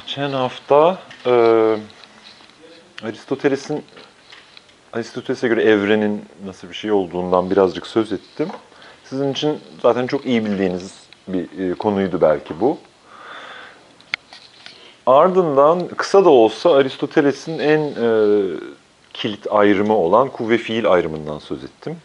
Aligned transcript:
Geçen 0.00 0.30
hafta 0.30 0.98
e, 1.26 1.30
Aristoteles'in 3.02 3.84
Aristoteles'e 4.92 5.48
göre 5.48 5.62
evrenin 5.62 6.24
nasıl 6.44 6.68
bir 6.68 6.74
şey 6.74 6.92
olduğundan 6.92 7.50
birazcık 7.50 7.86
söz 7.86 8.12
ettim. 8.12 8.48
Sizin 9.04 9.32
için 9.32 9.60
zaten 9.82 10.06
çok 10.06 10.26
iyi 10.26 10.44
bildiğiniz 10.44 10.94
bir 11.28 11.70
e, 11.70 11.74
konuydu 11.74 12.20
belki 12.20 12.60
bu. 12.60 12.78
Ardından 15.06 15.88
kısa 15.88 16.24
da 16.24 16.30
olsa 16.30 16.74
Aristoteles'in 16.74 17.58
en 17.58 17.80
e, 17.80 18.08
kilit 19.12 19.46
ayrımı 19.50 19.96
olan 19.96 20.28
kuvve 20.28 20.58
fiil 20.58 20.90
ayrımından 20.90 21.38
söz 21.38 21.64
ettim. 21.64 21.96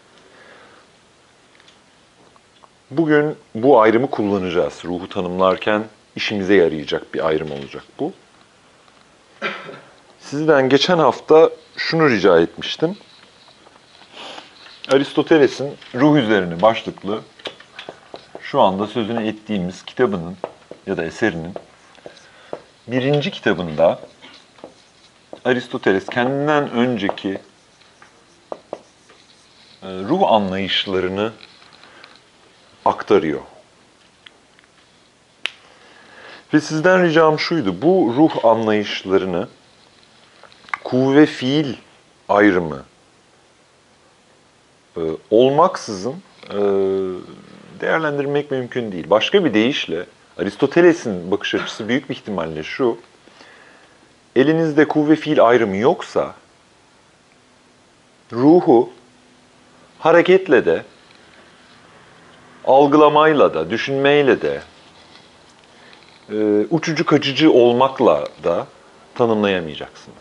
Bugün 2.92 3.36
bu 3.56 3.82
ayrımı 3.82 4.10
kullanacağız. 4.10 4.82
Ruhu 4.86 5.10
tanımlarken 5.10 5.84
işimize 6.16 6.56
yarayacak 6.56 7.14
bir 7.14 7.28
ayrım 7.28 7.52
olacak 7.52 7.84
bu. 8.00 8.14
Sizden 10.20 10.70
geçen 10.70 10.98
hafta 10.98 11.50
şunu 11.78 12.10
rica 12.10 12.40
etmiştim. 12.40 12.98
Aristoteles'in 14.92 15.74
ruh 15.96 16.18
üzerine 16.18 16.62
başlıklı 16.62 17.22
şu 18.42 18.62
anda 18.62 18.88
sözünü 18.88 19.28
ettiğimiz 19.28 19.86
kitabının 19.86 20.38
ya 20.88 20.98
da 20.98 21.04
eserinin 21.04 21.54
birinci 22.88 23.32
kitabında 23.32 24.00
Aristoteles 25.46 26.06
kendinden 26.06 26.72
önceki 26.72 27.30
e, 29.84 29.88
ruh 29.88 30.32
anlayışlarını 30.32 31.32
aktarıyor. 32.86 33.42
Ve 36.54 36.62
sizden 36.62 37.04
ricam 37.04 37.40
şuydu, 37.40 37.82
bu 37.82 38.14
ruh 38.18 38.46
anlayışlarını 38.46 39.48
kuvve 40.84 41.26
fiil 41.26 41.76
ayrımı 42.30 42.84
e, 44.98 45.02
olmaksızın 45.30 46.16
e, 46.50 46.60
değerlendirmek 47.82 48.52
mümkün 48.52 48.92
değil. 48.92 49.10
Başka 49.10 49.46
bir 49.46 49.54
deyişle 49.54 50.06
Aristoteles'in 50.38 51.32
bakış 51.32 51.56
açısı 51.56 51.88
büyük 51.88 52.10
bir 52.10 52.16
ihtimalle 52.16 52.64
şu, 52.64 52.98
elinizde 54.36 54.88
kuvve 54.88 55.16
fiil 55.16 55.44
ayrımı 55.44 55.78
yoksa 55.78 56.36
ruhu 58.34 58.90
hareketle 60.00 60.66
de 60.66 60.84
algılamayla 62.66 63.54
da, 63.54 63.70
düşünmeyle 63.70 64.42
de, 64.42 64.62
uçucu 66.70 67.06
kaçıcı 67.06 67.52
olmakla 67.52 68.28
da 68.44 68.68
tanımlayamayacaksınız. 69.16 70.18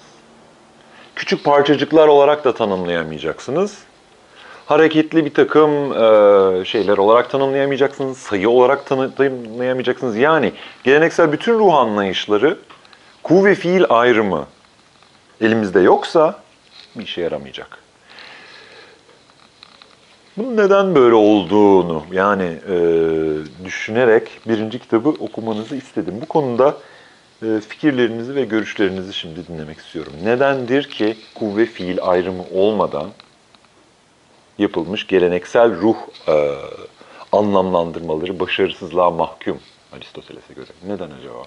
Küçük 1.16 1.44
parçacıklar 1.44 2.08
olarak 2.08 2.44
da 2.44 2.54
tanımlayamayacaksınız. 2.54 3.78
Hareketli 4.66 5.24
bir 5.24 5.34
takım 5.34 5.92
e, 5.92 6.64
şeyler 6.64 6.98
olarak 6.98 7.30
tanımlayamayacaksınız, 7.30 8.18
sayı 8.18 8.50
olarak 8.50 8.86
tanımlayamayacaksınız. 8.86 10.16
Yani 10.16 10.52
geleneksel 10.84 11.32
bütün 11.32 11.58
ruh 11.58 11.74
anlayışları 11.74 12.58
kuvve 13.22 13.54
fiil 13.54 13.84
ayrımı 13.88 14.46
elimizde 15.40 15.80
yoksa 15.80 16.40
bir 16.96 17.04
işe 17.04 17.20
yaramayacak. 17.20 17.78
Bunun 20.40 20.56
neden 20.56 20.94
böyle 20.94 21.14
olduğunu 21.14 22.04
yani 22.12 22.58
e, 22.68 22.74
düşünerek 23.64 24.40
birinci 24.48 24.78
kitabı 24.78 25.08
okumanızı 25.08 25.76
istedim. 25.76 26.14
Bu 26.22 26.26
konuda 26.26 26.76
e, 27.42 27.60
fikirlerinizi 27.68 28.34
ve 28.34 28.44
görüşlerinizi 28.44 29.14
şimdi 29.14 29.48
dinlemek 29.48 29.78
istiyorum. 29.78 30.12
Nedendir 30.24 30.90
ki 30.90 31.16
kuvve 31.34 31.66
fiil 31.66 31.98
ayrımı 32.02 32.42
olmadan 32.54 33.10
yapılmış 34.58 35.06
geleneksel 35.06 35.80
ruh 35.80 35.96
e, 36.28 36.54
anlamlandırmaları 37.32 38.40
başarısızlığa 38.40 39.10
mahkum 39.10 39.58
Aristoteles'e 39.92 40.54
göre. 40.54 40.70
Neden 40.86 41.10
acaba? 41.10 41.42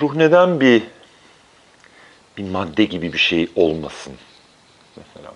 Ruh 0.00 0.14
neden 0.14 0.60
bir 0.60 0.82
bir 2.36 2.50
madde 2.50 2.84
gibi 2.84 3.12
bir 3.12 3.18
şey 3.18 3.48
olmasın 3.56 4.14
mesela? 4.96 5.32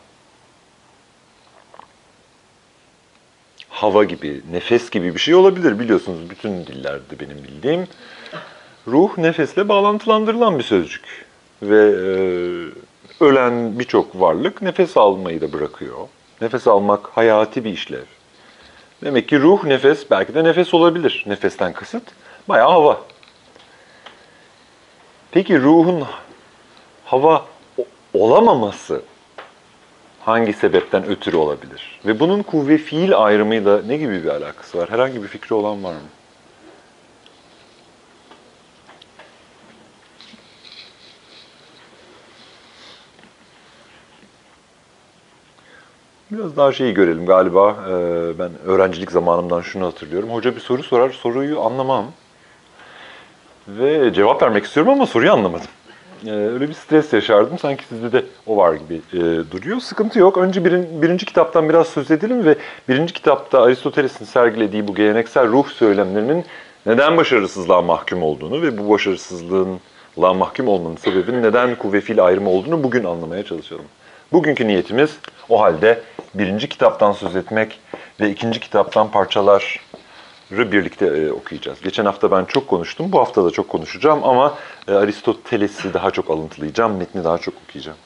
Hava 3.74 4.04
gibi, 4.04 4.40
nefes 4.52 4.90
gibi 4.90 5.14
bir 5.14 5.20
şey 5.20 5.34
olabilir 5.34 5.78
biliyorsunuz 5.78 6.30
bütün 6.30 6.66
dillerde 6.66 7.20
benim 7.20 7.44
bildiğim. 7.44 7.86
Ruh 8.86 9.18
nefesle 9.18 9.68
bağlantılandırılan 9.68 10.58
bir 10.58 10.64
sözcük 10.64 11.26
ve 11.62 11.80
e, 11.80 12.14
ölen 13.24 13.78
birçok 13.78 14.20
varlık 14.20 14.62
nefes 14.62 14.96
almayı 14.96 15.40
da 15.40 15.52
bırakıyor. 15.52 15.96
Nefes 16.40 16.66
almak 16.66 17.06
hayati 17.06 17.64
bir 17.64 17.70
işlev. 17.70 18.04
Demek 19.04 19.28
ki 19.28 19.40
ruh 19.40 19.64
nefes, 19.64 20.10
belki 20.10 20.34
de 20.34 20.44
nefes 20.44 20.74
olabilir. 20.74 21.24
Nefesten 21.26 21.72
kasıt 21.72 22.02
bayağı 22.48 22.70
hava. 22.70 23.00
Peki 25.30 25.60
ruhun 25.60 26.04
hava 27.04 27.46
olamaması 28.14 29.02
hangi 30.24 30.52
sebepten 30.52 31.06
ötürü 31.06 31.36
olabilir? 31.36 32.00
Ve 32.06 32.20
bunun 32.20 32.42
kuvve 32.42 32.78
fiil 32.78 33.18
ayrımıyla 33.18 33.82
ne 33.86 33.96
gibi 33.96 34.24
bir 34.24 34.28
alakası 34.28 34.78
var? 34.78 34.90
Herhangi 34.90 35.22
bir 35.22 35.28
fikri 35.28 35.54
olan 35.54 35.84
var 35.84 35.92
mı? 35.92 35.98
Biraz 46.30 46.56
daha 46.56 46.72
şeyi 46.72 46.94
görelim 46.94 47.26
galiba. 47.26 47.76
Ee, 47.88 48.38
ben 48.38 48.50
öğrencilik 48.66 49.10
zamanımdan 49.12 49.60
şunu 49.60 49.86
hatırlıyorum. 49.86 50.30
Hoca 50.30 50.56
bir 50.56 50.60
soru 50.60 50.82
sorar, 50.82 51.10
soruyu 51.10 51.60
anlamam. 51.60 52.04
Ve 53.68 54.12
cevap 54.12 54.42
vermek 54.42 54.64
istiyorum 54.64 54.92
ama 54.92 55.06
soruyu 55.06 55.32
anlamadım. 55.32 55.66
Ee, 56.26 56.30
öyle 56.30 56.68
bir 56.68 56.74
stres 56.74 57.12
yaşardım. 57.12 57.58
Sanki 57.58 57.84
sizde 57.84 58.12
de 58.12 58.24
o 58.46 58.56
var 58.56 58.74
gibi 58.74 59.00
e, 59.12 59.20
duruyor. 59.50 59.80
Sıkıntı 59.80 60.18
yok. 60.18 60.38
Önce 60.38 60.64
birin, 60.64 61.02
birinci 61.02 61.26
kitaptan 61.26 61.68
biraz 61.68 61.86
söz 61.88 62.10
edelim 62.10 62.44
ve 62.44 62.56
birinci 62.88 63.12
kitapta 63.12 63.62
Aristoteles'in 63.62 64.24
sergilediği 64.24 64.88
bu 64.88 64.94
geleneksel 64.94 65.48
ruh 65.48 65.68
söylemlerinin 65.68 66.44
neden 66.86 67.16
başarısızlığa 67.16 67.82
mahkum 67.82 68.22
olduğunu 68.22 68.62
ve 68.62 68.78
bu 68.78 68.90
başarısızlığınla 68.90 70.34
mahkum 70.34 70.68
olmanın 70.68 70.96
sebebinin 70.96 71.42
neden 71.42 71.74
kuvve 71.74 72.00
fiil 72.00 72.24
ayrımı 72.24 72.50
olduğunu 72.50 72.82
bugün 72.82 73.04
anlamaya 73.04 73.42
çalışalım. 73.42 73.84
Bugünkü 74.32 74.68
niyetimiz 74.68 75.18
o 75.48 75.60
halde 75.60 76.00
birinci 76.34 76.68
kitaptan 76.68 77.12
söz 77.12 77.36
etmek 77.36 77.80
ve 78.20 78.30
ikinci 78.30 78.60
kitaptan 78.60 79.10
parçalar 79.10 79.80
birlikte 80.50 81.06
e, 81.06 81.32
okuyacağız. 81.32 81.80
Geçen 81.80 82.04
hafta 82.04 82.30
ben 82.30 82.44
çok 82.44 82.68
konuştum, 82.68 83.12
bu 83.12 83.18
hafta 83.20 83.44
da 83.44 83.50
çok 83.50 83.68
konuşacağım 83.68 84.24
ama 84.24 84.58
e, 84.88 84.92
Aristoteles'i 84.92 85.94
daha 85.94 86.10
çok 86.10 86.30
alıntılayacağım, 86.30 86.96
metni 86.96 87.24
daha 87.24 87.38
çok 87.38 87.54
okuyacağım. 87.68 87.98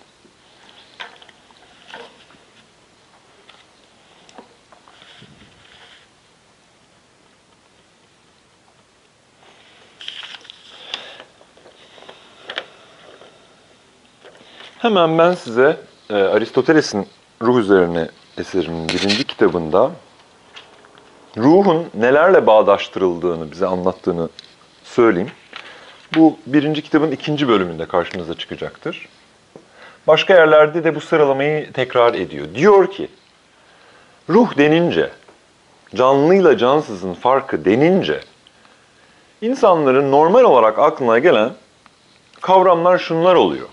Hemen 14.79 15.19
ben 15.19 15.35
size 15.35 15.81
e, 16.11 16.15
Aristoteles'in 16.15 17.07
ruh 17.43 17.59
üzerine 17.59 18.09
eserinin 18.39 18.89
birinci 18.89 19.25
kitabında 19.25 19.91
ruhun 21.39 21.87
nelerle 21.95 22.47
bağdaştırıldığını 22.47 23.51
bize 23.51 23.67
anlattığını 23.67 24.29
söyleyeyim. 24.85 25.31
Bu 26.17 26.39
birinci 26.47 26.83
kitabın 26.83 27.11
ikinci 27.11 27.49
bölümünde 27.49 27.87
karşınıza 27.87 28.35
çıkacaktır. 28.35 29.09
Başka 30.07 30.35
yerlerde 30.35 30.85
de 30.85 30.95
bu 30.95 31.01
sıralamayı 31.01 31.73
tekrar 31.73 32.15
ediyor. 32.15 32.47
Diyor 32.55 32.91
ki, 32.91 33.09
ruh 34.29 34.57
denince, 34.57 35.11
canlıyla 35.95 36.59
cansızın 36.59 37.15
farkı 37.15 37.65
denince, 37.65 38.21
insanların 39.41 40.13
normal 40.13 40.45
olarak 40.45 40.79
aklına 40.79 41.19
gelen 41.19 41.51
kavramlar 42.41 42.99
şunlar 42.99 43.35
oluyor. 43.35 43.69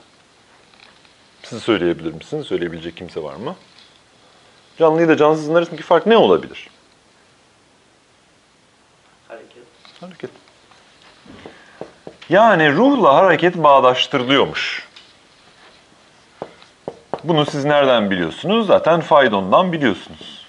Siz 1.44 1.63
söyleyebilir 1.63 2.13
misiniz? 2.13 2.45
Söyleyebilecek 2.45 2.98
kimse 2.98 3.24
var 3.24 3.36
mı? 3.36 3.56
Canlıyla 4.78 5.18
cansızın 5.18 5.56
arasındaki 5.56 5.84
fark 5.84 6.06
ne 6.06 6.18
olabilir? 6.18 6.69
Hareket. 10.00 10.30
Yani 12.30 12.74
ruhla 12.74 13.15
hareket 13.15 13.56
bağdaştırılıyormuş. 13.57 14.88
Bunu 17.24 17.45
siz 17.45 17.65
nereden 17.65 18.12
biliyorsunuz? 18.12 18.68
Zaten 18.68 19.01
Faydon'dan 19.01 19.71
biliyorsunuz. 19.71 20.45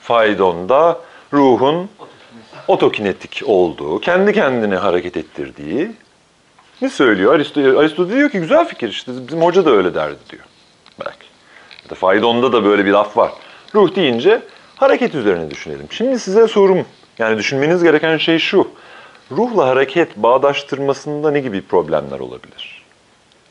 Faydon'da 0.00 1.00
ruhun 1.32 1.90
otokinetik 2.68 3.42
olduğu, 3.46 4.00
kendi 4.00 4.32
kendine 4.32 4.76
hareket 4.76 5.16
ettirdiği 5.16 5.90
ne 6.82 6.90
söylüyor? 6.90 7.34
Aristo, 7.34 7.78
Aristo 7.78 8.08
diyor 8.08 8.30
ki 8.30 8.40
güzel 8.40 8.64
fikir 8.64 8.88
işte 8.88 9.12
bizim 9.28 9.42
hoca 9.42 9.64
da 9.64 9.70
öyle 9.70 9.94
derdi 9.94 10.18
diyor. 10.30 10.44
Belki. 11.00 11.26
Ya 11.84 11.90
da 11.90 11.94
Faydon'da 11.94 12.52
da 12.52 12.64
böyle 12.64 12.84
bir 12.84 12.90
laf 12.90 13.16
var. 13.16 13.32
Ruh 13.74 13.96
deyince 13.96 14.42
hareket 14.76 15.14
üzerine 15.14 15.50
düşünelim. 15.50 15.86
Şimdi 15.90 16.18
size 16.18 16.48
sorum, 16.48 16.86
yani 17.18 17.38
düşünmeniz 17.38 17.82
gereken 17.82 18.16
şey 18.16 18.38
şu. 18.38 18.70
Ruhla 19.30 19.66
hareket 19.66 20.16
bağdaştırmasında 20.16 21.30
ne 21.30 21.40
gibi 21.40 21.62
problemler 21.62 22.20
olabilir? 22.20 22.82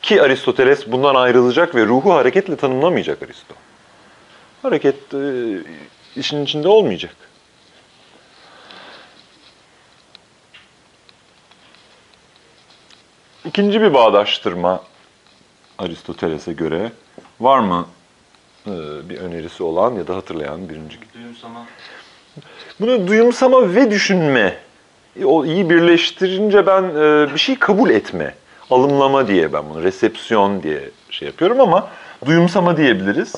Ki 0.02 0.22
Aristoteles 0.22 0.92
bundan 0.92 1.16
ayrılacak 1.16 1.76
ve 1.76 1.86
ruhu 1.86 2.14
hareketle 2.14 2.56
tanımlamayacak 2.56 3.24
Aristo. 3.24 3.56
Hareket 4.62 5.14
e, 5.14 5.58
işin 6.16 6.44
içinde 6.44 6.68
olmayacak. 6.68 7.16
İkinci 13.46 13.82
bir 13.82 13.94
bağdaştırma 13.94 14.84
Aristoteles'e 15.78 16.54
göre 16.54 16.92
var 17.40 17.60
mı 17.60 17.88
e, 18.68 18.72
bir 19.10 19.18
önerisi 19.18 19.64
olan 19.64 19.96
ya 19.96 20.08
da 20.08 20.16
hatırlayan 20.16 20.70
birinci? 20.70 20.98
Duyumsama. 21.14 21.66
Bunu 22.80 23.08
duyumsama 23.08 23.76
ve 23.76 23.92
düşünme 23.92 24.58
e, 25.22 25.26
o 25.26 25.46
iyi 25.46 25.70
birleştirince 25.70 26.68
ben 26.68 26.84
e, 26.84 27.34
bir 27.34 27.40
şey 27.40 27.60
kabul 27.60 27.90
etme, 27.90 28.36
alımlama 28.72 29.28
diye 29.28 29.54
ben 29.54 29.64
bunu 29.70 29.84
resepsiyon 29.84 30.64
diye 30.64 30.90
şey 31.10 31.28
yapıyorum 31.28 31.62
ama 31.62 31.88
duyumsama 32.26 32.78
diyebiliriz. 32.78 33.34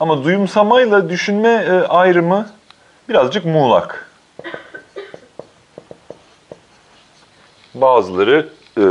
Ama 0.00 0.24
duyumsamayla 0.24 1.08
düşünme 1.08 1.48
e, 1.48 1.72
ayrımı 1.72 2.48
birazcık 3.08 3.44
muğlak. 3.44 4.10
Bazıları 7.74 8.48
e, 8.78 8.82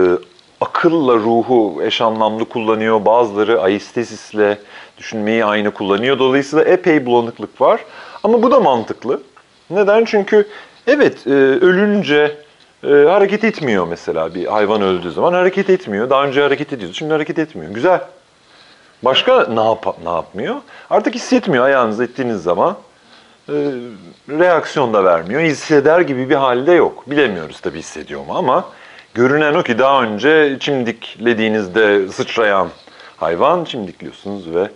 akılla 0.62 1.13
ruhu 1.13 1.81
eş 1.84 2.01
anlamlı 2.01 2.45
kullanıyor, 2.45 3.06
bazıları 3.06 3.62
aistesisle 3.62 4.57
düşünmeyi 4.98 5.45
aynı 5.45 5.72
kullanıyor. 5.72 6.19
Dolayısıyla 6.19 6.66
epey 6.66 7.06
bulanıklık 7.06 7.62
var. 7.62 7.81
Ama 8.23 8.44
bu 8.44 8.51
da 8.51 8.59
mantıklı. 8.59 9.21
Neden? 9.69 10.06
Çünkü 10.06 10.47
evet 10.88 11.27
e, 11.27 11.31
ölünce 11.31 12.38
e, 12.83 12.88
hareket 12.88 13.44
etmiyor 13.44 13.88
mesela 13.88 14.35
bir 14.35 14.45
hayvan 14.45 14.81
öldüğü 14.81 15.12
zaman 15.12 15.33
hareket 15.33 15.69
etmiyor. 15.69 16.09
Daha 16.09 16.25
önce 16.25 16.41
hareket 16.41 16.73
ediyordu, 16.73 16.95
şimdi 16.95 17.13
hareket 17.13 17.39
etmiyor. 17.39 17.71
Güzel. 17.71 18.01
Başka 19.03 19.45
ne, 19.45 19.63
yap 19.63 19.97
ne 20.03 20.09
yapmıyor? 20.09 20.56
Artık 20.89 21.15
hissetmiyor 21.15 21.65
ayağınızı 21.65 22.03
ettiğiniz 22.03 22.44
zaman. 22.44 22.77
E, 23.50 23.53
reaksiyon 24.29 24.94
da 24.94 25.03
vermiyor. 25.03 25.41
Hisseder 25.41 26.01
gibi 26.01 26.29
bir 26.29 26.35
halde 26.35 26.71
yok. 26.71 27.03
Bilemiyoruz 27.07 27.59
tabii 27.59 27.79
hissediyor 27.79 28.25
mu 28.25 28.33
ama 28.35 28.65
görünen 29.13 29.53
o 29.53 29.63
ki 29.63 29.79
daha 29.79 30.03
önce 30.03 30.57
çimdiklediğinizde 30.59 32.09
sıçrayan 32.09 32.67
hayvan 33.17 33.63
çimdikliyorsunuz 33.63 34.56
ve 34.56 34.69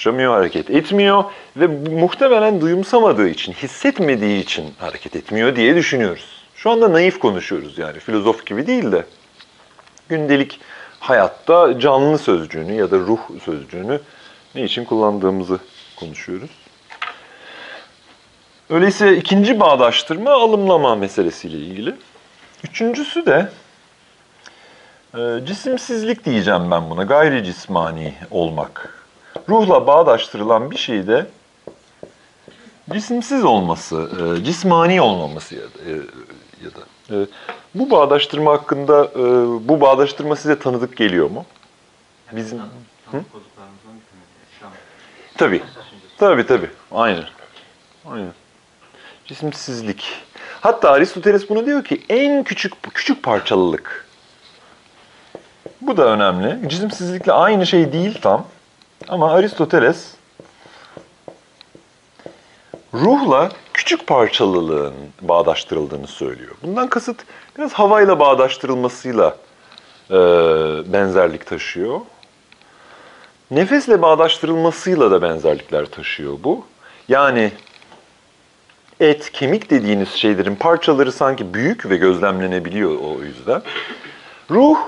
sıçramıyor, 0.00 0.34
hareket 0.34 0.70
etmiyor 0.70 1.24
ve 1.56 1.66
muhtemelen 1.66 2.60
duyumsamadığı 2.60 3.28
için, 3.28 3.52
hissetmediği 3.52 4.42
için 4.42 4.74
hareket 4.78 5.16
etmiyor 5.16 5.56
diye 5.56 5.74
düşünüyoruz. 5.76 6.24
Şu 6.54 6.70
anda 6.70 6.92
naif 6.92 7.18
konuşuyoruz 7.18 7.78
yani 7.78 7.98
filozof 7.98 8.46
gibi 8.46 8.66
değil 8.66 8.92
de 8.92 9.04
gündelik 10.08 10.60
hayatta 11.00 11.80
canlı 11.80 12.18
sözcüğünü 12.18 12.72
ya 12.72 12.90
da 12.90 12.98
ruh 12.98 13.18
sözcüğünü 13.44 14.00
ne 14.54 14.62
için 14.64 14.84
kullandığımızı 14.84 15.58
konuşuyoruz. 15.96 16.50
Öyleyse 18.70 19.16
ikinci 19.16 19.60
bağdaştırma 19.60 20.30
alımlama 20.30 20.94
meselesiyle 20.96 21.56
ilgili. 21.56 21.94
Üçüncüsü 22.64 23.26
de 23.26 23.48
e, 25.14 25.46
cisimsizlik 25.46 26.24
diyeceğim 26.24 26.70
ben 26.70 26.90
buna, 26.90 27.02
gayri 27.02 27.44
cismani 27.44 28.14
olmak. 28.30 28.99
Ruhla 29.48 29.86
bağdaştırılan 29.86 30.70
bir 30.70 30.76
şeyde 30.76 31.26
cisimsiz 32.92 33.44
olması, 33.44 34.10
e, 34.40 34.44
cismani 34.44 35.00
olmaması 35.00 35.54
ya 35.54 35.60
da, 35.60 35.90
e, 35.90 35.92
ya 36.64 36.70
da 36.74 37.16
e, 37.16 37.26
bu 37.74 37.90
bağdaştırma 37.90 38.52
hakkında 38.52 39.04
e, 39.04 39.22
bu 39.68 39.80
bağdaştırma 39.80 40.36
size 40.36 40.58
tanıdık 40.58 40.96
geliyor 40.96 41.30
mu? 41.30 41.44
Bizim 42.32 42.60
an. 42.60 42.68
tabii. 45.36 45.62
Tabii 46.18 46.46
tabii. 46.46 46.70
Aynen. 46.92 47.24
Aynen. 48.10 48.32
Cisimsizlik. 49.26 50.12
Hatta 50.60 50.90
Aristoteles 50.90 51.50
bunu 51.50 51.66
diyor 51.66 51.84
ki 51.84 52.02
en 52.08 52.44
küçük 52.44 52.82
küçük 52.94 53.22
parçalılık. 53.22 54.06
Bu 55.80 55.96
da 55.96 56.04
önemli. 56.04 56.68
Cisimsizlikle 56.68 57.32
aynı 57.32 57.66
şey 57.66 57.92
değil 57.92 58.18
tam. 58.22 58.46
Ama 59.08 59.32
Aristoteles 59.32 60.14
ruhla 62.94 63.50
küçük 63.74 64.06
parçalılığın 64.06 64.94
bağdaştırıldığını 65.22 66.06
söylüyor. 66.06 66.54
Bundan 66.62 66.88
kasıt 66.88 67.24
biraz 67.58 67.72
havayla 67.72 68.18
bağdaştırılmasıyla 68.18 69.36
e, 70.10 70.16
benzerlik 70.92 71.46
taşıyor. 71.46 72.00
Nefesle 73.50 74.02
bağdaştırılmasıyla 74.02 75.10
da 75.10 75.22
benzerlikler 75.22 75.86
taşıyor 75.86 76.34
bu. 76.44 76.66
Yani 77.08 77.52
et, 79.00 79.32
kemik 79.32 79.70
dediğiniz 79.70 80.08
şeylerin 80.08 80.54
parçaları 80.54 81.12
sanki 81.12 81.54
büyük 81.54 81.90
ve 81.90 81.96
gözlemlenebiliyor 81.96 82.90
o 82.90 83.22
yüzden. 83.22 83.62
Ruh, 84.50 84.78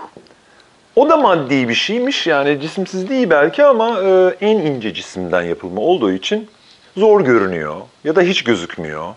o 0.96 1.08
da 1.08 1.16
maddi 1.16 1.68
bir 1.68 1.74
şeymiş 1.74 2.26
yani 2.26 2.60
cisimsiz 2.60 3.08
değil 3.08 3.30
belki 3.30 3.64
ama 3.64 4.00
e, 4.00 4.36
en 4.40 4.56
ince 4.58 4.94
cisimden 4.94 5.42
yapılma 5.42 5.80
olduğu 5.80 6.12
için 6.12 6.48
zor 6.96 7.20
görünüyor 7.20 7.76
ya 8.04 8.16
da 8.16 8.22
hiç 8.22 8.44
gözükmüyor. 8.44 9.14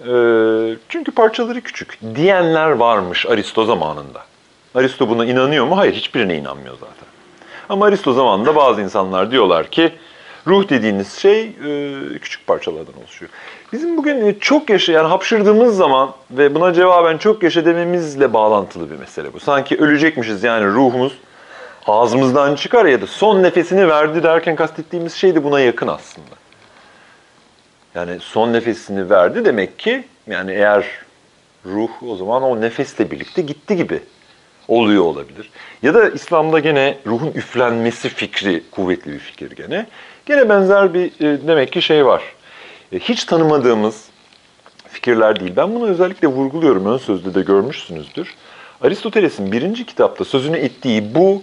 E, 0.00 0.76
çünkü 0.88 1.12
parçaları 1.12 1.60
küçük 1.60 1.98
diyenler 2.14 2.70
varmış 2.70 3.26
Aristo 3.26 3.64
zamanında. 3.64 4.22
Aristo 4.74 5.08
buna 5.08 5.24
inanıyor 5.24 5.66
mu? 5.66 5.76
Hayır, 5.76 5.94
hiçbirine 5.94 6.36
inanmıyor 6.36 6.74
zaten. 6.74 7.08
Ama 7.68 7.86
Aristo 7.86 8.12
zamanında 8.12 8.56
bazı 8.56 8.82
insanlar 8.82 9.30
diyorlar 9.30 9.66
ki 9.66 9.92
ruh 10.46 10.68
dediğiniz 10.68 11.12
şey 11.12 11.42
e, 11.44 12.18
küçük 12.18 12.46
parçalardan 12.46 12.94
oluşuyor. 13.00 13.30
Bizim 13.74 13.96
bugün 13.96 14.26
e, 14.26 14.38
çok 14.40 14.70
yaşa, 14.70 14.92
yani 14.92 15.08
hapşırdığımız 15.08 15.76
zaman 15.76 16.10
ve 16.30 16.54
buna 16.54 16.72
cevaben 16.72 17.18
çok 17.18 17.42
yaşa 17.42 17.64
dememizle 17.64 18.32
bağlantılı 18.32 18.90
bir 18.90 18.96
mesele 18.96 19.32
bu. 19.32 19.40
Sanki 19.40 19.76
ölecekmişiz 19.76 20.44
yani 20.44 20.66
ruhumuz 20.66 21.12
ağzımızdan 21.86 22.54
çıkar 22.54 22.84
ya 22.84 23.02
da 23.02 23.06
son 23.06 23.42
nefesini 23.42 23.88
verdi 23.88 24.22
derken 24.22 24.56
kastettiğimiz 24.56 25.14
şey 25.14 25.34
de 25.34 25.44
buna 25.44 25.60
yakın 25.60 25.88
aslında. 25.88 26.34
Yani 27.94 28.20
son 28.20 28.52
nefesini 28.52 29.10
verdi 29.10 29.44
demek 29.44 29.78
ki 29.78 30.04
yani 30.26 30.52
eğer 30.52 30.84
ruh 31.66 32.02
o 32.08 32.16
zaman 32.16 32.42
o 32.42 32.60
nefesle 32.60 33.10
birlikte 33.10 33.42
gitti 33.42 33.76
gibi 33.76 34.00
oluyor 34.68 35.02
olabilir. 35.02 35.50
Ya 35.82 35.94
da 35.94 36.08
İslam'da 36.08 36.58
gene 36.58 36.98
ruhun 37.06 37.32
üflenmesi 37.34 38.08
fikri 38.08 38.62
kuvvetli 38.70 39.12
bir 39.12 39.18
fikir 39.18 39.50
gene. 39.50 39.86
Gene 40.26 40.48
benzer 40.48 40.94
bir 40.94 41.06
e, 41.06 41.46
demek 41.46 41.72
ki 41.72 41.82
şey 41.82 42.06
var. 42.06 42.22
E, 42.94 42.98
hiç 42.98 43.24
tanımadığımız 43.24 44.04
fikirler 44.88 45.40
değil. 45.40 45.52
Ben 45.56 45.74
bunu 45.74 45.86
özellikle 45.86 46.28
vurguluyorum. 46.28 46.86
Ön 46.86 46.98
sözde 46.98 47.34
de 47.34 47.42
görmüşsünüzdür. 47.42 48.34
Aristoteles'in 48.82 49.52
birinci 49.52 49.86
kitapta 49.86 50.24
sözünü 50.24 50.56
ettiği 50.56 51.14
bu 51.14 51.42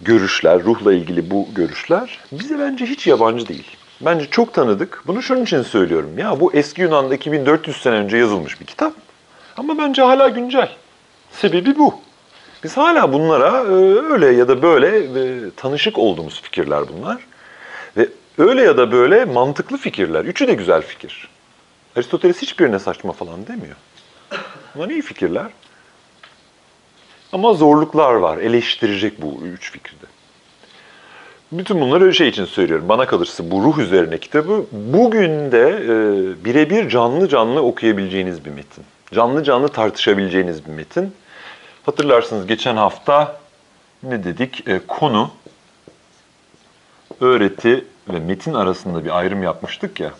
görüşler, 0.00 0.64
ruhla 0.64 0.92
ilgili 0.92 1.30
bu 1.30 1.48
görüşler 1.54 2.18
bize 2.32 2.58
bence 2.58 2.86
hiç 2.86 3.06
yabancı 3.06 3.48
değil. 3.48 3.76
Bence 4.00 4.26
çok 4.30 4.54
tanıdık. 4.54 5.02
Bunu 5.06 5.22
şunun 5.22 5.42
için 5.42 5.62
söylüyorum. 5.62 6.18
Ya 6.18 6.40
bu 6.40 6.52
eski 6.52 6.82
Yunan'da 6.82 7.14
2400 7.14 7.76
sene 7.76 7.94
önce 7.94 8.16
yazılmış 8.16 8.60
bir 8.60 8.66
kitap. 8.66 8.92
Ama 9.56 9.78
bence 9.78 10.02
hala 10.02 10.28
güncel. 10.28 10.70
Sebebi 11.30 11.78
bu. 11.78 11.94
Biz 12.64 12.76
hala 12.76 13.12
bunlara 13.12 13.60
e, 13.60 13.72
öyle 14.12 14.26
ya 14.26 14.48
da 14.48 14.62
böyle 14.62 14.98
e, 14.98 15.50
tanışık 15.56 15.98
olduğumuz 15.98 16.42
fikirler 16.42 16.82
bunlar. 16.88 17.27
Öyle 18.38 18.62
ya 18.62 18.76
da 18.76 18.92
böyle 18.92 19.24
mantıklı 19.24 19.76
fikirler. 19.76 20.24
Üçü 20.24 20.48
de 20.48 20.54
güzel 20.54 20.82
fikir. 20.82 21.28
Aristoteles 21.96 22.42
hiçbirine 22.42 22.78
saçma 22.78 23.12
falan 23.12 23.46
demiyor. 23.46 23.76
Bunlar 24.74 24.88
iyi 24.88 25.02
fikirler. 25.02 25.46
Ama 27.32 27.52
zorluklar 27.52 28.14
var. 28.14 28.38
Eleştirecek 28.38 29.22
bu 29.22 29.40
üç 29.42 29.72
fikirde. 29.72 30.04
Bütün 31.52 31.80
bunları 31.80 32.14
şey 32.14 32.28
için 32.28 32.44
söylüyorum. 32.44 32.88
Bana 32.88 33.06
kalırsa 33.06 33.50
bu 33.50 33.64
ruh 33.64 33.78
üzerine 33.78 34.18
kitabı 34.18 34.66
bugün 34.72 35.52
de 35.52 35.68
e, 35.68 36.44
birebir 36.44 36.88
canlı 36.88 37.28
canlı 37.28 37.62
okuyabileceğiniz 37.62 38.44
bir 38.44 38.50
metin. 38.50 38.84
Canlı 39.14 39.44
canlı 39.44 39.68
tartışabileceğiniz 39.68 40.66
bir 40.66 40.70
metin. 40.70 41.12
Hatırlarsınız 41.86 42.46
geçen 42.46 42.76
hafta 42.76 43.40
ne 44.02 44.24
dedik? 44.24 44.68
E, 44.68 44.80
konu, 44.88 45.30
öğreti 47.20 47.84
ve 48.12 48.20
metin 48.20 48.54
arasında 48.54 49.04
bir 49.04 49.18
ayrım 49.18 49.42
yapmıştık 49.42 50.00
ya. 50.00 50.10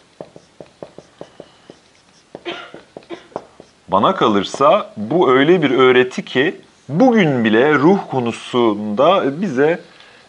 Bana 3.88 4.14
kalırsa 4.14 4.92
bu 4.97 5.30
öyle 5.30 5.62
bir 5.62 5.71
öğreti 5.71 6.25
ki 6.25 6.61
bugün 6.88 7.45
bile 7.45 7.75
ruh 7.75 7.99
konusunda 8.11 9.40
bize 9.40 9.80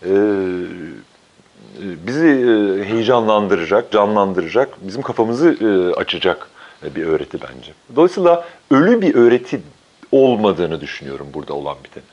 e, 0.06 0.12
bizi 1.80 2.28
e, 2.28 2.84
heyecanlandıracak, 2.90 3.92
canlandıracak, 3.92 4.70
bizim 4.82 5.02
kafamızı 5.02 5.50
e, 5.50 6.00
açacak 6.00 6.50
bir 6.96 7.08
öğreti 7.08 7.38
bence. 7.42 7.74
Dolayısıyla 7.96 8.46
ölü 8.72 9.02
bir 9.02 9.16
öğreti 9.16 9.62
olmadığını 10.12 10.82
düşünüyorum 10.82 11.28
burada 11.34 11.54
olan 11.54 11.78
biteni. 11.84 12.04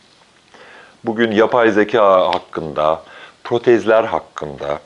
Bugün 1.05 1.31
yapay 1.31 1.71
zeka 1.71 2.27
hakkında, 2.35 3.03
protezler 3.45 4.05
hakkında 4.05 4.79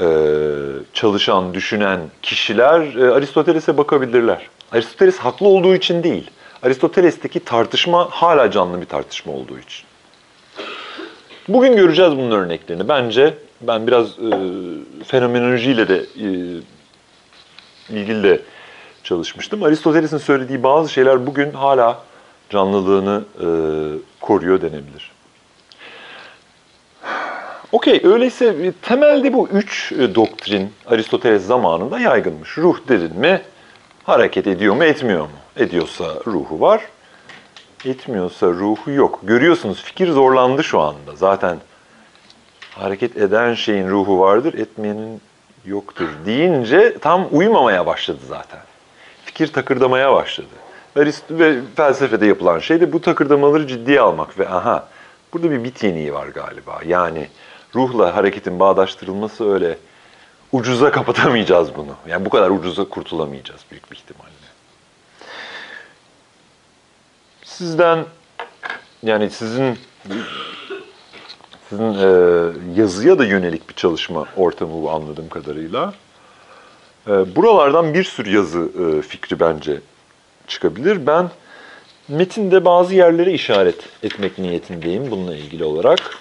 e, 0.00 0.06
çalışan, 0.92 1.54
düşünen 1.54 2.00
kişiler 2.22 2.94
e, 2.94 3.12
Aristoteles'e 3.12 3.78
bakabilirler. 3.78 4.48
Aristoteles 4.72 5.18
haklı 5.18 5.48
olduğu 5.48 5.74
için 5.74 6.02
değil. 6.02 6.30
Aristoteles'teki 6.62 7.40
tartışma 7.40 8.08
hala 8.10 8.50
canlı 8.50 8.80
bir 8.80 8.86
tartışma 8.86 9.32
olduğu 9.32 9.58
için. 9.58 9.84
Bugün 11.48 11.76
göreceğiz 11.76 12.12
bunun 12.12 12.30
örneklerini. 12.30 12.88
Bence 12.88 13.34
ben 13.60 13.86
biraz 13.86 14.06
e, 14.08 14.30
fenomenolojiyle 15.04 15.88
de 15.88 15.96
e, 15.96 16.28
ilgili 17.90 18.22
de 18.22 18.40
çalışmıştım. 19.04 19.62
Aristoteles'in 19.62 20.18
söylediği 20.18 20.62
bazı 20.62 20.92
şeyler 20.92 21.26
bugün 21.26 21.50
hala 21.50 22.02
canlılığını 22.50 23.24
e, 23.40 23.46
koruyor 24.20 24.60
denebilir. 24.60 25.10
Okey, 27.72 28.00
öyleyse 28.04 28.46
e, 28.46 28.72
temelde 28.72 29.32
bu 29.32 29.48
üç 29.48 29.92
e, 29.92 30.14
doktrin 30.14 30.72
Aristoteles 30.86 31.46
zamanında 31.46 32.00
yaygınmış. 32.00 32.58
Ruh 32.58 32.78
dedin 32.88 33.16
mi 33.16 33.42
hareket 34.04 34.46
ediyor 34.46 34.74
mu 34.74 34.84
etmiyor 34.84 35.22
mu? 35.22 35.28
Ediyorsa 35.56 36.04
ruhu 36.26 36.60
var, 36.60 36.82
etmiyorsa 37.84 38.46
ruhu 38.46 38.90
yok. 38.90 39.20
Görüyorsunuz 39.22 39.82
fikir 39.82 40.10
zorlandı 40.10 40.64
şu 40.64 40.80
anda. 40.80 41.16
Zaten 41.16 41.58
hareket 42.70 43.16
eden 43.16 43.54
şeyin 43.54 43.88
ruhu 43.88 44.20
vardır, 44.20 44.54
etmeyenin 44.54 45.20
yoktur 45.64 46.08
deyince 46.26 46.98
tam 46.98 47.28
uyumamaya 47.32 47.86
başladı 47.86 48.20
zaten. 48.28 48.60
Fikir 49.24 49.52
takırdamaya 49.52 50.12
başladı. 50.12 50.48
Ve 51.30 51.60
felsefede 51.76 52.26
yapılan 52.26 52.58
şey 52.58 52.80
de 52.80 52.92
bu 52.92 53.00
takırdamaları 53.00 53.66
ciddiye 53.66 54.00
almak 54.00 54.38
ve 54.38 54.48
aha 54.48 54.88
burada 55.32 55.50
bir 55.50 55.64
bit 55.64 55.84
yeniği 55.84 56.14
var 56.14 56.28
galiba. 56.28 56.80
Yani 56.86 57.26
ruhla 57.74 58.16
hareketin 58.16 58.60
bağdaştırılması 58.60 59.52
öyle 59.52 59.78
ucuza 60.52 60.90
kapatamayacağız 60.90 61.76
bunu. 61.76 61.94
Yani 62.08 62.24
bu 62.24 62.30
kadar 62.30 62.50
ucuza 62.50 62.84
kurtulamayacağız 62.84 63.60
büyük 63.70 63.90
bir 63.90 63.96
ihtimalle. 63.96 64.30
Sizden 67.44 68.04
yani 69.02 69.30
sizin 69.30 69.78
sizin 71.68 71.94
e, 71.94 72.06
yazıya 72.80 73.18
da 73.18 73.24
yönelik 73.24 73.68
bir 73.68 73.74
çalışma 73.74 74.26
ortamı 74.36 74.82
bu 74.82 74.90
anladığım 74.90 75.28
kadarıyla. 75.28 75.94
E, 77.06 77.36
buralardan 77.36 77.94
bir 77.94 78.04
sürü 78.04 78.34
yazı 78.34 78.58
e, 78.58 79.02
fikri 79.02 79.40
bence 79.40 79.80
çıkabilir. 80.46 81.06
Ben 81.06 81.30
metinde 82.08 82.64
bazı 82.64 82.94
yerlere 82.94 83.32
işaret 83.32 83.78
etmek 84.02 84.38
niyetindeyim 84.38 85.10
bununla 85.10 85.36
ilgili 85.36 85.64
olarak. 85.64 86.18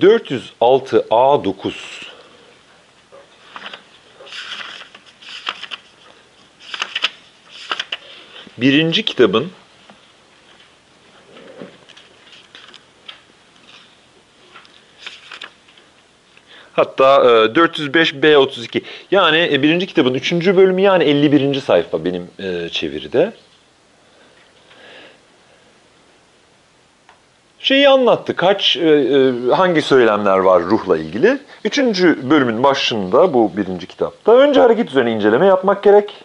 ...406A9 0.00 1.72
birinci 8.58 9.04
kitabın 9.04 9.50
hatta 16.72 17.04
405B32 17.46 18.80
yani 19.10 19.48
e, 19.52 19.62
birinci 19.62 19.86
kitabın 19.86 20.14
üçüncü 20.14 20.56
bölümü 20.56 20.80
yani 20.80 21.04
51. 21.04 21.60
sayfa 21.60 22.04
benim 22.04 22.30
e, 22.38 22.68
çeviride. 22.68 23.32
Şeyi 27.66 27.88
anlattı. 27.88 28.36
Kaç, 28.36 28.76
e, 28.76 29.32
hangi 29.52 29.82
söylemler 29.82 30.38
var 30.38 30.62
ruhla 30.62 30.98
ilgili. 30.98 31.38
Üçüncü 31.64 32.30
bölümün 32.30 32.62
başında 32.62 33.34
bu 33.34 33.56
birinci 33.56 33.86
kitapta 33.86 34.32
önce 34.32 34.60
hareket 34.60 34.90
üzerine 34.90 35.12
inceleme 35.12 35.46
yapmak 35.46 35.82
gerek. 35.82 36.24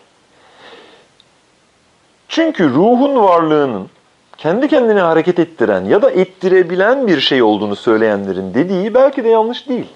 Çünkü 2.27 2.69
ruhun 2.69 3.15
varlığının 3.15 3.89
kendi 4.37 4.67
kendine 4.67 4.99
hareket 4.99 5.39
ettiren 5.39 5.85
ya 5.85 6.01
da 6.01 6.11
ettirebilen 6.11 7.07
bir 7.07 7.19
şey 7.19 7.43
olduğunu 7.43 7.75
söyleyenlerin 7.75 8.53
dediği 8.53 8.93
belki 8.93 9.23
de 9.23 9.29
yanlış 9.29 9.69
değil. 9.69 9.87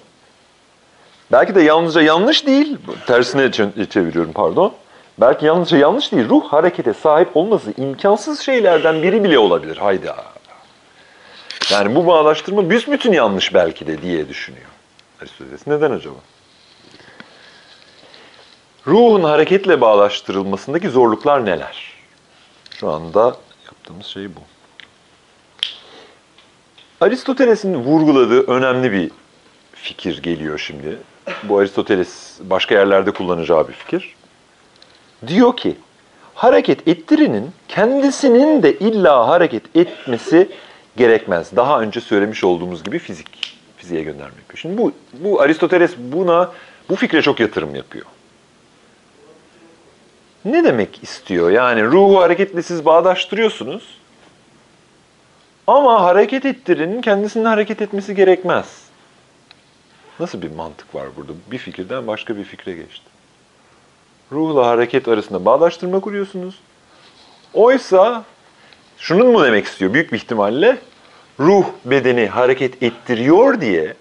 Belki 1.32 1.54
de 1.54 1.62
yalnızca 1.62 2.02
yanlış 2.02 2.46
değil, 2.46 2.78
tersine 3.06 3.52
çeviriyorum 3.90 4.32
pardon. 4.32 4.72
Belki 5.18 5.46
yalnızca 5.46 5.78
yanlış 5.78 6.12
değil, 6.12 6.28
ruh 6.28 6.44
harekete 6.44 6.92
sahip 6.92 7.36
olması 7.36 7.72
imkansız 7.76 8.40
şeylerden 8.40 9.02
biri 9.02 9.24
bile 9.24 9.38
olabilir. 9.38 9.76
Hayda. 9.76 10.16
Yani 11.70 11.94
bu 11.94 12.06
bağdaştırma 12.06 12.70
büsbütün 12.70 13.12
yanlış 13.12 13.54
belki 13.54 13.86
de 13.86 14.02
diye 14.02 14.28
düşünüyor 14.28 14.66
Aristoteles. 15.20 15.66
Neden 15.66 15.90
acaba? 15.90 16.16
Ruhun 18.86 19.22
hareketle 19.22 19.80
bağlaştırılmasındaki 19.80 20.88
zorluklar 20.88 21.46
neler? 21.46 21.92
Şu 22.70 22.90
anda 22.90 23.36
yaptığımız 23.66 24.06
şey 24.06 24.28
bu. 24.36 24.40
Aristoteles'in 27.00 27.74
vurguladığı 27.74 28.46
önemli 28.46 28.92
bir 28.92 29.10
fikir 29.72 30.22
geliyor 30.22 30.58
şimdi. 30.58 30.98
Bu 31.42 31.58
Aristoteles 31.58 32.38
başka 32.40 32.74
yerlerde 32.74 33.10
kullanacağı 33.10 33.68
bir 33.68 33.72
fikir. 33.72 34.14
Diyor 35.26 35.56
ki, 35.56 35.76
hareket 36.34 36.88
ettirinin 36.88 37.50
kendisinin 37.68 38.62
de 38.62 38.78
illa 38.78 39.28
hareket 39.28 39.76
etmesi 39.76 40.48
gerekmez. 40.96 41.56
Daha 41.56 41.80
önce 41.80 42.00
söylemiş 42.00 42.44
olduğumuz 42.44 42.84
gibi 42.84 42.98
fizik, 42.98 43.58
fiziğe 43.76 44.02
gönderme 44.02 44.36
yapıyor. 44.36 44.58
Şimdi 44.58 44.78
bu, 44.78 44.92
bu 45.12 45.40
Aristoteles 45.40 45.94
buna, 45.98 46.52
bu 46.88 46.96
fikre 46.96 47.22
çok 47.22 47.40
yatırım 47.40 47.74
yapıyor. 47.74 48.06
Ne 50.44 50.64
demek 50.64 51.02
istiyor? 51.02 51.50
Yani 51.50 51.84
ruhu 51.84 52.20
hareketle 52.20 52.62
siz 52.62 52.84
bağdaştırıyorsunuz. 52.84 53.98
Ama 55.66 56.04
hareket 56.04 56.44
ettirinin 56.44 57.00
kendisinin 57.00 57.44
hareket 57.44 57.82
etmesi 57.82 58.14
gerekmez. 58.14 58.86
Nasıl 60.20 60.42
bir 60.42 60.50
mantık 60.50 60.94
var 60.94 61.06
burada? 61.16 61.32
Bir 61.50 61.58
fikirden 61.58 62.06
başka 62.06 62.36
bir 62.36 62.44
fikre 62.44 62.72
geçti. 62.72 63.06
Ruhla 64.32 64.66
hareket 64.66 65.08
arasında 65.08 65.44
bağdaştırma 65.44 66.00
kuruyorsunuz. 66.00 66.58
Oysa 67.54 68.24
şunun 68.98 69.26
mu 69.26 69.44
demek 69.44 69.66
istiyor 69.66 69.94
büyük 69.94 70.12
bir 70.12 70.16
ihtimalle? 70.16 70.78
Ruh 71.40 71.66
bedeni 71.84 72.26
hareket 72.26 72.82
ettiriyor 72.82 73.60
diye 73.60 73.94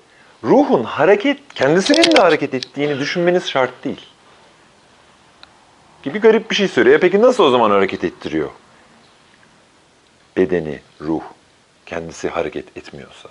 ruhun 0.43 0.83
hareket, 0.83 1.39
kendisinin 1.55 2.15
de 2.15 2.21
hareket 2.21 2.53
ettiğini 2.53 2.99
düşünmeniz 2.99 3.49
şart 3.49 3.83
değil. 3.83 4.01
Gibi 6.03 6.19
garip 6.19 6.49
bir 6.51 6.55
şey 6.55 6.67
söylüyor. 6.67 6.99
Peki 6.99 7.21
nasıl 7.21 7.43
o 7.43 7.49
zaman 7.49 7.71
hareket 7.71 8.03
ettiriyor? 8.03 8.49
Bedeni, 10.37 10.79
ruh, 11.01 11.21
kendisi 11.85 12.29
hareket 12.29 12.77
etmiyorsa. 12.77 13.29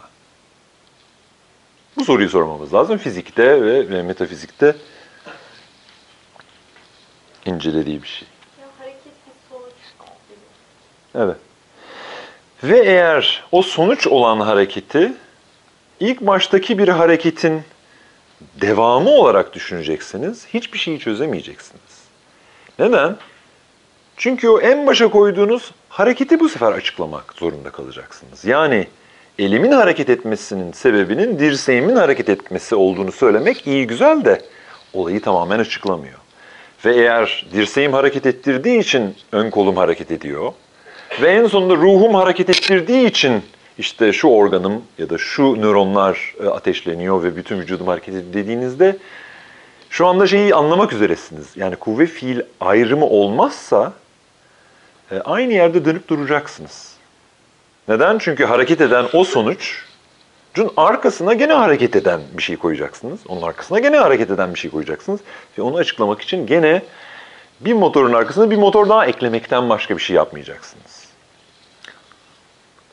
Bu 1.97 2.05
soruyu 2.05 2.29
sormamız 2.29 2.75
lazım. 2.75 2.99
Fizikte 2.99 3.63
ve 3.91 4.03
metafizikte 4.03 4.77
incelediği 7.47 8.03
bir 8.03 8.09
şey. 8.09 8.29
Ya 8.61 8.67
hareket 8.79 9.05
bir 9.05 9.57
sonuç. 9.57 9.75
Evet. 11.15 11.37
Ve 12.63 12.79
eğer 12.79 13.45
o 13.53 13.63
sonuç 13.63 14.07
olan 14.07 14.41
hareketi 14.41 15.13
ilk 16.01 16.21
baştaki 16.21 16.79
bir 16.79 16.89
hareketin 16.89 17.63
devamı 18.61 19.11
olarak 19.11 19.55
düşüneceksiniz, 19.55 20.47
hiçbir 20.47 20.79
şeyi 20.79 20.99
çözemeyeceksiniz. 20.99 22.05
Neden? 22.79 23.17
Çünkü 24.17 24.49
o 24.49 24.61
en 24.61 24.87
başa 24.87 25.11
koyduğunuz 25.11 25.71
hareketi 25.89 26.41
bu 26.41 26.49
sefer 26.49 26.73
açıklamak 26.73 27.35
zorunda 27.37 27.71
kalacaksınız. 27.71 28.45
Yani 28.45 28.87
elimin 29.39 29.73
hareket 29.73 30.11
etmesinin 30.11 30.73
sebebinin 30.73 31.39
dirseğimin 31.39 31.97
hareket 31.97 32.29
etmesi 32.29 32.75
olduğunu 32.75 33.13
söylemek 33.13 33.67
iyi 33.67 33.87
güzel 33.87 34.25
de 34.25 34.43
olayı 34.93 35.23
tamamen 35.23 35.59
açıklamıyor. 35.59 36.19
Ve 36.85 36.97
eğer 36.97 37.47
dirseğim 37.53 37.93
hareket 37.93 38.27
ettirdiği 38.27 38.81
için 38.81 39.15
ön 39.33 39.51
kolum 39.51 39.77
hareket 39.77 40.11
ediyor 40.11 40.53
ve 41.23 41.31
en 41.31 41.47
sonunda 41.47 41.75
ruhum 41.75 42.15
hareket 42.15 42.51
ettirdiği 42.51 43.07
için 43.07 43.43
işte 43.79 44.13
şu 44.13 44.29
organım 44.29 44.83
ya 44.99 45.11
da 45.11 45.19
şu 45.19 45.61
nöronlar 45.61 46.35
e, 46.45 46.47
ateşleniyor 46.47 47.23
ve 47.23 47.37
bütün 47.37 47.61
vücudum 47.61 47.87
hareket 47.89 48.15
ediyor 48.15 48.33
dediğinizde 48.35 48.97
şu 49.91 50.07
anda 50.07 50.27
şeyi 50.27 50.55
anlamak 50.55 50.93
üzeresiniz. 50.93 51.57
Yani 51.57 51.77
kuvve 51.77 52.07
fiil 52.07 52.41
ayrımı 52.61 53.07
olmazsa 53.07 53.93
e, 55.13 55.19
aynı 55.21 55.53
yerde 55.53 55.85
dönüp 55.85 56.09
duracaksınız. 56.09 56.95
Neden? 57.89 58.19
Çünkü 58.19 58.45
hareket 58.45 58.81
eden 58.81 59.07
o 59.13 59.25
sonuç 59.25 59.85
Cun 60.55 60.71
arkasına 60.77 61.35
gene 61.35 61.53
hareket 61.53 61.97
eden 61.97 62.21
bir 62.33 62.43
şey 62.43 62.57
koyacaksınız. 62.57 63.21
Onun 63.29 63.43
arkasına 63.43 63.79
gene 63.79 63.97
hareket 63.97 64.31
eden 64.31 64.55
bir 64.55 64.59
şey 64.59 64.71
koyacaksınız. 64.71 65.21
Ve 65.59 65.63
onu 65.63 65.77
açıklamak 65.77 66.23
için 66.23 66.47
gene 66.47 66.83
bir 67.61 67.73
motorun 67.73 68.13
arkasına 68.13 68.51
bir 68.51 68.57
motor 68.57 68.89
daha 68.89 69.07
eklemekten 69.07 69.69
başka 69.69 69.97
bir 69.97 70.03
şey 70.03 70.17
yapmayacaksınız. 70.17 70.94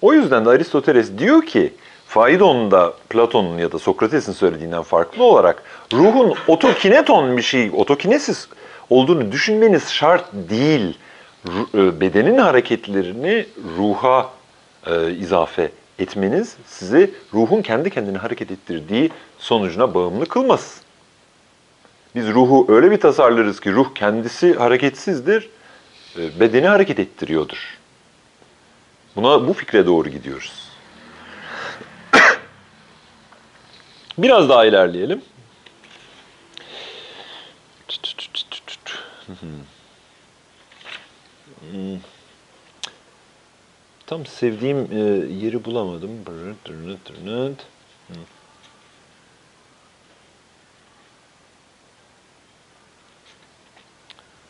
O 0.01 0.13
yüzden 0.13 0.45
de 0.45 0.49
Aristoteles 0.49 1.17
diyor 1.17 1.45
ki 1.45 1.73
Faidon'un 2.07 2.71
da 2.71 2.93
Platon'un 3.09 3.57
ya 3.57 3.71
da 3.71 3.79
Sokrates'in 3.79 4.31
söylediğinden 4.31 4.81
farklı 4.81 5.23
olarak 5.23 5.63
ruhun 5.93 6.35
otokineton 6.47 7.37
bir 7.37 7.41
şey, 7.41 7.71
otokinesis 7.73 8.47
olduğunu 8.89 9.31
düşünmeniz 9.31 9.89
şart 9.89 10.25
değil. 10.33 10.97
E, 11.73 12.01
Bedenin 12.01 12.37
hareketlerini 12.37 13.45
ruha 13.77 14.29
e, 14.87 15.11
izafe 15.11 15.71
etmeniz 15.99 16.55
sizi 16.67 17.11
ruhun 17.33 17.61
kendi 17.61 17.89
kendini 17.89 18.17
hareket 18.17 18.51
ettirdiği 18.51 19.09
sonucuna 19.37 19.93
bağımlı 19.93 20.25
kılmaz. 20.25 20.81
Biz 22.15 22.27
ruhu 22.27 22.65
öyle 22.69 22.91
bir 22.91 22.99
tasarlarız 22.99 23.59
ki 23.59 23.71
ruh 23.71 23.95
kendisi 23.95 24.53
hareketsizdir, 24.53 25.49
e, 26.17 26.39
bedeni 26.39 26.67
hareket 26.67 26.99
ettiriyordur. 26.99 27.80
Buna 29.15 29.47
bu 29.47 29.53
fikre 29.53 29.85
doğru 29.85 30.09
gidiyoruz. 30.09 30.69
Biraz 34.17 34.49
daha 34.49 34.65
ilerleyelim. 34.65 35.21
Tam 44.07 44.25
sevdiğim 44.25 44.87
e, 44.91 44.97
yeri 45.33 45.65
bulamadım. 45.65 46.25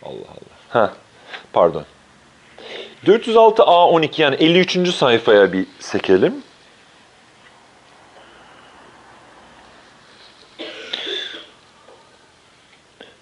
Allah 0.03 0.30
Allah. 0.30 0.58
Ha, 0.70 0.94
pardon. 1.53 1.86
406 3.05 3.62
A12 3.63 4.22
yani 4.22 4.36
53. 4.36 4.93
sayfaya 4.93 5.53
bir 5.53 5.65
sekelim. 5.79 6.34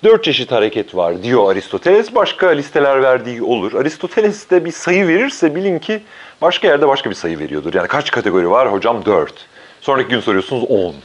Dört 0.04 0.24
çeşit 0.24 0.52
hareket 0.52 0.96
var 0.96 1.24
diyor 1.24 1.52
Aristoteles. 1.52 2.16
Başka 2.16 2.50
listeler 2.50 3.02
verdiği 3.04 3.44
olur. 3.44 3.74
Aristoteles 3.74 4.50
de 4.50 4.66
bir 4.66 4.72
sayı 4.72 5.08
verirse 5.08 5.56
bilin 5.56 5.80
ki 5.80 6.02
başka 6.42 6.68
yerde 6.68 6.88
başka 6.88 7.10
bir 7.10 7.16
sayı 7.16 7.40
veriyordur. 7.40 7.74
Yani 7.74 7.88
kaç 7.88 8.12
kategori 8.12 8.52
var? 8.52 8.72
Hocam 8.72 9.06
dört. 9.06 9.34
Sonraki 9.82 10.10
gün 10.10 10.20
soruyorsunuz 10.20 10.64
on. 10.70 10.96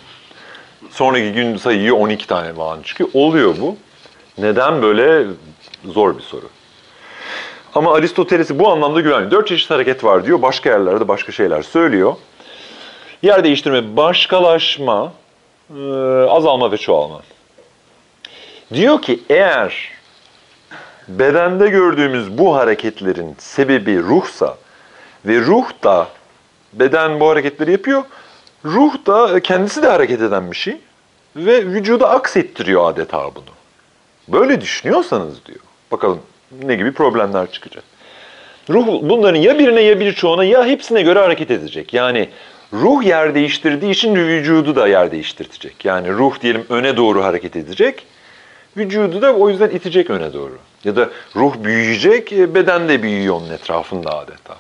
Sonraki 0.91 1.33
gün 1.33 1.57
sayıyı 1.57 1.95
12 1.95 2.27
tane 2.27 2.53
falan 2.53 2.83
çıkıyor. 2.83 3.11
Oluyor 3.15 3.55
bu. 3.61 3.77
Neden 4.39 4.83
böyle 4.83 5.27
zor 5.85 6.17
bir 6.19 6.23
soru. 6.23 6.49
Ama 7.75 7.95
Aristoteles'i 7.95 8.59
bu 8.59 8.69
anlamda 8.73 9.01
güvenmiyor. 9.01 9.31
Dört 9.31 9.49
çeşit 9.49 9.71
hareket 9.71 10.05
var 10.05 10.27
diyor. 10.27 10.43
Başka 10.43 10.71
yerlerde 10.71 11.09
başka 11.09 11.33
şeyler 11.33 11.63
söylüyor. 11.63 12.15
Yer 13.23 13.45
değiştirme, 13.45 13.97
başkalaşma, 13.97 15.13
e, 15.77 15.83
azalma 16.29 16.73
ve 16.73 16.77
çoğalma. 16.77 17.23
Diyor 18.75 19.03
ki 19.03 19.23
eğer 19.31 19.91
bedende 21.09 21.69
gördüğümüz 21.69 22.39
bu 22.39 22.57
hareketlerin 22.57 23.37
sebebi 23.39 24.03
ruhsa 24.03 24.57
ve 25.27 25.41
ruh 25.41 25.71
da 25.85 26.09
beden 26.73 27.21
bu 27.21 27.29
hareketleri 27.29 27.73
yapıyor, 27.73 28.03
ruh 28.65 29.07
da 29.07 29.41
kendisi 29.41 29.83
de 29.83 29.89
hareket 29.89 30.21
eden 30.21 30.51
bir 30.51 30.57
şey 30.57 30.77
ve 31.37 31.67
vücuda 31.67 32.11
aksettiriyor 32.11 32.91
adeta 32.91 33.35
bunu. 33.35 33.45
Böyle 34.29 34.61
düşünüyorsanız 34.61 35.47
diyor. 35.47 35.61
Bakalım 35.93 36.21
ne 36.63 36.75
gibi 36.75 36.93
problemler 36.93 37.53
çıkacak. 37.53 37.85
Ruh 38.71 38.87
bunların 39.03 39.41
ya 39.41 39.59
birine 39.59 39.81
ya 39.81 40.01
birçoğuna 40.01 40.45
ya 40.45 40.67
hepsine 40.67 41.03
göre 41.03 41.19
hareket 41.19 41.51
edecek. 41.51 41.95
Yani 41.95 42.29
ruh 42.73 43.05
yer 43.05 43.35
değiştirdiği 43.35 43.93
için 43.93 44.15
vücudu 44.15 44.77
da 44.77 44.89
yer 44.89 45.11
değiştirtecek. 45.13 45.85
Yani 45.85 46.13
ruh 46.13 46.41
diyelim 46.41 46.67
öne 46.69 46.97
doğru 46.97 47.25
hareket 47.25 47.57
edecek. 47.57 48.07
Vücudu 48.77 49.23
da 49.23 49.35
o 49.35 49.51
yüzden 49.51 49.71
itecek 49.71 50.11
öne 50.11 50.33
doğru. 50.33 50.59
Ya 50.85 50.97
da 50.97 51.11
ruh 51.37 51.55
büyüyecek, 51.65 52.33
e, 52.33 52.55
beden 52.55 52.89
de 52.89 53.03
büyüyor 53.03 53.35
onun 53.35 53.51
etrafında 53.51 54.19
adeta. 54.19 54.57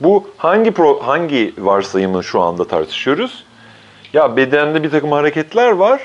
Bu 0.00 0.30
hangi 0.36 0.70
pro, 0.70 1.00
hangi 1.02 1.54
varsayımı 1.58 2.24
şu 2.24 2.40
anda 2.40 2.64
tartışıyoruz? 2.68 3.44
Ya 4.12 4.36
bedende 4.36 4.82
bir 4.82 4.90
takım 4.90 5.12
hareketler 5.12 5.70
var. 5.70 6.00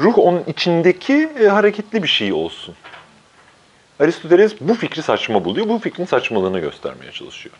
Ruh 0.00 0.18
onun 0.18 0.42
içindeki 0.46 1.28
e, 1.40 1.46
hareketli 1.46 2.02
bir 2.02 2.08
şey 2.08 2.32
olsun. 2.32 2.74
Aristoteles 4.00 4.54
bu 4.60 4.74
fikri 4.74 5.02
saçma 5.02 5.44
buluyor. 5.44 5.68
Bu 5.68 5.78
fikrin 5.78 6.04
saçmalığını 6.04 6.58
göstermeye 6.60 7.12
çalışıyor. 7.12 7.54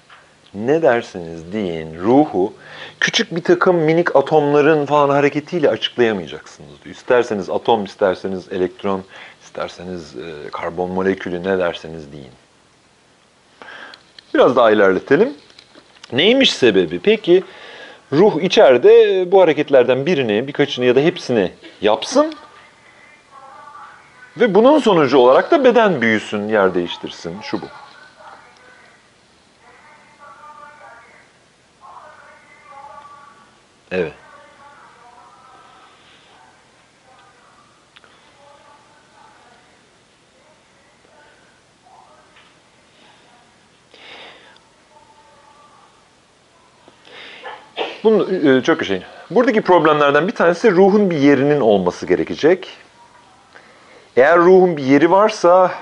Ne 0.54 0.82
derseniz 0.82 1.52
deyin 1.52 1.98
ruhu 1.98 2.52
küçük 3.00 3.36
bir 3.36 3.42
takım 3.42 3.76
minik 3.76 4.16
atomların 4.16 4.86
falan 4.86 5.08
hareketiyle 5.08 5.68
açıklayamayacaksınız 5.68 6.70
diyor. 6.84 6.94
İsterseniz 6.94 7.50
atom, 7.50 7.84
isterseniz 7.84 8.52
elektron, 8.52 9.04
isterseniz 9.42 10.16
e, 10.16 10.50
karbon 10.52 10.90
molekülü 10.90 11.42
ne 11.42 11.58
derseniz 11.58 12.12
deyin. 12.12 12.32
Biraz 14.34 14.56
daha 14.56 14.70
ilerletelim. 14.70 15.34
Neymiş 16.12 16.52
sebebi? 16.52 17.00
Peki 17.00 17.42
ruh 18.12 18.42
içeride 18.42 19.24
bu 19.32 19.40
hareketlerden 19.40 20.06
birini, 20.06 20.48
birkaçını 20.48 20.84
ya 20.84 20.96
da 20.96 21.00
hepsini 21.00 21.52
yapsın 21.82 22.34
ve 24.36 24.54
bunun 24.54 24.78
sonucu 24.78 25.18
olarak 25.18 25.50
da 25.50 25.64
beden 25.64 26.00
büyüsün, 26.00 26.48
yer 26.48 26.74
değiştirsin, 26.74 27.40
şu 27.42 27.62
bu. 27.62 27.66
Evet. 33.90 34.12
Bunun 48.04 48.58
e, 48.58 48.62
çok 48.62 48.84
şey. 48.84 49.02
Buradaki 49.30 49.62
problemlerden 49.62 50.28
bir 50.28 50.32
tanesi 50.32 50.72
ruhun 50.72 51.10
bir 51.10 51.16
yerinin 51.16 51.60
olması 51.60 52.06
gerekecek. 52.06 52.68
Eğer 54.16 54.38
ruhun 54.38 54.76
bir 54.76 54.84
yeri 54.84 55.10
varsa 55.10 55.74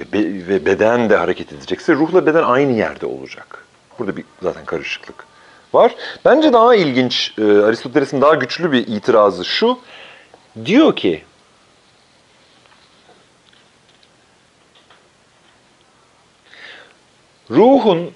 ve, 0.00 0.12
be, 0.12 0.48
ve 0.48 0.66
beden 0.66 1.10
de 1.10 1.16
hareket 1.16 1.52
edecekse 1.52 1.94
ruhla 1.94 2.26
beden 2.26 2.42
aynı 2.42 2.72
yerde 2.72 3.06
olacak. 3.06 3.64
Burada 3.98 4.16
bir 4.16 4.24
zaten 4.42 4.64
karışıklık 4.64 5.26
var. 5.72 5.94
Bence 6.24 6.52
daha 6.52 6.74
ilginç, 6.74 7.34
e, 7.38 7.42
Aristoteles'in 7.42 8.20
daha 8.20 8.34
güçlü 8.34 8.72
bir 8.72 8.86
itirazı 8.86 9.44
şu. 9.44 9.78
Diyor 10.64 10.96
ki, 10.96 11.24
ruhun 17.50 18.12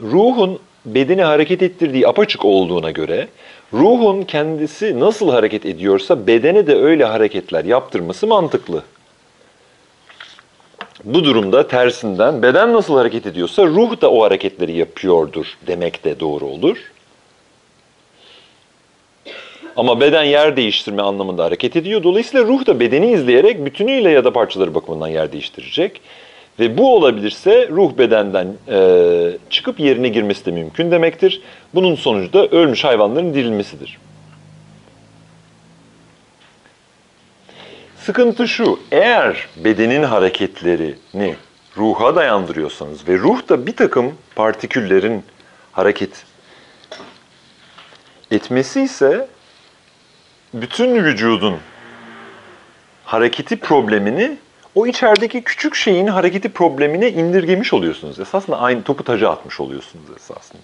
ruhun 0.00 0.60
bedeni 0.86 1.22
hareket 1.22 1.62
ettirdiği 1.62 2.08
apaçık 2.08 2.44
olduğuna 2.44 2.90
göre 2.90 3.28
ruhun 3.72 4.22
kendisi 4.22 5.00
nasıl 5.00 5.30
hareket 5.30 5.66
ediyorsa 5.66 6.26
bedene 6.26 6.66
de 6.66 6.74
öyle 6.76 7.04
hareketler 7.04 7.64
yaptırması 7.64 8.26
mantıklı. 8.26 8.82
Bu 11.04 11.24
durumda 11.24 11.68
tersinden 11.68 12.42
beden 12.42 12.72
nasıl 12.72 12.96
hareket 12.96 13.26
ediyorsa 13.26 13.66
ruh 13.66 14.00
da 14.00 14.10
o 14.10 14.22
hareketleri 14.22 14.72
yapıyordur 14.72 15.46
demek 15.66 16.04
de 16.04 16.20
doğru 16.20 16.44
olur. 16.44 16.76
Ama 19.76 20.00
beden 20.00 20.24
yer 20.24 20.56
değiştirme 20.56 21.02
anlamında 21.02 21.44
hareket 21.44 21.76
ediyor. 21.76 22.02
Dolayısıyla 22.02 22.46
ruh 22.46 22.66
da 22.66 22.80
bedeni 22.80 23.12
izleyerek 23.12 23.64
bütünüyle 23.64 24.10
ya 24.10 24.24
da 24.24 24.32
parçaları 24.32 24.74
bakımından 24.74 25.08
yer 25.08 25.32
değiştirecek. 25.32 26.00
Ve 26.60 26.78
bu 26.78 26.96
olabilirse 26.96 27.68
ruh 27.68 27.98
bedenden 27.98 28.54
e, 28.68 29.38
çıkıp 29.50 29.80
yerine 29.80 30.08
girmesi 30.08 30.46
de 30.46 30.50
mümkün 30.50 30.90
demektir. 30.90 31.42
Bunun 31.74 31.94
sonucu 31.94 32.32
da 32.32 32.46
ölmüş 32.46 32.84
hayvanların 32.84 33.34
dirilmesidir. 33.34 33.98
Sıkıntı 37.96 38.48
şu, 38.48 38.80
eğer 38.92 39.48
bedenin 39.56 40.02
hareketlerini 40.02 41.34
ruha 41.76 42.16
dayandırıyorsanız 42.16 43.08
ve 43.08 43.18
ruh 43.18 43.48
da 43.48 43.66
bir 43.66 43.76
takım 43.76 44.14
partiküllerin 44.34 45.24
hareket 45.72 46.24
etmesi 48.30 48.82
ise 48.82 49.28
bütün 50.54 51.04
vücudun 51.04 51.56
hareketi 53.04 53.56
problemini 53.56 54.36
o 54.76 54.86
içerideki 54.86 55.42
küçük 55.42 55.74
şeyin 55.74 56.06
hareketi 56.06 56.48
problemine 56.48 57.10
indirgemiş 57.10 57.72
oluyorsunuz. 57.72 58.20
Esasında 58.20 58.58
aynı 58.58 58.82
topu 58.82 59.04
taca 59.04 59.30
atmış 59.30 59.60
oluyorsunuz 59.60 60.04
esasında. 60.16 60.62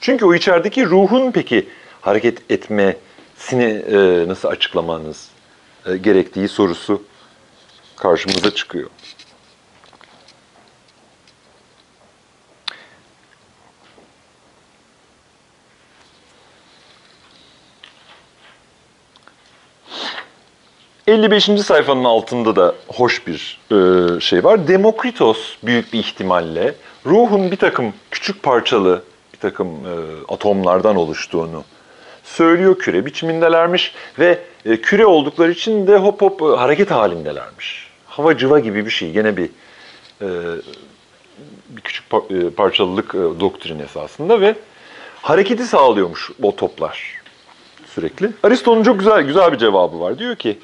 Çünkü 0.00 0.24
o 0.24 0.34
içerideki 0.34 0.86
ruhun 0.86 1.30
peki 1.32 1.68
hareket 2.00 2.50
etmesini 2.50 3.82
e, 3.92 4.24
nasıl 4.28 4.48
açıklamanız 4.48 5.28
e, 5.86 5.96
gerektiği 5.96 6.48
sorusu 6.48 7.02
karşımıza 7.96 8.54
çıkıyor. 8.54 8.90
...55. 21.10 21.62
sayfanın 21.62 22.04
altında 22.04 22.56
da 22.56 22.74
hoş 22.88 23.26
bir 23.26 23.60
e, 23.72 24.20
şey 24.20 24.44
var. 24.44 24.68
Demokritos 24.68 25.56
büyük 25.62 25.92
bir 25.92 25.98
ihtimalle 25.98 26.74
ruhun 27.06 27.50
bir 27.50 27.56
takım 27.56 27.94
küçük 28.10 28.42
parçalı 28.42 29.02
bir 29.34 29.38
takım 29.38 29.68
e, 29.68 29.94
atomlardan 30.28 30.96
oluştuğunu 30.96 31.64
söylüyor 32.24 32.78
küre 32.78 33.06
biçimindelermiş 33.06 33.94
ve 34.18 34.38
e, 34.64 34.76
küre 34.76 35.06
oldukları 35.06 35.52
için 35.52 35.86
de 35.86 35.96
hop 35.96 36.22
hop 36.22 36.42
e, 36.42 36.44
hareket 36.44 36.90
halindelermiş. 36.90 37.88
Hava 38.06 38.36
cıva 38.36 38.58
gibi 38.58 38.86
bir 38.86 38.90
şey. 38.90 39.12
Gene 39.12 39.36
bir 39.36 39.50
e, 40.22 40.28
bir 41.68 41.80
küçük 41.80 42.10
par- 42.10 42.46
e, 42.46 42.50
parçalılık 42.50 43.14
e, 43.14 43.40
doktrin 43.40 43.78
esasında 43.78 44.40
ve 44.40 44.54
hareketi 45.22 45.66
sağlıyormuş 45.66 46.30
o 46.42 46.56
toplar 46.56 47.20
sürekli. 47.86 48.30
Aristo'nun 48.42 48.82
çok 48.82 48.98
güzel 48.98 49.22
güzel 49.22 49.52
bir 49.52 49.58
cevabı 49.58 50.00
var. 50.00 50.18
Diyor 50.18 50.36
ki 50.36 50.58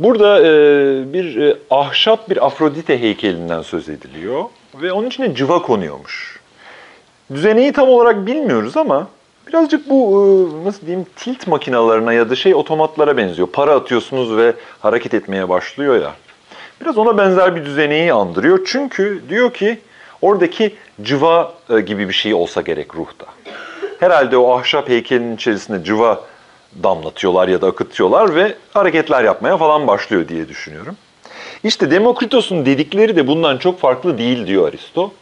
Burada 0.00 0.40
e, 0.40 0.48
bir 1.12 1.36
e, 1.36 1.56
ahşap 1.70 2.30
bir 2.30 2.46
Afrodite 2.46 3.00
heykelinden 3.00 3.62
söz 3.62 3.88
ediliyor 3.88 4.44
ve 4.74 4.92
onun 4.92 5.06
içine 5.06 5.34
cıva 5.34 5.62
konuyormuş. 5.62 6.40
Düzeneyi 7.34 7.72
tam 7.72 7.88
olarak 7.88 8.26
bilmiyoruz 8.26 8.76
ama 8.76 9.06
birazcık 9.48 9.90
bu 9.90 10.24
e, 10.62 10.64
nasıl 10.64 10.86
diyeyim 10.86 11.06
tilt 11.16 11.46
makinalarına 11.46 12.12
ya 12.12 12.30
da 12.30 12.36
şey 12.36 12.54
otomatlara 12.54 13.16
benziyor. 13.16 13.48
Para 13.48 13.74
atıyorsunuz 13.74 14.36
ve 14.36 14.54
hareket 14.80 15.14
etmeye 15.14 15.48
başlıyor 15.48 16.02
ya. 16.02 16.12
Biraz 16.80 16.98
ona 16.98 17.18
benzer 17.18 17.56
bir 17.56 17.64
düzeneyi 17.64 18.12
andırıyor. 18.12 18.60
Çünkü 18.66 19.22
diyor 19.28 19.52
ki 19.52 19.78
oradaki 20.22 20.74
cıva 21.02 21.52
e, 21.70 21.80
gibi 21.80 22.08
bir 22.08 22.14
şey 22.14 22.34
olsa 22.34 22.60
gerek 22.60 22.94
ruhta. 22.94 23.26
Herhalde 23.98 24.36
o 24.36 24.58
ahşap 24.58 24.88
heykelin 24.88 25.36
içerisinde 25.36 25.84
cıva 25.84 26.20
damlatıyorlar 26.82 27.48
ya 27.48 27.60
da 27.60 27.66
akıtıyorlar 27.66 28.34
ve 28.34 28.54
hareketler 28.70 29.24
yapmaya 29.24 29.56
falan 29.56 29.86
başlıyor 29.86 30.28
diye 30.28 30.48
düşünüyorum. 30.48 30.96
İşte 31.64 31.90
Demokritos'un 31.90 32.66
dedikleri 32.66 33.16
de 33.16 33.26
bundan 33.26 33.58
çok 33.58 33.80
farklı 33.80 34.18
değil 34.18 34.46
diyor 34.46 34.68
Aristo. 34.68 35.12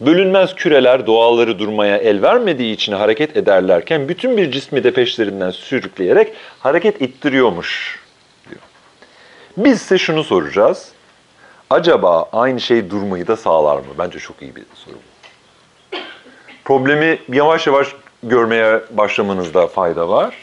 Bölünmez 0.00 0.54
küreler 0.54 1.06
doğaları 1.06 1.58
durmaya 1.58 1.96
el 1.96 2.22
vermediği 2.22 2.74
için 2.74 2.92
hareket 2.92 3.36
ederlerken 3.36 4.08
bütün 4.08 4.36
bir 4.36 4.52
cismi 4.52 4.84
de 4.84 4.90
peşlerinden 4.90 5.50
sürükleyerek 5.50 6.32
hareket 6.58 7.02
ettiriyormuş 7.02 8.00
diyor. 8.50 8.60
Biz 9.56 9.82
ise 9.82 9.98
şunu 9.98 10.24
soracağız. 10.24 10.92
Acaba 11.70 12.28
aynı 12.32 12.60
şey 12.60 12.90
durmayı 12.90 13.26
da 13.26 13.36
sağlar 13.36 13.76
mı? 13.76 13.84
Bence 13.98 14.18
çok 14.18 14.42
iyi 14.42 14.56
bir 14.56 14.62
soru 14.74 14.94
bu. 14.94 15.10
Problemi 16.64 17.18
yavaş 17.32 17.66
yavaş 17.66 17.88
görmeye 18.22 18.80
başlamanızda 18.90 19.66
fayda 19.66 20.08
var. 20.08 20.34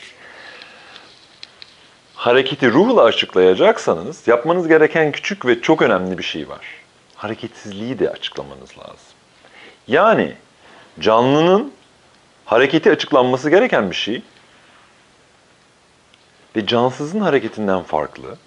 Hareketi 2.27 2.71
ruhla 2.71 3.03
açıklayacaksanız 3.03 4.27
yapmanız 4.27 4.67
gereken 4.67 5.11
küçük 5.11 5.45
ve 5.45 5.61
çok 5.61 5.81
önemli 5.81 6.17
bir 6.17 6.23
şey 6.23 6.49
var. 6.49 6.65
Hareketsizliği 7.15 7.99
de 7.99 8.09
açıklamanız 8.09 8.77
lazım. 8.77 9.15
Yani 9.87 10.33
canlının 10.99 11.73
hareketi 12.45 12.91
açıklanması 12.91 13.49
gereken 13.49 13.89
bir 13.89 13.95
şey 13.95 14.21
ve 16.55 16.65
cansızın 16.65 17.19
hareketinden 17.19 17.83
farklı. 17.83 18.37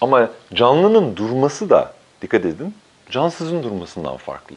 Ama 0.00 0.30
canlının 0.54 1.16
durması 1.16 1.70
da 1.70 1.94
dikkat 2.22 2.44
edin 2.44 2.74
cansızın 3.10 3.62
durmasından 3.62 4.16
farklı. 4.16 4.56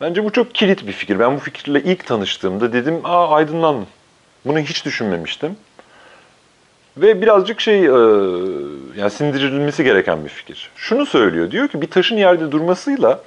Bence 0.00 0.24
bu 0.24 0.32
çok 0.32 0.54
kilit 0.54 0.86
bir 0.86 0.92
fikir. 0.92 1.18
Ben 1.18 1.36
bu 1.36 1.40
fikirle 1.40 1.82
ilk 1.82 2.06
tanıştığımda 2.06 2.72
dedim, 2.72 3.00
aa 3.04 3.28
aydınlandım. 3.28 3.86
Bunu 4.44 4.58
hiç 4.58 4.84
düşünmemiştim. 4.84 5.56
Ve 6.96 7.22
birazcık 7.22 7.60
şey, 7.60 7.84
e, 7.84 7.88
yani 8.96 9.10
sindirilmesi 9.10 9.84
gereken 9.84 10.24
bir 10.24 10.28
fikir. 10.28 10.70
Şunu 10.76 11.06
söylüyor, 11.06 11.50
diyor 11.50 11.68
ki 11.68 11.82
bir 11.82 11.90
taşın 11.90 12.16
yerde 12.16 12.52
durmasıyla 12.52 13.20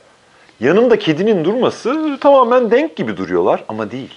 yanında 0.59 0.99
kedinin 0.99 1.45
durması 1.45 2.17
tamamen 2.21 2.71
denk 2.71 2.95
gibi 2.95 3.17
duruyorlar 3.17 3.63
ama 3.67 3.91
değil. 3.91 4.13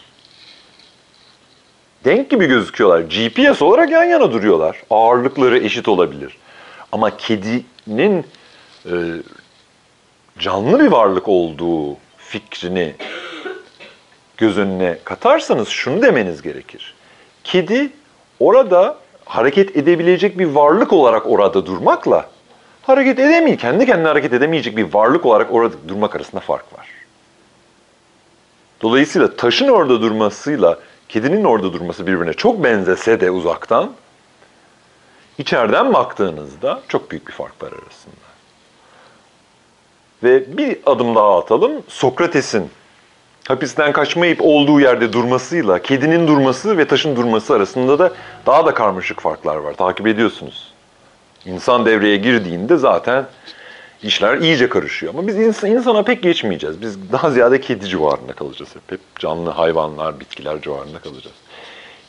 Denk 2.04 2.30
gibi 2.30 2.46
gözüküyorlar. 2.46 3.00
GPS 3.00 3.62
olarak 3.62 3.90
yan 3.90 4.04
yana 4.04 4.32
duruyorlar. 4.32 4.82
Ağırlıkları 4.90 5.58
eşit 5.58 5.88
olabilir. 5.88 6.36
Ama 6.92 7.16
kedinin 7.16 8.26
e, 8.86 8.94
canlı 10.38 10.80
bir 10.80 10.86
varlık 10.86 11.28
olduğu 11.28 11.96
fikrini 12.18 12.94
göz 14.36 14.58
önüne 14.58 14.98
katarsanız 15.04 15.68
şunu 15.68 16.02
demeniz 16.02 16.42
gerekir. 16.42 16.94
Kedi 17.44 17.90
orada 18.40 19.01
hareket 19.24 19.76
edebilecek 19.76 20.38
bir 20.38 20.46
varlık 20.46 20.92
olarak 20.92 21.26
orada 21.26 21.66
durmakla 21.66 22.30
hareket 22.82 23.18
edemeyecek, 23.18 23.60
kendi 23.60 23.86
kendine 23.86 24.08
hareket 24.08 24.32
edemeyecek 24.32 24.76
bir 24.76 24.94
varlık 24.94 25.26
olarak 25.26 25.52
orada 25.52 25.74
durmak 25.88 26.16
arasında 26.16 26.40
fark 26.40 26.78
var. 26.78 26.88
Dolayısıyla 28.82 29.36
taşın 29.36 29.68
orada 29.68 30.00
durmasıyla 30.00 30.78
kedinin 31.08 31.44
orada 31.44 31.72
durması 31.72 32.06
birbirine 32.06 32.32
çok 32.32 32.64
benzese 32.64 33.20
de 33.20 33.30
uzaktan, 33.30 33.92
içeriden 35.38 35.92
baktığınızda 35.92 36.80
çok 36.88 37.10
büyük 37.10 37.26
bir 37.26 37.32
fark 37.32 37.62
var 37.62 37.68
arasında. 37.68 38.14
Ve 40.22 40.56
bir 40.56 40.78
adım 40.86 41.14
daha 41.14 41.38
atalım. 41.38 41.72
Sokrates'in 41.88 42.70
hapisten 43.48 43.92
kaçmayıp 43.92 44.38
olduğu 44.42 44.80
yerde 44.80 45.12
durmasıyla 45.12 45.78
kedinin 45.82 46.28
durması 46.28 46.78
ve 46.78 46.84
taşın 46.86 47.16
durması 47.16 47.54
arasında 47.54 47.98
da 47.98 48.12
daha 48.46 48.66
da 48.66 48.74
karmaşık 48.74 49.20
farklar 49.20 49.56
var. 49.56 49.74
Takip 49.74 50.06
ediyorsunuz. 50.06 50.72
İnsan 51.46 51.86
devreye 51.86 52.16
girdiğinde 52.16 52.76
zaten 52.76 53.26
işler 54.02 54.38
iyice 54.38 54.68
karışıyor. 54.68 55.14
Ama 55.14 55.26
biz 55.26 55.36
ins- 55.36 55.68
insana 55.68 56.02
pek 56.02 56.22
geçmeyeceğiz. 56.22 56.82
Biz 56.82 57.12
daha 57.12 57.30
ziyade 57.30 57.60
kedi 57.60 57.88
civarında 57.88 58.32
kalacağız 58.32 58.70
hep. 58.74 58.92
Hep 58.92 59.00
canlı 59.18 59.50
hayvanlar, 59.50 60.20
bitkiler 60.20 60.60
civarında 60.60 60.98
kalacağız. 60.98 61.36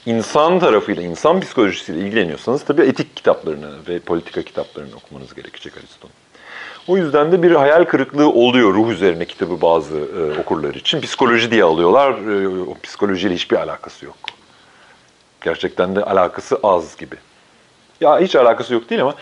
İnsan 0.05 0.59
tarafıyla, 0.59 1.03
insan 1.03 1.39
psikolojisiyle 1.39 1.99
ilgileniyorsanız 1.99 2.63
tabii 2.65 2.81
etik 2.81 3.15
kitaplarını 3.15 3.71
ve 3.87 3.99
politika 3.99 4.41
kitaplarını 4.41 4.95
okumanız 4.95 5.33
gerekecek 5.33 5.73
Aristo'nun. 5.77 6.13
O 6.87 6.97
yüzden 6.97 7.31
de 7.31 7.43
bir 7.43 7.51
hayal 7.51 7.83
kırıklığı 7.83 8.29
oluyor 8.29 8.73
ruh 8.73 8.89
üzerine 8.89 9.25
kitabı 9.25 9.61
bazı 9.61 9.97
e, 9.97 10.39
okurlar 10.39 10.75
için. 10.75 11.01
Psikoloji 11.01 11.51
diye 11.51 11.63
alıyorlar. 11.63 12.11
E, 12.11 12.47
o 12.69 12.77
psikolojiyle 12.83 13.35
hiçbir 13.35 13.57
alakası 13.57 14.05
yok. 14.05 14.15
Gerçekten 15.41 15.95
de 15.95 16.03
alakası 16.03 16.59
az 16.63 16.97
gibi. 16.97 17.15
Ya 18.01 18.19
hiç 18.19 18.35
alakası 18.35 18.73
yok 18.73 18.89
değil 18.89 19.01
ama. 19.01 19.15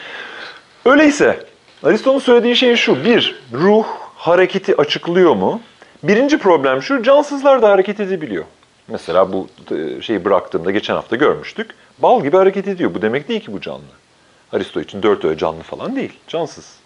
Öyleyse 0.85 1.45
Aristo'nun 1.83 2.19
söylediği 2.19 2.55
şey 2.55 2.75
şu. 2.75 3.03
Bir, 3.05 3.41
ruh 3.53 3.85
hareketi 4.15 4.77
açıklıyor 4.77 5.35
mu? 5.35 5.61
Birinci 6.03 6.37
problem 6.37 6.81
şu, 6.81 7.03
cansızlar 7.03 7.61
da 7.61 7.69
hareket 7.69 7.99
edebiliyor. 7.99 8.45
Mesela 8.87 9.33
bu 9.33 9.47
e, 9.71 10.01
şeyi 10.01 10.25
bıraktığımda 10.25 10.71
geçen 10.71 10.95
hafta 10.95 11.15
görmüştük. 11.15 11.71
Bal 11.99 12.23
gibi 12.23 12.37
hareket 12.37 12.67
ediyor. 12.67 12.93
Bu 12.93 13.01
demek 13.01 13.29
değil 13.29 13.41
ki 13.41 13.53
bu 13.53 13.61
canlı. 13.61 13.81
Aristo 14.53 14.81
için 14.81 15.03
dört 15.03 15.25
öğe 15.25 15.37
canlı 15.37 15.61
falan 15.63 15.95
değil. 15.95 16.13
Cansız. 16.27 16.80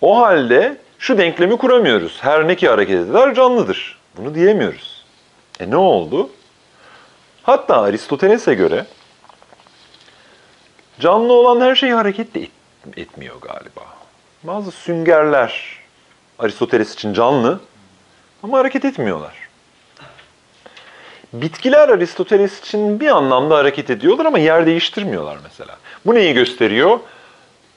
O 0.00 0.18
halde 0.18 0.76
şu 0.98 1.18
denklemi 1.18 1.56
kuramıyoruz. 1.56 2.18
Her 2.20 2.48
ne 2.48 2.56
ki 2.56 2.68
hareket 2.68 3.08
eder 3.10 3.34
canlıdır. 3.34 3.98
Bunu 4.16 4.34
diyemiyoruz. 4.34 5.04
E 5.60 5.70
ne 5.70 5.76
oldu? 5.76 6.30
Hatta 7.42 7.80
Aristoteles'e 7.82 8.54
göre 8.54 8.86
canlı 11.00 11.32
olan 11.32 11.60
her 11.60 11.74
şey 11.74 11.90
hareket 11.90 12.34
de 12.34 12.40
et- 12.40 12.50
etmiyor 12.96 13.36
galiba. 13.40 13.80
Bazı 14.42 14.70
süngerler 14.70 15.78
Aristoteles 16.38 16.94
için 16.94 17.12
canlı 17.14 17.60
ama 18.42 18.58
hareket 18.58 18.84
etmiyorlar. 18.84 19.34
Bitkiler 21.32 21.88
Aristoteles 21.88 22.60
için 22.60 23.00
bir 23.00 23.06
anlamda 23.16 23.56
hareket 23.56 23.90
ediyorlar 23.90 24.24
ama 24.26 24.38
yer 24.38 24.66
değiştirmiyorlar 24.66 25.36
mesela. 25.42 25.76
Bu 26.06 26.14
neyi 26.14 26.34
gösteriyor? 26.34 27.00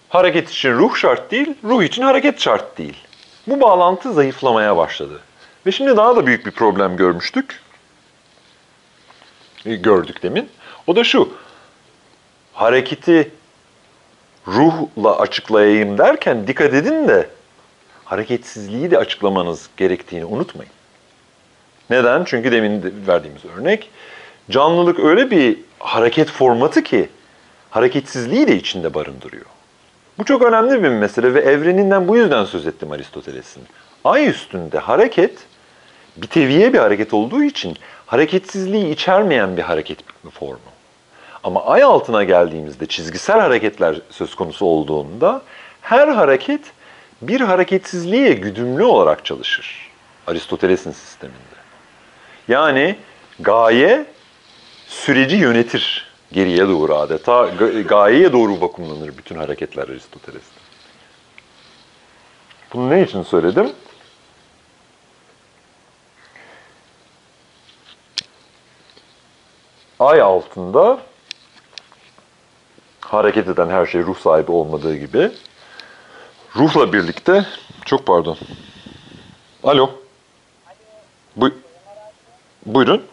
Hareket 0.09 0.49
için 0.49 0.71
ruh 0.71 0.95
şart 0.95 1.31
değil, 1.31 1.53
ruh 1.63 1.83
için 1.83 2.01
hareket 2.01 2.39
şart 2.39 2.77
değil. 2.77 2.97
Bu 3.47 3.61
bağlantı 3.61 4.13
zayıflamaya 4.13 4.77
başladı. 4.77 5.19
Ve 5.65 5.71
şimdi 5.71 5.97
daha 5.97 6.15
da 6.15 6.25
büyük 6.25 6.45
bir 6.45 6.51
problem 6.51 6.97
görmüştük. 6.97 7.61
E, 9.65 9.75
Gördük 9.75 10.23
demin. 10.23 10.49
O 10.87 10.95
da 10.95 11.03
şu. 11.03 11.33
Hareketi 12.53 13.31
ruhla 14.47 15.19
açıklayayım 15.19 15.97
derken 15.97 16.47
dikkat 16.47 16.73
edin 16.73 17.07
de 17.07 17.29
hareketsizliği 18.05 18.91
de 18.91 18.97
açıklamanız 18.97 19.69
gerektiğini 19.77 20.25
unutmayın. 20.25 20.71
Neden? 21.89 22.23
Çünkü 22.23 22.51
demin 22.51 22.83
de 22.83 22.91
verdiğimiz 23.07 23.45
örnek 23.45 23.89
canlılık 24.49 24.99
öyle 24.99 25.31
bir 25.31 25.57
hareket 25.79 26.29
formatı 26.29 26.83
ki 26.83 27.09
hareketsizliği 27.69 28.47
de 28.47 28.55
içinde 28.55 28.93
barındırıyor. 28.93 29.45
Bu 30.19 30.25
çok 30.25 30.41
önemli 30.41 30.83
bir 30.83 30.89
mesele 30.89 31.33
ve 31.33 31.39
evreninden 31.39 32.07
bu 32.07 32.17
yüzden 32.17 32.45
söz 32.45 32.67
ettim 32.67 32.91
Aristoteles'in. 32.91 33.63
Ay 34.03 34.27
üstünde 34.27 34.79
hareket 34.79 35.39
bir 36.17 36.27
teviye 36.27 36.73
bir 36.73 36.79
hareket 36.79 37.13
olduğu 37.13 37.43
için 37.43 37.77
hareketsizliği 38.05 38.93
içermeyen 38.93 39.57
bir 39.57 39.61
hareket 39.61 39.99
formu. 40.31 40.59
Ama 41.43 41.65
ay 41.65 41.83
altına 41.83 42.23
geldiğimizde 42.23 42.85
çizgisel 42.85 43.39
hareketler 43.39 43.95
söz 44.09 44.35
konusu 44.35 44.65
olduğunda 44.65 45.41
her 45.81 46.07
hareket 46.07 46.61
bir 47.21 47.41
hareketsizliğe 47.41 48.33
güdümlü 48.33 48.83
olarak 48.83 49.25
çalışır. 49.25 49.89
Aristoteles'in 50.27 50.91
sisteminde. 50.91 51.59
Yani 52.47 52.95
gaye 53.39 54.05
süreci 54.87 55.35
yönetir 55.35 56.08
geriye 56.31 56.67
doğru 56.67 56.95
adeta. 56.95 57.31
Ga- 57.31 57.81
Gayeye 57.87 58.33
doğru 58.33 58.61
vakumlanır 58.61 59.17
bütün 59.17 59.35
hareketler 59.35 59.83
Aristoteles'te. 59.89 60.59
Bunu 62.73 62.89
ne 62.89 63.03
için 63.03 63.23
söyledim? 63.23 63.71
Ay 69.99 70.21
altında 70.21 70.99
hareket 73.01 73.47
eden 73.47 73.69
her 73.69 73.85
şey 73.85 74.01
ruh 74.03 74.17
sahibi 74.19 74.51
olmadığı 74.51 74.95
gibi 74.95 75.31
ruhla 76.55 76.93
birlikte 76.93 77.45
çok 77.85 78.05
pardon. 78.05 78.37
Alo. 79.63 79.91
Bu, 81.35 81.49
buyurun. 82.65 83.03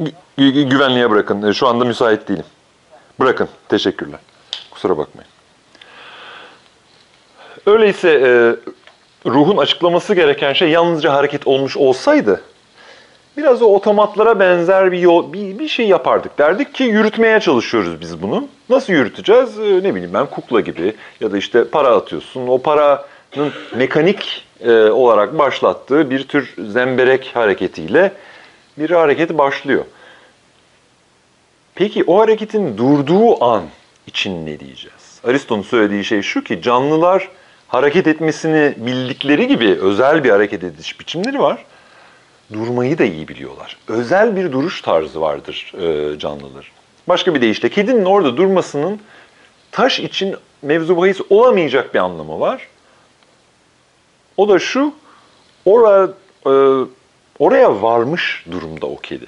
Gü- 0.00 0.12
gü- 0.38 0.68
güvenliğe 0.68 1.10
bırakın. 1.10 1.42
E, 1.42 1.52
Şu 1.52 1.66
anda 1.68 1.84
müsait 1.84 2.28
değilim. 2.28 2.44
Bırakın. 3.20 3.48
Teşekkürler. 3.68 4.20
Kusura 4.70 4.98
bakmayın. 4.98 5.30
Öyleyse 7.66 8.10
e, 8.10 8.30
ruhun 9.30 9.56
açıklaması 9.56 10.14
gereken 10.14 10.52
şey 10.52 10.68
yalnızca 10.68 11.12
hareket 11.12 11.46
olmuş 11.46 11.76
olsaydı 11.76 12.40
biraz 13.36 13.62
o 13.62 13.66
otomatlara 13.66 14.40
benzer 14.40 14.92
bir 14.92 14.98
yol, 14.98 15.32
bir, 15.32 15.58
bir 15.58 15.68
şey 15.68 15.88
yapardık. 15.88 16.38
Derdik 16.38 16.74
ki 16.74 16.84
yürütmeye 16.84 17.40
çalışıyoruz 17.40 18.00
biz 18.00 18.22
bunu. 18.22 18.48
Nasıl 18.68 18.92
yürüteceğiz? 18.92 19.58
Ee, 19.58 19.62
ne 19.82 19.94
bileyim 19.94 20.14
ben 20.14 20.26
kukla 20.26 20.60
gibi 20.60 20.94
ya 21.20 21.32
da 21.32 21.38
işte 21.38 21.64
para 21.64 21.88
atıyorsun. 21.88 22.46
O 22.48 22.58
paranın 22.62 23.52
mekanik 23.74 24.44
e, 24.60 24.72
olarak 24.72 25.38
başlattığı 25.38 26.10
bir 26.10 26.28
tür 26.28 26.54
zemberek 26.68 27.30
hareketiyle 27.34 28.12
bir 28.78 28.90
hareket 28.90 29.38
başlıyor. 29.38 29.84
Peki 31.74 32.04
o 32.06 32.20
hareketin 32.20 32.78
durduğu 32.78 33.44
an 33.44 33.64
için 34.06 34.46
ne 34.46 34.60
diyeceğiz? 34.60 35.20
Aristo'nun 35.24 35.62
söylediği 35.62 36.04
şey 36.04 36.22
şu 36.22 36.44
ki 36.44 36.62
canlılar 36.62 37.28
hareket 37.68 38.06
etmesini 38.06 38.74
bildikleri 38.76 39.46
gibi 39.46 39.78
özel 39.80 40.24
bir 40.24 40.30
hareket 40.30 40.64
ediş 40.64 41.00
biçimleri 41.00 41.38
var 41.38 41.64
durmayı 42.52 42.98
da 42.98 43.04
iyi 43.04 43.28
biliyorlar. 43.28 43.76
Özel 43.88 44.36
bir 44.36 44.52
duruş 44.52 44.82
tarzı 44.82 45.20
vardır 45.20 45.72
e, 45.74 46.18
canlıların. 46.18 46.70
Başka 47.08 47.34
bir 47.34 47.40
deyişle 47.40 47.68
kedinin 47.68 48.04
orada 48.04 48.36
durmasının 48.36 49.00
taş 49.72 50.00
için 50.00 50.36
mevzu 50.62 50.96
bahis 50.96 51.20
olamayacak 51.30 51.94
bir 51.94 51.98
anlamı 51.98 52.40
var. 52.40 52.68
O 54.36 54.48
da 54.48 54.58
şu, 54.58 54.94
oraya, 55.64 56.08
e, 56.46 56.52
oraya 57.38 57.82
varmış 57.82 58.44
durumda 58.50 58.86
o 58.86 58.96
kedi. 58.96 59.26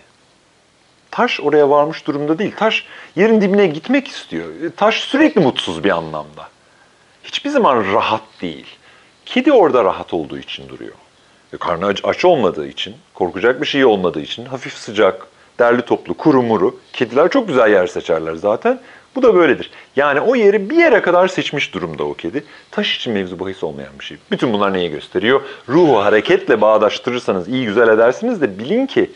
Taş 1.11 1.41
oraya 1.41 1.71
varmış 1.71 2.07
durumda 2.07 2.39
değil. 2.39 2.55
Taş 2.57 2.85
yerin 3.17 3.41
dibine 3.41 3.67
gitmek 3.67 4.09
istiyor. 4.09 4.49
E, 4.65 4.71
Taş 4.71 5.01
sürekli 5.01 5.41
mutsuz 5.41 5.85
bir 5.85 5.91
anlamda. 5.91 6.49
Hiçbir 7.25 7.51
zaman 7.51 7.93
rahat 7.95 8.23
değil. 8.43 8.67
Kedi 9.27 9.53
orada 9.53 9.85
rahat 9.85 10.15
olduğu 10.15 10.39
için 10.39 10.69
duruyor. 10.69 10.95
E, 11.53 11.57
Karnı 11.57 11.87
aç, 11.87 12.01
aç 12.05 12.25
olmadığı 12.25 12.69
için, 12.69 12.97
korkacak 13.15 13.61
bir 13.61 13.67
şey 13.67 13.85
olmadığı 13.85 14.21
için, 14.21 14.45
hafif 14.45 14.75
sıcak, 14.75 15.27
derli 15.59 15.83
toplu, 15.83 16.15
kuru 16.15 16.43
muru. 16.43 16.81
Kediler 16.93 17.31
çok 17.31 17.49
güzel 17.49 17.71
yer 17.73 17.87
seçerler 17.87 18.35
zaten. 18.35 18.81
Bu 19.17 19.23
da 19.23 19.35
böyledir. 19.35 19.71
Yani 19.97 20.21
o 20.21 20.35
yeri 20.35 20.71
bir 20.71 20.77
yere 20.77 21.03
kadar 21.03 21.29
seçmiş 21.29 21.75
durumda 21.75 22.05
o 22.05 22.15
kedi. 22.15 22.45
Taş 22.71 22.97
için 22.97 23.13
mevzu 23.13 23.39
bahis 23.41 23.65
olmayan 23.65 23.99
bir 23.99 24.05
şey. 24.05 24.17
Bütün 24.31 24.53
bunlar 24.53 24.73
neyi 24.73 24.91
gösteriyor? 24.91 25.43
Ruhu 25.69 25.99
hareketle 25.99 26.61
bağdaştırırsanız 26.61 27.49
iyi 27.49 27.67
güzel 27.67 27.89
edersiniz 27.89 28.41
de 28.41 28.59
bilin 28.59 28.87
ki 28.87 29.11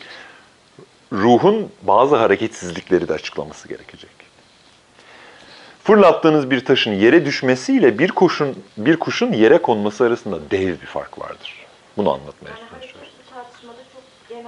ruhun 1.13 1.69
bazı 1.81 2.15
hareketsizlikleri 2.15 3.07
de 3.07 3.13
açıklaması 3.13 3.67
gerekecek. 3.67 4.09
Fırlattığınız 5.83 6.51
bir 6.51 6.65
taşın 6.65 6.91
yere 6.91 7.25
düşmesiyle 7.25 7.99
bir 7.99 8.11
kuşun 8.11 8.55
bir 8.77 8.97
kuşun 8.97 9.31
yere 9.33 9.57
konması 9.57 10.03
arasında 10.05 10.51
dev 10.51 10.67
bir 10.67 10.85
fark 10.85 11.19
vardır. 11.19 11.65
Bunu 11.97 12.11
anlatmaya 12.13 12.49
Yani 12.49 12.69
çalışıyoruz. 12.69 13.11
tartışmada 13.33 13.77
çok 13.93 14.03
genel 14.29 14.43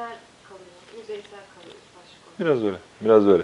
kalıyor, 0.50 0.68
yüzeysel 0.98 1.40
kalıyor 1.56 1.76
başka. 1.96 2.44
Biraz 2.46 2.64
öyle, 2.64 2.78
biraz 3.02 3.28
öyle. 3.28 3.44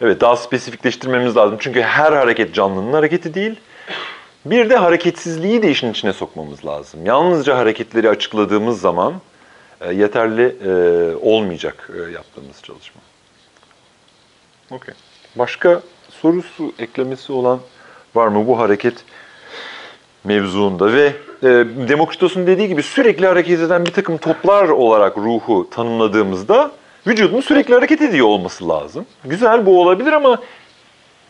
Evet, 0.00 0.20
daha 0.20 0.36
spesifikleştirmemiz 0.36 1.36
lazım. 1.36 1.56
Çünkü 1.60 1.82
her 1.82 2.12
hareket 2.12 2.54
canlının 2.54 2.92
hareketi 2.92 3.34
değil. 3.34 3.60
Bir 4.44 4.70
de 4.70 4.76
hareketsizliği 4.76 5.62
de 5.62 5.70
işin 5.70 5.90
içine 5.90 6.12
sokmamız 6.12 6.66
lazım. 6.66 7.06
Yalnızca 7.06 7.58
hareketleri 7.58 8.08
açıkladığımız 8.08 8.80
zaman 8.80 9.14
e, 9.80 9.94
yeterli 9.94 10.56
e, 10.64 10.70
olmayacak 11.16 11.90
e, 11.94 12.12
yaptığımız 12.12 12.62
çalışma. 12.62 13.00
Okey. 14.70 14.94
Başka 15.36 15.82
sorusu, 16.10 16.72
eklemesi 16.78 17.32
olan 17.32 17.60
var 18.14 18.28
mı 18.28 18.46
bu 18.46 18.58
hareket 18.58 18.94
mevzuunda 20.24 20.92
ve 20.92 21.12
e, 21.42 21.48
Demokritos'un 21.88 22.46
dediği 22.46 22.68
gibi 22.68 22.82
sürekli 22.82 23.26
hareket 23.26 23.60
eden 23.60 23.86
bir 23.86 23.92
takım 23.92 24.18
toplar 24.18 24.68
olarak 24.68 25.18
ruhu 25.18 25.68
tanımladığımızda 25.70 26.70
vücudun 27.06 27.40
sürekli 27.40 27.74
hareket 27.74 28.02
ediyor 28.02 28.26
olması 28.26 28.68
lazım. 28.68 29.06
Güzel 29.24 29.66
bu 29.66 29.80
olabilir 29.80 30.12
ama 30.12 30.38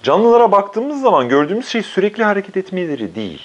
canlılara 0.03 0.53
baktığımız 0.53 1.01
zaman 1.01 1.29
gördüğümüz 1.29 1.69
şey 1.69 1.83
sürekli 1.83 2.25
hareket 2.25 2.57
etmeleri 2.57 3.15
değil. 3.15 3.43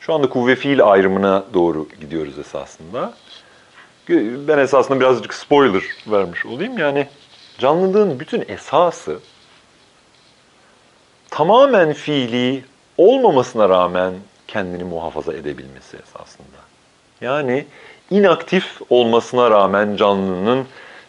Şu 0.00 0.14
anda 0.14 0.28
kuvve 0.28 0.56
fiil 0.56 0.84
ayrımına 0.84 1.44
doğru 1.54 1.88
gidiyoruz 2.00 2.38
esasında. 2.38 3.12
Ben 4.48 4.58
esasında 4.58 5.00
birazcık 5.00 5.34
spoiler 5.34 5.82
vermiş 6.06 6.46
olayım. 6.46 6.78
Yani 6.78 7.06
canlılığın 7.58 8.20
bütün 8.20 8.44
esası 8.48 9.18
tamamen 11.30 11.92
fiili 11.92 12.64
olmamasına 12.98 13.68
rağmen 13.68 14.14
kendini 14.48 14.84
muhafaza 14.84 15.32
edebilmesi 15.32 15.96
esasında. 15.96 16.60
Yani 17.20 17.66
inaktif 18.10 18.80
olmasına 18.90 19.50
rağmen 19.50 19.96
canlının 19.96 20.66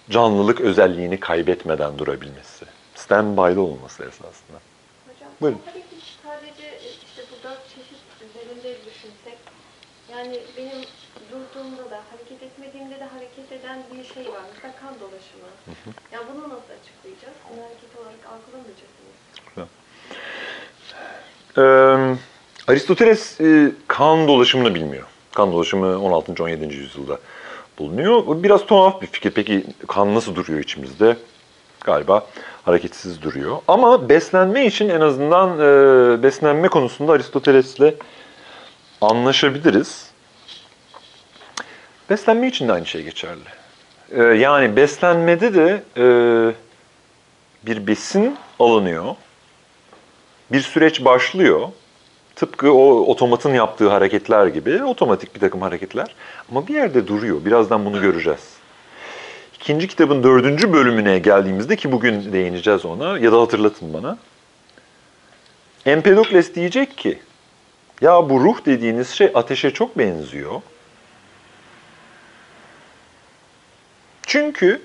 canlılık 0.10 0.62
özelliğini 0.62 1.20
kaybetmeden 1.20 1.98
durabilmesi. 1.98 2.66
Standby'lı 2.96 3.62
olması 3.62 4.04
esasında. 4.04 4.60
Hocam 5.08 5.30
Buyurun. 5.42 5.60
bu 5.66 5.72
hareket 5.72 5.86
sadece 6.24 6.68
e, 6.68 6.90
işte 7.06 7.22
bu 7.32 7.44
dört 7.44 7.70
çeşit 7.70 8.02
üzerinde 8.30 8.78
düşünsek, 8.86 9.38
yani 10.12 10.40
benim 10.58 10.82
durduğumda 11.32 11.92
da 11.92 12.00
hareket 12.12 12.44
etmediğimde 12.44 13.00
de 13.00 13.06
hareket 13.06 13.52
eden 13.52 13.80
bir 13.94 14.04
şey 14.14 14.24
var. 14.34 14.42
Mesela 14.56 14.74
kan 14.82 14.94
dolaşımı. 15.00 15.50
Yani 16.12 16.26
bunu 16.34 16.44
nasıl 16.44 16.72
açıklayacağız? 16.82 17.36
Bunu 17.50 17.62
hareket 17.66 17.92
olarak 18.00 18.22
algılamayacak 18.32 18.90
mıyız? 18.98 19.70
Ee, 21.58 21.62
Aristoteles 22.72 23.42
e, 23.42 23.72
kan 23.88 24.28
dolaşımını 24.28 24.76
bilmiyor. 24.76 25.08
Kan 25.34 25.52
dolaşımı 25.52 26.02
16. 26.02 26.44
17. 26.44 26.76
yüzyılda 26.76 27.20
bulunuyor. 27.82 28.26
Bu 28.28 28.44
Biraz 28.44 28.66
tuhaf 28.66 29.02
bir 29.02 29.08
fikir. 29.08 29.32
Peki 29.32 29.64
kan 29.88 30.16
nasıl 30.16 30.36
duruyor 30.36 30.60
içimizde? 30.60 31.18
Galiba 31.84 32.28
hareketsiz 32.66 33.22
duruyor. 33.22 33.58
Ama 33.68 34.10
beslenme 34.10 34.66
için 34.66 34.90
en 34.90 35.02
azından 35.02 35.60
e, 35.60 36.24
beslenme 36.24 36.68
konusunda 36.68 37.12
Aristoteles'le 37.12 37.94
anlaşabiliriz. 39.02 40.12
Beslenme 42.10 42.48
için 42.48 42.68
de 42.68 42.74
aynı 42.74 42.86
şey 42.86 43.04
geçerli. 43.04 43.40
Ee, 44.12 44.24
yani 44.24 44.76
beslenmede 44.76 45.54
de 45.54 45.84
e, 45.98 46.06
bir 47.66 47.88
besin 47.88 48.38
alınıyor. 48.60 49.16
Bir 50.52 50.62
süreç 50.62 51.06
başlıyor. 51.06 51.70
Tıpkı 52.36 52.74
o 52.74 53.06
otomatın 53.06 53.54
yaptığı 53.54 53.90
hareketler 53.90 54.48
gibi 54.48 54.84
otomatik 54.84 55.36
bir 55.36 55.40
takım 55.40 55.62
hareketler. 55.62 56.16
Ama 56.52 56.68
bir 56.68 56.74
yerde 56.74 57.08
duruyor. 57.08 57.46
Birazdan 57.46 57.86
bunu 57.86 58.02
göreceğiz. 58.02 58.54
İkinci 59.56 59.88
kitabın 59.88 60.24
dördüncü 60.24 60.74
bölümüne 60.74 61.20
geldiğimizde 61.20 61.76
ki 61.76 61.92
bugün 61.92 62.34
değineceğiz 62.34 62.86
ona 62.86 63.18
ya 63.18 63.32
da 63.32 63.42
hatırlatın 63.42 63.94
bana. 63.94 64.18
Empedokles 65.86 66.56
diyecek 66.56 66.98
ki 66.98 67.20
ya 68.02 68.30
bu 68.30 68.40
ruh 68.40 68.66
dediğiniz 68.66 69.10
şey 69.10 69.32
ateşe 69.34 69.72
çok 69.72 69.98
benziyor. 69.98 70.62
Çünkü 74.26 74.82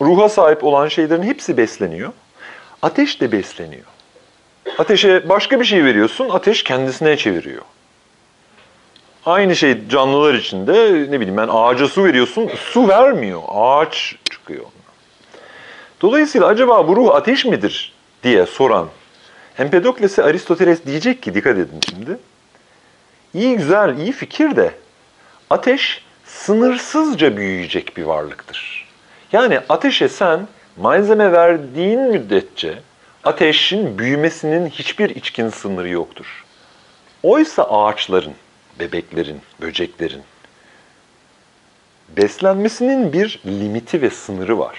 ruha 0.00 0.28
sahip 0.28 0.64
olan 0.64 0.88
şeylerin 0.88 1.22
hepsi 1.22 1.56
besleniyor. 1.56 2.12
Ateş 2.82 3.20
de 3.20 3.32
besleniyor. 3.32 3.93
Ateşe 4.78 5.28
başka 5.28 5.60
bir 5.60 5.64
şey 5.64 5.84
veriyorsun, 5.84 6.28
ateş 6.28 6.62
kendisine 6.62 7.16
çeviriyor. 7.16 7.62
Aynı 9.26 9.56
şey 9.56 9.88
canlılar 9.88 10.34
için 10.34 10.66
de 10.66 11.06
ne 11.10 11.20
bileyim 11.20 11.36
ben 11.36 11.48
ağaca 11.50 11.88
su 11.88 12.04
veriyorsun, 12.04 12.50
su 12.56 12.88
vermiyor, 12.88 13.42
ağaç 13.48 14.14
çıkıyor. 14.30 14.64
Dolayısıyla 16.00 16.46
acaba 16.46 16.88
bu 16.88 16.96
ruh 16.96 17.14
ateş 17.14 17.44
midir 17.44 17.92
diye 18.22 18.46
soran 18.46 18.88
Empedokles'e 19.58 20.22
Aristoteles 20.22 20.86
diyecek 20.86 21.22
ki, 21.22 21.34
dikkat 21.34 21.58
edin 21.58 21.80
şimdi, 21.90 22.18
iyi 23.34 23.56
güzel, 23.56 23.98
iyi 23.98 24.12
fikir 24.12 24.56
de 24.56 24.74
ateş 25.50 26.04
sınırsızca 26.24 27.36
büyüyecek 27.36 27.96
bir 27.96 28.02
varlıktır. 28.02 28.88
Yani 29.32 29.60
ateşe 29.68 30.08
sen 30.08 30.48
malzeme 30.76 31.32
verdiğin 31.32 32.00
müddetçe 32.00 32.78
ateşin 33.24 33.98
büyümesinin 33.98 34.68
hiçbir 34.68 35.10
içkin 35.10 35.48
sınırı 35.48 35.88
yoktur. 35.88 36.44
Oysa 37.22 37.62
ağaçların, 37.62 38.34
bebeklerin, 38.80 39.40
böceklerin 39.60 40.22
beslenmesinin 42.16 43.12
bir 43.12 43.40
limiti 43.46 44.02
ve 44.02 44.10
sınırı 44.10 44.58
var. 44.58 44.78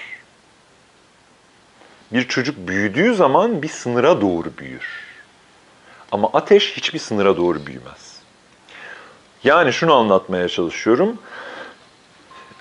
Bir 2.12 2.28
çocuk 2.28 2.68
büyüdüğü 2.68 3.14
zaman 3.14 3.62
bir 3.62 3.68
sınıra 3.68 4.20
doğru 4.20 4.58
büyür. 4.58 5.06
Ama 6.12 6.30
ateş 6.32 6.76
hiçbir 6.76 6.98
sınıra 6.98 7.36
doğru 7.36 7.66
büyümez. 7.66 8.16
Yani 9.44 9.72
şunu 9.72 9.94
anlatmaya 9.94 10.48
çalışıyorum. 10.48 11.18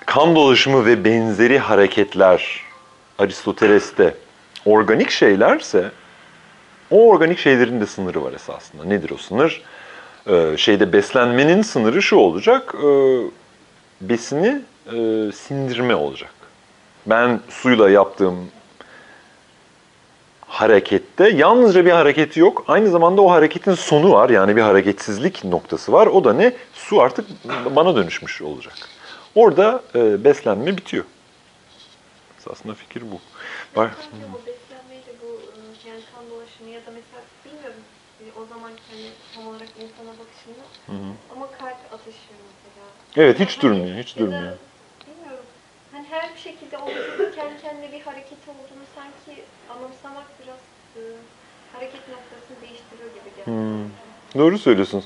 Kan 0.06 0.36
dolaşımı 0.36 0.86
ve 0.86 1.06
benzeri 1.06 1.60
hareketler 1.60 2.62
Aristoteles'te 3.20 4.16
organik 4.66 5.10
şeylerse 5.10 5.92
o 6.92 7.10
organik 7.10 7.40
şeylerin 7.40 7.82
de 7.82 7.86
sınırı 7.86 8.24
var 8.24 8.34
esasında. 8.34 8.84
Nedir 8.84 9.10
o 9.10 9.18
sınır? 9.18 9.62
Ee, 10.28 10.58
şeyde 10.58 10.94
beslenmenin 10.94 11.62
sınırı 11.62 12.02
şu 12.02 12.16
olacak. 12.16 12.76
E, 12.76 12.88
besini 14.02 14.62
e, 14.88 15.32
sindirme 15.32 15.96
olacak. 15.96 16.34
Ben 17.06 17.40
suyla 17.50 17.90
yaptığım 17.90 18.52
harekette 20.48 21.30
yalnızca 21.30 21.86
bir 21.86 21.92
hareketi 21.92 22.40
yok. 22.40 22.64
Aynı 22.68 22.90
zamanda 22.90 23.22
o 23.22 23.32
hareketin 23.32 23.74
sonu 23.74 24.12
var. 24.12 24.30
Yani 24.30 24.56
bir 24.56 24.62
hareketsizlik 24.62 25.44
noktası 25.44 25.92
var. 25.92 26.08
O 26.08 26.24
da 26.24 26.34
ne? 26.34 26.54
Su 26.74 27.02
artık 27.02 27.26
bana 27.76 27.96
dönüşmüş 27.96 28.42
olacak. 28.42 28.74
Orada 29.36 29.84
e, 29.96 30.24
beslenme 30.24 30.78
bitiyor. 30.78 31.04
Esasında 32.40 32.74
fikir 32.74 33.04
bu. 33.12 33.20
Var. 33.76 33.92
Bence 34.14 34.26
bu 34.34 34.40
beslenmeyle 34.50 35.12
bu 35.22 35.30
e, 35.52 35.90
yani 35.90 36.02
kan 36.16 36.24
dolaşımı 36.32 36.70
ya 36.70 36.82
da 36.86 36.92
mesela 37.00 37.20
bilmiyorum 37.46 37.82
e, 38.22 38.24
o 38.40 38.46
zaman 38.52 38.72
hani 38.90 39.08
tam 39.34 39.48
olarak 39.48 39.70
insana 39.82 40.14
bakışını 40.22 40.64
Hı 40.90 40.96
hı. 41.04 41.12
ama 41.34 41.46
kalp 41.60 41.82
atışı 41.96 42.34
mesela. 42.64 42.86
Evet 43.24 43.40
hiç 43.40 43.52
Hani 43.54 43.62
durmuyor, 43.64 43.98
hiç 44.04 44.10
ya 44.10 44.16
da 44.16 44.20
durmuyor. 44.20 44.54
Bilmiyorum. 45.08 45.46
Hani 45.92 46.06
her 46.10 46.26
bir 46.34 46.42
şekilde 46.48 46.78
o 46.78 46.88
vücudun 46.90 47.32
kendi 47.38 47.56
kendine 47.62 47.92
bir 47.92 48.02
hareketi 48.02 48.46
olduğunu 48.52 48.86
sanki 48.96 49.34
anımsamak 49.74 50.28
biraz 50.42 50.62
e, 50.98 51.02
hareket 51.74 52.04
noktasını 52.14 52.58
değiştiriyor 52.64 53.10
gibi 53.16 53.30
geldi. 53.36 53.46
Hmm. 53.52 53.86
Doğru 54.42 54.58
söylüyorsunuz. 54.58 55.06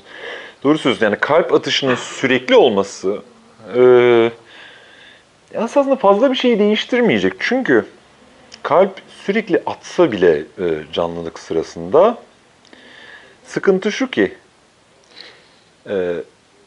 Doğru 0.62 0.78
söylüyorsunuz. 0.78 1.02
Yani 1.02 1.20
kalp 1.20 1.52
atışının 1.52 1.94
sürekli 1.94 2.56
olması 2.56 3.22
e, 3.76 3.82
aslında 5.58 5.96
fazla 5.96 6.30
bir 6.30 6.36
şey 6.36 6.58
değiştirmeyecek. 6.58 7.32
Çünkü 7.38 7.86
kalp 8.62 9.02
sürekli 9.24 9.62
atsa 9.66 10.12
bile 10.12 10.38
e, 10.38 10.44
canlılık 10.92 11.38
sırasında 11.38 12.18
sıkıntı 13.44 13.92
şu 13.92 14.10
ki 14.10 14.34
e, 15.88 16.14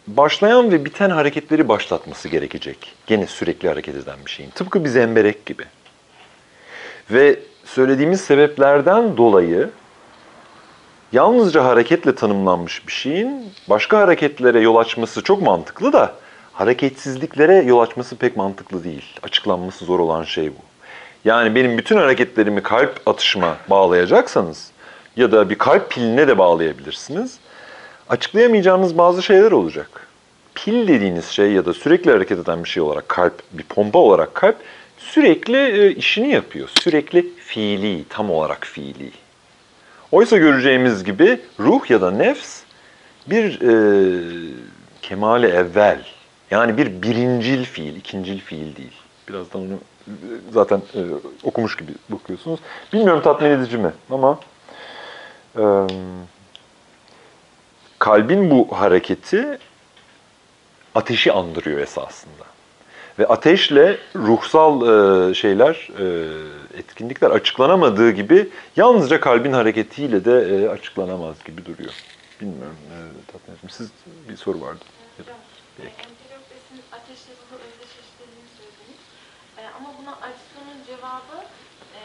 başlayan 0.08 0.72
ve 0.72 0.86
biten 0.86 1.10
hareketleri 1.10 1.70
başlatması 1.70 2.30
gerekecek. 2.30 2.96
Gene 3.08 3.28
sürekli 3.28 3.70
hareket 3.70 3.96
eden 3.96 4.18
bir 4.26 4.32
şeyin. 4.32 4.50
Tıpkı 4.50 4.84
bir 4.84 4.90
zemberek 4.90 5.46
gibi. 5.46 5.64
Ve 7.12 7.40
söylediğimiz 7.66 8.22
sebeplerden 8.22 9.18
dolayı 9.18 9.70
yalnızca 11.12 11.66
hareketle 11.66 12.16
tanımlanmış 12.16 12.88
bir 12.88 12.92
şeyin 12.92 13.52
başka 13.70 14.00
hareketlere 14.00 14.60
yol 14.60 14.76
açması 14.76 15.24
çok 15.24 15.42
mantıklı 15.42 15.94
da 15.94 16.16
hareketsizliklere 16.54 17.56
yol 17.56 17.80
açması 17.80 18.16
pek 18.16 18.38
mantıklı 18.38 18.84
değil. 18.84 19.06
Açıklanması 19.24 19.86
zor 19.86 20.00
olan 20.00 20.24
şey 20.24 20.50
bu. 20.50 20.73
Yani 21.26 21.56
benim 21.56 21.78
bütün 21.78 21.98
hareketlerimi 21.98 22.64
kalp 22.64 23.02
atışıma 23.06 23.58
bağlayacaksanız 23.70 24.72
ya 25.18 25.32
da 25.32 25.50
bir 25.50 25.58
kalp 25.58 25.92
piline 25.92 26.28
de 26.28 26.38
bağlayabilirsiniz. 26.38 27.40
Açıklayamayacağınız 28.10 28.98
bazı 28.98 29.24
şeyler 29.24 29.52
olacak. 29.52 30.08
Pil 30.56 30.88
dediğiniz 30.88 31.26
şey 31.26 31.52
ya 31.52 31.66
da 31.66 31.74
sürekli 31.74 32.12
hareket 32.12 32.40
eden 32.40 32.64
bir 32.64 32.70
şey 32.70 32.84
olarak 32.84 33.10
kalp, 33.10 33.34
bir 33.52 33.64
pompa 33.64 34.00
olarak 34.00 34.36
kalp 34.36 34.56
sürekli 34.98 35.58
e, 35.58 35.92
işini 35.92 36.30
yapıyor. 36.30 36.70
Sürekli 36.82 37.34
fiili, 37.38 38.04
tam 38.10 38.32
olarak 38.32 38.66
fiili. 38.66 39.12
Oysa 40.12 40.38
göreceğimiz 40.38 41.04
gibi 41.04 41.40
ruh 41.60 41.90
ya 41.90 42.02
da 42.02 42.12
nefs 42.12 42.62
bir 43.28 43.62
e, 43.62 43.74
kemale 45.02 45.48
evvel. 45.48 46.06
Yani 46.52 46.78
bir 46.78 47.02
birincil 47.02 47.64
fiil, 47.64 47.96
ikincil 47.96 48.40
fiil 48.40 48.76
değil. 48.76 49.02
Birazdan 49.30 49.62
onu 49.62 49.80
zaten 50.52 50.82
e, 50.96 51.02
okumuş 51.44 51.78
gibi 51.78 51.92
bakıyorsunuz. 52.10 52.60
Bilmiyorum 52.94 53.22
tatmin 53.22 53.50
edici 53.50 53.78
mi 53.78 53.92
ama 54.10 54.40
e, 55.58 55.64
kalbin 58.00 58.50
bu 58.52 58.68
hareketi 58.72 59.60
ateşi 60.96 61.32
andırıyor 61.32 61.80
esasında. 61.80 62.44
Ve 63.20 63.28
ateşle 63.28 63.98
ruhsal 64.16 64.82
e, 64.82 65.34
şeyler, 65.34 65.90
e, 66.00 66.28
etkinlikler 66.78 67.32
açıklanamadığı 67.32 68.12
gibi 68.12 68.50
yalnızca 68.76 69.20
kalbin 69.20 69.54
hareketiyle 69.54 70.26
de 70.26 70.32
e, 70.32 70.70
açıklanamaz 70.70 71.36
gibi 71.46 71.66
duruyor. 71.66 71.94
Bilmiyorum, 72.42 72.76
e, 72.92 73.32
tatmin 73.32 73.56
ettim. 73.56 73.70
Siz 73.70 73.90
bir 74.30 74.38
soru 74.38 74.62
vardı. 74.62 74.80
Peki. 75.18 75.90
Empedoklesin 75.90 76.82
ateşle 76.92 77.32
ruhu 77.34 77.56
özdeşleştirdiğini 77.56 78.50
söylediniz. 78.58 79.00
E, 79.60 79.62
ama 79.78 79.90
buna 80.00 80.14
Aristo'nun 80.26 80.80
cevabı 80.90 81.38
e, 81.98 82.00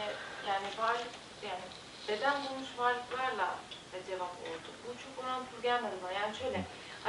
yani 0.49 0.67
varlık 0.81 1.13
yani 1.49 1.65
beden 2.09 2.35
bulmuş 2.43 2.69
varlıklarla 2.81 3.47
da 3.91 3.97
cevap 4.09 4.33
oldu. 4.49 4.69
Bu 4.85 4.89
çok 5.03 5.13
orantılı 5.25 5.61
gelmedi 5.69 5.95
bana. 6.03 6.11
Yani 6.21 6.33
şöyle 6.41 6.59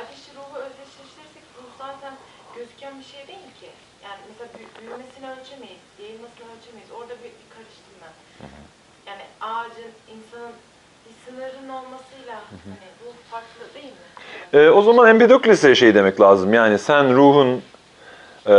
ateşle 0.01 0.31
ruhu 0.39 0.57
özdeşleştirirsek 0.67 1.45
ruh 1.57 1.71
zaten 1.79 2.15
gözüken 2.57 2.95
bir 3.01 3.05
şey 3.15 3.23
değil 3.33 3.51
ki. 3.61 3.71
Yani 4.05 4.21
mesela 4.29 4.49
büyü- 4.55 4.75
büyümesini 4.81 5.27
ölçemeyiz, 5.35 5.83
yayılmasını 6.03 6.47
ölçemeyiz. 6.55 6.91
Orada 6.99 7.15
bir, 7.23 7.33
bir 7.39 7.49
karıştırma. 7.55 8.09
Yani 9.09 9.25
ağacın, 9.41 9.93
insanın 10.15 10.55
bir 11.05 11.15
sınırın 11.25 11.69
olmasıyla 11.69 12.37
hani 12.75 12.89
ruh 13.03 13.17
farklı 13.31 13.75
değil 13.75 13.93
mi? 14.01 14.09
E, 14.53 14.71
o 14.71 14.83
zaman 14.83 15.09
Empedokles'e 15.09 15.75
şey 15.75 15.95
demek 15.95 16.21
lazım. 16.21 16.55
Yani 16.55 16.79
sen 16.79 17.15
ruhun 17.17 17.63
e, 18.47 18.55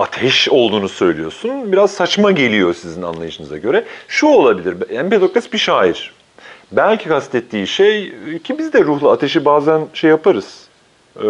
ateş 0.00 0.48
olduğunu 0.48 0.88
söylüyorsun. 0.88 1.72
Biraz 1.72 1.90
saçma 1.90 2.30
geliyor 2.30 2.74
sizin 2.74 3.02
anlayışınıza 3.02 3.56
göre. 3.56 3.84
Şu 4.08 4.26
olabilir. 4.26 4.90
Empedokles 4.90 5.52
bir 5.52 5.58
şair. 5.58 6.12
Belki 6.72 7.08
kastettiği 7.08 7.66
şey 7.66 8.12
ki 8.38 8.58
biz 8.58 8.72
de 8.72 8.84
ruhla 8.84 9.12
ateşi 9.12 9.44
bazen 9.44 9.86
şey 9.94 10.10
yaparız. 10.10 10.68
E, 11.16 11.28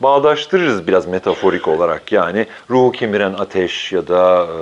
bağdaştırırız 0.00 0.86
biraz 0.86 1.06
metaforik 1.06 1.68
olarak. 1.68 2.12
Yani 2.12 2.46
ruhu 2.70 2.92
kemiren 2.92 3.32
ateş 3.32 3.92
ya 3.92 4.08
da 4.08 4.46
e, 4.46 4.58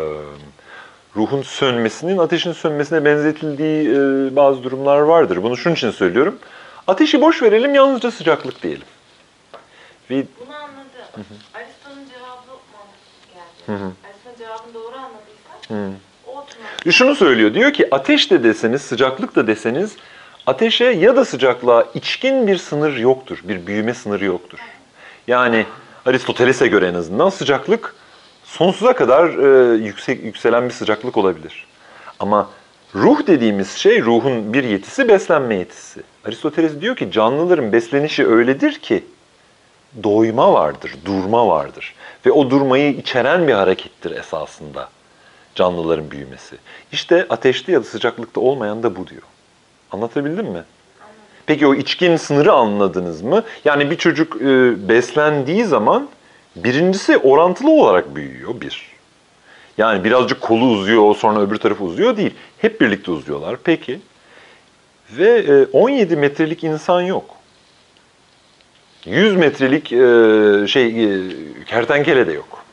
ruhun 1.17 1.43
sönmesinin 1.43 2.19
ateşin 2.19 2.53
sönmesine 2.53 3.05
benzetildiği 3.05 3.89
e, 3.89 4.37
bazı 4.37 4.63
durumlar 4.63 5.01
vardır. 5.01 5.43
Bunu 5.43 5.57
şunun 5.57 5.75
için 5.75 5.91
söylüyorum. 5.91 6.39
Ateşi 6.87 7.21
boş 7.21 7.43
verelim, 7.43 7.75
yalnızca 7.75 8.11
sıcaklık 8.11 8.63
diyelim. 8.63 8.87
Ve 10.11 10.25
Bunu 10.41 10.57
anladım. 10.57 10.81
Aristo'nun 11.11 11.21
cevabı 11.21 11.50
Hı 13.67 13.93
cevabını 14.41 14.75
doğru 14.75 14.97
o 16.87 16.91
şunu 16.91 17.15
söylüyor, 17.15 17.55
diyor 17.55 17.73
ki 17.73 17.95
ateş 17.95 18.31
de 18.31 18.45
deseniz, 18.45 18.83
sıcaklık 18.83 19.37
da 19.37 19.47
deseniz, 19.47 19.97
ateşe 20.47 20.85
ya 20.85 21.17
da 21.17 21.25
sıcaklığa 21.25 21.85
içkin 21.95 22.47
bir 22.47 22.57
sınır 22.57 22.97
yoktur, 22.97 23.39
bir 23.45 23.67
büyüme 23.67 23.95
sınırı 23.95 24.25
yoktur. 24.25 24.59
Yani 25.27 25.67
Aristoteles'e 26.07 26.67
göre 26.67 26.87
en 26.87 26.95
azından 26.95 27.31
sıcaklık 27.31 27.95
sonsuza 28.45 28.93
kadar 28.93 29.29
e, 29.29 29.77
yüksek 29.77 30.25
yükselen 30.25 30.65
bir 30.65 30.75
sıcaklık 30.75 31.17
olabilir. 31.17 31.67
Ama 32.19 32.51
ruh 32.95 33.27
dediğimiz 33.27 33.71
şey, 33.71 34.03
ruhun 34.03 34.53
bir 34.53 34.65
yetisi 34.65 35.09
beslenme 35.09 35.55
yetisi. 35.55 36.03
Aristoteles 36.25 36.81
diyor 36.81 36.97
ki 36.97 37.13
canlıların 37.13 37.73
beslenişi 37.73 38.27
öyledir 38.27 38.79
ki 38.79 39.05
doyma 40.03 40.53
vardır, 40.53 40.95
durma 41.05 41.49
vardır. 41.49 41.95
Ve 42.27 42.33
o 42.33 42.51
durmayı 42.51 42.93
içeren 42.93 43.49
bir 43.49 43.53
harekettir 43.53 44.11
esasında 44.11 44.89
canlıların 45.55 46.11
büyümesi. 46.11 46.57
İşte 46.93 47.27
ateşte 47.31 47.73
ya 47.73 47.81
da 47.81 47.85
sıcaklıkta 47.85 48.41
olmayan 48.41 48.83
da 48.83 48.97
bu 48.97 49.07
diyor. 49.07 49.23
Anlatabildim 49.93 50.47
mi? 50.47 50.65
Peki 51.47 51.67
o 51.67 51.75
içkin 51.75 52.17
sınırı 52.17 52.53
anladınız 52.53 53.23
mı? 53.23 53.45
Yani 53.65 53.91
bir 53.91 53.97
çocuk 53.97 54.43
e, 54.43 54.49
beslendiği 54.89 55.65
zaman 55.65 56.09
birincisi 56.57 57.19
orantılı 57.19 57.71
olarak 57.71 58.17
büyüyor 58.17 58.61
bir. 58.61 58.91
Yani 59.79 60.05
birazcık 60.05 60.41
kolu 60.41 60.65
uzuyor, 60.65 61.17
sonra 61.17 61.41
öbür 61.41 61.57
tarafı 61.57 61.85
uzuyor 61.85 62.17
değil. 62.17 62.35
Hep 62.59 62.81
birlikte 62.81 63.11
uzuyorlar. 63.11 63.57
Peki. 63.65 64.01
Ve 65.11 65.39
e, 65.39 65.65
17 65.73 66.17
metrelik 66.17 66.65
insan 66.65 67.01
yok. 67.01 67.40
100 69.05 69.37
metrelik 69.37 69.93
e, 69.93 70.67
şey 70.67 71.05
e, 71.05 71.21
kertenkele 71.67 72.27
de 72.27 72.33
yok. 72.33 72.65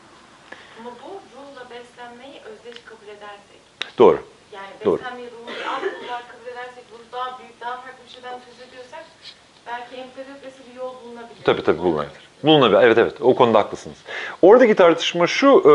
Ama 0.79 0.89
bu 1.03 1.07
ruhla 1.09 1.69
beslenmeyi 1.69 2.41
özdeş 2.51 2.83
kabul 2.85 3.07
edersek. 3.07 3.59
Doğru. 3.97 4.19
Yani 4.53 4.67
Doğru. 4.85 4.99
beslenmeyi 4.99 5.29
alt 5.69 5.83
olarak 5.83 6.29
kabul 6.29 6.51
edersek, 6.51 6.83
ruh 6.91 6.99
daha 7.11 7.39
büyük, 7.39 7.61
daha 7.61 7.75
farklı 7.75 8.03
bir 8.07 8.13
şeyden 8.13 8.39
söz 8.49 8.67
ediyorsak 8.67 9.05
belki 9.67 9.95
empedokrasi 9.95 10.71
bir 10.71 10.77
yol 10.77 10.93
bulunabilir. 11.05 11.43
Tabii 11.43 11.63
tabii 11.63 11.79
bulunabilir. 11.79 12.27
Bulunabilir. 12.43 12.81
Evet 12.81 12.97
evet 12.97 13.13
o 13.21 13.35
konuda 13.35 13.59
haklısınız. 13.59 13.97
Oradaki 14.41 14.75
tartışma 14.75 15.27
şu, 15.27 15.47
e, 15.65 15.73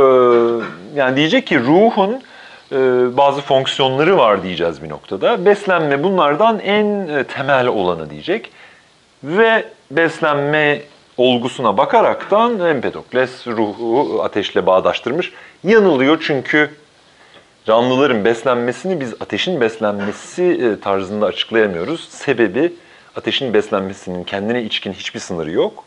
yani 0.99 1.17
diyecek 1.17 1.47
ki 1.47 1.61
ruhun 1.61 2.23
e, 2.73 2.77
bazı 3.17 3.41
fonksiyonları 3.41 4.19
var 4.19 4.43
diyeceğiz 4.43 4.83
bir 4.83 4.89
noktada. 4.89 5.45
Beslenme 5.45 6.03
bunlardan 6.03 6.59
en 6.59 7.09
e, 7.09 7.25
temel 7.25 7.67
olanı 7.67 8.11
diyecek. 8.11 8.51
Ve 9.25 9.65
beslenme 9.97 10.83
olgusuna 11.17 11.77
bakaraktan 11.77 12.61
Empedokles 12.61 13.47
ruhu 13.47 14.23
ateşle 14.23 14.67
bağdaştırmış. 14.67 15.33
Yanılıyor 15.65 16.25
çünkü 16.27 16.71
canlıların 17.65 18.25
beslenmesini 18.25 19.01
biz 19.01 19.15
ateşin 19.21 19.61
beslenmesi 19.61 20.43
e, 20.45 20.81
tarzında 20.81 21.27
açıklayamıyoruz. 21.27 22.09
Sebebi 22.09 22.73
ateşin 23.17 23.55
beslenmesinin 23.55 24.25
kendine 24.25 24.63
içkin 24.63 24.93
hiçbir 24.93 25.21
sınırı 25.21 25.51
yok. 25.51 25.85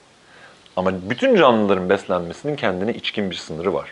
Ama 0.76 0.92
bütün 1.10 1.36
canlıların 1.36 1.90
beslenmesinin 1.90 2.56
kendine 2.56 2.94
içkin 2.94 3.32
bir 3.32 3.36
sınırı 3.36 3.74
var. 3.74 3.90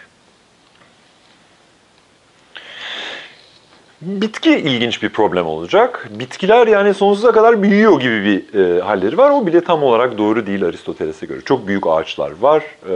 Bitki 4.06 4.50
ilginç 4.58 5.04
bir 5.04 5.10
problem 5.10 5.46
olacak. 5.46 6.10
Bitkiler 6.20 6.68
yani 6.68 6.94
sonsuza 6.94 7.32
kadar 7.32 7.64
büyüyor 7.64 8.00
gibi 8.02 8.26
bir 8.26 8.60
e, 8.60 8.82
halleri 8.82 9.18
var. 9.18 9.30
O 9.30 9.48
bile 9.48 9.62
tam 9.62 9.84
olarak 9.84 10.18
doğru 10.18 10.48
değil 10.48 10.66
Aristoteles'e 10.66 11.26
göre. 11.26 11.42
Çok 11.42 11.68
büyük 11.68 11.88
ağaçlar 11.88 12.32
var 12.42 12.64
e, 12.90 12.94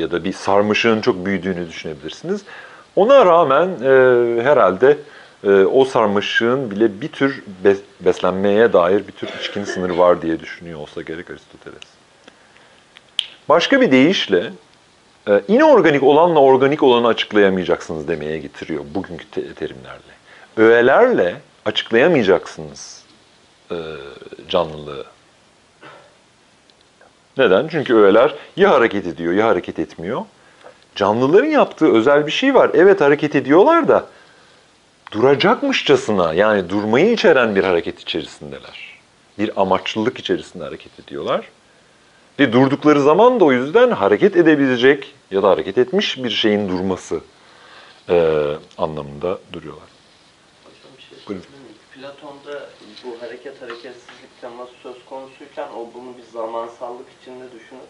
ya 0.00 0.10
da 0.10 0.24
bir 0.24 0.32
sarmaşığın 0.32 1.00
çok 1.00 1.26
büyüdüğünü 1.26 1.68
düşünebilirsiniz. 1.68 2.42
Ona 2.96 3.26
rağmen 3.26 3.68
e, 3.68 4.42
herhalde 4.42 4.96
e, 5.44 5.50
o 5.50 5.84
sarmaşığın 5.84 6.70
bile 6.70 7.00
bir 7.00 7.08
tür 7.08 7.42
bes- 7.64 7.82
beslenmeye 8.00 8.72
dair 8.72 9.06
bir 9.06 9.12
tür 9.12 9.28
içkin 9.40 9.64
sınırı 9.64 9.98
var 9.98 10.22
diye 10.22 10.40
düşünüyor 10.40 10.78
olsa 10.80 11.02
gerek 11.02 11.30
Aristoteles. 11.30 11.88
Başka 13.48 13.80
bir 13.80 13.90
deyişle 13.90 14.50
e, 15.28 15.40
inorganik 15.48 16.02
olanla 16.02 16.40
organik 16.40 16.82
olanı 16.82 17.06
açıklayamayacaksınız 17.06 18.08
demeye 18.08 18.38
getiriyor 18.38 18.84
bugünkü 18.94 19.24
te- 19.30 19.54
terimlerle. 19.54 20.19
Öğelerle 20.60 21.36
açıklayamayacaksınız 21.64 23.04
e, 23.70 23.76
canlılığı. 24.48 25.04
Neden? 27.38 27.68
Çünkü 27.68 27.94
öğeler 27.94 28.34
ya 28.56 28.70
hareket 28.70 29.06
ediyor 29.06 29.32
ya 29.32 29.46
hareket 29.46 29.78
etmiyor. 29.78 30.22
Canlıların 30.94 31.48
yaptığı 31.48 31.92
özel 31.92 32.26
bir 32.26 32.32
şey 32.32 32.54
var. 32.54 32.70
Evet 32.74 33.00
hareket 33.00 33.34
ediyorlar 33.34 33.88
da 33.88 34.06
duracakmışçasına 35.12 36.34
yani 36.34 36.68
durmayı 36.68 37.12
içeren 37.12 37.56
bir 37.56 37.64
hareket 37.64 38.00
içerisindeler. 38.00 39.00
Bir 39.38 39.60
amaçlılık 39.60 40.18
içerisinde 40.18 40.64
hareket 40.64 41.00
ediyorlar. 41.00 41.48
Ve 42.38 42.52
durdukları 42.52 43.02
zaman 43.02 43.40
da 43.40 43.44
o 43.44 43.52
yüzden 43.52 43.90
hareket 43.90 44.36
edebilecek 44.36 45.14
ya 45.30 45.42
da 45.42 45.48
hareket 45.48 45.78
etmiş 45.78 46.24
bir 46.24 46.30
şeyin 46.30 46.68
durması 46.68 47.20
e, 48.08 48.44
anlamında 48.78 49.38
duruyorlar. 49.52 49.89
Şey 51.30 51.38
Buyurun. 51.38 51.46
Platon'da 51.94 52.68
bu 53.04 53.22
hareket 53.22 53.62
hareketsizlik 53.62 54.40
teması 54.40 54.72
söz 54.82 54.96
konusuyken 55.08 55.68
o 55.68 55.88
bunu 55.94 56.16
bir 56.18 56.32
zamansallık 56.32 57.06
içinde 57.22 57.44
düşünüp 57.52 57.88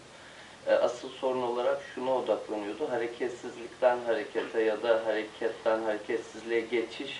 e, 0.67 0.73
asıl 0.73 1.09
sorun 1.09 1.41
olarak 1.41 1.81
şuna 1.95 2.15
odaklanıyordu. 2.15 2.89
Hareketsizlikten 2.89 3.97
harekete 4.05 4.61
ya 4.61 4.83
da 4.83 5.01
hareketten 5.05 5.83
hareketsizliğe 5.83 6.61
geçiş 6.61 7.19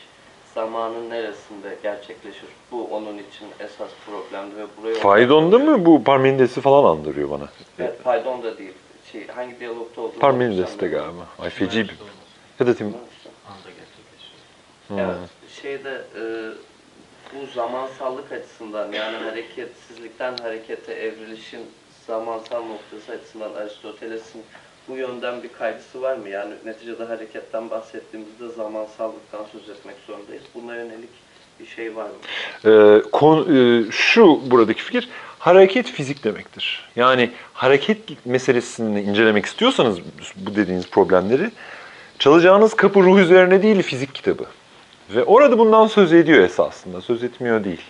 zamanın 0.55 1.09
neresinde 1.09 1.77
gerçekleşir? 1.83 2.49
Bu 2.71 2.87
onun 2.91 3.17
için 3.17 3.47
esas 3.59 3.89
problemdi 4.05 4.57
ve 4.57 4.65
buraya 4.81 4.95
Faydon'da 4.95 5.59
mı 5.59 5.85
bu 5.85 6.03
Parmenides'i 6.03 6.61
falan 6.61 6.97
andırıyor 6.97 7.29
bana. 7.29 7.49
Evet, 7.79 8.01
Faydon 8.03 8.43
da 8.43 8.57
değil. 8.57 8.73
Şey, 9.11 9.27
hangi 9.27 9.59
diyalogta 9.59 10.01
olduğunu 10.01 10.19
Parmenides'te 10.19 10.87
galiba. 10.87 11.27
Ay 11.39 11.49
feci 11.49 11.83
bir... 11.83 11.95
Ya 12.59 12.67
da 12.67 12.75
Tim... 12.75 12.87
Anda 12.87 13.69
gerçekleşiyor. 13.69 15.09
Evet, 15.09 15.29
şeyde 15.61 16.01
e, 16.15 16.21
bu 17.35 17.45
zamansallık 17.55 18.31
açısından 18.31 18.91
yani 18.91 19.17
hareketsizlikten 19.17 20.37
harekete 20.37 20.93
evrilişin 20.93 21.61
zamansal 22.07 22.65
noktası 22.65 23.11
açısından 23.11 23.53
Aristoteles'in 23.53 24.41
bu 24.87 24.95
yönden 24.95 25.43
bir 25.43 25.49
kaygısı 25.53 26.01
var 26.01 26.15
mı? 26.15 26.29
Yani 26.29 26.53
neticede 26.65 27.03
hareketten 27.03 27.69
bahsettiğimizde 27.69 28.49
zamansallıktan 28.49 29.45
söz 29.51 29.69
etmek 29.69 29.95
zorundayız. 30.07 30.43
Buna 30.55 30.75
yönelik 30.75 31.09
bir 31.59 31.65
şey 31.65 31.95
var 31.95 32.05
mı? 32.05 32.15
Ee, 32.65 33.01
kon- 33.11 33.55
e, 33.55 33.91
şu 33.91 34.39
buradaki 34.51 34.83
fikir, 34.83 35.09
hareket 35.39 35.87
fizik 35.87 36.23
demektir. 36.23 36.89
Yani 36.95 37.29
hareket 37.53 38.25
meselesini 38.25 39.01
incelemek 39.01 39.45
istiyorsanız 39.45 39.99
bu 40.35 40.55
dediğiniz 40.55 40.89
problemleri, 40.89 41.51
çalacağınız 42.19 42.73
kapı 42.75 42.99
ruh 42.99 43.19
üzerine 43.19 43.63
değil 43.63 43.81
fizik 43.81 44.15
kitabı. 44.15 44.45
Ve 45.15 45.23
orada 45.23 45.59
bundan 45.59 45.87
söz 45.87 46.13
ediyor 46.13 46.43
esasında, 46.43 47.01
söz 47.01 47.23
etmiyor 47.23 47.63
değil. 47.63 47.81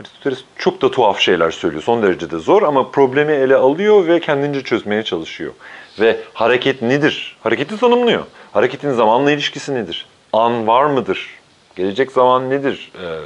Aristoteles 0.00 0.38
çok 0.58 0.82
da 0.82 0.90
tuhaf 0.90 1.20
şeyler 1.20 1.50
söylüyor, 1.50 1.82
son 1.82 2.02
derece 2.02 2.30
de 2.30 2.38
zor 2.38 2.62
ama 2.62 2.90
problemi 2.90 3.32
ele 3.32 3.56
alıyor 3.56 4.06
ve 4.06 4.20
kendince 4.20 4.62
çözmeye 4.62 5.02
çalışıyor. 5.02 5.52
Ve 6.00 6.20
hareket 6.34 6.82
nedir? 6.82 7.36
Hareketi 7.42 7.76
tanımlıyor. 7.76 8.24
Hareketin 8.52 8.92
zamanla 8.92 9.30
ilişkisi 9.30 9.74
nedir? 9.74 10.06
An 10.32 10.66
var 10.66 10.84
mıdır? 10.84 11.30
Gelecek 11.76 12.12
zaman 12.12 12.50
nedir? 12.50 12.92
Ee, 13.02 13.18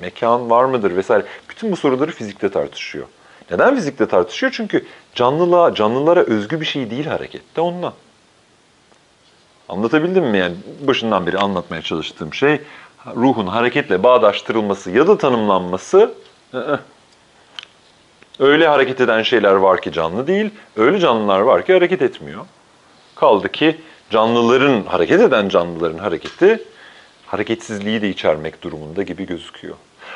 mekan 0.00 0.50
var 0.50 0.64
mıdır? 0.64 0.96
Vesaire. 0.96 1.24
Bütün 1.50 1.72
bu 1.72 1.76
soruları 1.76 2.10
fizikte 2.12 2.48
tartışıyor. 2.48 3.06
Neden 3.50 3.74
fizikte 3.74 4.06
tartışıyor? 4.06 4.52
Çünkü 4.56 4.86
canlılığa, 5.14 5.74
canlılara 5.74 6.20
özgü 6.20 6.60
bir 6.60 6.66
şey 6.66 6.90
değil 6.90 7.06
harekette 7.06 7.60
ondan. 7.60 7.92
Anlatabildim 9.68 10.24
mi? 10.24 10.38
Yani 10.38 10.54
başından 10.80 11.26
beri 11.26 11.38
anlatmaya 11.38 11.82
çalıştığım 11.82 12.34
şey 12.34 12.60
ruhun 13.16 13.46
hareketle 13.46 14.02
bağdaştırılması 14.02 14.90
ya 14.90 15.06
da 15.06 15.18
tanımlanması 15.18 16.14
ı-ı. 16.54 16.80
öyle 18.38 18.68
hareket 18.68 19.00
eden 19.00 19.22
şeyler 19.22 19.54
var 19.54 19.82
ki 19.82 19.92
canlı 19.92 20.26
değil, 20.26 20.50
öyle 20.76 21.00
canlılar 21.00 21.40
var 21.40 21.66
ki 21.66 21.72
hareket 21.72 22.02
etmiyor. 22.02 22.46
Kaldı 23.14 23.52
ki 23.52 23.80
canlıların, 24.10 24.82
hareket 24.82 25.20
eden 25.20 25.48
canlıların 25.48 25.98
hareketi 25.98 26.62
hareketsizliği 27.26 28.02
de 28.02 28.08
içermek 28.08 28.62
durumunda 28.62 29.02
gibi 29.02 29.26
gözüküyor. 29.26 29.74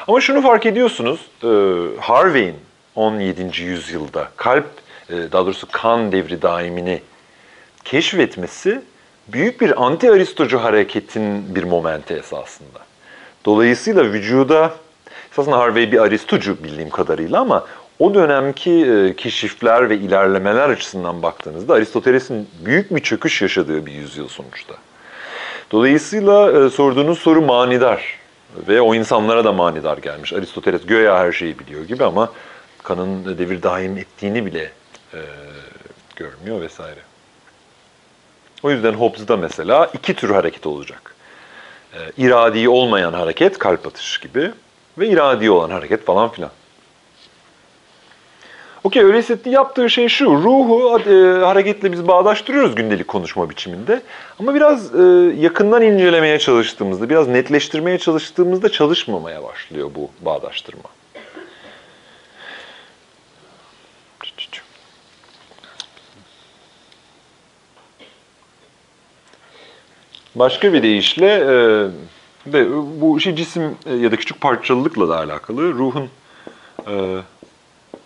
Ama 0.09 0.21
şunu 0.21 0.43
fark 0.43 0.67
ediyorsunuz, 0.67 1.21
e, 1.45 1.49
Harvey'in 2.01 2.57
17. 2.95 3.63
yüzyılda 3.63 4.29
kalp, 4.37 4.67
e, 5.11 5.15
daha 5.33 5.45
doğrusu 5.45 5.67
kan 5.73 6.13
devri 6.13 6.43
daimini 6.43 7.03
keşfetmesi 7.85 8.83
büyük 9.33 9.61
bir 9.61 9.71
anti-aristocu 9.71 10.57
hareketin 10.57 11.55
bir 11.55 11.65
momenti 11.65 12.15
esasında. 12.15 12.79
Dolayısıyla 13.45 14.05
vücuda 14.05 14.73
Esasında 15.33 15.59
Harvey 15.59 15.93
bir 15.93 15.99
Aristocu 15.99 16.65
bildiğim 16.65 16.91
kadarıyla 16.91 17.41
ama 17.41 17.67
o 17.99 18.15
dönemki 18.15 18.71
e, 18.71 19.17
keşifler 19.17 19.91
ve 19.91 19.97
ilerlemeler 19.97 20.69
açısından 20.69 21.23
baktığınızda 21.23 21.75
Aristoteles'in 21.75 22.49
büyük 22.65 22.95
bir 22.95 23.01
çöküş 23.01 23.43
yaşadığı 23.43 23.87
bir 23.87 23.93
yüzyıl 23.93 24.29
sonuçta. 24.29 24.75
Dolayısıyla 25.73 26.67
e, 26.67 26.71
sorduğunuz 26.71 27.19
soru 27.19 27.43
manidar 27.43 28.19
ve 28.69 28.81
o 28.81 28.95
insanlara 28.95 29.45
da 29.45 29.53
manidar 29.53 29.99
gelmiş. 29.99 30.33
Aristoteles 30.33 30.87
göya 30.87 31.19
her 31.19 31.33
şeyi 31.33 31.59
biliyor 31.59 31.85
gibi 31.85 32.05
ama 32.05 32.33
kanın 32.83 33.39
devir 33.39 33.63
daim 33.63 33.99
ettiğini 33.99 34.47
bile 34.47 34.71
e, 35.15 35.21
görmüyor 36.17 36.61
vesaire. 36.61 37.10
O 38.63 38.71
yüzden 38.71 38.93
Hobbes'da 38.93 39.37
mesela 39.37 39.91
iki 39.95 40.15
tür 40.15 40.31
hareket 40.31 40.67
olacak. 40.67 41.15
E, 41.95 41.99
iradi 42.19 42.69
olmayan 42.69 43.13
hareket, 43.13 43.59
kalp 43.59 43.87
atışı 43.87 44.21
gibi 44.21 44.51
ve 44.99 45.09
iradi 45.09 45.51
olan 45.51 45.71
hareket 45.71 46.05
falan 46.05 46.29
filan. 46.29 46.51
Okey 48.85 49.03
öyleyse 49.03 49.39
yaptığı 49.45 49.91
şey 49.91 50.09
şu, 50.09 50.25
ruhu 50.25 50.99
e, 50.99 51.45
hareketle 51.45 51.93
biz 51.93 52.09
bağdaştırıyoruz 52.09 52.75
gündelik 52.75 53.09
konuşma 53.09 53.51
biçiminde. 53.51 54.03
Ama 54.39 54.55
biraz 54.55 54.95
e, 54.95 55.03
yakından 55.39 55.83
incelemeye 55.83 56.39
çalıştığımızda, 56.39 57.11
biraz 57.11 57.29
netleştirmeye 57.29 57.99
çalıştığımızda 57.99 58.69
çalışmamaya 58.69 59.43
başlıyor 59.43 59.91
bu 59.95 60.11
bağdaştırma. 60.21 61.00
Başka 70.35 70.73
bir 70.73 70.83
deyişle 70.83 71.27
e, 71.27 71.55
ve 72.47 72.71
bu 73.01 73.19
işi 73.19 73.37
cisim 73.37 73.77
e, 73.87 73.95
ya 73.95 74.13
da 74.13 74.17
küçük 74.17 74.41
parçalılıkla 74.41 75.09
da 75.09 75.19
alakalı. 75.19 75.73
Ruhun 75.73 76.09
e, 76.89 77.17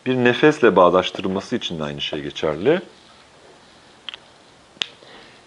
bir 0.07 0.15
nefesle 0.15 0.77
bağdaştırılması 0.77 1.57
için 1.57 1.79
de 1.79 1.85
aynı 1.85 2.01
şey 2.01 2.21
geçerli. 2.21 2.81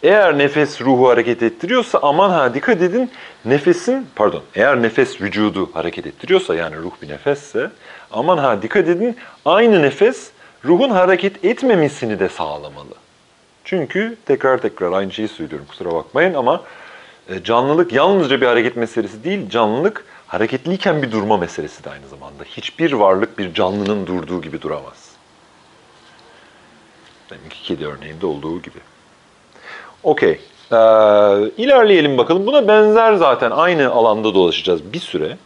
Eğer 0.04 0.38
nefes 0.38 0.82
ruhu 0.82 1.10
hareket 1.10 1.44
ettiriyorsa 1.44 2.00
aman 2.02 2.30
ha 2.30 2.54
dikkat 2.54 2.82
edin 2.82 3.12
nefesin 3.46 4.08
pardon 4.16 4.44
eğer 4.56 4.82
nefes 4.82 5.22
vücudu 5.22 5.70
hareket 5.74 6.08
ettiriyorsa 6.08 6.56
yani 6.56 6.76
ruh 6.76 6.92
bir 7.02 7.10
nefesse 7.10 7.72
aman 8.12 8.38
ha 8.38 8.62
dikkat 8.62 8.88
edin 8.88 9.18
aynı 9.46 9.82
nefes 9.82 10.32
ruhun 10.66 10.90
hareket 10.90 11.46
etmemesini 11.46 12.20
de 12.20 12.30
sağlamalı. 12.30 13.07
Çünkü 13.68 14.18
tekrar 14.26 14.58
tekrar 14.58 14.92
aynı 14.92 15.12
şeyi 15.12 15.28
söylüyorum 15.28 15.68
kusura 15.70 15.94
bakmayın 15.94 16.34
ama 16.34 16.62
e, 17.30 17.44
canlılık 17.44 17.94
yalnızca 17.94 18.42
bir 18.42 18.46
hareket 18.46 18.76
meselesi 18.76 19.24
değil 19.24 19.50
canlılık 19.50 20.06
hareketliyken 20.28 21.02
bir 21.02 21.12
durma 21.12 21.38
meselesi 21.38 21.84
de 21.84 21.90
aynı 21.90 22.08
zamanda. 22.08 22.44
Hiçbir 22.44 22.92
varlık 22.92 23.40
bir 23.40 23.54
canlının 23.54 24.08
durduğu 24.08 24.42
gibi 24.42 24.62
duramaz. 24.62 25.12
Deminki 27.30 27.62
kedi 27.64 27.88
örneğinde 27.88 28.26
olduğu 28.26 28.62
gibi. 28.62 28.80
Okey. 30.04 30.40
Ee, 30.72 30.76
ilerleyelim 31.58 32.18
bakalım. 32.18 32.46
Buna 32.46 32.68
benzer 32.68 33.14
zaten 33.14 33.52
aynı 33.52 33.90
alanda 33.90 34.34
dolaşacağız 34.34 34.94
bir 34.94 35.00
süre. 35.00 35.38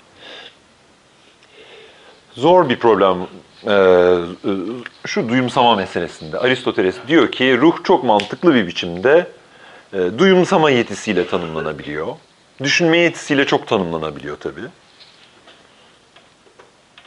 Zor 2.34 2.70
bir 2.70 2.80
problem 2.80 3.18
ee, 3.68 4.18
şu 5.06 5.30
duyumsama 5.30 5.76
meselesinde. 5.76 6.40
Aristoteles 6.40 6.96
diyor 7.08 7.32
ki 7.32 7.58
ruh 7.58 7.84
çok 7.84 8.04
mantıklı 8.04 8.56
bir 8.56 8.68
biçimde 8.68 9.28
e, 9.94 9.98
duyumsama 10.18 10.70
yetisiyle 10.72 11.28
tanımlanabiliyor. 11.28 12.08
Düşünme 12.64 12.98
yetisiyle 12.98 13.46
çok 13.46 13.68
tanımlanabiliyor 13.68 14.38
tabii. 14.38 14.62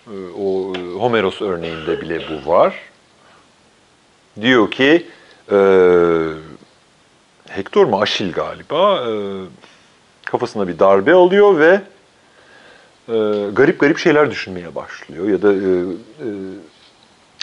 Ee, 0.07 0.11
O 0.39 0.75
Homeros 1.01 1.43
örneğinde 1.43 2.01
bile 2.01 2.23
bu 2.29 2.51
var. 2.51 2.75
Diyor 4.41 4.71
ki 4.71 5.07
e, 5.53 5.57
Hector 7.49 7.85
mu 7.85 8.01
Aşil 8.01 8.33
galiba 8.33 9.05
e, 9.09 9.13
kafasına 10.25 10.69
bir 10.69 10.79
darbe 10.79 11.15
alıyor 11.15 11.59
ve 11.59 11.75
e, 11.75 11.81
garip 13.53 13.81
garip 13.81 13.99
şeyler 13.99 14.31
düşünmeye 14.31 14.75
başlıyor 14.75 15.29
ya 15.29 15.43
da 15.43 15.53
e, 15.53 15.57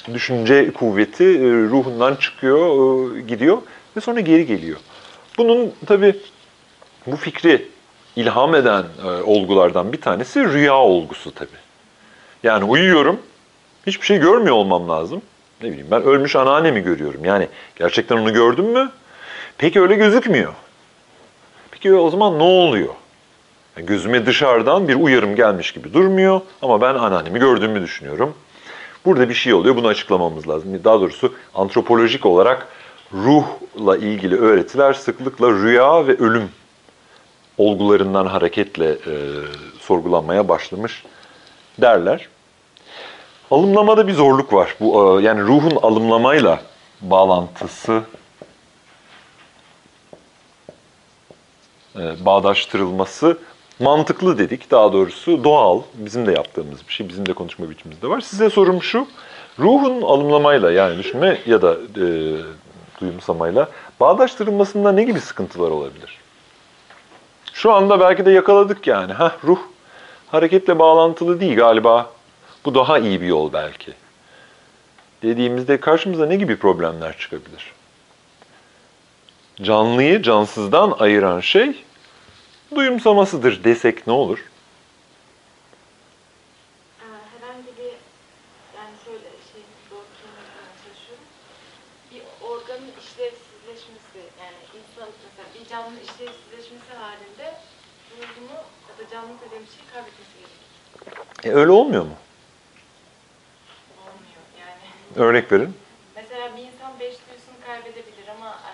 e, 0.10 0.14
düşünce 0.14 0.74
kuvveti 0.74 1.24
e, 1.24 1.50
ruhundan 1.50 2.16
çıkıyor, 2.16 3.18
e, 3.18 3.22
gidiyor 3.22 3.58
ve 3.98 4.02
sonra 4.02 4.20
geri 4.20 4.46
geliyor. 4.46 4.78
Bunun 5.38 5.74
tabi 5.86 6.16
bu 7.08 7.16
fikri 7.16 7.68
ilham 8.16 8.56
eden 8.56 8.84
e, 9.06 9.08
olgulardan 9.08 9.94
bir 9.94 10.02
tanesi 10.02 10.44
rüya 10.44 10.76
olgusu 10.76 11.32
tabi. 11.32 11.50
Yani 12.44 12.64
uyuyorum, 12.64 13.20
hiçbir 13.88 14.06
şey 14.06 14.18
görmüyor 14.18 14.56
olmam 14.56 14.90
lazım. 14.90 15.22
Ne 15.64 15.70
bileyim 15.70 15.88
ben 15.92 16.04
ölmüş 16.04 16.36
anneannemi 16.36 16.82
görüyorum. 16.82 17.26
Yani 17.26 17.48
gerçekten 17.76 18.18
onu 18.18 18.34
gördüm 18.34 18.66
mü? 18.66 18.92
Peki 19.58 19.82
öyle 19.82 19.96
gözükmüyor. 19.96 20.54
Peki 21.72 21.94
o 21.94 22.10
zaman 22.10 22.40
ne 22.40 22.44
oluyor? 22.44 22.94
Yani 23.78 23.86
gözüme 23.86 24.26
dışarıdan 24.26 24.88
bir 24.88 24.96
uyarım 24.96 25.36
gelmiş 25.36 25.72
gibi 25.72 25.94
durmuyor 25.94 26.42
ama 26.62 26.82
ben 26.82 26.96
anneannemi 26.96 27.40
gördüğümü 27.40 27.82
düşünüyorum. 27.82 28.34
Burada 29.06 29.30
bir 29.30 29.34
şey 29.34 29.54
oluyor, 29.54 29.76
bunu 29.76 29.88
açıklamamız 29.88 30.50
lazım. 30.50 30.84
Daha 30.84 31.02
doğrusu 31.02 31.34
antropolojik 31.56 32.26
olarak 32.26 32.68
ruhla 33.14 33.98
ilgili 33.98 34.38
öğretiler 34.38 34.94
sıklıkla 34.94 35.50
rüya 35.50 36.08
ve 36.08 36.18
ölüm 36.18 36.50
olgularından 37.58 38.26
hareketle 38.26 38.90
e, 38.92 39.14
sorgulanmaya 39.80 40.50
başlamış 40.50 41.04
derler. 41.82 42.30
Alımlamada 43.52 44.08
bir 44.08 44.14
zorluk 44.14 44.54
var. 44.54 44.76
Bu 44.80 45.20
e, 45.20 45.24
yani 45.24 45.42
ruhun 45.42 45.76
alımlamayla 45.82 46.62
bağlantısı 47.02 48.02
e, 51.96 52.26
bağdaştırılması 52.26 53.38
mantıklı 53.82 54.38
dedik. 54.38 54.72
Daha 54.72 54.94
doğrusu 54.94 55.44
doğal, 55.44 55.82
bizim 55.94 56.28
de 56.28 56.32
yaptığımız 56.32 56.88
bir 56.88 56.94
şey, 56.94 57.10
bizim 57.10 57.26
de 57.26 57.34
konuşma 57.34 57.70
biçimimizde 57.70 58.10
var. 58.10 58.22
Size 58.22 58.50
sorum 58.50 58.84
şu, 58.84 59.08
ruhun 59.60 60.02
alımlamayla 60.02 60.72
yani 60.72 60.98
düşünme 60.98 61.38
ya 61.46 61.62
da 61.62 61.74
e, 61.74 62.06
duyumsamayla 63.02 63.70
bağdaştırılmasında 64.00 64.92
ne 64.92 65.04
gibi 65.04 65.20
sıkıntılar 65.20 65.72
olabilir? 65.72 66.18
Şu 67.54 67.74
anda 67.74 68.00
belki 68.00 68.26
de 68.26 68.32
yakaladık 68.32 68.88
yani. 68.88 69.14
Ha 69.14 69.36
ruh 69.44 69.60
hareketle 70.32 70.80
bağlantılı 70.80 71.40
değil 71.40 71.56
galiba. 71.56 72.10
Bu 72.66 72.76
daha 72.76 73.00
iyi 73.00 73.22
bir 73.22 73.28
yol 73.28 73.54
belki. 73.54 73.94
Dediğimizde 75.24 75.80
karşımıza 75.80 76.26
ne 76.26 76.36
gibi 76.36 76.56
problemler 76.56 77.18
çıkabilir? 77.18 77.74
Canlıyı 79.62 80.22
cansızdan 80.22 80.96
ayıran 81.00 81.40
şey 81.40 81.84
duyumsamasıdır 82.76 83.64
desek 83.64 84.08
ne 84.08 84.14
olur? 84.14 84.40
Ee, 87.02 87.04
şey. 101.44 101.52
E, 101.52 101.56
öyle 101.56 101.72
olmuyor 101.72 102.04
mu? 102.04 102.16
Olmuyor 103.98 104.44
yani. 104.60 105.28
Örnek 105.28 105.52
verin. 105.52 105.74
Mesela 106.16 106.58
bir 106.58 106.62
insan 106.62 107.00
beş 107.00 107.16
duyusunu 107.30 107.66
kaybedebilir 107.66 108.28
ama 108.38 108.50
e, 108.50 108.74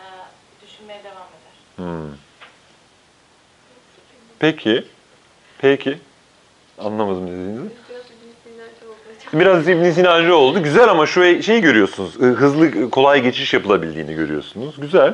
düşünmeye 0.66 1.04
devam 1.04 1.28
eder. 1.28 1.56
Hmm. 1.76 2.27
Peki. 4.40 4.86
Peki. 5.58 5.98
Anlamadım 6.78 7.28
dediğinizi. 7.28 7.70
Biraz 9.34 9.68
ibn 9.68 9.92
Sina'cı 9.92 10.36
oldu. 10.36 10.64
Güzel 10.64 10.90
ama 10.90 11.06
şu 11.06 11.42
şeyi 11.42 11.62
görüyorsunuz. 11.62 12.16
Hızlı, 12.20 12.90
kolay 12.90 13.22
geçiş 13.22 13.54
yapılabildiğini 13.54 14.16
görüyorsunuz. 14.16 14.76
Güzel. 14.82 15.14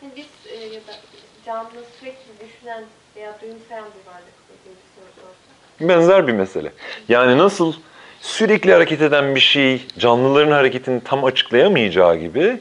Hani 0.00 0.26
da 0.86 0.92
canlı 1.46 1.70
sürekli 2.00 2.30
düşünen 2.40 2.84
veya 3.16 3.38
duyumsayan 3.42 3.84
bir 3.84 4.10
varlık. 4.10 4.42
Benzer 5.80 6.26
bir 6.26 6.32
mesele. 6.32 6.72
Yani 7.08 7.38
nasıl 7.38 7.72
sürekli 8.20 8.72
hareket 8.72 9.02
eden 9.02 9.34
bir 9.34 9.40
şey 9.40 9.86
canlıların 9.98 10.52
hareketini 10.52 11.00
tam 11.04 11.24
açıklayamayacağı 11.24 12.16
gibi 12.16 12.60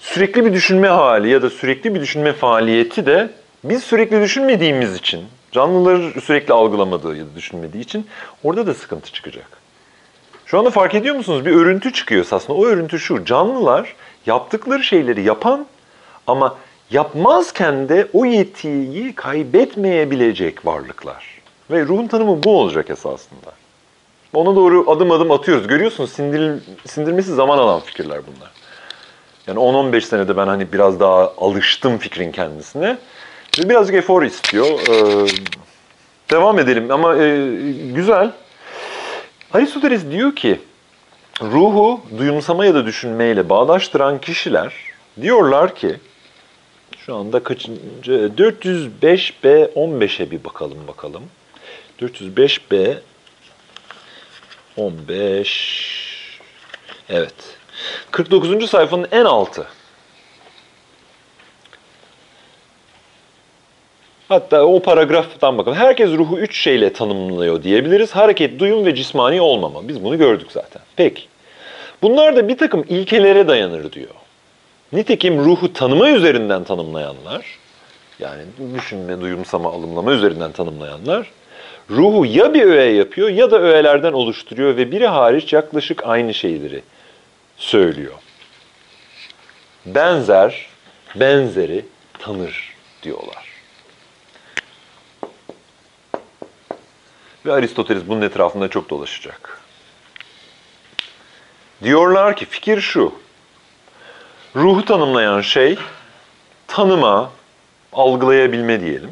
sürekli 0.00 0.44
bir 0.44 0.52
düşünme 0.52 0.88
hali 0.88 1.28
ya 1.28 1.42
da 1.42 1.50
sürekli 1.50 1.94
bir 1.94 2.00
düşünme 2.00 2.32
faaliyeti 2.32 3.06
de 3.06 3.30
biz 3.64 3.84
sürekli 3.84 4.20
düşünmediğimiz 4.20 4.96
için, 4.96 5.24
canlıları 5.52 6.20
sürekli 6.20 6.54
algılamadığı 6.54 7.16
ya 7.16 7.24
da 7.24 7.34
düşünmediği 7.36 7.84
için 7.84 8.06
orada 8.44 8.66
da 8.66 8.74
sıkıntı 8.74 9.12
çıkacak. 9.12 9.60
Şu 10.46 10.58
anda 10.58 10.70
fark 10.70 10.94
ediyor 10.94 11.14
musunuz? 11.14 11.46
Bir 11.46 11.52
örüntü 11.52 11.92
çıkıyor 11.92 12.26
aslında. 12.30 12.58
O 12.58 12.66
örüntü 12.66 12.98
şu. 12.98 13.24
Canlılar 13.24 13.94
yaptıkları 14.26 14.84
şeyleri 14.84 15.22
yapan 15.22 15.66
ama 16.26 16.56
yapmazken 16.90 17.88
de 17.88 18.08
o 18.12 18.24
yetiyi 18.24 19.14
kaybetmeyebilecek 19.14 20.66
varlıklar. 20.66 21.40
Ve 21.70 21.84
ruhun 21.84 22.06
tanımı 22.06 22.42
bu 22.42 22.60
olacak 22.60 22.90
esasında. 22.90 23.52
Ona 24.32 24.56
doğru 24.56 24.90
adım 24.90 25.10
adım 25.10 25.30
atıyoruz. 25.30 25.66
Görüyorsunuz 25.66 26.12
sindir, 26.12 26.62
sindirmesi 26.86 27.34
zaman 27.34 27.58
alan 27.58 27.80
fikirler 27.80 28.20
bunlar. 28.26 28.50
Yani 29.50 29.60
10-15 29.60 30.00
senede 30.00 30.36
ben 30.36 30.46
hani 30.46 30.72
biraz 30.72 31.00
daha 31.00 31.32
alıştım 31.38 31.98
fikrin 31.98 32.32
kendisine. 32.32 32.98
Ve 33.58 33.68
birazcık 33.68 33.94
efor 33.94 34.22
istiyor. 34.22 34.66
Ee, 34.66 35.28
devam 36.30 36.58
edelim 36.58 36.90
ama 36.90 37.16
e, 37.16 37.48
güzel. 37.94 38.30
Aristoteles 39.52 40.10
diyor 40.10 40.36
ki 40.36 40.60
ruhu 41.42 42.00
duyumsama 42.18 42.64
ya 42.64 42.74
da 42.74 42.86
düşünmeyle 42.86 43.48
bağdaştıran 43.48 44.20
kişiler 44.20 44.72
diyorlar 45.20 45.74
ki 45.74 45.96
şu 46.98 47.14
anda 47.14 47.42
kaçıncı 47.42 48.32
405b 48.38 49.72
15'e 49.72 50.30
bir 50.30 50.44
bakalım 50.44 50.78
bakalım. 50.88 51.22
405b 52.00 52.98
15 54.76 56.10
Evet. 57.08 57.59
49. 58.10 58.70
sayfanın 58.70 59.08
en 59.12 59.24
altı. 59.24 59.66
Hatta 64.28 64.64
o 64.64 64.82
paragraftan 64.82 65.58
bakalım. 65.58 65.78
Herkes 65.78 66.10
ruhu 66.10 66.38
üç 66.38 66.56
şeyle 66.58 66.92
tanımlıyor 66.92 67.62
diyebiliriz. 67.62 68.12
Hareket, 68.12 68.58
duyum 68.58 68.86
ve 68.86 68.94
cismani 68.94 69.40
olmama. 69.40 69.88
Biz 69.88 70.04
bunu 70.04 70.18
gördük 70.18 70.52
zaten. 70.52 70.82
Peki. 70.96 71.22
Bunlar 72.02 72.36
da 72.36 72.48
bir 72.48 72.58
takım 72.58 72.84
ilkelere 72.88 73.48
dayanır 73.48 73.92
diyor. 73.92 74.14
Nitekim 74.92 75.44
ruhu 75.44 75.72
tanıma 75.72 76.10
üzerinden 76.10 76.64
tanımlayanlar, 76.64 77.58
yani 78.18 78.42
düşünme, 78.74 79.20
duyumsama, 79.20 79.72
alımlama 79.72 80.12
üzerinden 80.12 80.52
tanımlayanlar, 80.52 81.30
ruhu 81.90 82.26
ya 82.26 82.54
bir 82.54 82.62
öğe 82.62 82.92
yapıyor 82.92 83.28
ya 83.28 83.50
da 83.50 83.60
öğelerden 83.60 84.12
oluşturuyor 84.12 84.76
ve 84.76 84.92
biri 84.92 85.06
hariç 85.06 85.52
yaklaşık 85.52 86.06
aynı 86.06 86.34
şeyleri 86.34 86.82
söylüyor. 87.60 88.14
Benzer, 89.86 90.66
benzeri 91.16 91.84
tanır 92.18 92.74
diyorlar. 93.02 93.50
Ve 97.46 97.52
Aristoteles 97.52 98.02
bunun 98.06 98.22
etrafında 98.22 98.68
çok 98.68 98.90
dolaşacak. 98.90 99.60
Diyorlar 101.82 102.36
ki 102.36 102.46
fikir 102.46 102.80
şu. 102.80 103.14
Ruhu 104.56 104.84
tanımlayan 104.84 105.40
şey 105.40 105.78
tanıma, 106.66 107.30
algılayabilme 107.92 108.80
diyelim. 108.80 109.10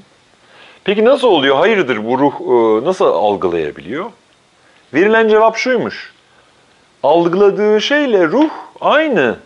Peki 0.84 1.04
nasıl 1.04 1.28
oluyor? 1.28 1.56
Hayırdır 1.56 2.04
bu 2.04 2.18
ruh 2.18 2.34
e, 2.40 2.84
nasıl 2.84 3.04
algılayabiliyor? 3.04 4.10
Verilen 4.94 5.28
cevap 5.28 5.56
şuymuş. 5.56 6.12
Algıladığı 7.02 7.80
şeyle 7.80 8.26
ruh 8.26 8.50
aynı 8.80 9.36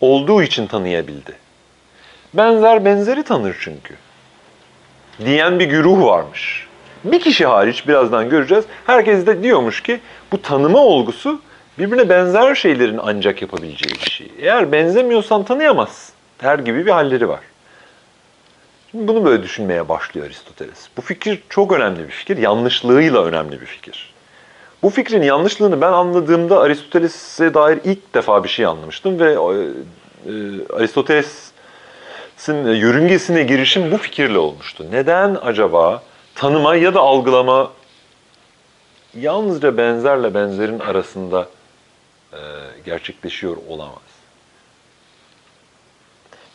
olduğu 0.00 0.42
için 0.42 0.66
tanıyabildi. 0.66 1.36
Benzer 2.34 2.84
benzeri 2.84 3.22
tanır 3.22 3.56
çünkü. 3.60 3.94
Diyen 5.24 5.58
bir 5.58 5.64
güruh 5.64 6.04
varmış. 6.04 6.66
Bir 7.04 7.20
kişi 7.20 7.46
hariç 7.46 7.88
birazdan 7.88 8.28
göreceğiz. 8.28 8.64
Herkes 8.86 9.26
de 9.26 9.42
diyormuş 9.42 9.82
ki 9.82 10.00
bu 10.32 10.42
tanıma 10.42 10.78
olgusu 10.78 11.40
birbirine 11.78 12.08
benzer 12.08 12.54
şeylerin 12.54 13.00
ancak 13.02 13.42
yapabileceği 13.42 13.94
bir 14.04 14.10
şey. 14.10 14.32
Eğer 14.38 14.72
benzemiyorsan 14.72 15.44
tanıyamazsın. 15.44 16.14
Her 16.38 16.58
gibi 16.58 16.86
bir 16.86 16.90
halleri 16.90 17.28
var. 17.28 17.40
Şimdi 18.90 19.08
bunu 19.08 19.24
böyle 19.24 19.42
düşünmeye 19.42 19.88
başlıyor 19.88 20.26
Aristoteles. 20.26 20.88
Bu 20.96 21.00
fikir 21.00 21.42
çok 21.48 21.72
önemli 21.72 21.98
bir 21.98 22.12
fikir, 22.12 22.36
yanlışlığıyla 22.36 23.24
önemli 23.24 23.60
bir 23.60 23.66
fikir. 23.66 24.11
Bu 24.82 24.90
fikrin 24.90 25.22
yanlışlığını 25.22 25.80
ben 25.80 25.92
anladığımda 25.92 26.60
Aristoteles'e 26.60 27.54
dair 27.54 27.78
ilk 27.84 28.14
defa 28.14 28.44
bir 28.44 28.48
şey 28.48 28.66
anlamıştım 28.66 29.20
ve 29.20 29.32
e, 29.32 29.36
e, 29.36 29.38
Aristoteles'in 30.76 32.66
yörüngesine 32.66 33.42
girişim 33.42 33.90
bu 33.90 33.96
fikirle 33.96 34.38
olmuştu. 34.38 34.86
Neden 34.90 35.38
acaba 35.42 36.02
tanıma 36.34 36.76
ya 36.76 36.94
da 36.94 37.00
algılama 37.00 37.70
yalnızca 39.14 39.76
benzerle 39.76 40.34
benzerin 40.34 40.78
arasında 40.78 41.48
e, 42.32 42.38
gerçekleşiyor 42.84 43.56
olamaz? 43.68 44.12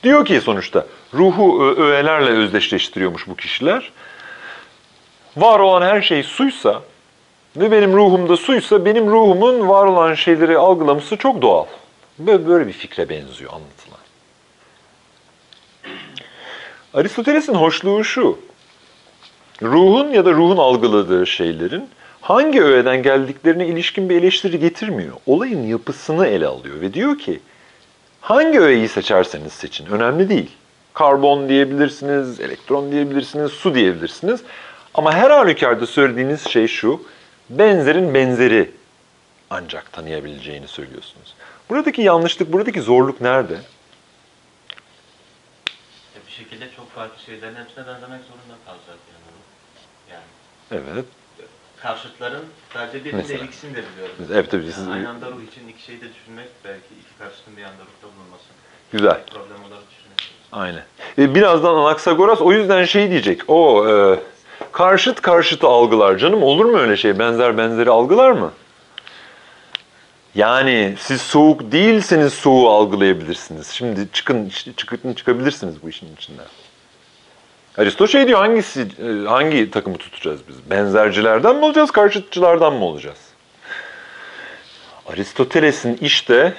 Diyor 0.04 0.26
ki 0.26 0.42
sonuçta 0.42 0.86
ruhu 1.14 1.76
öğelerle 1.78 2.30
özdeşleştiriyormuş 2.30 3.28
bu 3.28 3.36
kişiler. 3.36 3.92
Var 5.38 5.60
olan 5.60 5.82
her 5.82 6.02
şey 6.02 6.24
suysa 6.24 6.82
ve 7.60 7.72
benim 7.72 7.94
ruhumda 7.94 8.38
suysa 8.38 8.86
benim 8.86 9.08
ruhumun 9.08 9.68
var 9.68 9.86
olan 9.86 10.14
şeyleri 10.14 10.58
algılaması 10.58 11.18
çok 11.18 11.42
doğal. 11.42 11.66
Böyle, 12.20 12.48
böyle 12.48 12.68
bir 12.68 12.74
fikre 12.74 13.10
benziyor 13.10 13.52
anlatılan. 13.54 14.00
Aristoteles'in 16.94 17.54
hoşluğu 17.54 18.04
şu. 18.04 18.40
Ruhun 19.62 20.08
ya 20.08 20.26
da 20.26 20.32
ruhun 20.32 20.58
algıladığı 20.58 21.28
şeylerin 21.28 21.90
hangi 22.22 22.64
öğeden 22.64 23.04
geldiklerine 23.04 23.68
ilişkin 23.68 24.10
bir 24.10 24.16
eleştiri 24.16 24.60
getirmiyor. 24.60 25.14
Olayın 25.26 25.68
yapısını 25.68 26.28
ele 26.28 26.48
alıyor 26.48 26.82
ve 26.82 26.94
diyor 26.94 27.18
ki 27.18 27.40
Hangi 28.28 28.60
öğeyi 28.60 28.88
seçerseniz 28.88 29.54
seçin, 29.54 29.86
önemli 29.86 30.30
değil. 30.30 30.52
Karbon 30.94 31.50
diyebilirsiniz, 31.50 32.40
elektron 32.40 32.92
diyebilirsiniz, 32.92 33.52
su 33.52 33.76
diyebilirsiniz. 33.76 34.42
Ama 34.94 35.14
her 35.14 35.30
halükarda 35.30 35.86
söylediğiniz 35.86 36.48
şey 36.48 36.68
şu, 36.68 37.02
benzerin 37.50 38.14
benzeri 38.14 38.72
ancak 39.50 39.94
tanıyabileceğini 39.94 40.68
söylüyorsunuz. 40.68 41.36
Buradaki 41.70 42.02
yanlışlık, 42.02 42.54
buradaki 42.54 42.82
zorluk 42.82 43.22
nerede? 43.22 43.58
Bir 46.28 46.32
şekilde 46.32 46.66
çok 46.76 46.92
farklı 46.92 47.24
şeylerin 47.26 47.56
hepsine 47.56 47.88
benzemek 47.88 48.22
zorunda 48.22 48.58
kalacak 48.66 48.98
yani. 49.14 49.38
Yani 50.12 50.24
Evet, 50.86 51.06
karşıtların 51.82 52.46
sadece 52.74 53.06
birinde 53.06 53.18
Mesela. 53.22 53.46
ikisini 53.46 53.76
de 53.76 53.84
biliyoruz. 53.94 54.16
evet 54.34 54.52
tabii 54.52 54.64
Yani 54.64 54.74
siz... 54.74 54.88
aynı 54.88 55.10
anda 55.10 55.26
ruh 55.32 55.44
için 55.52 55.68
iki 55.68 55.84
şeyi 55.84 56.02
de 56.02 56.06
düşünmek 56.14 56.48
belki 56.66 56.86
iki 57.02 57.18
karşıtın 57.20 57.58
bir 57.58 57.64
anda 57.64 57.82
ruhta 57.82 58.16
bulunması. 58.18 58.44
Güzel. 58.92 59.26
Problem 59.26 59.64
olarak 59.64 59.84
düşünebiliriz. 59.92 60.48
Aynen. 60.52 60.84
E, 61.18 61.36
birazdan 61.36 61.76
Anaksagoras 61.76 62.42
o 62.42 62.52
yüzden 62.52 62.86
şey 62.86 63.10
diyecek. 63.10 63.42
O 63.50 63.88
e, 63.90 64.20
karşıt 64.72 65.22
karşıtı 65.22 65.68
algılar. 65.68 66.18
Canım 66.18 66.44
olur 66.44 66.66
mu 66.66 66.78
öyle 66.78 66.98
şey? 66.98 67.20
Benzer 67.20 67.58
benzeri 67.58 67.90
algılar 67.90 68.32
mı? 68.32 68.52
Yani 70.36 70.96
siz 71.00 71.22
soğuk 71.22 71.72
değilseniz 71.72 72.34
soğuğu 72.34 72.70
algılayabilirsiniz. 72.70 73.68
Şimdi 73.68 74.08
çıkın 74.14 74.50
çıkın 74.78 75.14
çıkabilirsiniz 75.14 75.84
bu 75.84 75.90
işin 75.90 76.16
içinden. 76.16 76.46
Aristo 77.78 78.08
şey 78.08 78.28
diyor 78.28 78.40
hangisi 78.40 78.88
hangi 79.28 79.72
takımı 79.72 79.98
tutacağız 79.98 80.40
biz? 80.50 80.70
Benzercilerden 80.70 81.56
mi 81.56 81.66
olacağız, 81.66 81.92
karşıtçılardan 81.92 82.74
mı 82.74 82.86
olacağız? 82.86 83.18
Aristoteles'in 85.08 85.98
işte 86.02 86.54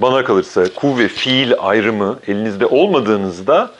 bana 0.00 0.24
kalırsa 0.24 0.74
kuvve 0.74 1.08
fiil 1.08 1.52
ayrımı 1.58 2.18
elinizde 2.26 2.66
olmadığınızda 2.66 3.70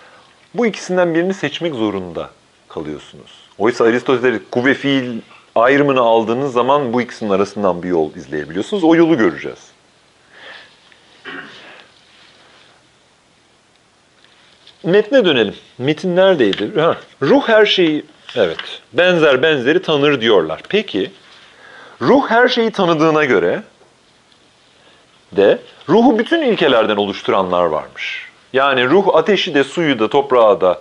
bu 0.54 0.66
ikisinden 0.66 1.14
birini 1.14 1.34
seçmek 1.34 1.74
zorunda 1.74 2.30
kalıyorsunuz. 2.68 3.45
Oysa 3.58 3.84
Aristoteles 3.84 4.40
kuvve 4.50 4.74
fiil 4.74 5.20
ayrımını 5.54 6.00
aldığınız 6.00 6.52
zaman 6.52 6.92
bu 6.92 7.02
ikisinin 7.02 7.30
arasından 7.30 7.82
bir 7.82 7.88
yol 7.88 8.14
izleyebiliyorsunuz. 8.14 8.84
O 8.84 8.94
yolu 8.94 9.18
göreceğiz. 9.18 9.58
Metne 14.82 15.24
dönelim. 15.24 15.54
Metin 15.78 16.16
neredeydi? 16.16 16.80
Ha, 16.80 16.96
ruh 17.22 17.48
her 17.48 17.66
şeyi, 17.66 18.04
evet, 18.36 18.58
benzer 18.92 19.42
benzeri 19.42 19.82
tanır 19.82 20.20
diyorlar. 20.20 20.60
Peki, 20.68 21.10
ruh 22.02 22.30
her 22.30 22.48
şeyi 22.48 22.70
tanıdığına 22.70 23.24
göre 23.24 23.62
de 25.32 25.58
ruhu 25.88 26.18
bütün 26.18 26.42
ilkelerden 26.42 26.96
oluşturanlar 26.96 27.64
varmış. 27.64 28.26
Yani 28.52 28.88
ruh 28.88 29.14
ateşi 29.14 29.54
de, 29.54 29.64
suyu 29.64 29.98
da, 29.98 30.08
toprağı 30.08 30.60
da, 30.60 30.80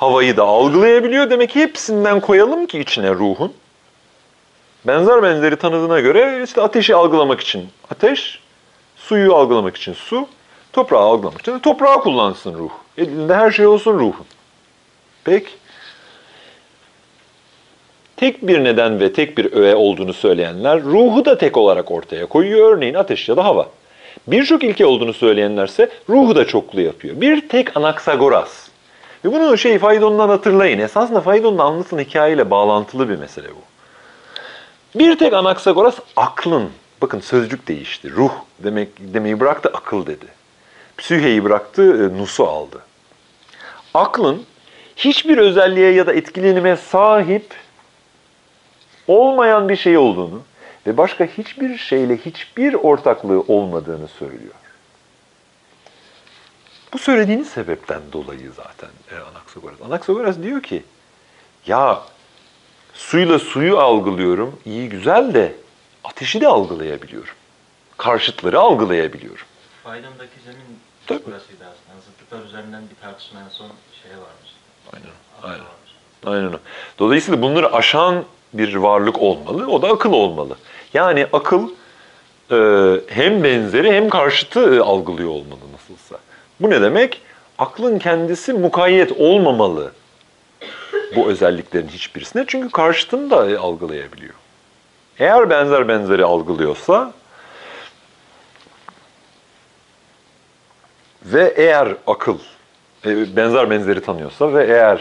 havayı 0.00 0.36
da 0.36 0.44
algılayabiliyor. 0.44 1.30
Demek 1.30 1.50
ki 1.50 1.60
hepsinden 1.60 2.20
koyalım 2.20 2.66
ki 2.66 2.78
içine 2.78 3.10
ruhun. 3.10 3.52
Benzer 4.86 5.22
benzeri 5.22 5.56
tanıdığına 5.56 6.00
göre 6.00 6.42
işte 6.44 6.62
ateşi 6.62 6.94
algılamak 6.94 7.40
için 7.40 7.68
ateş, 7.90 8.40
suyu 8.96 9.34
algılamak 9.34 9.76
için 9.76 9.92
su, 9.92 10.28
toprağı 10.72 11.00
algılamak 11.00 11.40
için 11.40 11.58
toprağı 11.58 12.00
kullansın 12.00 12.54
ruh. 12.54 12.70
Elinde 12.98 13.34
her 13.34 13.50
şey 13.50 13.66
olsun 13.66 13.98
ruhun. 13.98 14.26
Peki. 15.24 15.50
Tek 18.16 18.46
bir 18.46 18.64
neden 18.64 19.00
ve 19.00 19.12
tek 19.12 19.38
bir 19.38 19.52
öğe 19.52 19.74
olduğunu 19.74 20.12
söyleyenler 20.12 20.82
ruhu 20.82 21.24
da 21.24 21.38
tek 21.38 21.56
olarak 21.56 21.90
ortaya 21.90 22.26
koyuyor. 22.26 22.76
Örneğin 22.76 22.94
ateş 22.94 23.28
ya 23.28 23.36
da 23.36 23.44
hava. 23.44 23.68
Birçok 24.26 24.64
ilke 24.64 24.86
olduğunu 24.86 25.12
söyleyenlerse 25.12 25.88
ruhu 26.08 26.36
da 26.36 26.46
çoklu 26.46 26.80
yapıyor. 26.80 27.20
Bir 27.20 27.48
tek 27.48 27.76
Anaksagoras. 27.76 28.69
Ve 29.24 29.32
bunu 29.32 29.58
şey 29.58 29.78
Faydon'dan 29.78 30.28
hatırlayın. 30.28 30.78
Esasında 30.78 31.20
Faydon'un 31.20 31.58
anlatılan 31.58 32.00
hikayeyle 32.00 32.50
bağlantılı 32.50 33.08
bir 33.08 33.16
mesele 33.16 33.48
bu. 33.48 33.70
Bir 34.98 35.18
tek 35.18 35.32
Anaksagoras 35.32 35.98
aklın, 36.16 36.70
bakın 37.02 37.20
sözcük 37.20 37.68
değişti. 37.68 38.10
Ruh 38.10 38.32
demek 38.58 38.88
demeyi 38.98 39.40
bıraktı, 39.40 39.70
akıl 39.74 40.06
dedi. 40.06 40.26
Psüheyi 40.98 41.44
bıraktı, 41.44 41.82
e, 41.82 42.18
nusu 42.18 42.46
aldı. 42.46 42.78
Aklın 43.94 44.42
hiçbir 44.96 45.38
özelliğe 45.38 45.92
ya 45.92 46.06
da 46.06 46.12
etkilenime 46.12 46.76
sahip 46.76 47.54
olmayan 49.08 49.68
bir 49.68 49.76
şey 49.76 49.98
olduğunu 49.98 50.42
ve 50.86 50.96
başka 50.96 51.24
hiçbir 51.24 51.76
şeyle 51.76 52.16
hiçbir 52.16 52.74
ortaklığı 52.74 53.40
olmadığını 53.40 54.08
söylüyor. 54.08 54.54
Bu 56.92 56.98
söylediğiniz 56.98 57.48
sebepten 57.48 58.00
dolayı 58.12 58.52
zaten 58.56 58.90
e, 59.10 59.14
Anaksagoras. 59.20 59.82
Anaksagoras 59.86 60.42
diyor 60.42 60.62
ki, 60.62 60.82
ya 61.66 62.02
suyla 62.94 63.38
suyu 63.38 63.78
algılıyorum, 63.78 64.60
iyi 64.64 64.88
güzel 64.88 65.34
de 65.34 65.54
ateşi 66.04 66.40
de 66.40 66.48
algılayabiliyorum. 66.48 67.34
Karşıtları 67.98 68.60
algılayabiliyorum. 68.60 69.46
Faydamdaki 69.84 70.40
zemin 70.44 70.78
Tabii. 71.06 71.26
burasıydı 71.26 71.64
aslında. 71.64 72.00
Zıtlıklar 72.00 72.44
üzerinden 72.44 72.82
bir 72.90 73.02
tartışma 73.02 73.40
en 73.40 73.48
son 73.48 73.68
şeye 74.02 74.14
varmış. 74.14 74.50
Aynen, 74.92 75.10
aynen. 75.42 75.64
Aynen. 76.26 76.58
Dolayısıyla 76.98 77.42
bunları 77.42 77.72
aşan 77.72 78.24
bir 78.52 78.74
varlık 78.74 79.18
olmalı. 79.18 79.66
O 79.66 79.82
da 79.82 79.88
akıl 79.88 80.12
olmalı. 80.12 80.56
Yani 80.94 81.26
akıl 81.32 81.68
e, 82.50 82.56
hem 83.08 83.44
benzeri 83.44 83.92
hem 83.92 84.08
karşıtı 84.08 84.74
e, 84.74 84.80
algılıyor 84.80 85.28
olmalı 85.28 85.60
nasılsa. 85.72 86.18
Bu 86.60 86.70
ne 86.70 86.82
demek? 86.82 87.20
Aklın 87.58 87.98
kendisi 87.98 88.52
mukayyet 88.52 89.12
olmamalı 89.12 89.92
bu 91.16 91.28
özelliklerin 91.28 91.88
hiçbirisine. 91.88 92.44
Çünkü 92.46 92.70
karşıtını 92.70 93.30
da 93.30 93.60
algılayabiliyor. 93.60 94.34
Eğer 95.18 95.50
benzer 95.50 95.88
benzeri 95.88 96.24
algılıyorsa 96.24 97.12
ve 101.24 101.54
eğer 101.56 101.88
akıl 102.06 102.38
e, 103.06 103.36
benzer 103.36 103.70
benzeri 103.70 104.00
tanıyorsa 104.00 104.54
ve 104.54 104.64
eğer 104.64 105.00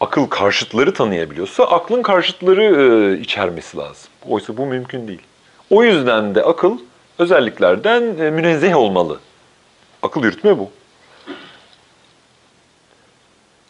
akıl 0.00 0.26
karşıtları 0.26 0.94
tanıyabiliyorsa 0.94 1.64
aklın 1.64 2.02
karşıtları 2.02 2.64
e, 2.64 3.20
içermesi 3.20 3.76
lazım. 3.76 4.10
Oysa 4.28 4.56
bu 4.56 4.66
mümkün 4.66 5.08
değil. 5.08 5.22
O 5.70 5.84
yüzden 5.84 6.34
de 6.34 6.42
akıl 6.42 6.78
özelliklerden 7.18 8.02
e, 8.02 8.30
münezzeh 8.30 8.76
olmalı. 8.76 9.20
Akıl 10.02 10.22
yürütme 10.22 10.58
bu. 10.58 10.70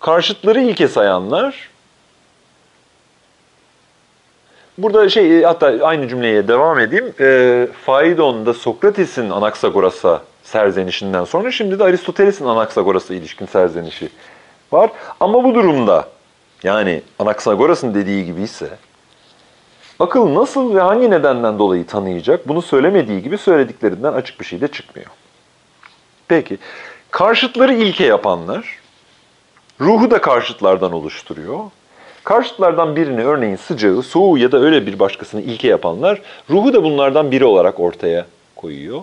Karşıtları 0.00 0.60
ilke 0.60 0.88
sayanlar 0.88 1.70
Burada 4.78 5.08
şey 5.08 5.42
hatta 5.42 5.66
aynı 5.82 6.08
cümleye 6.08 6.48
devam 6.48 6.78
edeyim. 6.78 7.14
E, 7.20 7.68
Faidon'da 7.86 8.54
Sokrates'in 8.54 9.30
Anaksagoras'a 9.30 10.22
serzenişinden 10.42 11.24
sonra 11.24 11.50
şimdi 11.50 11.78
de 11.78 11.84
Aristoteles'in 11.84 12.44
Anaksagoras'a 12.44 13.14
ilişkin 13.14 13.46
serzenişi 13.46 14.08
var. 14.72 14.90
Ama 15.20 15.44
bu 15.44 15.54
durumda 15.54 16.08
yani 16.62 17.02
Anaksagoras'ın 17.18 17.94
dediği 17.94 18.24
gibi 18.24 18.42
ise 18.42 18.68
akıl 19.98 20.34
nasıl 20.34 20.74
ve 20.74 20.80
hangi 20.80 21.10
nedenden 21.10 21.58
dolayı 21.58 21.86
tanıyacak 21.86 22.48
bunu 22.48 22.62
söylemediği 22.62 23.22
gibi 23.22 23.38
söylediklerinden 23.38 24.12
açık 24.12 24.40
bir 24.40 24.44
şey 24.44 24.60
de 24.60 24.68
çıkmıyor. 24.68 25.10
Peki 26.28 26.58
karşıtları 27.10 27.74
ilke 27.74 28.04
yapanlar 28.04 28.78
ruhu 29.80 30.10
da 30.10 30.20
karşıtlardan 30.20 30.92
oluşturuyor. 30.92 31.60
Karşıtlardan 32.24 32.96
birini 32.96 33.24
örneğin 33.24 33.56
sıcağı, 33.56 34.02
soğuğu 34.02 34.38
ya 34.38 34.52
da 34.52 34.58
öyle 34.58 34.86
bir 34.86 34.98
başkasını 34.98 35.40
ilke 35.40 35.68
yapanlar 35.68 36.22
ruhu 36.50 36.72
da 36.72 36.82
bunlardan 36.82 37.30
biri 37.30 37.44
olarak 37.44 37.80
ortaya 37.80 38.26
koyuyor. 38.56 39.02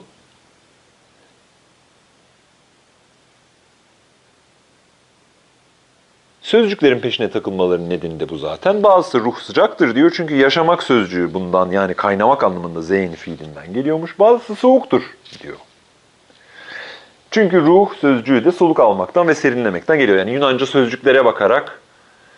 Sözcüklerin 6.42 7.00
peşine 7.00 7.32
takılmalarının 7.32 7.90
nedeni 7.90 8.20
de 8.20 8.30
bu 8.30 8.38
zaten. 8.38 8.84
Bazısı 8.84 9.20
ruh 9.20 9.38
sıcaktır 9.38 9.96
diyor 9.96 10.14
çünkü 10.16 10.36
yaşamak 10.36 10.84
sözcüğü 10.84 11.34
bundan 11.34 11.72
yani 11.72 11.94
kaynamak 11.94 12.44
anlamında 12.44 12.82
zeyn 12.82 13.12
fiilinden 13.12 13.74
geliyormuş. 13.74 14.20
Bazısı 14.20 14.56
soğuktur 14.56 15.02
diyor. 15.44 15.58
Çünkü 17.34 17.62
ruh 17.62 17.96
sözcüğü 18.02 18.46
de 18.46 18.52
soluk 18.52 18.80
almaktan 18.80 19.28
ve 19.28 19.36
serinlemekten 19.36 20.00
geliyor. 20.00 20.18
Yani 20.18 20.32
Yunanca 20.32 20.66
sözcüklere 20.66 21.26
bakarak 21.26 21.80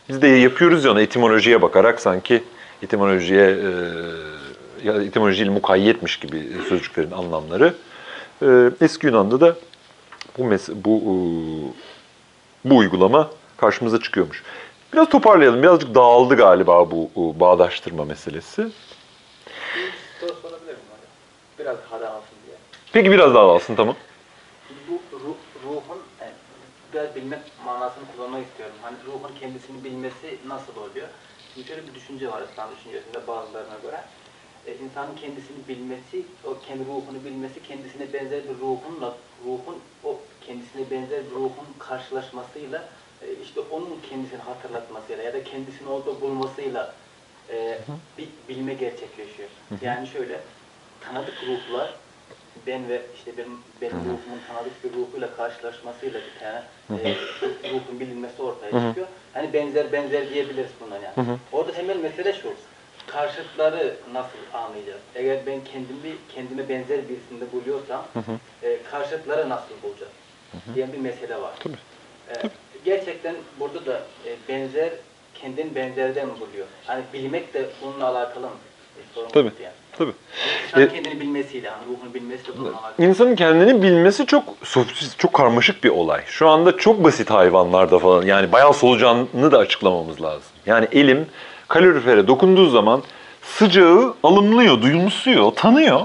biz 0.10 0.22
de 0.22 0.28
yapıyoruz 0.28 0.86
ya 0.86 0.92
onu 0.92 1.02
etimolojiye 1.02 1.62
bakarak 1.62 2.02
sanki 2.02 2.44
etimolojiye 2.84 3.46
e, 3.46 3.70
ya 4.84 4.94
etimolojiyle 5.02 5.50
mukayyetmiş 5.50 6.20
gibi 6.20 6.48
sözcüklerin 6.70 7.12
anlamları. 7.12 7.74
E, 8.42 8.48
eski 8.82 9.08
Yunan'da 9.08 9.42
da 9.42 9.56
bu 10.38 10.52
bu 10.86 10.98
e, 10.98 11.14
bu 12.70 12.78
uygulama 12.78 13.30
karşımıza 13.58 14.00
çıkıyormuş. 14.00 14.44
Biraz 14.94 15.10
toparlayalım. 15.10 15.64
Birazcık 15.64 15.96
dağıldı 15.96 16.36
galiba 16.36 16.92
bu, 16.92 17.10
bu 17.16 17.40
bağdaştırma 17.40 18.06
meselesi. 18.06 18.68
Biraz 21.60 21.78
daha 21.92 22.02
dağılsın 22.02 22.36
diye. 22.46 22.56
Peki 22.94 23.12
biraz 23.12 23.34
daha 23.34 23.44
alsın 23.44 23.76
tamam. 23.76 23.96
Bu 24.90 25.20
ruh, 25.20 25.36
ruhun 25.66 26.02
yani 26.22 26.32
biraz 26.96 27.16
bilmek 27.16 27.40
manasını 27.66 28.04
kullanmak 28.12 28.46
istiyorum. 28.46 28.76
Hani 28.82 28.98
ruhun 29.06 29.36
kendisini 29.36 29.84
bilmesi 29.84 30.40
nasıl 30.46 30.76
oluyor? 30.76 31.08
Şimdi 31.54 31.68
şöyle 31.68 31.88
bir 31.88 31.96
düşünce 31.96 32.32
var 32.32 32.42
İslam 32.42 32.72
düşüncesinde 32.72 33.28
bazılarına 33.28 33.76
göre. 33.76 34.04
E, 34.66 34.76
insanın 34.78 35.16
kendisini 35.16 35.68
bilmesi, 35.68 36.26
o 36.44 36.60
kendi 36.60 36.86
ruhunu 36.86 37.24
bilmesi, 37.26 37.64
kendisine 37.64 38.14
benzer 38.14 38.44
bir 38.44 38.58
ruhunla, 38.60 39.18
ruhun 39.46 39.84
o 40.04 40.28
kendisine 40.42 40.92
benzer 40.92 41.26
bir 41.26 41.32
ruhun 41.32 41.74
karşılaşmasıyla, 41.80 42.90
e, 43.22 43.36
işte 43.36 43.60
onun 43.60 44.02
kendisini 44.02 44.42
hatırlatmasıyla 44.42 45.24
ya 45.24 45.34
da 45.34 45.44
kendisini 45.44 45.90
orada 45.90 46.22
bulmasıyla 46.22 46.96
e, 47.50 47.80
bir 48.18 48.48
bilme 48.48 48.74
gerçekleşiyor. 48.74 49.50
Yani 49.82 50.08
şöyle, 50.08 50.46
tanıdık 51.00 51.44
ruhlar 51.44 52.05
ben 52.68 52.90
ve 52.90 53.02
işte 53.16 53.38
benim 53.38 53.60
benim 53.82 53.96
ruhumun 53.96 54.42
tanıdık 54.48 54.84
bir 54.84 54.94
ruhuyla 54.94 55.36
karşılaşmasıyla 55.36 56.20
bir 56.20 56.40
tane 56.40 56.62
e, 57.04 57.16
ruhun 57.72 58.00
bilinmesi 58.00 58.42
ortaya 58.42 58.72
çıkıyor. 58.88 59.08
Hani 59.34 59.54
benzer 59.54 59.92
benzer 59.92 60.30
diyebiliriz 60.30 60.72
bundan 60.82 61.00
yani. 61.02 61.38
Orada 61.52 61.72
temel 61.72 61.98
mesele 61.98 62.34
şu. 62.34 62.54
Karşıtları 63.08 63.96
nasıl 64.14 64.38
anlayacağız? 64.54 65.02
Eğer 65.16 65.46
ben 65.46 65.60
kendimi 65.64 66.16
kendime 66.36 66.70
benzer 66.70 67.10
birisinde 67.10 67.52
buluyorsam 67.52 68.06
e, 68.64 68.84
karşıtları 68.92 69.50
nasıl 69.50 69.74
bulacağız? 69.84 70.12
diye 70.76 70.94
bir 70.94 70.98
mesele 70.98 71.42
var. 71.42 71.54
E, 72.30 72.34
gerçekten 72.86 73.36
burada 73.60 73.86
da 73.86 74.02
e, 74.26 74.36
benzer 74.50 74.90
kendin 75.36 75.76
benzerden 75.76 76.30
buluyor. 76.40 76.68
Hani 76.86 77.04
bilmek 77.14 77.54
de 77.54 77.70
bununla 77.82 78.06
alakalı 78.06 78.46
mı? 78.46 78.56
Sorun 79.16 79.30
Tabii. 79.30 79.52
yani. 79.64 79.74
Tabii. 79.98 80.12
İnsan 80.68 80.82
E- 80.82 80.88
kendini 80.88 81.22
bilmesiyle, 81.22 81.70
hani 81.70 81.82
ruhunu 81.84 82.14
bilmesi 82.14 82.48
de 82.48 82.58
bununla 82.58 82.70
alakalı. 82.70 83.08
İnsanın 83.08 83.36
kendini 83.36 83.82
bilmesi 83.84 84.26
çok 84.26 84.44
çok 85.18 85.34
karmaşık 85.34 85.84
bir 85.84 85.90
olay. 85.90 86.22
Şu 86.26 86.50
anda 86.50 86.78
çok 86.78 87.04
basit 87.04 87.30
hayvanlarda 87.30 88.00
falan 88.00 88.26
yani 88.26 88.52
bayağı 88.52 88.74
solucanını 88.74 89.52
da 89.52 89.58
açıklamamız 89.58 90.22
lazım. 90.22 90.52
Yani 90.66 90.88
elim 90.92 91.26
kalorifere 91.68 92.28
dokunduğu 92.28 92.70
zaman 92.70 93.04
sıcağı 93.44 94.14
alımlıyor, 94.24 94.82
duyumsuyor, 94.82 95.52
tanıyor. 95.52 96.02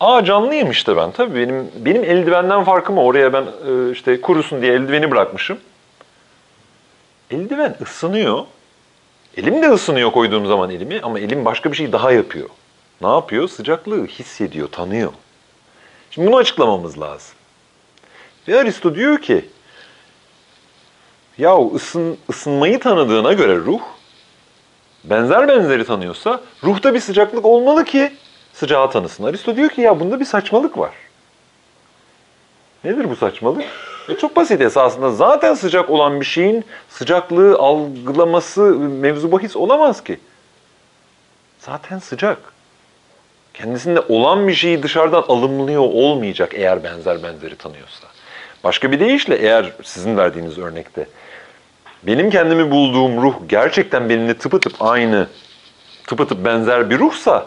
Aa 0.00 0.24
canlıyım 0.24 0.70
işte 0.70 0.96
ben. 0.96 1.10
Tabii 1.12 1.34
benim 1.40 1.70
benim 1.76 2.04
eldivenden 2.04 2.64
farkım 2.64 2.98
o. 2.98 3.04
Oraya 3.04 3.32
ben 3.32 3.42
e, 3.42 3.92
işte 3.92 4.20
kurusun 4.20 4.62
diye 4.62 4.72
eldiveni 4.72 5.10
bırakmışım. 5.10 5.58
Eldiven 7.30 7.76
ısınıyor. 7.82 8.44
Elim 9.36 9.62
de 9.62 9.68
ısınıyor 9.70 10.10
koyduğum 10.10 10.46
zaman 10.46 10.70
elimi 10.70 11.00
ama 11.02 11.18
elim 11.20 11.44
başka 11.44 11.72
bir 11.72 11.76
şey 11.76 11.92
daha 11.92 12.12
yapıyor. 12.12 12.48
Ne 13.00 13.08
yapıyor? 13.08 13.48
Sıcaklığı 13.48 14.06
hissediyor, 14.06 14.68
tanıyor. 14.68 15.12
Şimdi 16.10 16.28
bunu 16.28 16.36
açıklamamız 16.36 17.00
lazım. 17.00 17.34
Ve 18.48 18.60
Aristo 18.60 18.94
diyor 18.94 19.18
ki, 19.18 19.48
yahu 21.38 21.72
ısın, 21.74 22.18
ısınmayı 22.30 22.80
tanıdığına 22.80 23.32
göre 23.32 23.56
ruh, 23.56 23.80
benzer 25.04 25.48
benzeri 25.48 25.84
tanıyorsa 25.84 26.40
ruhta 26.64 26.94
bir 26.94 27.00
sıcaklık 27.00 27.44
olmalı 27.44 27.84
ki 27.84 28.12
sıcağı 28.52 28.90
tanısın. 28.90 29.24
Aristo 29.24 29.56
diyor 29.56 29.70
ki 29.70 29.80
ya 29.80 30.00
bunda 30.00 30.20
bir 30.20 30.24
saçmalık 30.24 30.78
var. 30.78 30.92
Nedir 32.84 33.10
bu 33.10 33.16
saçmalık? 33.16 33.64
E 34.08 34.16
çok 34.16 34.36
basit 34.36 34.60
esasında. 34.60 35.10
Zaten 35.10 35.54
sıcak 35.54 35.90
olan 35.90 36.20
bir 36.20 36.26
şeyin 36.26 36.64
sıcaklığı 36.88 37.58
algılaması 37.58 38.62
mevzu 38.74 39.32
bahis 39.32 39.56
olamaz 39.56 40.04
ki. 40.04 40.20
Zaten 41.58 41.98
sıcak. 41.98 42.55
Kendisinde 43.58 44.00
olan 44.00 44.48
bir 44.48 44.54
şeyi 44.54 44.82
dışarıdan 44.82 45.24
alımlıyor 45.28 45.82
olmayacak 45.82 46.50
eğer 46.54 46.84
benzer 46.84 47.22
benzeri 47.22 47.56
tanıyorsa. 47.56 48.06
Başka 48.64 48.92
bir 48.92 49.00
deyişle 49.00 49.36
eğer 49.36 49.72
sizin 49.82 50.16
verdiğiniz 50.16 50.58
örnekte 50.58 51.06
benim 52.02 52.30
kendimi 52.30 52.70
bulduğum 52.70 53.22
ruh 53.22 53.34
gerçekten 53.48 54.08
benimle 54.08 54.34
tıpatıp 54.34 54.72
aynı, 54.80 55.26
tıpatıp 56.06 56.44
benzer 56.44 56.90
bir 56.90 56.98
ruhsa 56.98 57.46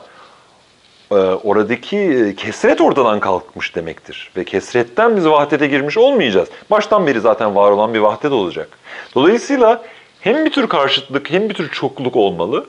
e, 1.12 1.16
oradaki 1.16 1.98
e, 1.98 2.36
kesret 2.36 2.82
ortadan 2.82 3.20
kalkmış 3.20 3.76
demektir. 3.76 4.32
Ve 4.38 4.44
kesretten 4.44 5.18
biz 5.18 5.26
vahdete 5.26 5.68
girmiş 5.68 5.98
olmayacağız. 5.98 6.50
Baştan 6.72 7.08
beri 7.08 7.20
zaten 7.20 7.56
var 7.56 7.72
olan 7.72 7.94
bir 7.94 8.00
vahdet 8.00 8.32
olacak. 8.32 8.70
Dolayısıyla 9.16 9.82
hem 10.22 10.46
bir 10.46 10.52
tür 10.52 10.68
karşıtlık 10.68 11.32
hem 11.32 11.50
bir 11.50 11.54
tür 11.54 11.70
çokluk 11.70 12.16
olmalı 12.16 12.66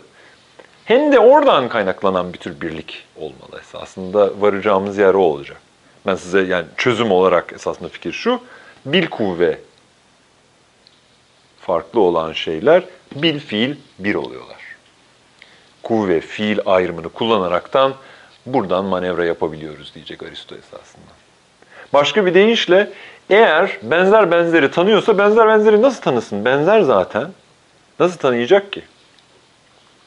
hem 0.84 1.12
de 1.12 1.18
oradan 1.18 1.68
kaynaklanan 1.68 2.32
bir 2.32 2.38
tür 2.38 2.60
birlik 2.60 3.04
olmalı 3.16 3.60
esasında 3.60 4.40
varacağımız 4.40 4.98
yer 4.98 5.14
o 5.14 5.18
olacak. 5.18 5.60
Ben 6.06 6.14
size 6.14 6.40
yani 6.40 6.66
çözüm 6.76 7.10
olarak 7.12 7.52
esasında 7.52 7.88
fikir 7.88 8.12
şu, 8.12 8.40
bil 8.86 9.06
kuvve 9.06 9.58
farklı 11.60 12.00
olan 12.00 12.32
şeyler 12.32 12.82
bil 13.14 13.40
fiil 13.40 13.76
bir 13.98 14.14
oluyorlar. 14.14 14.56
Kuvve 15.82 16.20
fiil 16.20 16.58
ayrımını 16.66 17.08
kullanaraktan 17.08 17.94
buradan 18.46 18.84
manevra 18.84 19.24
yapabiliyoruz 19.24 19.94
diyecek 19.94 20.22
Aristo 20.22 20.54
esasında. 20.54 21.10
Başka 21.92 22.26
bir 22.26 22.34
deyişle 22.34 22.90
eğer 23.30 23.78
benzer 23.82 24.30
benzeri 24.30 24.70
tanıyorsa 24.70 25.18
benzer 25.18 25.48
benzeri 25.48 25.82
nasıl 25.82 26.02
tanısın? 26.02 26.44
Benzer 26.44 26.80
zaten. 26.80 27.28
Nasıl 28.00 28.18
tanıyacak 28.18 28.72
ki? 28.72 28.82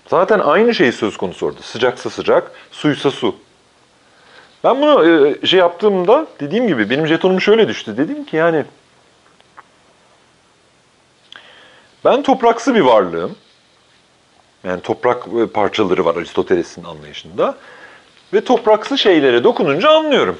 Zaten 0.07 0.39
aynı 0.39 0.75
şey 0.75 0.91
söz 0.91 1.17
konusu 1.17 1.45
orada. 1.45 1.61
Sıcaksa 1.61 2.09
sıcak, 2.09 2.51
suysa 2.71 3.11
su. 3.11 3.35
Ben 4.63 4.81
bunu 4.81 5.05
e, 5.07 5.45
şey 5.47 5.59
yaptığımda 5.59 6.27
dediğim 6.39 6.67
gibi 6.67 6.89
benim 6.89 7.07
jetonum 7.07 7.41
şöyle 7.41 7.67
düştü. 7.67 7.97
Dedim 7.97 8.25
ki 8.25 8.35
yani 8.35 8.65
ben 12.05 12.23
topraksı 12.23 12.75
bir 12.75 12.81
varlığım. 12.81 13.35
Yani 14.63 14.81
toprak 14.81 15.27
e, 15.41 15.47
parçaları 15.47 16.05
var 16.05 16.15
Aristoteles'in 16.15 16.83
anlayışında. 16.83 17.57
Ve 18.33 18.43
topraksı 18.43 18.97
şeylere 18.97 19.43
dokununca 19.43 19.89
anlıyorum. 19.89 20.37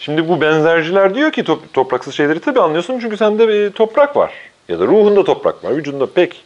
Şimdi 0.00 0.28
bu 0.28 0.40
benzerciler 0.40 1.14
diyor 1.14 1.32
ki 1.32 1.44
top, 1.44 1.72
topraksız 1.72 2.14
şeyleri 2.14 2.40
tabii 2.40 2.60
anlıyorsun 2.60 2.98
çünkü 2.98 3.16
sende 3.16 3.48
bir 3.48 3.70
toprak 3.70 4.16
var. 4.16 4.32
Ya 4.68 4.78
da 4.78 4.86
ruhunda 4.86 5.24
toprak 5.24 5.64
var, 5.64 5.76
vücudunda 5.76 6.06
pek. 6.06 6.44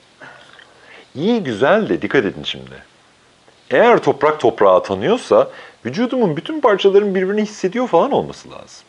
İyi 1.15 1.43
güzel 1.43 1.89
de 1.89 2.03
dikkat 2.03 2.25
edin 2.25 2.43
şimdi. 2.43 2.91
Eğer 3.71 4.03
toprak 4.03 4.41
toprağı 4.41 4.83
tanıyorsa 4.83 5.51
vücudumun 5.87 6.37
bütün 6.37 6.61
parçaların 6.61 7.15
birbirini 7.15 7.43
hissediyor 7.43 7.89
falan 7.89 8.13
olması 8.13 8.51
lazım. 8.51 8.85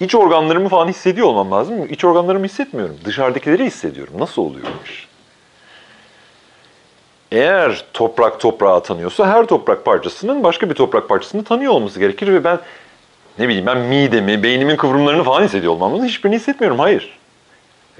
İç 0.00 0.14
organlarımı 0.14 0.68
falan 0.68 0.88
hissediyor 0.88 1.26
olmam 1.26 1.52
lazım. 1.52 1.86
İç 1.90 2.04
organlarımı 2.04 2.44
hissetmiyorum. 2.44 2.96
Dışarıdakileri 3.04 3.64
hissediyorum. 3.64 4.14
Nasıl 4.18 4.42
oluyormuş? 4.42 5.08
Eğer 7.32 7.84
toprak 7.92 8.40
toprağı 8.40 8.82
tanıyorsa 8.82 9.26
her 9.26 9.46
toprak 9.46 9.84
parçasının 9.84 10.44
başka 10.44 10.70
bir 10.70 10.74
toprak 10.74 11.08
parçasını 11.08 11.44
tanıyor 11.44 11.72
olması 11.72 12.00
gerekir 12.00 12.28
ve 12.28 12.44
ben 12.44 12.58
ne 13.38 13.48
bileyim 13.48 13.66
ben 13.66 13.78
midemi, 13.78 14.42
beynimin 14.42 14.76
kıvrımlarını 14.76 15.22
falan 15.24 15.42
hissediyor 15.42 15.72
olmam 15.72 15.92
lazım. 15.92 16.06
Hiçbirini 16.06 16.36
hissetmiyorum. 16.36 16.78
Hayır. 16.78 17.17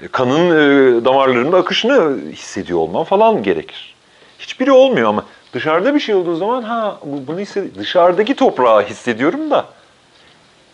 E, 0.03 0.07
Kanın 0.07 0.49
e, 0.51 1.05
damarlarında 1.05 1.57
akışını 1.57 2.17
hissediyor 2.31 2.79
olmam 2.79 3.03
falan 3.03 3.43
gerekir. 3.43 3.95
Hiçbiri 4.39 4.71
olmuyor 4.71 5.09
ama 5.09 5.25
dışarıda 5.53 5.95
bir 5.95 5.99
şey 5.99 6.15
olduğu 6.15 6.35
zaman 6.35 6.61
ha 6.61 6.99
bu- 7.05 7.27
bunu 7.27 7.39
hissediyorum. 7.39 7.79
Dışarıdaki 7.79 8.35
toprağı 8.35 8.83
hissediyorum 8.85 9.51
da 9.51 9.65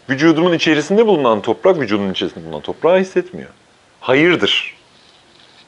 vücudumun 0.10 0.54
içerisinde 0.54 1.08
bulunan 1.08 1.42
toprak 1.42 1.80
vücudumun 1.80 2.12
içerisinde 2.12 2.46
bulunan 2.46 2.62
toprağı 2.62 3.00
hissetmiyor. 3.00 3.50
Hayırdır. 4.02 4.76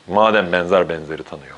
Madem 0.08 0.52
benzer 0.52 0.90
benzeri 0.90 1.24
tanıyor. 1.24 1.56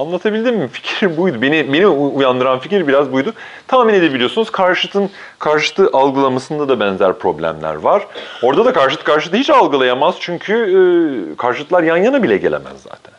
Anlatabildim 0.00 0.56
mi? 0.56 0.68
Fikir 0.72 1.16
buydu. 1.16 1.42
Beni 1.42 1.72
beni 1.72 1.86
uyandıran 1.86 2.58
fikir 2.58 2.88
biraz 2.88 3.12
buydu. 3.12 3.32
Tahmin 3.68 3.94
edebiliyorsunuz 3.94 4.50
karşıtın 4.50 5.10
karşıtı 5.38 5.90
algılamasında 5.92 6.68
da 6.68 6.80
benzer 6.80 7.18
problemler 7.18 7.74
var. 7.74 8.06
Orada 8.42 8.64
da 8.64 8.72
karşıt 8.72 9.04
karşıtı 9.04 9.36
hiç 9.36 9.50
algılayamaz 9.50 10.14
çünkü 10.20 10.54
e, 10.54 11.36
karşıtlar 11.36 11.82
yan 11.82 11.96
yana 11.96 12.22
bile 12.22 12.36
gelemez 12.36 12.82
zaten. 12.82 13.14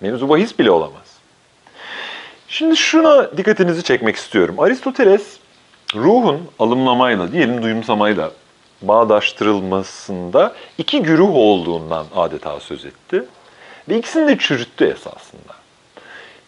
Mevzu 0.00 0.28
bahis 0.28 0.58
bile 0.58 0.70
olamaz. 0.70 1.16
Şimdi 2.48 2.76
şuna 2.76 3.36
dikkatinizi 3.36 3.82
çekmek 3.82 4.16
istiyorum. 4.16 4.54
Aristoteles 4.58 5.38
ruhun 5.94 6.40
alımlamayla, 6.58 7.32
diyelim 7.32 7.62
duyumsamayla 7.62 8.30
bağdaştırılmasında 8.82 10.54
iki 10.78 11.02
güruh 11.02 11.34
olduğundan 11.34 12.06
adeta 12.16 12.60
söz 12.60 12.84
etti. 12.84 13.24
Ve 13.88 13.98
ikisini 13.98 14.28
de 14.28 14.38
çürüttü 14.38 14.84
esasında. 14.84 15.59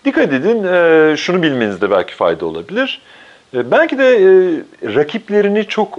Dikkat 0.05 0.33
edin, 0.33 0.65
e, 0.65 1.15
şunu 1.17 1.43
bilmenizde 1.43 1.91
belki 1.91 2.15
fayda 2.15 2.47
olabilir. 2.47 3.01
E, 3.55 3.71
Belki 3.71 3.99
de 3.99 4.05
e, 4.17 4.25
rakiplerini 4.95 5.65
çok 5.69 5.99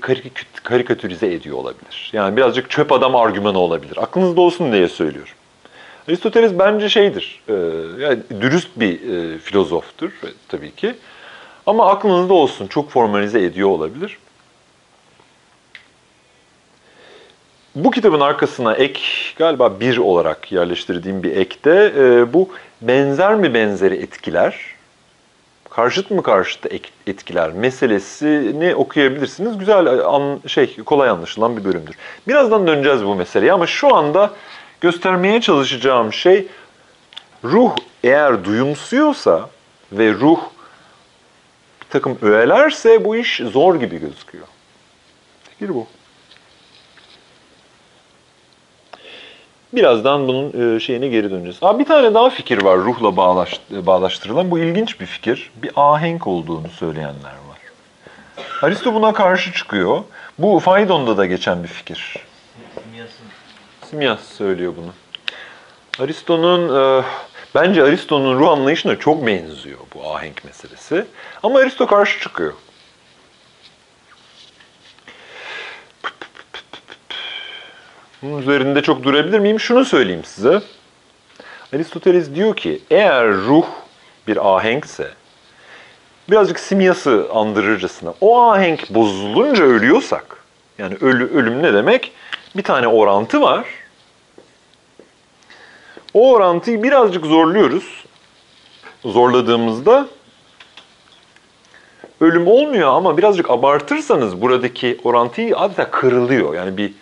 karikatü- 0.00 0.62
karikatürize 0.62 1.32
ediyor 1.32 1.56
olabilir. 1.56 2.10
Yani 2.12 2.36
birazcık 2.36 2.70
çöp 2.70 2.92
adam 2.92 3.16
argümanı 3.16 3.58
olabilir. 3.58 3.96
Aklınızda 4.02 4.40
olsun 4.40 4.72
diye 4.72 4.88
söylüyorum. 4.88 5.32
Aristoteles 6.08 6.52
bence 6.58 6.88
şeydir, 6.88 7.42
yani 8.00 8.18
dürüst 8.40 8.68
bir 8.76 8.98
filozoftur 9.38 10.10
tabii 10.48 10.70
ki. 10.70 10.94
Ama 11.66 11.90
aklınızda 11.90 12.34
olsun, 12.34 12.66
çok 12.66 12.90
formalize 12.90 13.42
ediyor 13.44 13.68
olabilir. 13.68 14.18
Bu 17.74 17.90
kitabın 17.90 18.20
arkasına 18.20 18.74
ek, 18.74 19.00
galiba 19.36 19.80
bir 19.80 19.96
olarak 19.96 20.52
yerleştirdiğim 20.52 21.22
bir 21.22 21.36
ekte 21.36 21.92
bu 22.32 22.48
benzer 22.82 23.34
mi 23.34 23.54
benzeri 23.54 23.94
etkiler, 23.94 24.60
karşıt 25.70 26.10
mı 26.10 26.22
karşıtı 26.22 26.68
etkiler 27.06 27.52
meselesini 27.52 28.74
okuyabilirsiniz. 28.74 29.58
Güzel, 29.58 29.86
e, 29.86 30.02
an, 30.02 30.40
şey 30.46 30.76
kolay 30.76 31.08
anlaşılan 31.08 31.56
bir 31.56 31.64
bölümdür. 31.64 31.96
Birazdan 32.28 32.66
döneceğiz 32.66 33.04
bu 33.04 33.14
meseleye 33.14 33.52
ama 33.52 33.66
şu 33.66 33.94
anda 33.94 34.30
göstermeye 34.80 35.40
çalışacağım 35.40 36.12
şey 36.12 36.48
ruh 37.44 37.76
eğer 38.04 38.44
duyumsuyorsa 38.44 39.50
ve 39.92 40.12
ruh 40.12 40.40
bir 41.80 41.86
takım 41.90 42.18
öğelerse 42.22 43.04
bu 43.04 43.16
iş 43.16 43.36
zor 43.52 43.74
gibi 43.74 44.00
gözüküyor. 44.00 44.46
Fikir 45.50 45.74
bu. 45.74 45.86
Birazdan 49.72 50.28
bunun 50.28 50.76
e, 50.76 50.80
şeyine 50.80 51.08
geri 51.08 51.30
döneceğiz. 51.30 51.56
Aa, 51.62 51.78
bir 51.78 51.84
tane 51.84 52.14
daha 52.14 52.30
fikir 52.30 52.62
var 52.62 52.78
ruhla 52.78 53.16
bağlaş, 53.16 53.60
bağlaştırılan. 53.70 54.50
Bu 54.50 54.58
ilginç 54.58 55.00
bir 55.00 55.06
fikir. 55.06 55.50
Bir 55.56 55.70
ahenk 55.76 56.26
olduğunu 56.26 56.68
söyleyenler 56.68 57.30
var. 57.30 57.58
Aristo 58.62 58.94
buna 58.94 59.12
karşı 59.12 59.52
çıkıyor. 59.52 60.02
Bu 60.38 60.58
Faydon'da 60.58 61.16
da 61.16 61.26
geçen 61.26 61.62
bir 61.62 61.68
fikir. 61.68 62.16
Simyas 63.90 64.20
söylüyor 64.20 64.72
bunu. 64.76 64.92
Aristo'nun, 66.04 67.00
e, 67.00 67.04
bence 67.54 67.82
Aristo'nun 67.82 68.38
ruh 68.38 68.48
anlayışına 68.48 68.96
çok 68.98 69.26
benziyor 69.26 69.78
bu 69.94 70.14
ahenk 70.14 70.44
meselesi. 70.44 71.04
Ama 71.42 71.58
Aristo 71.58 71.86
karşı 71.86 72.20
çıkıyor. 72.20 72.52
Bunun 78.26 78.42
üzerinde 78.42 78.82
çok 78.82 79.02
durabilir 79.02 79.38
miyim? 79.38 79.60
Şunu 79.60 79.84
söyleyeyim 79.84 80.24
size. 80.24 80.62
Aristoteles 81.74 82.34
diyor 82.34 82.56
ki 82.56 82.80
eğer 82.90 83.28
ruh 83.32 83.66
bir 84.26 84.56
ahenkse 84.56 85.10
birazcık 86.30 86.60
simyası 86.60 87.28
andırırcasına 87.34 88.14
o 88.20 88.42
ahenk 88.42 88.90
bozulunca 88.90 89.64
ölüyorsak 89.64 90.44
yani 90.78 90.96
ölü, 91.00 91.30
ölüm 91.34 91.62
ne 91.62 91.74
demek? 91.74 92.12
Bir 92.56 92.62
tane 92.62 92.88
orantı 92.88 93.40
var. 93.40 93.66
O 96.14 96.32
orantıyı 96.32 96.82
birazcık 96.82 97.26
zorluyoruz. 97.26 98.04
Zorladığımızda 99.04 100.06
ölüm 102.20 102.46
olmuyor 102.46 102.88
ama 102.88 103.16
birazcık 103.16 103.50
abartırsanız 103.50 104.42
buradaki 104.42 104.98
orantıyı 105.04 105.56
adeta 105.56 105.90
kırılıyor. 105.90 106.54
Yani 106.54 106.76
bir 106.76 106.92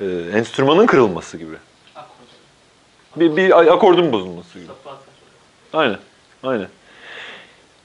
e, 0.00 0.04
enstrümanın 0.34 0.86
kırılması 0.86 1.38
gibi. 1.38 1.56
Bir, 3.16 3.36
bir 3.36 3.72
akordun 3.72 4.12
bozulması 4.12 4.58
gibi. 4.58 4.72
Aynen, 5.72 5.98
aynen. 6.42 6.68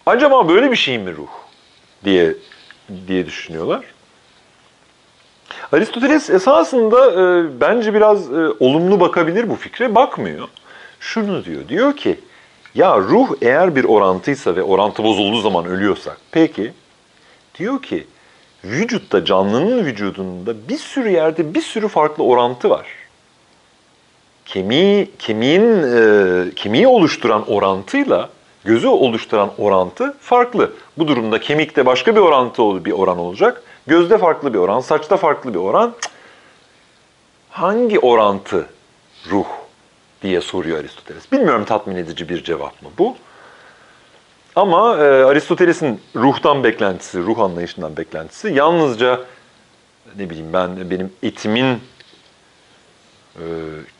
Acaba 0.06 0.50
böyle 0.50 0.72
bir 0.72 0.76
şey 0.76 0.98
mi 1.00 1.16
ruh 1.16 1.30
diye 2.06 2.36
diye 3.08 3.26
düşünüyorlar. 3.26 3.86
Aristoteles 5.72 6.30
esasında 6.30 7.12
e, 7.12 7.46
bence 7.62 7.94
biraz 7.94 8.34
e, 8.34 8.50
olumlu 8.60 9.00
bakabilir 9.00 9.50
bu 9.50 9.56
fikre, 9.56 9.96
bakmıyor. 9.96 10.48
Şunu 11.00 11.46
diyor, 11.46 11.68
diyor 11.68 11.98
ki 11.98 12.20
Ya 12.76 13.00
ruh 13.00 13.30
eğer 13.42 13.76
bir 13.76 13.84
orantıysa 13.84 14.56
ve 14.56 14.64
orantı 14.64 15.04
bozulduğu 15.04 15.42
zaman 15.42 15.66
ölüyorsak, 15.66 16.18
peki 16.32 16.74
diyor 17.60 17.82
ki 17.82 18.08
vücutta, 18.64 19.26
canlının 19.26 19.86
vücudunda 19.86 20.68
bir 20.70 20.78
sürü 20.78 21.10
yerde 21.10 21.54
bir 21.54 21.62
sürü 21.62 21.88
farklı 21.88 22.24
orantı 22.24 22.70
var. 22.70 22.86
Kemiği, 24.46 25.12
kemiğin, 25.20 25.84
e, 25.84 26.56
kemiği 26.56 26.88
oluşturan 26.88 27.52
orantıyla 27.52 28.30
gözü 28.66 28.88
oluşturan 28.88 29.52
orantı 29.58 30.18
farklı. 30.22 30.74
Bu 30.98 31.08
durumda 31.08 31.40
kemikte 31.40 31.86
başka 31.86 32.16
bir 32.16 32.22
orantı 32.22 32.86
bir 32.86 32.92
oran 32.92 33.18
olacak. 33.18 33.64
Gözde 33.88 34.18
farklı 34.18 34.54
bir 34.54 34.60
oran, 34.60 34.80
saçta 34.80 35.18
farklı 35.18 35.54
bir 35.54 35.60
oran. 35.60 35.94
Hangi 37.50 38.00
orantı 38.00 38.66
ruh 39.30 39.48
diye 40.22 40.42
soruyor 40.42 40.80
Aristoteles. 40.80 41.32
Bilmiyorum 41.32 41.66
tatmin 41.66 41.96
edici 41.96 42.30
bir 42.30 42.44
cevap 42.44 42.82
mı 42.82 42.90
bu. 42.98 43.16
Ama 44.56 44.98
e, 44.98 45.24
Aristoteles'in 45.24 46.02
ruhtan 46.16 46.64
beklentisi, 46.64 47.20
ruh 47.20 47.40
anlayışından 47.40 47.98
beklentisi 47.98 48.54
yalnızca 48.54 49.20
ne 50.18 50.30
bileyim 50.30 50.54
ben 50.54 50.90
benim 50.90 51.14
etimin 51.24 51.82
e, 53.36 53.46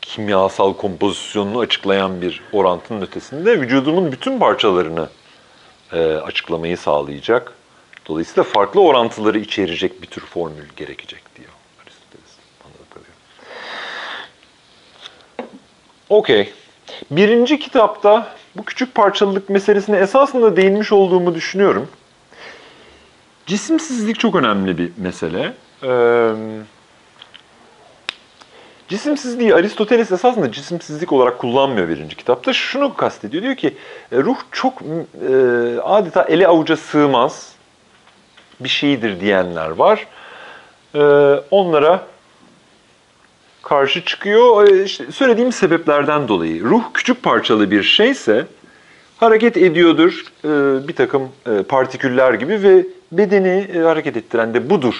kimyasal 0.02 0.72
kompozisyonunu 0.72 1.58
açıklayan 1.58 2.22
bir 2.22 2.42
orantının 2.52 3.02
ötesinde 3.02 3.60
vücudumun 3.60 4.12
bütün 4.12 4.38
parçalarını 4.38 5.08
e, 5.92 5.98
açıklamayı 5.98 6.78
sağlayacak. 6.78 7.52
Dolayısıyla 8.06 8.42
farklı 8.42 8.80
orantıları 8.80 9.38
içerecek 9.38 10.02
bir 10.02 10.06
tür 10.06 10.22
formül 10.22 10.68
gerekecek 10.76 11.22
diyor 11.36 11.50
Aristoteles. 11.82 12.36
Okey. 16.08 16.52
Birinci 17.10 17.58
kitapta 17.58 18.36
bu 18.56 18.64
küçük 18.64 18.94
parçalılık 18.94 19.48
meselesine 19.48 19.96
esasında 19.96 20.56
değinmiş 20.56 20.92
olduğumu 20.92 21.34
düşünüyorum. 21.34 21.88
Cisimsizlik 23.46 24.20
çok 24.20 24.34
önemli 24.34 24.78
bir 24.78 24.92
mesele. 24.96 25.52
Ee, 25.84 26.32
cisimsizliği 28.88 29.54
Aristoteles 29.54 30.12
esasında 30.12 30.52
cisimsizlik 30.52 31.12
olarak 31.12 31.38
kullanmıyor 31.38 31.88
birinci 31.88 32.16
kitapta. 32.16 32.52
Şunu 32.52 32.94
kastediyor. 32.94 33.42
Diyor 33.42 33.56
ki 33.56 33.76
e, 34.12 34.16
ruh 34.18 34.36
çok 34.52 34.82
e, 34.82 35.34
adeta 35.80 36.22
ele 36.22 36.48
avuca 36.48 36.76
sığmaz 36.76 37.52
bir 38.60 38.68
şeydir 38.68 39.20
diyenler 39.20 39.70
var. 39.70 40.06
Ee, 40.94 40.98
onlara 41.50 42.06
karşı 43.62 44.04
çıkıyor. 44.04 44.68
Ee, 44.68 44.84
İşte 44.84 45.12
söylediğim 45.12 45.52
sebeplerden 45.52 46.28
dolayı. 46.28 46.64
Ruh 46.64 46.82
küçük 46.94 47.22
parçalı 47.22 47.70
bir 47.70 47.82
şeyse 47.82 48.46
hareket 49.20 49.56
ediyordur 49.56 50.24
e, 50.44 50.48
bir 50.88 50.96
takım 50.96 51.28
e, 51.46 51.62
partiküller 51.62 52.34
gibi 52.34 52.62
ve 52.62 52.86
bedeni 53.12 53.68
e, 53.74 53.78
hareket 53.78 54.16
ettiren 54.16 54.54
de 54.54 54.70
budur. 54.70 54.94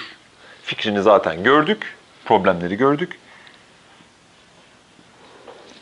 Fikrini 0.63 1.01
zaten 1.01 1.43
gördük, 1.43 1.95
problemleri 2.25 2.75
gördük. 2.75 3.19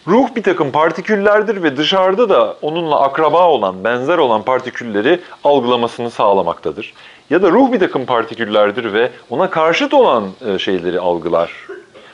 Ruh 0.07 0.35
bir 0.35 0.43
takım 0.43 0.71
partiküllerdir 0.71 1.63
ve 1.63 1.77
dışarıda 1.77 2.29
da 2.29 2.57
onunla 2.61 3.01
akraba 3.01 3.47
olan, 3.47 3.83
benzer 3.83 4.17
olan 4.17 4.43
partikülleri 4.43 5.19
algılamasını 5.43 6.11
sağlamaktadır. 6.11 6.93
Ya 7.29 7.41
da 7.41 7.51
ruh 7.51 7.71
bir 7.71 7.79
takım 7.79 8.05
partiküllerdir 8.05 8.93
ve 8.93 9.11
ona 9.29 9.49
karşıt 9.49 9.93
olan 9.93 10.29
e, 10.47 10.59
şeyleri 10.59 10.99
algılar. 10.99 11.51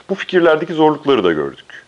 Bu 0.09 0.15
fikirlerdeki 0.15 0.73
zorlukları 0.73 1.23
da 1.23 1.31
gördük. 1.31 1.85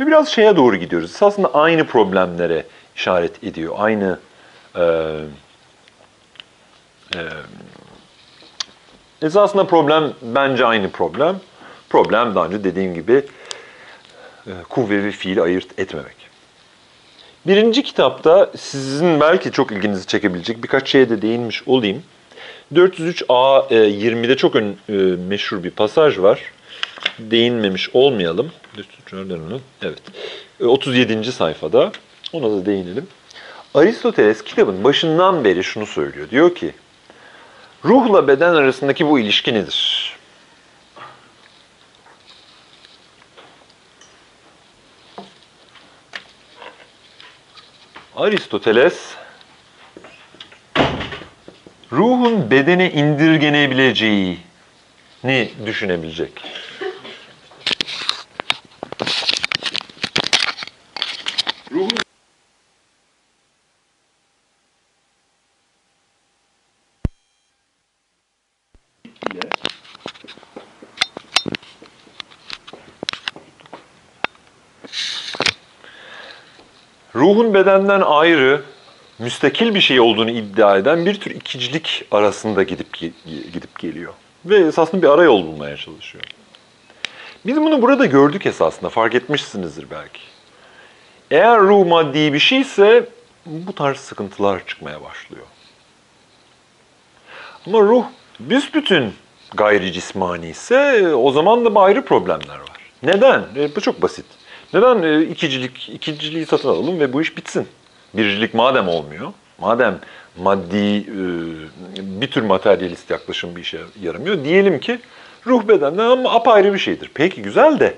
Ve 0.00 0.06
biraz 0.06 0.28
şeye 0.28 0.56
doğru 0.56 0.76
gidiyoruz. 0.76 1.22
Aslında 1.22 1.54
aynı 1.54 1.86
problemlere 1.86 2.64
işaret 2.96 3.44
ediyor. 3.44 3.74
Aynı 3.78 4.18
e, 4.76 4.82
e, 7.14 7.20
esasında 9.22 9.66
problem 9.66 10.12
bence 10.22 10.66
aynı 10.66 10.90
problem. 10.90 11.40
Problem 11.90 12.34
daha 12.34 12.46
önce 12.46 12.64
dediğim 12.64 12.94
gibi 12.94 13.22
e, 14.46 14.52
kuvve 14.68 15.04
ve 15.04 15.10
fiil 15.10 15.42
ayırt 15.42 15.78
etmemek. 15.78 16.16
Birinci 17.46 17.82
kitapta 17.82 18.50
sizin 18.56 19.20
belki 19.20 19.52
çok 19.52 19.72
ilginizi 19.72 20.06
çekebilecek 20.06 20.62
birkaç 20.62 20.88
şeye 20.88 21.10
de 21.10 21.22
değinmiş 21.22 21.68
olayım. 21.68 22.02
403a 22.74 23.66
e, 23.70 23.74
20'de 23.74 24.36
çok 24.36 24.56
ön, 24.56 24.76
e, 24.88 24.92
meşhur 25.28 25.64
bir 25.64 25.70
pasaj 25.70 26.18
var. 26.18 26.40
Değinmemiş 27.18 27.90
olmayalım. 27.92 28.52
Evet. 29.82 30.02
E, 30.60 30.64
37. 30.64 31.32
sayfada. 31.32 31.92
Ona 32.32 32.50
da 32.50 32.66
değinelim. 32.66 33.06
Aristoteles 33.74 34.44
kitabın 34.44 34.84
başından 34.84 35.44
beri 35.44 35.64
şunu 35.64 35.86
söylüyor. 35.86 36.30
Diyor 36.30 36.54
ki, 36.54 36.74
ruhla 37.84 38.28
beden 38.28 38.54
arasındaki 38.54 39.06
bu 39.06 39.18
ilişki 39.18 39.54
nedir? 39.54 40.12
Aristoteles 48.16 49.14
ruhun 51.92 52.50
bedene 52.50 52.92
indirgenebileceğini 52.92 54.38
düşünebilecek. 55.66 56.32
Ruhun 77.14 77.54
bedenden 77.54 78.00
ayrı, 78.00 78.62
müstakil 79.18 79.74
bir 79.74 79.80
şey 79.80 80.00
olduğunu 80.00 80.30
iddia 80.30 80.78
eden 80.78 81.06
bir 81.06 81.20
tür 81.20 81.30
ikicilik 81.30 82.04
arasında 82.10 82.62
gidip 82.62 82.98
gidip 83.52 83.78
geliyor. 83.78 84.12
Ve 84.44 84.56
esasında 84.56 85.02
bir 85.02 85.08
arayol 85.08 85.46
bulmaya 85.46 85.76
çalışıyor. 85.76 86.24
Biz 87.46 87.56
bunu 87.56 87.82
burada 87.82 88.06
gördük 88.06 88.46
esasında, 88.46 88.88
fark 88.88 89.14
etmişsinizdir 89.14 89.86
belki. 89.90 90.20
Eğer 91.30 91.60
ruh 91.60 91.86
maddi 91.86 92.32
bir 92.32 92.38
şeyse 92.38 93.08
bu 93.46 93.72
tarz 93.72 93.96
sıkıntılar 93.96 94.66
çıkmaya 94.66 95.02
başlıyor. 95.02 95.46
Ama 97.66 97.80
ruh 97.80 98.04
büsbütün 98.40 99.12
gayri 99.54 99.92
cismani 99.92 100.48
ise 100.48 101.14
o 101.14 101.30
zaman 101.30 101.64
da 101.64 101.80
ayrı 101.80 102.04
problemler 102.04 102.58
var. 102.58 102.78
Neden? 103.02 103.42
E, 103.56 103.76
bu 103.76 103.80
çok 103.80 104.02
basit. 104.02 104.26
Neden 104.74 105.02
e, 105.02 105.22
ikicilik, 105.22 105.88
ikiciliği 105.88 106.46
satın 106.46 106.68
alalım 106.68 107.00
ve 107.00 107.12
bu 107.12 107.22
iş 107.22 107.36
bitsin? 107.36 107.68
Biricilik 108.14 108.54
madem 108.54 108.88
olmuyor, 108.88 109.32
madem 109.58 109.98
maddi 110.36 110.96
e, 110.96 111.20
bir 112.20 112.30
tür 112.30 112.42
materyalist 112.42 113.10
yaklaşım 113.10 113.56
bir 113.56 113.60
işe 113.60 113.80
yaramıyor, 114.02 114.44
diyelim 114.44 114.80
ki 114.80 114.98
ruh 115.46 115.68
bedenden 115.68 116.04
ama 116.04 116.30
apayrı 116.30 116.74
bir 116.74 116.78
şeydir. 116.78 117.10
Peki 117.14 117.42
güzel 117.42 117.80
de 117.80 117.94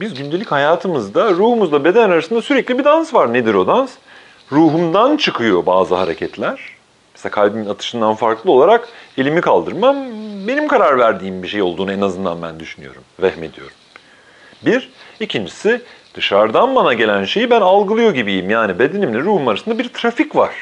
biz 0.00 0.14
gündelik 0.14 0.52
hayatımızda 0.52 1.30
ruhumuzla 1.30 1.84
beden 1.84 2.10
arasında 2.10 2.42
sürekli 2.42 2.78
bir 2.78 2.84
dans 2.84 3.14
var. 3.14 3.32
Nedir 3.32 3.54
o 3.54 3.66
dans? 3.66 3.90
Ruhumdan 4.52 5.16
çıkıyor 5.16 5.66
bazı 5.66 5.94
hareketler. 5.94 6.60
Mesela 7.14 7.30
kalbimin 7.30 7.68
atışından 7.68 8.14
farklı 8.14 8.52
olarak 8.52 8.88
elimi 9.18 9.40
kaldırmam 9.40 9.96
benim 10.48 10.68
karar 10.68 10.98
verdiğim 10.98 11.42
bir 11.42 11.48
şey 11.48 11.62
olduğunu 11.62 11.92
en 11.92 12.00
azından 12.00 12.42
ben 12.42 12.60
düşünüyorum, 12.60 13.02
vehmediyorum. 13.22 13.72
Bir. 14.62 14.90
ikincisi 15.20 15.82
dışarıdan 16.14 16.76
bana 16.76 16.92
gelen 16.92 17.24
şeyi 17.24 17.50
ben 17.50 17.60
algılıyor 17.60 18.14
gibiyim. 18.14 18.50
Yani 18.50 18.78
bedenimle 18.78 19.18
ruhum 19.20 19.48
arasında 19.48 19.78
bir 19.78 19.88
trafik 19.88 20.36
var. 20.36 20.54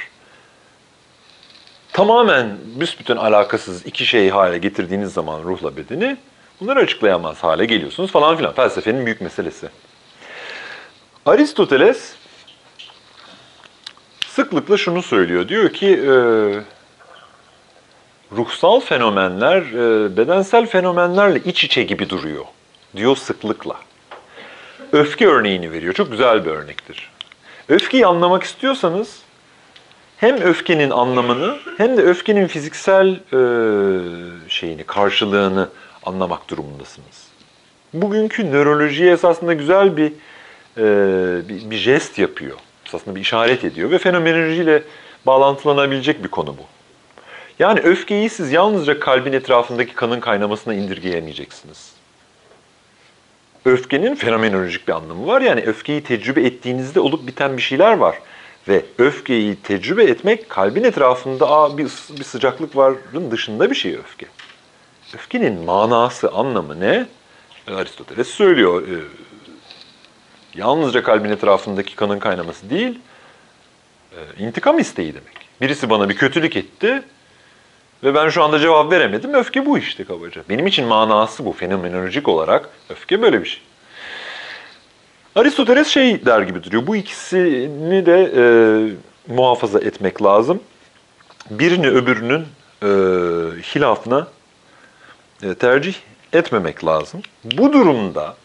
Tamamen 1.95 2.57
büsbütün 2.81 3.17
alakasız 3.17 3.87
iki 3.87 4.07
şeyi 4.07 4.31
hale 4.31 4.59
getirdiğiniz 4.59 5.13
zaman 5.13 5.43
ruhla 5.43 5.77
bedeni 5.77 6.17
bunları 6.61 6.79
açıklayamaz 6.79 7.45
hale 7.45 7.65
geliyorsunuz 7.65 8.13
falan 8.13 8.37
filan. 8.37 8.53
Felsefenin 8.55 9.07
büyük 9.07 9.21
meselesi. 9.21 9.69
Aristoteles 11.27 12.15
sıklıkla 14.27 14.77
şunu 14.77 15.03
söylüyor. 15.03 15.49
Diyor 15.49 15.73
ki 15.73 15.87
e, 15.87 16.13
ruhsal 18.37 18.81
fenomenler 18.81 19.59
e, 19.59 20.17
bedensel 20.17 20.67
fenomenlerle 20.67 21.41
iç 21.45 21.65
içe 21.65 21.83
gibi 21.83 22.11
duruyor. 22.11 22.45
Diyor 22.97 23.17
sıklıkla. 23.17 23.77
Öfke 24.93 25.27
örneğini 25.27 25.73
veriyor. 25.73 25.95
Çok 25.95 26.11
güzel 26.11 26.45
bir 26.45 26.51
örnektir. 26.51 27.11
Öfkeyi 27.69 28.07
anlamak 28.07 28.43
istiyorsanız 28.43 29.24
hem 30.17 30.37
öfkenin 30.37 30.91
anlamını 30.91 31.57
hem 31.77 31.97
de 31.97 32.03
öfkenin 32.03 32.47
fiziksel 32.47 33.09
e, 33.09 33.41
şeyini, 34.49 34.85
karşılığını 34.85 35.69
anlamak 36.03 36.51
durumundasınız. 36.51 37.29
Bugünkü 37.93 38.53
nörolojiye 38.53 39.13
esasında 39.13 39.53
güzel 39.53 39.97
bir, 39.97 40.13
e, 40.77 41.49
bir, 41.49 41.71
bir 41.71 41.77
jest 41.77 42.19
yapıyor. 42.19 42.57
Aslında 42.93 43.17
bir 43.17 43.21
işaret 43.21 43.65
ediyor 43.65 43.91
ve 43.91 43.99
fenomenolojiyle 43.99 44.83
bağlantılanabilecek 45.27 46.25
bir 46.25 46.29
konu 46.29 46.49
bu. 46.49 46.63
Yani 47.59 47.81
öfkeyi 47.81 48.31
siz 48.31 48.53
yalnızca 48.53 49.01
kalbin 49.01 49.33
etrafındaki 49.33 49.95
kanın 49.95 50.21
kaynamasına 50.21 50.75
indirgeyemeyeceksiniz. 50.75 51.93
Öfkenin 53.65 54.15
fenomenolojik 54.15 54.89
bir 54.89 54.93
anlamı 54.93 55.27
var. 55.27 55.41
Yani 55.41 55.61
öfkeyi 55.61 56.03
tecrübe 56.03 56.43
ettiğinizde 56.43 57.01
olup 57.01 57.27
biten 57.27 57.57
bir 57.57 57.63
şeyler 57.63 57.97
var. 57.97 58.17
Ve 58.69 58.85
öfkeyi 58.99 59.57
tecrübe 59.57 60.05
etmek 60.05 60.51
kalbin 60.51 60.85
etrafında 60.85 61.51
Aa, 61.51 61.79
bir, 61.79 61.85
bir 62.19 62.25
sıcaklık 62.25 62.77
varın 62.77 63.31
dışında 63.31 63.71
bir 63.71 63.75
şey 63.75 63.95
öfke. 63.95 64.27
Öfkenin 65.15 65.65
manası, 65.65 66.31
anlamı 66.33 66.81
ne? 66.81 67.07
Aristoteles 67.69 68.29
söylüyor. 68.29 68.83
e, 68.83 68.95
yalnızca 70.55 71.03
kalbin 71.03 71.31
etrafındaki 71.31 71.97
kanın 71.97 72.19
kaynaması 72.19 72.71
değil, 72.71 72.99
e, 74.13 74.45
intikam 74.45 74.79
isteği 74.79 75.15
demek. 75.15 75.49
Birisi 75.61 75.91
bana 75.91 76.09
bir 76.09 76.17
kötülük 76.17 76.57
etti 76.57 77.03
ve 78.05 78.15
ben 78.15 78.29
şu 78.29 78.43
anda 78.43 78.59
cevap 78.59 78.93
veremedim. 78.93 79.35
Öfke 79.35 79.67
bu 79.67 79.79
işte 79.79 80.05
kabaca. 80.05 80.43
Benim 80.49 80.67
için 80.67 80.87
manası 80.87 81.45
bu. 81.45 81.53
Fenomenolojik 81.53 82.29
olarak 82.29 82.69
öfke 82.89 83.23
böyle 83.23 83.41
bir 83.41 83.49
şey. 83.49 83.63
Aristoteles 85.37 85.89
şey 85.89 86.27
der 86.27 86.43
gibi 86.43 86.63
duruyor. 86.63 86.87
Bu 86.87 86.97
ikisini 86.97 88.07
de 88.07 88.33
e, 88.37 88.45
muhafaza 89.35 89.79
etmek 89.79 90.23
lazım. 90.23 90.61
Birini 91.51 91.89
öbürünün 91.89 92.47
e, 92.83 92.87
hilafına 93.63 94.27
e, 95.43 95.55
tercih 95.55 95.95
etmemek 96.33 96.85
lazım. 96.85 97.21
Bu 97.45 97.73
durumda 97.73 98.37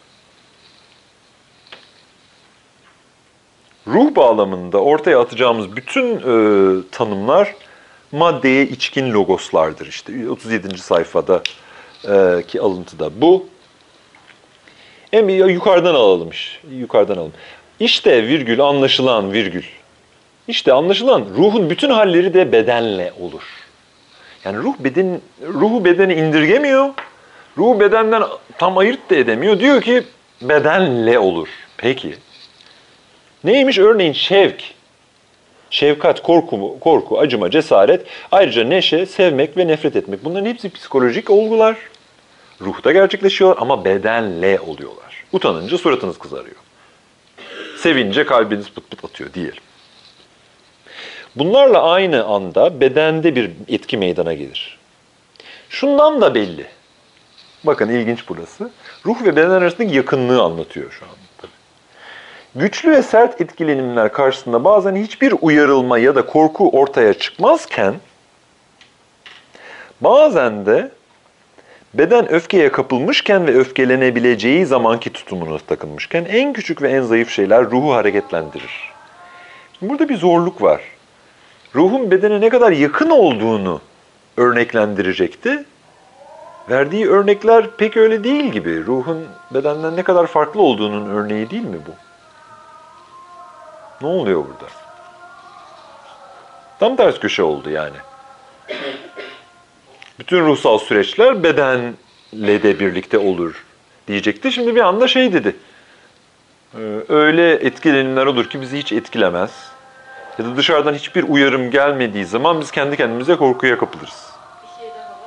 ruh 3.87 4.15
bağlamında 4.15 4.77
ortaya 4.77 5.19
atacağımız 5.19 5.75
bütün 5.75 6.15
e, 6.15 6.81
tanımlar 6.91 7.55
maddeye 8.11 8.67
içkin 8.67 9.11
logoslardır. 9.11 9.87
İşte 9.87 10.29
37. 10.29 10.77
sayfada 10.77 11.43
e, 12.07 12.43
ki 12.47 12.61
alıntıda 12.61 13.21
bu. 13.21 13.45
En 15.13 15.27
bir 15.27 15.45
yukarıdan 15.45 15.95
alalım. 15.95 16.29
iş, 16.29 16.59
Yukarıdan 16.71 17.15
alalım. 17.15 17.33
İşte 17.79 18.27
virgül 18.27 18.61
anlaşılan 18.61 19.33
virgül. 19.33 19.63
İşte 20.47 20.73
anlaşılan 20.73 21.25
ruhun 21.37 21.69
bütün 21.69 21.89
halleri 21.89 22.33
de 22.33 22.51
bedenle 22.51 23.13
olur. 23.19 23.43
Yani 24.45 24.57
ruh 24.57 24.73
beden 24.79 25.21
ruhu 25.41 25.85
bedeni 25.85 26.13
indirgemiyor. 26.13 26.89
Ruhu 27.57 27.79
bedenden 27.79 28.23
tam 28.57 28.77
ayırt 28.77 29.09
da 29.09 29.15
edemiyor. 29.15 29.59
Diyor 29.59 29.81
ki 29.81 30.03
bedenle 30.41 31.19
olur. 31.19 31.47
Peki. 31.77 32.15
Neymiş? 33.43 33.77
Örneğin 33.77 34.13
şevk. 34.13 34.63
Şefkat, 35.69 36.23
korku, 36.23 36.77
korku, 36.79 37.19
acıma, 37.19 37.51
cesaret, 37.51 38.05
ayrıca 38.31 38.63
neşe, 38.63 39.05
sevmek 39.05 39.57
ve 39.57 39.67
nefret 39.67 39.95
etmek. 39.95 40.25
Bunların 40.25 40.45
hepsi 40.45 40.69
psikolojik 40.69 41.29
olgular. 41.29 41.77
Ruhta 42.61 42.91
gerçekleşiyorlar 42.91 43.61
ama 43.61 43.85
bedenle 43.85 44.59
oluyorlar. 44.59 45.23
Utanınca 45.31 45.77
suratınız 45.77 46.17
kızarıyor. 46.17 46.55
Sevince 47.77 48.25
kalbiniz 48.25 48.69
pıt 48.69 48.89
pıt 48.89 49.05
atıyor 49.05 49.33
diyelim. 49.33 49.63
Bunlarla 51.35 51.83
aynı 51.83 52.25
anda 52.25 52.81
bedende 52.81 53.35
bir 53.35 53.51
etki 53.67 53.97
meydana 53.97 54.33
gelir. 54.33 54.79
Şundan 55.69 56.21
da 56.21 56.35
belli. 56.35 56.65
Bakın 57.63 57.89
ilginç 57.89 58.23
burası. 58.29 58.71
Ruh 59.05 59.23
ve 59.23 59.35
beden 59.35 59.49
arasındaki 59.49 59.95
yakınlığı 59.95 60.41
anlatıyor 60.41 60.91
şu 60.91 61.05
an. 61.05 61.11
Güçlü 62.55 62.91
ve 62.91 63.03
sert 63.03 63.41
etkilenimler 63.41 64.13
karşısında 64.13 64.63
bazen 64.63 64.95
hiçbir 64.95 65.33
uyarılma 65.41 65.99
ya 65.99 66.15
da 66.15 66.25
korku 66.25 66.69
ortaya 66.69 67.13
çıkmazken 67.13 67.95
bazen 70.01 70.65
de 70.65 70.91
beden 71.93 72.31
öfkeye 72.31 72.71
kapılmışken 72.71 73.47
ve 73.47 73.51
öfkelenebileceği 73.51 74.65
zamanki 74.65 75.13
tutumuna 75.13 75.57
takılmışken 75.57 76.25
en 76.25 76.53
küçük 76.53 76.81
ve 76.81 76.89
en 76.89 77.01
zayıf 77.01 77.29
şeyler 77.29 77.71
ruhu 77.71 77.93
hareketlendirir. 77.93 78.91
Burada 79.81 80.09
bir 80.09 80.17
zorluk 80.17 80.61
var. 80.61 80.81
Ruhun 81.75 82.11
bedene 82.11 82.41
ne 82.41 82.49
kadar 82.49 82.71
yakın 82.71 83.09
olduğunu 83.09 83.81
örneklendirecekti. 84.37 85.65
Verdiği 86.69 87.09
örnekler 87.09 87.71
pek 87.77 87.97
öyle 87.97 88.23
değil 88.23 88.45
gibi. 88.45 88.85
Ruhun 88.85 89.27
bedenden 89.51 89.95
ne 89.95 90.03
kadar 90.03 90.27
farklı 90.27 90.61
olduğunun 90.61 91.09
örneği 91.09 91.49
değil 91.49 91.65
mi 91.65 91.77
bu? 91.87 91.91
Ne 94.01 94.07
oluyor 94.07 94.39
burada? 94.39 94.71
Tam 96.79 96.95
ters 96.95 97.19
köşe 97.19 97.43
oldu 97.43 97.69
yani. 97.69 97.97
Bütün 100.19 100.45
ruhsal 100.45 100.77
süreçler 100.77 101.43
bedenle 101.43 102.63
de 102.63 102.79
birlikte 102.79 103.17
olur 103.17 103.65
diyecekti. 104.07 104.51
Şimdi 104.51 104.75
bir 104.75 104.81
anda 104.81 105.07
şey 105.07 105.33
dedi. 105.33 105.55
Ee, 106.75 106.79
Öyle 107.09 107.51
etkilenimler 107.53 108.25
olur 108.25 108.49
ki 108.49 108.61
bizi 108.61 108.77
hiç 108.77 108.91
etkilemez. 108.91 109.51
Ya 110.39 110.45
da 110.45 110.57
dışarıdan 110.57 110.93
hiçbir 110.93 111.23
uyarım 111.23 111.71
gelmediği 111.71 112.25
zaman 112.25 112.61
biz 112.61 112.71
kendi 112.71 112.97
kendimize 112.97 113.35
korkuya 113.35 113.77
kapılırız. 113.77 114.31
Bir 114.63 114.81
şey 114.83 114.89
daha 114.95 115.09
var. 115.09 115.17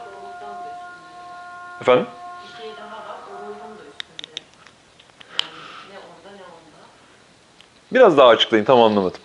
Efendim? 1.81 2.07
Bir 2.59 2.63
şey 2.63 2.73
daha 2.77 2.97
var, 2.97 3.17
o 3.31 3.33
ruhun 3.43 3.79
da 3.79 3.83
üstünde. 3.91 4.41
Yani 5.41 5.59
ne 5.93 5.99
onda 5.99 6.37
ne 6.37 6.43
onda. 6.43 6.81
Biraz 7.93 8.17
daha 8.19 8.29
açıklayın 8.29 8.65
tam 8.65 8.83
anlamadım. 8.83 9.21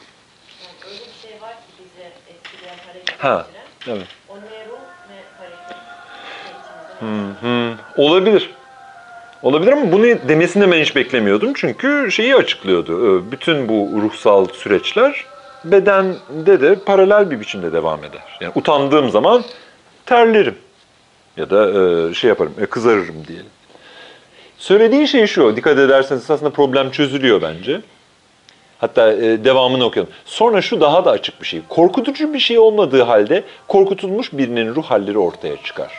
Yani 0.63 0.93
öyle 0.93 0.99
bir 0.99 1.29
şey 1.29 1.41
var 1.41 1.51
ki 1.53 1.83
bize 1.83 2.11
etkileyen, 2.33 2.77
hareket 2.87 3.23
Ha. 3.23 3.47
Evet. 3.87 4.07
Hı. 6.99 7.73
Olabilir. 7.97 8.49
Olabilir 9.43 9.71
ama 9.71 9.91
bunu 9.91 10.03
demesini 10.03 10.71
ben 10.71 10.81
hiç 10.81 10.95
beklemiyordum. 10.95 11.53
Çünkü 11.53 12.11
şeyi 12.11 12.35
açıklıyordu. 12.35 13.17
Ee, 13.17 13.31
Bütün 13.31 13.69
bu 13.69 14.01
ruhsal 14.01 14.47
süreçler 14.47 15.25
bedende 15.65 16.61
de 16.61 16.75
paralel 16.75 17.31
bir 17.31 17.39
biçimde 17.39 17.73
devam 17.73 17.99
eder. 18.03 18.37
Yani 18.41 18.51
utandığım 18.55 19.09
zaman 19.09 19.43
terlerim. 20.05 20.55
Ya 21.37 21.49
da 21.49 21.71
e, 22.09 22.13
şey 22.13 22.27
yaparım, 22.27 22.53
e, 22.61 22.65
kızarırım 22.65 23.27
diyelim. 23.27 23.45
Söylediği 24.57 25.07
şey 25.07 25.27
şu, 25.27 25.55
dikkat 25.55 25.79
ederseniz 25.79 26.31
aslında 26.31 26.49
problem 26.51 26.91
çözülüyor 26.91 27.41
bence. 27.41 27.81
Hatta 28.79 29.13
e, 29.13 29.45
devamını 29.45 29.85
okuyalım. 29.85 30.13
Sonra 30.25 30.61
şu 30.61 30.81
daha 30.81 31.05
da 31.05 31.11
açık 31.11 31.41
bir 31.41 31.47
şey. 31.47 31.61
Korkutucu 31.69 32.33
bir 32.33 32.39
şey 32.39 32.59
olmadığı 32.59 33.01
halde 33.01 33.43
korkutulmuş 33.67 34.33
birinin 34.33 34.75
ruh 34.75 34.83
halleri 34.83 35.17
ortaya 35.17 35.63
çıkar. 35.63 35.91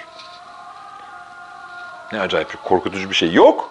Ne 2.13 2.21
acayip 2.21 2.65
korkutucu 2.65 3.11
bir 3.11 3.15
şey 3.15 3.33
yok. 3.33 3.71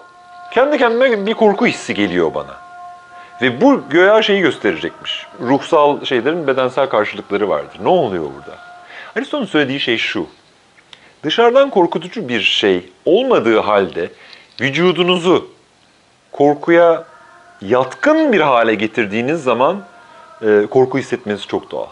Kendi 0.54 0.78
kendime 0.78 1.26
bir 1.26 1.34
korku 1.34 1.66
hissi 1.66 1.94
geliyor 1.94 2.34
bana. 2.34 2.56
Ve 3.42 3.60
bu 3.60 3.88
göya 3.90 4.22
şeyi 4.22 4.40
gösterecekmiş. 4.40 5.26
Ruhsal 5.40 6.04
şeylerin 6.04 6.46
bedensel 6.46 6.88
karşılıkları 6.88 7.48
vardır. 7.48 7.78
Ne 7.82 7.88
oluyor 7.88 8.24
burada? 8.24 8.58
Aristo'nun 9.16 9.44
söylediği 9.44 9.80
şey 9.80 9.98
şu. 9.98 10.26
Dışarıdan 11.22 11.70
korkutucu 11.70 12.28
bir 12.28 12.40
şey 12.40 12.92
olmadığı 13.04 13.60
halde 13.60 14.10
vücudunuzu 14.60 15.50
korkuya 16.32 17.04
yatkın 17.60 18.32
bir 18.32 18.40
hale 18.40 18.74
getirdiğiniz 18.74 19.42
zaman 19.42 19.82
e, 20.42 20.66
korku 20.70 20.98
hissetmeniz 20.98 21.46
çok 21.46 21.70
doğal. 21.70 21.86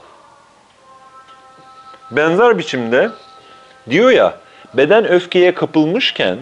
Benzer 2.11 2.59
biçimde 2.59 3.11
diyor 3.91 4.11
ya 4.11 4.35
beden 4.75 5.09
öfkeye 5.09 5.55
kapılmışken 5.55 6.39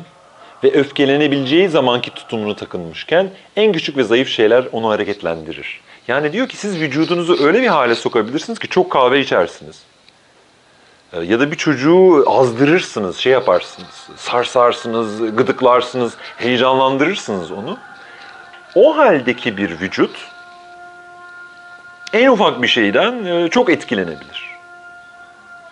ve 0.64 0.72
öfkelenebileceği 0.72 1.68
zamanki 1.68 2.10
tutumunu 2.14 2.56
takınmışken 2.56 3.30
en 3.56 3.72
küçük 3.72 3.96
ve 3.96 4.04
zayıf 4.04 4.28
şeyler 4.28 4.64
onu 4.72 4.88
hareketlendirir. 4.88 5.80
Yani 6.08 6.32
diyor 6.32 6.48
ki 6.48 6.56
siz 6.56 6.80
vücudunuzu 6.80 7.44
öyle 7.44 7.62
bir 7.62 7.66
hale 7.66 7.94
sokabilirsiniz 7.94 8.58
ki 8.58 8.68
çok 8.68 8.90
kahve 8.90 9.20
içersiniz. 9.20 9.82
Ee, 11.12 11.20
Ya 11.20 11.40
da 11.40 11.50
bir 11.50 11.56
çocuğu 11.56 12.24
azdırırsınız, 12.26 13.16
şey 13.16 13.32
yaparsınız, 13.32 14.08
sarsarsınız, 14.16 15.36
gıdıklarsınız, 15.36 16.14
heyecanlandırırsınız 16.36 17.50
onu. 17.50 17.78
O 18.74 18.96
haldeki 18.96 19.56
bir 19.56 19.80
vücut 19.80 20.16
en 22.12 22.28
ufak 22.28 22.62
bir 22.62 22.68
şeyden 22.68 23.24
e, 23.24 23.48
çok 23.50 23.70
etkilenebilir. 23.70 24.50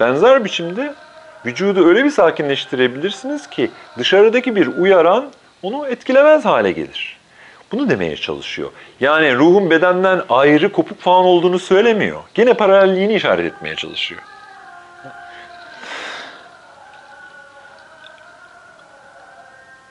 Benzer 0.01 0.45
biçimde 0.45 0.95
vücudu 1.47 1.89
öyle 1.89 2.05
bir 2.05 2.11
sakinleştirebilirsiniz 2.11 3.47
ki 3.51 3.71
dışarıdaki 3.99 4.57
bir 4.57 4.67
uyaran 4.67 5.31
onu 5.63 5.87
etkilemez 5.87 6.45
hale 6.45 6.73
gelir. 6.73 7.23
Bunu 7.73 7.91
demeye 7.91 8.17
çalışıyor. 8.17 8.71
Yani 9.01 9.35
ruhun 9.35 9.71
bedenden 9.71 10.23
ayrı 10.29 10.73
kopuk 10.73 11.01
falan 11.01 11.25
olduğunu 11.25 11.59
söylemiyor. 11.59 12.21
Gene 12.35 12.55
paralelliğini 12.55 13.15
işaret 13.15 13.53
etmeye 13.53 13.77
çalışıyor. 13.77 14.21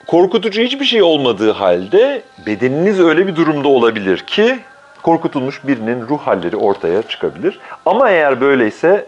Korkutucu 0.07 0.61
hiçbir 0.61 0.86
şey 0.86 1.02
olmadığı 1.02 1.52
halde 1.52 2.22
bedeniniz 2.45 2.99
öyle 2.99 3.28
bir 3.28 3.36
durumda 3.36 3.68
olabilir 3.68 4.18
ki 4.18 4.60
korkutulmuş 5.03 5.68
birinin 5.68 6.02
ruh 6.07 6.19
halleri 6.19 6.56
ortaya 6.56 7.02
çıkabilir. 7.02 7.60
Ama 7.86 8.10
eğer 8.10 8.41
böyleyse 8.41 9.07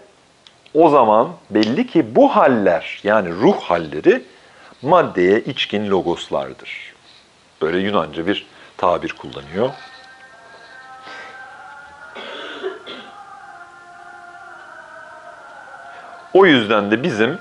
o 0.73 0.89
zaman 0.89 1.29
belli 1.49 1.87
ki 1.87 2.15
bu 2.15 2.35
haller 2.35 2.99
yani 3.03 3.29
ruh 3.29 3.61
halleri 3.61 4.23
maddeye 4.81 5.39
içkin 5.39 5.89
logoslardır. 5.89 6.93
Böyle 7.61 7.79
Yunanca 7.79 8.27
bir 8.27 8.45
tabir 8.77 9.09
kullanıyor. 9.09 9.69
O 16.33 16.45
yüzden 16.45 16.91
de 16.91 17.03
bizim 17.03 17.39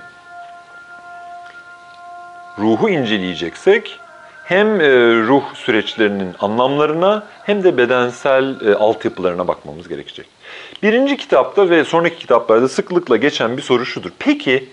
ruhu 2.59 2.89
inceleyeceksek 2.89 3.99
hem 4.45 4.81
e, 4.81 4.89
ruh 5.27 5.55
süreçlerinin 5.55 6.35
anlamlarına 6.41 7.23
hem 7.47 7.65
de 7.65 7.77
bedensel 7.79 8.67
e, 8.67 8.75
altyapılarına 8.75 9.49
bakmamız 9.49 9.89
gerekecek. 9.89 10.27
Birinci 10.83 11.17
kitapta 11.17 11.71
ve 11.71 11.85
sonraki 11.85 12.19
kitaplarda 12.19 12.69
sıklıkla 12.69 13.17
geçen 13.17 13.57
bir 13.57 13.63
soru 13.63 13.87
şudur. 13.87 14.11
Peki 14.19 14.69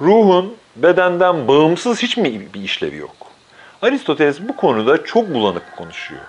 ruhun 0.00 0.54
bedenden 0.76 1.48
bağımsız 1.48 2.02
hiç 2.02 2.16
mi 2.16 2.48
bir 2.54 2.60
işlevi 2.60 2.96
yok? 2.96 3.16
Aristoteles 3.82 4.40
bu 4.40 4.56
konuda 4.56 5.04
çok 5.04 5.34
bulanık 5.34 5.76
konuşuyor. 5.76 6.20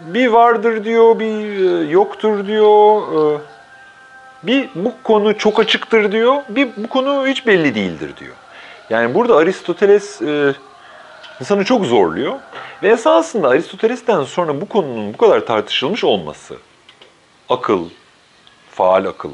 Bir 0.00 0.26
vardır 0.26 0.84
diyor, 0.84 1.18
bir 1.20 1.60
e, 1.80 1.90
yoktur 1.90 2.46
diyor. 2.46 3.02
e, 3.36 3.38
Bir 4.42 4.68
bu 4.74 4.92
konu 5.02 5.38
çok 5.38 5.60
açıktır 5.60 6.12
diyor, 6.12 6.42
bir 6.48 6.68
bu 6.76 6.88
konu 6.88 7.26
hiç 7.26 7.46
belli 7.46 7.74
değildir 7.74 8.16
diyor. 8.16 8.34
Yani 8.90 9.14
burada 9.14 9.36
Aristoteles 9.36 10.22
e, 10.22 10.54
insanı 11.40 11.64
çok 11.64 11.86
zorluyor 11.86 12.34
ve 12.82 12.88
esasında 12.88 13.48
Aristoteles'ten 13.48 14.24
sonra 14.24 14.60
bu 14.60 14.68
konunun 14.68 15.12
bu 15.14 15.16
kadar 15.16 15.46
tartışılmış 15.46 16.04
olması, 16.04 16.56
akıl, 17.50 17.84
faal 18.70 19.04
akıl 19.04 19.30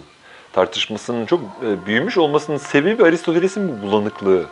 tartışmasının 0.52 1.26
çok 1.26 1.40
e, 1.40 1.86
büyümüş 1.86 2.18
olmasının 2.18 2.56
sebebi 2.56 3.04
Aristoteles'in 3.04 3.68
bu 3.68 3.86
bulanıklığı. 3.86 4.44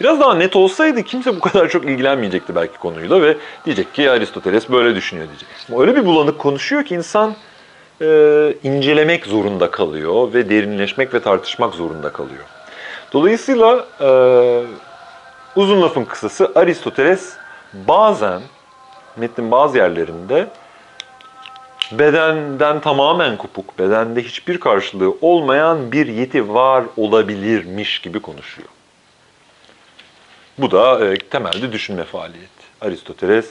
Biraz 0.00 0.20
daha 0.20 0.34
net 0.34 0.56
olsaydı 0.56 1.02
kimse 1.02 1.36
bu 1.36 1.40
kadar 1.40 1.68
çok 1.68 1.84
ilgilenmeyecekti 1.84 2.54
belki 2.54 2.78
konuyla 2.78 3.22
ve 3.22 3.36
diyecek 3.64 3.94
ki 3.94 4.10
Aristoteles 4.10 4.70
böyle 4.70 4.96
düşünüyor 4.96 5.28
diyecek. 5.28 5.48
Öyle 5.78 5.96
bir 5.96 6.06
bulanık 6.06 6.38
konuşuyor 6.38 6.84
ki 6.84 6.94
insan 6.94 7.34
e, 8.00 8.06
incelemek 8.62 9.26
zorunda 9.26 9.70
kalıyor 9.70 10.32
ve 10.34 10.50
derinleşmek 10.50 11.14
ve 11.14 11.20
tartışmak 11.20 11.74
zorunda 11.74 12.12
kalıyor. 12.12 12.44
Dolayısıyla 13.12 13.86
e, 14.00 14.10
uzun 15.56 15.82
lafın 15.82 16.04
kısası 16.04 16.52
Aristoteles 16.54 17.32
bazen 17.74 18.40
metnin 19.16 19.50
bazı 19.50 19.78
yerlerinde 19.78 20.46
bedenden 21.92 22.80
tamamen 22.80 23.36
kopuk, 23.36 23.78
bedende 23.78 24.22
hiçbir 24.22 24.60
karşılığı 24.60 25.16
olmayan 25.20 25.92
bir 25.92 26.06
yeti 26.06 26.54
var 26.54 26.84
olabilirmiş 26.96 27.98
gibi 27.98 28.20
konuşuyor. 28.20 28.68
Bu 30.58 30.70
da 30.70 31.06
e, 31.06 31.18
temelde 31.18 31.72
düşünme 31.72 32.04
faaliyeti. 32.04 32.48
Aristoteles 32.80 33.46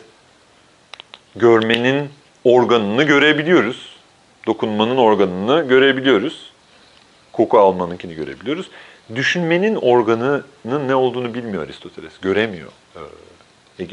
görmenin 1.36 2.10
organını 2.44 3.04
görebiliyoruz. 3.04 3.98
Dokunmanın 4.48 4.98
organını 4.98 5.68
görebiliyoruz. 5.68 6.52
Koku 7.32 7.60
almanınkini 7.60 8.16
görebiliyoruz. 8.16 8.70
Düşünmenin 9.16 9.76
organının 9.76 10.88
ne 10.88 10.96
olduğunu 10.96 11.34
bilmiyor 11.34 11.64
Aristoteles. 11.64 12.20
Göremiyor. 12.22 12.72
Ee, 13.80 13.84
e, 13.84 13.88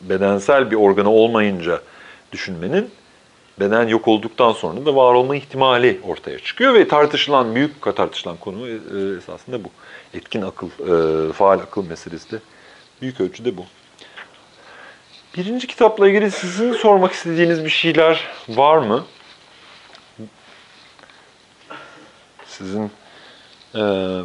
bedensel 0.00 0.70
bir 0.70 0.76
organı 0.76 1.10
olmayınca 1.10 1.80
düşünmenin 2.32 2.90
beden 3.60 3.88
yok 3.88 4.08
olduktan 4.08 4.52
sonra 4.52 4.86
da 4.86 4.96
var 4.96 5.14
olma 5.14 5.36
ihtimali 5.36 6.00
ortaya 6.02 6.38
çıkıyor 6.38 6.74
ve 6.74 6.88
tartışılan, 6.88 7.54
büyük 7.54 7.96
tartışılan 7.96 8.36
konu 8.36 8.68
e, 8.68 8.72
esasında 9.18 9.64
bu. 9.64 9.68
Etkin 10.14 10.42
akıl, 10.42 10.68
e, 10.68 11.32
faal 11.32 11.58
akıl 11.58 11.86
meselesi 11.86 12.30
de 12.30 12.38
büyük 13.02 13.20
ölçüde 13.20 13.56
bu. 13.56 13.64
Birinci 15.36 15.66
kitapla 15.66 16.08
ilgili 16.08 16.30
sizin 16.30 16.72
sormak 16.72 17.12
istediğiniz 17.12 17.64
bir 17.64 17.70
şeyler 17.70 18.20
var 18.48 18.78
mı? 18.78 19.04
Sizin 22.46 22.90
e, 23.74 23.80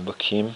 bakayım. 0.07 0.51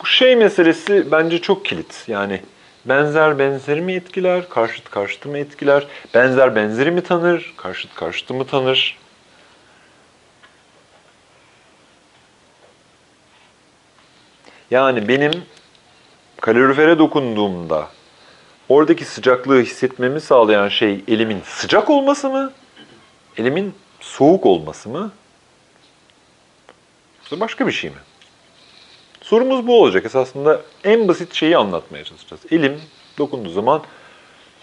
Bu 0.00 0.06
şey 0.06 0.36
meselesi 0.36 1.12
bence 1.12 1.38
çok 1.38 1.64
kilit. 1.64 2.04
Yani 2.08 2.40
benzer 2.84 3.38
benzeri 3.38 3.80
mi 3.80 3.92
etkiler, 3.92 4.48
karşıt 4.48 4.90
karşıtı 4.90 5.28
mı 5.28 5.38
etkiler? 5.38 5.86
Benzer 6.14 6.56
benzeri 6.56 6.90
mi 6.90 7.02
tanır, 7.02 7.54
karşıt 7.56 7.94
karşıtı 7.94 8.34
mı 8.34 8.46
tanır? 8.46 8.98
Yani 14.70 15.08
benim 15.08 15.44
kalorifere 16.40 16.98
dokunduğumda 16.98 17.88
oradaki 18.68 19.04
sıcaklığı 19.04 19.60
hissetmemi 19.60 20.20
sağlayan 20.20 20.68
şey 20.68 21.04
elimin 21.08 21.42
sıcak 21.44 21.90
olması 21.90 22.28
mı? 22.28 22.52
Elimin 23.36 23.74
soğuk 24.00 24.46
olması 24.46 24.88
mı? 24.88 25.12
Yoksa 27.18 27.40
başka 27.40 27.66
bir 27.66 27.72
şey 27.72 27.90
mi? 27.90 27.96
Sorumuz 29.30 29.66
bu 29.66 29.82
olacak. 29.82 30.04
Esasında 30.04 30.60
en 30.84 31.08
basit 31.08 31.34
şeyi 31.34 31.56
anlatmaya 31.56 32.04
çalışacağız. 32.04 32.42
Elim 32.50 32.80
dokunduğu 33.18 33.50
zaman 33.50 33.82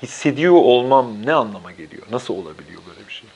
hissediyor 0.04 0.54
olmam 0.54 1.26
ne 1.26 1.34
anlama 1.34 1.72
geliyor? 1.72 2.04
Nasıl 2.12 2.34
olabiliyor 2.34 2.82
böyle 2.90 3.08
bir 3.08 3.14
şey? 3.14 3.30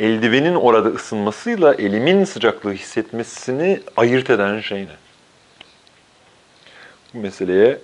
Eldivenin 0.00 0.54
orada 0.54 0.88
ısınmasıyla 0.88 1.74
elimin 1.74 2.24
sıcaklığı 2.24 2.72
hissetmesini 2.72 3.80
ayırt 3.96 4.30
eden 4.30 4.60
şey 4.60 4.82
ne? 4.82 4.96
Bu 7.14 7.18
meseleye 7.18 7.78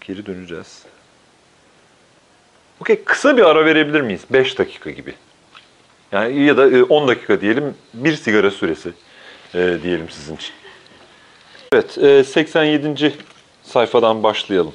geri 0.00 0.26
döneceğiz. 0.26 0.82
Okey, 2.80 3.04
kısa 3.04 3.36
bir 3.36 3.42
ara 3.42 3.64
verebilir 3.64 4.00
miyiz? 4.00 4.22
5 4.30 4.58
dakika 4.58 4.90
gibi. 4.90 5.14
Yani 6.12 6.42
ya 6.44 6.56
da 6.56 6.84
10 6.84 7.08
dakika 7.08 7.40
diyelim, 7.40 7.74
bir 7.94 8.16
sigara 8.16 8.50
süresi 8.50 8.92
e, 9.54 9.78
diyelim 9.82 10.10
sizin 10.10 10.36
için. 10.36 10.61
Evet, 11.72 11.98
e, 11.98 12.24
87. 12.24 13.14
sayfadan 13.62 14.22
başlayalım. 14.22 14.74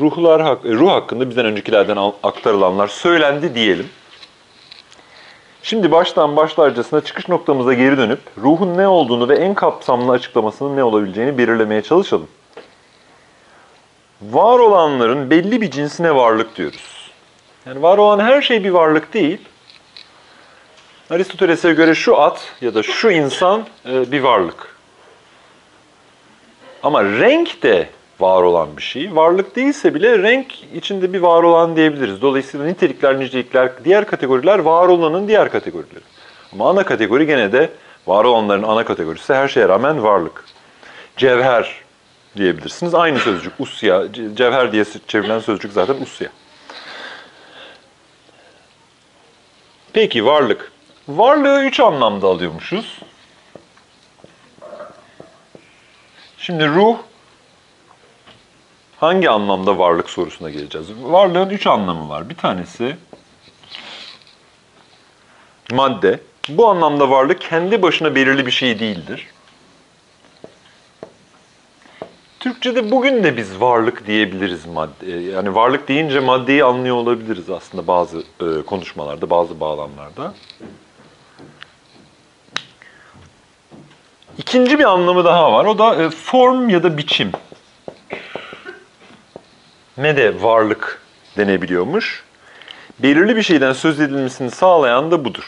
Ruhlar 0.00 0.42
hak, 0.42 0.64
e, 0.64 0.72
ruh 0.72 0.90
hakkında 0.90 1.30
bizden 1.30 1.44
öncekilerden 1.46 2.12
aktarılanlar 2.22 2.88
söylendi 2.88 3.54
diyelim. 3.54 3.86
Şimdi 5.62 5.90
baştan 5.90 6.36
başlarcasına 6.36 7.00
çıkış 7.00 7.28
noktamıza 7.28 7.74
geri 7.74 7.98
dönüp 7.98 8.20
ruhun 8.38 8.78
ne 8.78 8.88
olduğunu 8.88 9.28
ve 9.28 9.36
en 9.36 9.54
kapsamlı 9.54 10.12
açıklamasının 10.12 10.76
ne 10.76 10.84
olabileceğini 10.84 11.38
belirlemeye 11.38 11.82
çalışalım. 11.82 12.28
Var 14.22 14.58
olanların 14.58 15.30
belli 15.30 15.60
bir 15.60 15.70
cinsine 15.70 16.14
varlık 16.14 16.56
diyoruz. 16.56 16.97
Yani 17.68 17.82
var 17.82 17.98
olan 17.98 18.18
her 18.18 18.42
şey 18.42 18.64
bir 18.64 18.70
varlık 18.70 19.14
değil. 19.14 19.38
Aristoteles'e 21.10 21.72
göre 21.72 21.94
şu 21.94 22.20
at 22.20 22.52
ya 22.60 22.74
da 22.74 22.82
şu 22.82 23.10
insan 23.10 23.66
e, 23.90 24.12
bir 24.12 24.20
varlık. 24.20 24.76
Ama 26.82 27.04
renk 27.04 27.62
de 27.62 27.88
var 28.20 28.42
olan 28.42 28.76
bir 28.76 28.82
şey. 28.82 29.16
Varlık 29.16 29.56
değilse 29.56 29.94
bile 29.94 30.18
renk 30.18 30.54
içinde 30.74 31.12
bir 31.12 31.20
var 31.20 31.42
olan 31.42 31.76
diyebiliriz. 31.76 32.22
Dolayısıyla 32.22 32.66
nitelikler, 32.66 33.18
nicelikler, 33.20 33.84
diğer 33.84 34.06
kategoriler 34.06 34.58
var 34.58 34.88
olanın 34.88 35.28
diğer 35.28 35.50
kategorileri. 35.50 36.04
Ama 36.52 36.70
ana 36.70 36.84
kategori 36.84 37.26
gene 37.26 37.52
de 37.52 37.70
var 38.06 38.24
olanların 38.24 38.62
ana 38.62 38.84
kategorisi 38.84 39.34
her 39.34 39.48
şeye 39.48 39.68
rağmen 39.68 40.02
varlık. 40.02 40.44
Cevher 41.16 41.74
diyebilirsiniz. 42.36 42.94
Aynı 42.94 43.18
sözcük 43.18 43.52
usya. 43.58 43.96
ce- 43.96 44.36
Cevher 44.36 44.72
diye 44.72 44.84
çevrilen 45.08 45.38
sözcük 45.38 45.72
zaten 45.72 45.96
usya. 46.02 46.28
Peki 49.92 50.26
varlık. 50.26 50.72
Varlığı 51.08 51.62
üç 51.64 51.80
anlamda 51.80 52.26
alıyormuşuz. 52.26 52.98
Şimdi 56.38 56.68
ruh 56.68 56.96
hangi 59.00 59.30
anlamda 59.30 59.78
varlık 59.78 60.10
sorusuna 60.10 60.50
geleceğiz. 60.50 60.88
Varlığın 61.02 61.50
üç 61.50 61.66
anlamı 61.66 62.08
var. 62.08 62.28
Bir 62.28 62.34
tanesi 62.34 62.96
madde. 65.72 66.20
Bu 66.48 66.68
anlamda 66.68 67.10
varlık 67.10 67.40
kendi 67.40 67.82
başına 67.82 68.14
belirli 68.14 68.46
bir 68.46 68.50
şey 68.50 68.78
değildir. 68.78 69.26
Türkçe'de 72.40 72.90
bugün 72.90 73.24
de 73.24 73.36
biz 73.36 73.60
varlık 73.60 74.06
diyebiliriz 74.06 74.66
madde. 74.66 75.10
Yani 75.10 75.54
varlık 75.54 75.88
deyince 75.88 76.20
maddeyi 76.20 76.64
anlıyor 76.64 76.96
olabiliriz 76.96 77.50
aslında 77.50 77.86
bazı 77.86 78.18
e, 78.18 78.62
konuşmalarda, 78.66 79.30
bazı 79.30 79.60
bağlamlarda. 79.60 80.34
İkinci 84.38 84.78
bir 84.78 84.84
anlamı 84.84 85.24
daha 85.24 85.52
var. 85.52 85.64
O 85.64 85.78
da 85.78 86.02
e, 86.02 86.10
form 86.10 86.68
ya 86.68 86.82
da 86.82 86.98
biçim. 86.98 87.32
Ne 89.96 90.16
de 90.16 90.42
varlık 90.42 91.02
denebiliyormuş. 91.36 92.24
Belirli 92.98 93.36
bir 93.36 93.42
şeyden 93.42 93.72
söz 93.72 94.00
edilmesini 94.00 94.50
sağlayan 94.50 95.10
da 95.10 95.24
budur. 95.24 95.44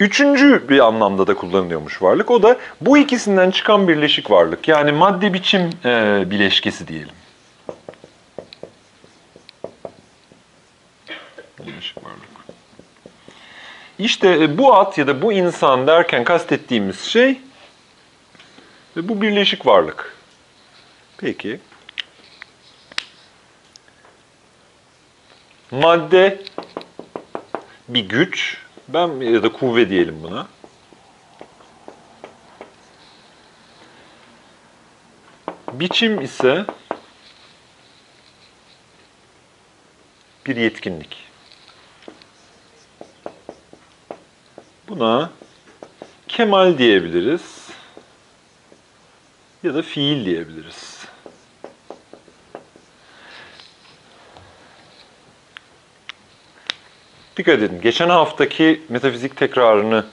Üçüncü 0.00 0.68
bir 0.68 0.78
anlamda 0.78 1.26
da 1.26 1.34
kullanılıyormuş 1.34 2.02
varlık. 2.02 2.30
O 2.30 2.42
da 2.42 2.56
bu 2.80 2.98
ikisinden 2.98 3.50
çıkan 3.50 3.88
birleşik 3.88 4.30
varlık. 4.30 4.68
Yani 4.68 4.92
madde 4.92 5.34
biçim 5.34 5.70
e, 5.84 6.24
bileşkesi 6.30 6.88
diyelim. 6.88 7.14
Birleşik 11.66 12.04
varlık. 12.04 12.20
İşte 13.98 14.28
e, 14.28 14.58
bu 14.58 14.74
at 14.74 14.98
ya 14.98 15.06
da 15.06 15.22
bu 15.22 15.32
insan 15.32 15.86
derken 15.86 16.24
kastettiğimiz 16.24 17.00
şey 17.00 17.40
ve 18.96 19.08
bu 19.08 19.22
birleşik 19.22 19.66
varlık. 19.66 20.16
Peki. 21.18 21.60
Madde 25.70 26.42
bir 27.88 28.08
güç. 28.08 28.60
Ben 28.94 29.20
ya 29.20 29.42
da 29.42 29.52
kuvve 29.52 29.90
diyelim 29.90 30.22
buna. 30.22 30.46
Biçim 35.72 36.20
ise 36.20 36.64
bir 40.46 40.56
yetkinlik. 40.56 41.16
Buna 44.88 45.30
kemal 46.28 46.78
diyebiliriz 46.78 47.68
ya 49.62 49.74
da 49.74 49.82
fiil 49.82 50.24
diyebiliriz. 50.24 50.89
Dikkat 57.36 57.58
edin. 57.58 57.80
Geçen 57.80 58.08
haftaki 58.08 58.82
metafizik 58.88 59.36
tekrarını 59.36 60.06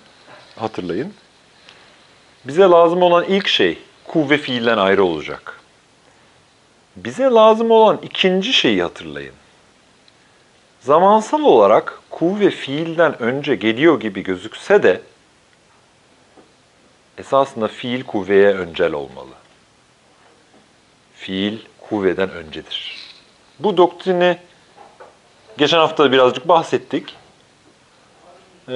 hatırlayın. 0.55 1.13
Bize 2.45 2.61
lazım 2.61 3.01
olan 3.01 3.23
ilk 3.23 3.47
şey 3.47 3.77
kuvve 4.03 4.37
fiilden 4.37 4.77
ayrı 4.77 5.03
olacak. 5.03 5.59
Bize 6.95 7.23
lazım 7.23 7.71
olan 7.71 7.99
ikinci 8.03 8.53
şeyi 8.53 8.81
hatırlayın. 8.81 9.33
Zamansal 10.79 11.41
olarak 11.41 12.01
kuvve 12.09 12.49
fiilden 12.49 13.21
önce 13.21 13.55
geliyor 13.55 13.99
gibi 13.99 14.23
gözükse 14.23 14.83
de 14.83 15.01
esasında 17.17 17.67
fiil 17.67 18.03
kuvveye 18.03 18.47
öncel 18.47 18.93
olmalı. 18.93 19.33
Fiil 21.15 21.59
kuvveden 21.89 22.29
öncedir. 22.29 22.97
Bu 23.59 23.77
doktrini 23.77 24.37
geçen 25.57 25.77
hafta 25.77 26.11
birazcık 26.11 26.47
bahsettik. 26.47 27.15
Ee, 28.69 28.73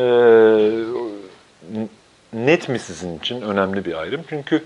net 2.33 2.69
mi 2.69 2.79
sizin 2.79 3.19
için 3.19 3.41
önemli 3.41 3.85
bir 3.85 3.93
ayrım? 3.93 4.21
Çünkü 4.29 4.63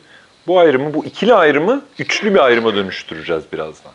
bu 0.47 0.59
ayrımı, 0.59 0.93
bu 0.93 1.05
ikili 1.05 1.33
ayrımı 1.33 1.81
üçlü 1.99 2.33
bir 2.33 2.39
ayrıma 2.39 2.75
dönüştüreceğiz 2.75 3.43
birazdan. 3.53 3.91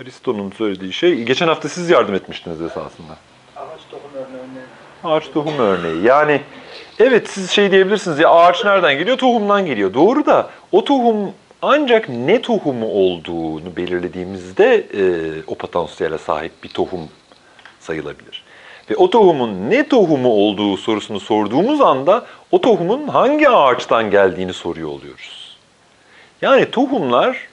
Aristo'nun 0.00 0.50
söylediği 0.50 0.92
şey, 0.92 1.22
geçen 1.22 1.48
hafta 1.48 1.68
siz 1.68 1.90
yardım 1.90 2.14
etmiştiniz 2.14 2.62
esasında. 2.62 3.16
Ağaç 3.56 3.80
tohum 3.90 4.10
örneğinden. 4.14 4.66
Ağaç 5.04 5.32
tohum 5.32 5.58
örneği. 5.58 6.02
Yani 6.02 6.40
evet 6.98 7.30
siz 7.30 7.50
şey 7.50 7.70
diyebilirsiniz 7.70 8.18
ya 8.18 8.30
ağaç 8.30 8.64
nereden 8.64 8.98
geliyor? 8.98 9.18
Tohumdan 9.18 9.66
geliyor. 9.66 9.94
Doğru 9.94 10.26
da 10.26 10.50
o 10.72 10.84
tohum 10.84 11.32
ancak 11.68 12.08
ne 12.08 12.42
tohumu 12.42 12.86
olduğunu 12.86 13.76
belirlediğimizde 13.76 14.74
e, 14.74 15.02
o 15.46 15.54
potansiyele 15.54 16.18
sahip 16.18 16.52
bir 16.64 16.68
tohum 16.68 17.08
sayılabilir. 17.80 18.44
Ve 18.90 18.96
o 18.96 19.10
tohumun 19.10 19.70
ne 19.70 19.88
tohumu 19.88 20.28
olduğu 20.28 20.76
sorusunu 20.76 21.20
sorduğumuz 21.20 21.80
anda 21.80 22.26
o 22.50 22.60
tohumun 22.60 23.08
hangi 23.08 23.48
ağaçtan 23.48 24.10
geldiğini 24.10 24.52
soruyor 24.52 24.88
oluyoruz. 24.88 25.56
Yani 26.42 26.70
tohumlar 26.70 27.48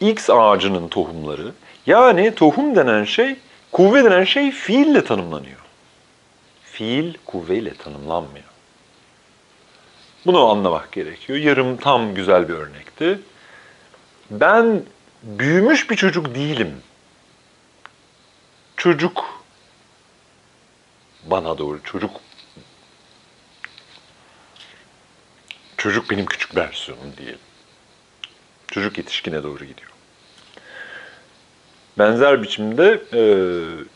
X 0.00 0.30
ağacının 0.30 0.88
tohumları. 0.88 1.52
Yani 1.86 2.34
tohum 2.34 2.76
denen 2.76 3.04
şey, 3.04 3.36
kuvve 3.72 4.04
denen 4.04 4.24
şey 4.24 4.50
fiille 4.50 5.04
tanımlanıyor. 5.04 5.58
Fiil 6.64 7.14
kuvveyle 7.26 7.74
tanımlanmıyor. 7.74 8.47
Bunu 10.28 10.48
anlamak 10.48 10.92
gerekiyor. 10.92 11.38
Yarım 11.38 11.76
tam 11.76 12.14
güzel 12.14 12.48
bir 12.48 12.54
örnekti. 12.54 13.20
Ben 14.30 14.82
büyümüş 15.22 15.90
bir 15.90 15.96
çocuk 15.96 16.34
değilim. 16.34 16.82
Çocuk 18.76 19.42
bana 21.24 21.58
doğru 21.58 21.82
çocuk 21.82 22.10
çocuk 25.76 26.10
benim 26.10 26.26
küçük 26.26 26.56
versiyonum 26.56 27.12
diyelim. 27.16 27.40
Çocuk 28.66 28.98
yetişkine 28.98 29.42
doğru 29.42 29.64
gidiyor. 29.64 29.90
Benzer 31.98 32.42
biçimde 32.42 33.02
e, 33.12 33.22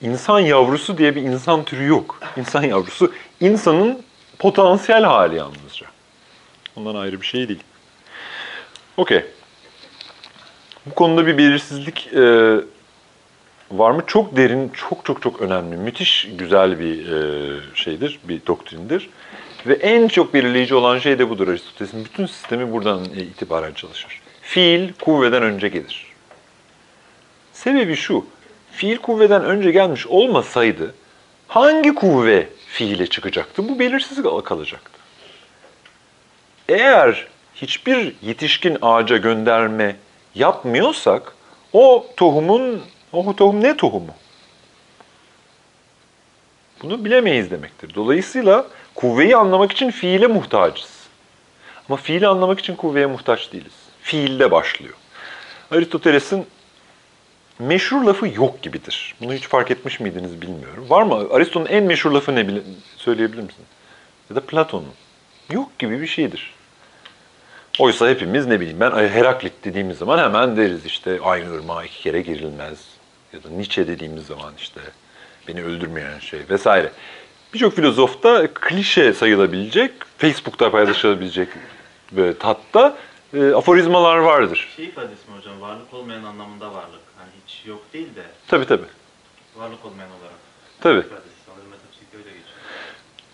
insan 0.06 0.40
yavrusu 0.40 0.98
diye 0.98 1.14
bir 1.14 1.22
insan 1.22 1.64
türü 1.64 1.86
yok. 1.86 2.20
İnsan 2.36 2.62
yavrusu 2.62 3.12
insanın 3.40 4.02
potansiyel 4.38 5.02
hali 5.04 5.36
yalnızca. 5.36 5.91
Ondan 6.77 6.94
ayrı 6.94 7.20
bir 7.20 7.27
şey 7.27 7.49
değil. 7.49 7.62
Okey. 8.97 9.24
Bu 10.86 10.94
konuda 10.94 11.27
bir 11.27 11.39
belirsizlik 11.39 12.09
e, 12.12 12.57
var 13.70 13.90
mı? 13.90 14.03
Çok 14.07 14.36
derin, 14.36 14.69
çok 14.69 15.05
çok 15.05 15.23
çok 15.23 15.40
önemli, 15.40 15.77
müthiş 15.77 16.28
güzel 16.39 16.81
bir 16.81 17.12
e, 17.12 17.61
şeydir, 17.74 18.19
bir 18.24 18.47
doktrindir. 18.47 19.11
Ve 19.66 19.74
en 19.74 20.09
çok 20.09 20.35
belirleyici 20.35 20.74
olan 20.74 20.99
şey 20.99 21.19
de 21.19 21.31
budur 21.31 21.49
Aristoteles'in. 21.49 22.05
Bütün 22.05 22.27
sistemi 22.27 22.73
buradan 22.73 23.05
e, 23.16 23.23
itibaren 23.23 23.73
çalışır. 23.73 24.20
Fiil 24.43 24.93
kuvveden 24.93 25.43
önce 25.43 25.69
gelir. 25.69 26.07
Sebebi 27.53 27.97
şu, 27.97 28.27
fiil 28.73 28.97
kuvveden 28.97 29.44
önce 29.44 29.70
gelmiş 29.70 30.07
olmasaydı 30.07 30.94
hangi 31.49 31.94
kuvve 31.94 32.49
fiile 32.66 33.07
çıkacaktı? 33.07 33.69
Bu 33.69 33.78
belirsiz 33.78 34.23
kalacaktı. 34.44 35.02
Eğer 36.68 37.26
hiçbir 37.55 38.14
yetişkin 38.22 38.78
ağaca 38.82 39.16
gönderme 39.16 39.97
yapmıyorsak 40.34 41.34
o 41.72 42.06
tohumun, 42.16 42.82
o 43.12 43.36
tohum 43.36 43.62
ne 43.62 43.76
tohumu? 43.76 44.14
Bunu 46.82 47.05
bilemeyiz 47.05 47.51
demektir. 47.51 47.94
Dolayısıyla 47.94 48.66
kuvveyi 48.94 49.36
anlamak 49.36 49.72
için 49.72 49.90
fiile 49.90 50.26
muhtacız. 50.26 51.02
Ama 51.89 51.97
fiili 51.97 52.26
anlamak 52.26 52.60
için 52.60 52.76
kuvveye 52.76 53.06
muhtaç 53.06 53.52
değiliz. 53.52 53.72
Fiilde 54.02 54.51
başlıyor. 54.51 54.94
Aristoteles'in 55.70 56.47
meşhur 57.59 58.05
lafı 58.05 58.28
yok 58.28 58.62
gibidir. 58.62 59.14
Bunu 59.20 59.34
hiç 59.34 59.48
fark 59.48 59.70
etmiş 59.70 60.01
miydiniz 60.01 60.43
bilmiyorum. 60.43 60.86
Var 60.89 61.02
mı? 61.02 61.26
Aristo'nun 61.32 61.66
en 61.66 61.84
meşhur 61.84 62.10
lafı 62.10 62.34
ne 62.34 62.48
bile 62.48 62.60
söyleyebilir 62.97 63.43
misiniz? 63.43 63.68
Ya 64.30 64.36
da 64.36 64.40
Platon'un. 64.40 64.93
Yok 65.51 65.78
gibi 65.78 66.01
bir 66.01 66.06
şeydir. 66.06 66.55
Oysa 67.78 68.09
hepimiz 68.09 68.47
ne 68.47 68.60
bileyim 68.60 68.81
ben 68.81 68.90
Heraklit 68.90 69.52
dediğimiz 69.64 69.98
zaman 69.98 70.19
hemen 70.19 70.56
deriz 70.56 70.86
işte 70.86 71.19
aynı 71.23 71.55
ırmağa 71.55 71.85
iki 71.85 72.02
kere 72.02 72.20
girilmez. 72.23 72.78
Ya 73.32 73.43
da 73.43 73.48
Nietzsche 73.48 73.86
dediğimiz 73.86 74.27
zaman 74.27 74.52
işte 74.59 74.81
beni 75.48 75.62
öldürmeyen 75.64 76.19
şey 76.19 76.40
vesaire. 76.51 76.93
Birçok 77.55 77.77
filozofta 77.77 78.47
klişe 78.55 79.12
sayılabilecek, 79.12 79.93
Facebook'ta 80.19 80.70
paylaşılabilecek 80.70 81.48
böyle 82.12 82.39
tatta 82.39 82.97
e, 83.35 83.52
aforizmalar 83.52 84.16
vardır. 84.16 84.69
Şey 84.77 84.85
ifadesi 84.85 85.31
mi 85.31 85.36
hocam? 85.39 85.60
Varlık 85.60 85.94
olmayan 85.94 86.24
anlamında 86.24 86.66
varlık. 86.74 87.01
Hani 87.19 87.31
hiç 87.47 87.66
yok 87.66 87.82
değil 87.93 88.14
de 88.16 88.23
Tabii 88.48 88.66
tabii. 88.66 88.86
varlık 89.56 89.85
olmayan 89.85 90.10
olarak. 90.10 90.39
Tabii. 90.81 90.98
İfadesi 90.98 91.28
sanırım 91.47 91.70
metafizikte 91.70 92.16
öyle 92.19 92.28
geçiyor. 92.28 92.59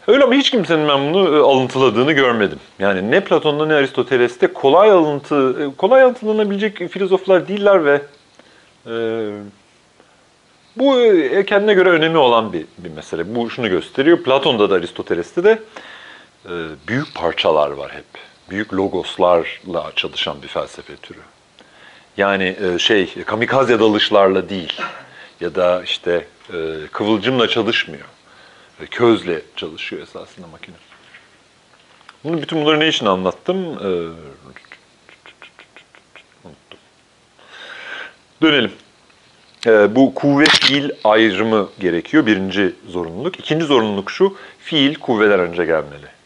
Öyle 0.08 0.24
ama 0.24 0.34
hiç 0.34 0.50
kimsenin 0.50 0.88
ben 0.88 1.14
bunu 1.14 1.36
e, 1.36 1.40
alıntıladığını 1.40 2.12
görmedim. 2.12 2.58
Yani 2.78 3.10
ne 3.10 3.24
Platon'da 3.24 3.66
ne 3.66 3.74
Aristoteles'te 3.74 4.46
kolay 4.46 4.90
alıntı, 4.90 5.56
e, 5.62 5.76
kolay 5.76 6.02
alıntılanabilecek 6.02 6.90
filozoflar 6.90 7.48
değiller 7.48 7.84
ve 7.84 8.02
e, 8.86 8.94
bu 10.76 11.00
e, 11.00 11.46
kendine 11.46 11.74
göre 11.74 11.90
önemi 11.90 12.18
olan 12.18 12.52
bir, 12.52 12.64
bir 12.78 12.90
mesele. 12.90 13.34
Bu 13.34 13.50
şunu 13.50 13.68
gösteriyor. 13.68 14.22
Platon'da 14.22 14.70
da 14.70 14.74
Aristoteles'te 14.74 15.44
de 15.44 15.58
e, 16.44 16.52
büyük 16.88 17.14
parçalar 17.14 17.70
var 17.70 17.92
hep. 17.92 18.04
Büyük 18.50 18.74
logoslarla 18.74 19.92
çalışan 19.96 20.42
bir 20.42 20.48
felsefe 20.48 20.96
türü. 20.96 21.20
Yani 22.16 22.56
e, 22.74 22.78
şey 22.78 23.14
kamikaze 23.26 23.80
dalışlarla 23.80 24.48
değil 24.48 24.80
ya 25.40 25.54
da 25.54 25.82
işte 25.84 26.24
e, 26.52 26.56
kıvılcımla 26.92 27.48
çalışmıyor. 27.48 28.04
Közle 28.86 29.42
çalışıyor 29.56 30.02
esasında 30.02 30.46
makine. 30.46 30.76
Bunu 32.24 32.42
bütün 32.42 32.60
bunları 32.60 32.80
ne 32.80 32.88
için 32.88 33.06
anlattım? 33.06 33.56
Ee, 33.56 33.88
unuttum. 36.44 36.78
Dönelim. 38.42 38.72
Ee, 39.66 39.94
bu 39.96 40.14
kuvvet 40.14 40.48
fiil 40.48 40.90
ayrımı 41.04 41.68
gerekiyor. 41.80 42.26
Birinci 42.26 42.74
zorunluluk. 42.88 43.38
İkinci 43.38 43.64
zorunluluk 43.64 44.10
şu. 44.10 44.36
Fiil 44.58 44.94
kuvveden 44.94 45.40
önce 45.40 45.64
gelmeli. 45.64 46.17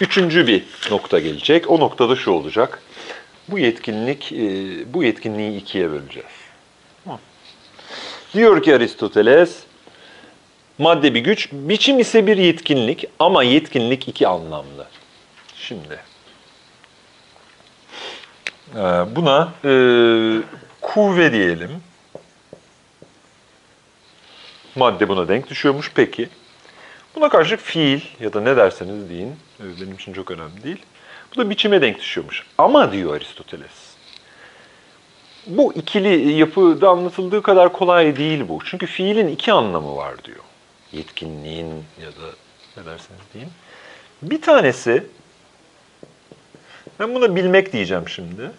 Üçüncü 0.00 0.46
bir 0.46 0.64
nokta 0.90 1.18
gelecek. 1.18 1.70
O 1.70 1.80
noktada 1.80 2.16
şu 2.16 2.30
olacak. 2.30 2.82
Bu 3.48 3.58
yetkinlik, 3.58 4.32
e, 4.32 4.38
bu 4.94 5.04
yetkinliği 5.04 5.60
ikiye 5.60 5.90
böleceğiz. 5.90 6.28
Diyor 8.34 8.62
ki 8.62 8.74
Aristoteles, 8.74 9.58
madde 10.78 11.14
bir 11.14 11.20
güç, 11.20 11.48
biçim 11.52 11.98
ise 11.98 12.26
bir 12.26 12.36
yetkinlik 12.36 13.04
ama 13.18 13.42
yetkinlik 13.42 14.08
iki 14.08 14.28
anlamlı. 14.28 14.86
Şimdi, 15.56 16.00
e, 18.74 18.80
buna 19.16 19.52
e, 19.64 19.72
kuvve 20.80 21.32
diyelim. 21.32 21.70
Madde 24.76 25.08
buna 25.08 25.28
denk 25.28 25.50
düşüyormuş. 25.50 25.92
Peki. 25.94 26.28
Buna 27.14 27.28
karşılık 27.28 27.60
fiil 27.60 28.00
ya 28.20 28.32
da 28.32 28.40
ne 28.40 28.56
derseniz 28.56 29.10
deyin, 29.10 29.36
e, 29.60 29.80
benim 29.80 29.94
için 29.94 30.12
çok 30.12 30.30
önemli 30.30 30.64
değil. 30.64 30.82
Bu 31.32 31.40
da 31.40 31.50
biçime 31.50 31.82
denk 31.82 31.98
düşüyormuş. 31.98 32.46
Ama 32.58 32.92
diyor 32.92 33.16
Aristoteles, 33.16 33.94
bu 35.46 35.72
ikili 35.72 36.32
yapıda 36.32 36.88
anlatıldığı 36.88 37.42
kadar 37.42 37.72
kolay 37.72 38.16
değil 38.16 38.48
bu. 38.48 38.58
Çünkü 38.64 38.86
fiilin 38.86 39.28
iki 39.28 39.52
anlamı 39.52 39.96
var 39.96 40.24
diyor. 40.24 40.44
Yetkinliğin 40.92 41.84
ya 42.02 42.08
da 42.08 42.34
ne 42.76 42.84
derseniz 42.84 43.20
deyin. 43.34 43.48
Bir 44.22 44.42
tanesi, 44.42 45.06
ben 47.00 47.14
buna 47.14 47.36
bilmek 47.36 47.72
diyeceğim 47.72 48.08
şimdi. 48.08 48.50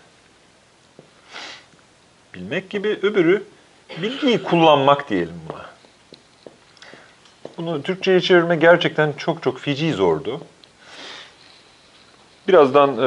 Bilmek 2.33 2.69
gibi 2.69 2.87
öbürü 2.87 3.43
bilgiyi 4.01 4.43
kullanmak 4.43 5.09
diyelim 5.09 5.41
buna. 5.49 5.68
Bunu 7.59 7.83
Türkçe'ye 7.83 8.21
çevirme 8.21 8.55
gerçekten 8.55 9.13
çok 9.17 9.43
çok 9.43 9.59
feci 9.59 9.93
zordu. 9.93 10.41
Birazdan 12.47 12.89
e, 12.89 13.01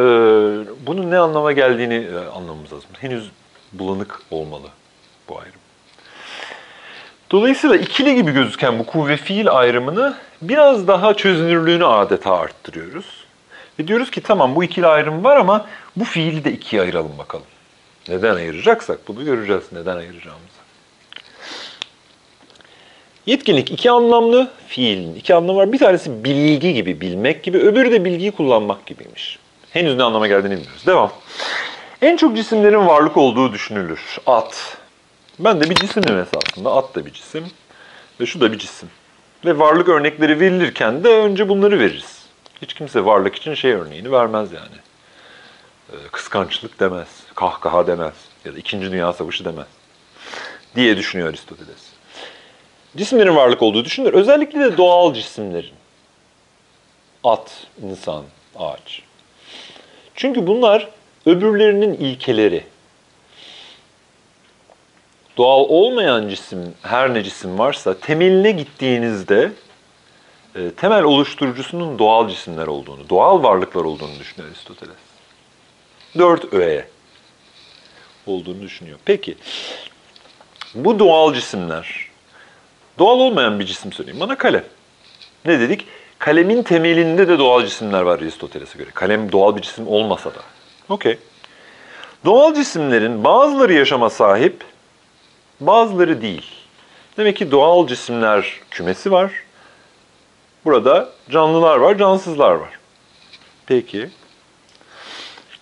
bunun 0.87 1.11
ne 1.11 1.19
anlama 1.19 1.53
geldiğini 1.53 1.95
e, 1.95 2.17
anlamamız 2.17 2.73
lazım. 2.73 2.91
Henüz 3.01 3.31
bulanık 3.73 4.21
olmalı 4.31 4.67
bu 5.29 5.39
ayrım. 5.39 5.61
Dolayısıyla 7.31 7.77
ikili 7.77 8.15
gibi 8.15 8.33
gözüken 8.33 8.79
bu 8.79 8.87
kuvve 8.87 9.17
fiil 9.17 9.51
ayrımını 9.51 10.17
biraz 10.43 10.89
daha 10.89 11.15
çözünürlüğünü 11.15 11.87
adeta 11.87 12.39
arttırıyoruz. 12.39 13.25
Ve 13.79 13.89
diyoruz 13.89 14.11
ki 14.11 14.21
tamam 14.21 14.55
bu 14.55 14.65
ikili 14.65 14.87
ayrım 14.87 15.25
var 15.25 15.37
ama 15.37 15.67
bu 15.97 16.05
fiili 16.05 16.45
de 16.45 16.53
ikiye 16.53 16.83
ayıralım 16.83 17.19
bakalım. 17.19 17.47
Neden 18.09 18.35
ayıracaksak 18.35 19.09
bunu 19.09 19.25
göreceğiz 19.25 19.65
neden 19.73 19.97
ayıracağımızı. 19.97 20.62
Yetkinlik 23.27 23.71
iki 23.71 23.91
anlamlı, 23.91 24.51
fiilin 24.69 25.15
iki 25.15 25.35
anlamı 25.35 25.59
var. 25.59 25.73
Bir 25.73 25.79
tanesi 25.79 26.25
bilgi 26.25 26.75
gibi, 26.75 27.01
bilmek 27.01 27.43
gibi, 27.43 27.59
öbürü 27.59 27.93
de 27.93 28.05
bilgiyi 28.05 28.33
kullanmak 28.33 28.87
gibiymiş. 28.87 29.39
Henüz 29.71 29.97
ne 29.97 30.03
anlama 30.03 30.27
geldiğini 30.27 30.57
bilmiyoruz. 30.57 30.87
Devam. 30.87 31.13
En 32.03 32.17
çok 32.17 32.37
cisimlerin 32.37 32.87
varlık 32.87 33.17
olduğu 33.17 33.53
düşünülür. 33.53 34.19
At. 34.27 34.79
Ben 35.39 35.61
de 35.61 35.71
bir 35.71 35.75
cisimim 35.75 36.19
esasında. 36.19 36.77
At 36.77 36.95
da 36.95 37.07
bir 37.07 37.13
cisim. 37.13 37.45
Ve 38.21 38.27
şu 38.27 38.41
da 38.41 38.53
bir 38.53 38.59
cisim. 38.59 38.89
Ve 39.45 39.59
varlık 39.59 39.89
örnekleri 39.89 40.41
verilirken 40.41 41.05
de 41.05 41.09
önce 41.09 41.49
bunları 41.49 41.79
veririz. 41.79 42.23
Hiç 42.63 42.75
kimse 42.75 43.05
varlık 43.05 43.37
için 43.37 43.55
şey 43.55 43.73
örneğini 43.73 44.13
vermez 44.13 44.53
yani. 44.53 44.77
Ee, 45.93 45.97
Kıskançlık 46.13 46.81
demez, 46.81 47.09
kahkaha 47.35 47.87
demez 47.87 48.15
ya 48.45 48.55
da 48.55 48.59
İkinci 48.59 48.93
Dünya 48.93 49.13
Savaşı 49.13 49.45
demez 49.45 49.67
diye 50.77 50.97
düşünüyor 50.97 51.29
Aristoteles 51.29 51.92
cisimlerin 52.97 53.37
varlık 53.37 53.63
olduğu 53.63 53.85
düşünülür. 53.85 54.13
Özellikle 54.13 54.61
de 54.61 54.77
doğal 54.77 55.15
cisimlerin. 55.15 55.75
At, 57.25 57.67
insan, 57.83 58.25
ağaç. 58.57 59.03
Çünkü 60.15 60.47
bunlar 60.47 60.89
öbürlerinin 61.27 61.95
ilkeleri. 61.95 62.65
Doğal 65.37 65.65
olmayan 65.69 66.29
cisim, 66.29 66.75
her 66.83 67.15
ne 67.15 67.25
cisim 67.25 67.59
varsa 67.59 67.99
temeline 67.99 68.51
gittiğinizde 68.51 69.53
e, 70.55 70.71
temel 70.71 71.03
oluşturucusunun 71.03 71.99
doğal 71.99 72.29
cisimler 72.29 72.67
olduğunu, 72.67 73.09
doğal 73.09 73.43
varlıklar 73.43 73.85
olduğunu 73.85 74.19
düşünüyor 74.21 74.53
Aristoteles. 74.53 74.97
Dört 76.19 76.55
öğe 76.55 76.89
olduğunu 78.27 78.63
düşünüyor. 78.63 78.99
Peki, 79.05 79.37
bu 80.75 80.99
doğal 80.99 81.35
cisimler, 81.35 82.02
Doğal 82.99 83.21
olmayan 83.21 83.61
bir 83.61 83.67
cisim 83.67 83.93
söyleyeyim. 83.93 84.21
Bana 84.21 84.39
kalem. 84.39 84.65
Ne 85.45 85.61
dedik? 85.61 85.87
Kalemin 86.19 86.63
temelinde 86.63 87.29
de 87.29 87.39
doğal 87.39 87.65
cisimler 87.65 88.03
var 88.03 88.19
Aristoteles'e 88.19 88.79
göre. 88.79 88.91
Kalem 88.95 89.33
doğal 89.33 89.57
bir 89.57 89.63
cisim 89.63 89.89
olmasa 89.89 90.31
da. 90.31 90.41
Okey. 90.89 91.19
Doğal 92.25 92.55
cisimlerin 92.55 93.25
bazıları 93.25 93.73
yaşama 93.73 94.11
sahip, 94.11 94.65
bazıları 95.61 96.23
değil. 96.23 96.47
Demek 97.17 97.37
ki 97.37 97.51
doğal 97.51 97.87
cisimler 97.87 98.61
kümesi 98.71 99.11
var. 99.11 99.33
Burada 100.65 101.09
canlılar 101.31 101.77
var, 101.77 101.99
cansızlar 101.99 102.51
var. 102.51 102.79
Peki. 103.67 104.11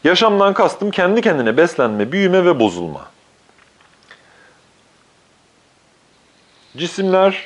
Yaşamdan 0.05 0.55
kastım 0.55 0.91
kendi 0.91 1.23
kendine 1.23 1.57
beslenme, 1.57 2.13
büyüme 2.13 2.45
ve 2.45 2.61
bozulma. 2.61 3.11
Cisimler, 6.77 7.45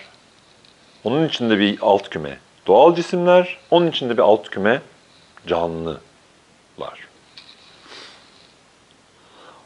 onun 1.04 1.28
içinde 1.28 1.58
bir 1.58 1.78
alt 1.80 2.08
küme 2.08 2.38
doğal 2.66 2.94
cisimler, 2.94 3.58
onun 3.70 3.86
içinde 3.86 4.16
bir 4.16 4.22
alt 4.22 4.50
küme 4.50 4.82
canlılar. 5.46 5.98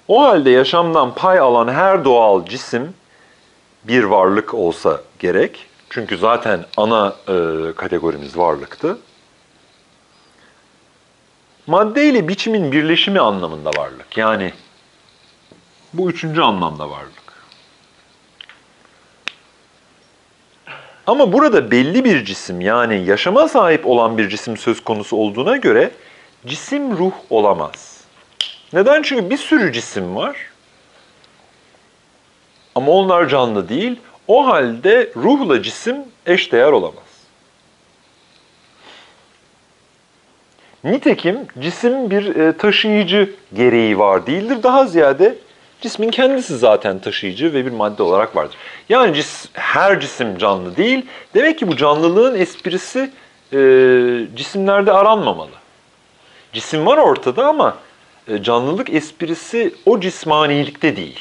O 0.08 0.22
halde 0.22 0.50
yaşamdan 0.50 1.14
pay 1.14 1.38
alan 1.38 1.68
her 1.68 2.04
doğal 2.04 2.46
cisim 2.46 2.94
bir 3.84 4.04
varlık 4.04 4.54
olsa 4.54 5.00
gerek. 5.18 5.66
Çünkü 5.90 6.18
zaten 6.18 6.66
ana 6.76 7.16
e, 7.28 7.34
kategorimiz 7.76 8.38
varlıktı. 8.38 8.98
Madde 11.66 12.08
ile 12.08 12.28
biçimin 12.28 12.72
birleşimi 12.72 13.20
anlamında 13.20 13.70
varlık. 13.76 14.16
Yani 14.16 14.52
bu 15.92 16.10
üçüncü 16.10 16.40
anlamda 16.40 16.90
varlık. 16.90 17.27
Ama 21.08 21.32
burada 21.32 21.70
belli 21.70 22.04
bir 22.04 22.24
cisim 22.24 22.60
yani 22.60 23.04
yaşama 23.04 23.48
sahip 23.48 23.86
olan 23.86 24.18
bir 24.18 24.28
cisim 24.28 24.56
söz 24.56 24.84
konusu 24.84 25.16
olduğuna 25.16 25.56
göre 25.56 25.90
cisim 26.46 26.98
ruh 26.98 27.12
olamaz. 27.30 28.04
Neden? 28.72 29.02
Çünkü 29.02 29.30
bir 29.30 29.36
sürü 29.36 29.72
cisim 29.72 30.16
var. 30.16 30.36
Ama 32.74 32.92
onlar 32.92 33.28
canlı 33.28 33.68
değil. 33.68 33.96
O 34.28 34.46
halde 34.46 35.12
ruhla 35.16 35.62
cisim 35.62 35.96
eşdeğer 36.26 36.72
olamaz. 36.72 37.04
Nitekim 40.84 41.38
cisim 41.58 42.10
bir 42.10 42.36
e, 42.36 42.56
taşıyıcı 42.56 43.34
gereği 43.54 43.98
var 43.98 44.26
değildir. 44.26 44.62
Daha 44.62 44.86
ziyade 44.86 45.38
cismin 45.80 46.10
kendisi 46.10 46.58
zaten 46.58 46.98
taşıyıcı 46.98 47.52
ve 47.52 47.66
bir 47.66 47.70
madde 47.70 48.02
olarak 48.02 48.36
vardır. 48.36 48.56
Yani 48.88 49.14
cis, 49.14 49.48
her 49.52 50.00
cisim 50.00 50.38
canlı 50.38 50.76
değil. 50.76 51.06
Demek 51.34 51.58
ki 51.58 51.68
bu 51.68 51.76
canlılığın 51.76 52.34
esprisi 52.34 53.10
e, 53.52 53.58
cisimlerde 54.36 54.92
aranmamalı. 54.92 55.50
Cisim 56.52 56.86
var 56.86 56.98
ortada 56.98 57.46
ama 57.46 57.76
e, 58.28 58.42
canlılık 58.42 58.90
esprisi 58.90 59.74
o 59.86 60.00
cismanilikte 60.00 60.96
değil. 60.96 61.20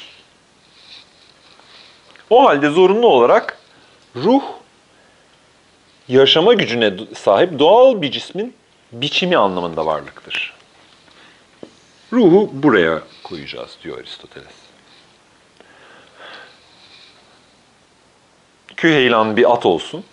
O 2.30 2.48
halde 2.48 2.70
zorunlu 2.70 3.08
olarak 3.08 3.58
ruh 4.16 4.44
yaşama 6.08 6.54
gücüne 6.54 6.94
sahip 7.16 7.60
doğal 7.60 8.02
bir 8.02 8.12
cismin 8.12 8.54
biçimi 8.92 9.38
anlamında 9.38 9.86
varlıktır. 9.86 10.54
Ruhu 12.14 12.50
buraya 12.54 13.02
koyacağız 13.30 13.78
diyor 13.84 13.98
Aristoteles. 13.98 14.56
Küheylan 18.76 19.38
bir 19.38 19.54
at 19.54 19.66
olsun. 19.66 20.04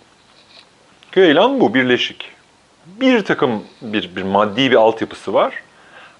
Küheylan 1.11 1.59
bu 1.59 1.73
birleşik. 1.73 2.31
bir 2.85 3.25
takım 3.25 3.63
bir, 3.81 4.15
bir 4.15 4.23
maddi 4.23 4.71
bir 4.71 4.75
altyapısı 4.75 5.33
var. 5.33 5.53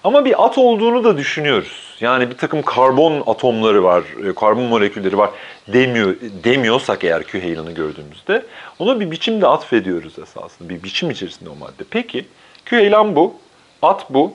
Ama 0.04 0.24
bir 0.24 0.44
at 0.44 0.58
olduğunu 0.58 1.04
da 1.04 1.16
düşünüyoruz. 1.16 1.96
Yani 2.00 2.30
bir 2.30 2.36
takım 2.36 2.62
karbon 2.62 3.22
atomları 3.26 3.84
var, 3.84 4.04
e, 4.28 4.34
karbon 4.34 4.64
molekülleri 4.64 5.18
var 5.18 5.30
demiyor, 5.68 6.16
demiyorsak 6.44 7.04
eğer 7.04 7.22
Küheylan'ı 7.22 7.72
gördüğümüzde 7.72 8.46
ona 8.78 9.00
bir 9.00 9.10
biçimde 9.10 9.46
atfediyoruz 9.46 10.18
esasında. 10.18 10.68
Bir 10.68 10.82
biçim 10.82 11.10
içerisinde 11.10 11.50
o 11.50 11.54
madde. 11.54 11.84
Peki 11.90 12.26
Küheylan 12.64 13.16
bu, 13.16 13.34
at 13.82 14.10
bu, 14.10 14.34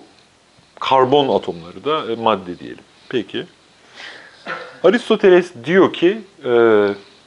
karbon 0.82 1.36
atomları 1.36 1.86
da 1.86 2.12
e, 2.12 2.16
madde 2.16 2.60
diyelim. 2.60 2.84
Peki. 3.10 3.46
Aristoteles 4.84 5.52
diyor 5.66 5.94
ki 5.94 6.22
e, 6.44 6.50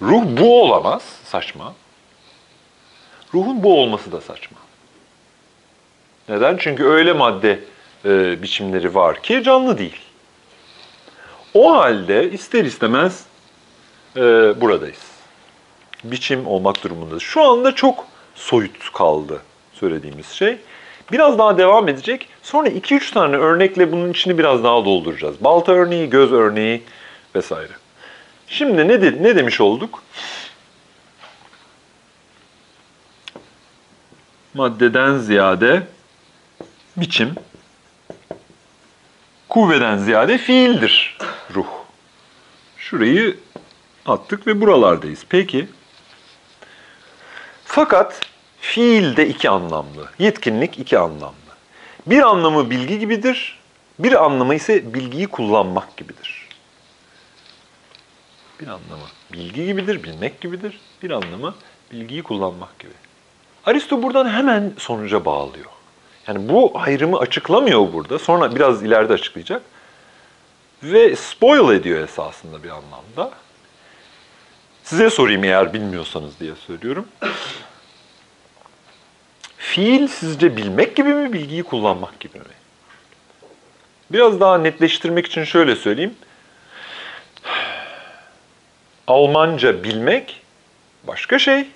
ruh 0.02 0.22
bu 0.26 0.62
olamaz, 0.62 1.02
saçma. 1.24 1.74
Ruhun 3.34 3.62
bu 3.62 3.80
olması 3.80 4.12
da 4.12 4.20
saçma. 4.20 4.58
Neden? 6.28 6.56
Çünkü 6.56 6.84
öyle 6.84 7.12
madde 7.12 7.60
e, 8.04 8.42
biçimleri 8.42 8.94
var 8.94 9.22
ki 9.22 9.42
canlı 9.42 9.78
değil. 9.78 10.00
O 11.54 11.74
halde 11.76 12.30
ister 12.30 12.64
istemez 12.64 13.24
e, 14.16 14.20
buradayız. 14.60 15.04
Biçim 16.04 16.46
olmak 16.46 16.84
durumundayız. 16.84 17.22
Şu 17.22 17.42
anda 17.42 17.74
çok 17.74 18.06
soyut 18.34 18.92
kaldı 18.92 19.42
söylediğimiz 19.72 20.28
şey. 20.28 20.58
Biraz 21.12 21.38
daha 21.38 21.58
devam 21.58 21.88
edecek. 21.88 22.28
Sonra 22.42 22.68
2-3 22.68 23.14
tane 23.14 23.36
örnekle 23.36 23.92
bunun 23.92 24.10
içini 24.10 24.38
biraz 24.38 24.64
daha 24.64 24.84
dolduracağız. 24.84 25.44
Balta 25.44 25.72
örneği, 25.72 26.10
göz 26.10 26.32
örneği 26.32 26.82
vesaire. 27.34 27.72
Şimdi 28.46 28.88
ne, 28.88 29.02
de, 29.02 29.22
ne 29.22 29.36
demiş 29.36 29.60
olduk? 29.60 30.02
Maddeden 34.54 35.18
ziyade 35.18 35.82
biçim, 36.96 37.34
kuvveden 39.48 39.96
ziyade 39.96 40.38
fiildir 40.38 41.18
ruh. 41.54 41.66
Şurayı 42.78 43.36
attık 44.06 44.46
ve 44.46 44.60
buralardayız. 44.60 45.24
Peki. 45.28 45.68
Fakat 47.64 48.20
fiil 48.64 49.16
de 49.16 49.28
iki 49.28 49.50
anlamlı. 49.50 50.08
Yetkinlik 50.18 50.78
iki 50.78 50.98
anlamlı. 50.98 51.34
Bir 52.06 52.22
anlamı 52.22 52.70
bilgi 52.70 52.98
gibidir, 52.98 53.58
bir 53.98 54.24
anlamı 54.24 54.54
ise 54.54 54.94
bilgiyi 54.94 55.26
kullanmak 55.26 55.96
gibidir. 55.96 56.48
Bir 58.60 58.66
anlamı 58.66 59.06
bilgi 59.32 59.66
gibidir, 59.66 60.02
bilmek 60.02 60.40
gibidir. 60.40 60.80
Bir 61.02 61.10
anlamı 61.10 61.54
bilgiyi 61.92 62.22
kullanmak 62.22 62.78
gibi. 62.78 62.92
Aristo 63.64 64.02
buradan 64.02 64.28
hemen 64.28 64.72
sonuca 64.78 65.24
bağlıyor. 65.24 65.70
Yani 66.28 66.48
bu 66.48 66.72
ayrımı 66.74 67.18
açıklamıyor 67.18 67.92
burada. 67.92 68.18
Sonra 68.18 68.54
biraz 68.54 68.82
ileride 68.82 69.12
açıklayacak. 69.12 69.62
Ve 70.82 71.16
spoil 71.16 71.76
ediyor 71.76 72.00
esasında 72.00 72.62
bir 72.62 72.70
anlamda. 72.70 73.30
Size 74.84 75.10
sorayım 75.10 75.44
eğer 75.44 75.74
bilmiyorsanız 75.74 76.40
diye 76.40 76.54
söylüyorum. 76.66 77.06
Fiil 79.64 80.08
sizce 80.08 80.56
bilmek 80.56 80.96
gibi 80.96 81.14
mi, 81.14 81.32
bilgiyi 81.32 81.62
kullanmak 81.62 82.20
gibi 82.20 82.38
mi? 82.38 82.54
Biraz 84.12 84.40
daha 84.40 84.58
netleştirmek 84.58 85.26
için 85.26 85.44
şöyle 85.44 85.76
söyleyeyim. 85.76 86.14
Almanca 89.06 89.84
bilmek 89.84 90.40
başka 91.06 91.38
şey. 91.38 91.66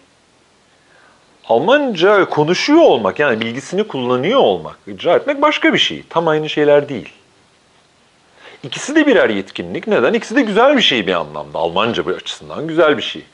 Almanca 1.45 2.25
konuşuyor 2.25 2.83
olmak 2.83 3.19
yani 3.19 3.41
bilgisini 3.41 3.87
kullanıyor 3.87 4.41
olmak, 4.41 4.79
icra 4.87 5.17
etmek 5.17 5.43
başka 5.43 5.75
bir 5.75 5.79
şey. 5.79 6.03
Tam 6.09 6.29
aynı 6.29 6.49
şeyler 6.49 6.89
değil. 6.89 7.13
İkisi 8.63 8.95
de 8.95 9.07
birer 9.07 9.31
yetkinlik. 9.31 9.87
Neden? 9.87 10.13
İkisi 10.13 10.37
de 10.37 10.43
güzel 10.43 10.77
bir 10.77 10.83
şey 10.83 11.07
bir 11.07 11.15
anlamda. 11.15 11.59
Almanca 11.59 12.05
açısından 12.05 12.69
güzel 12.69 12.97
bir 12.97 13.03
şey. 13.03 13.25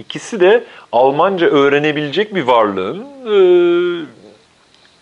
İkisi 0.00 0.40
de 0.40 0.64
Almanca 0.92 1.46
öğrenebilecek 1.46 2.34
bir 2.34 2.42
varlığın 2.42 3.00
e, 3.26 3.36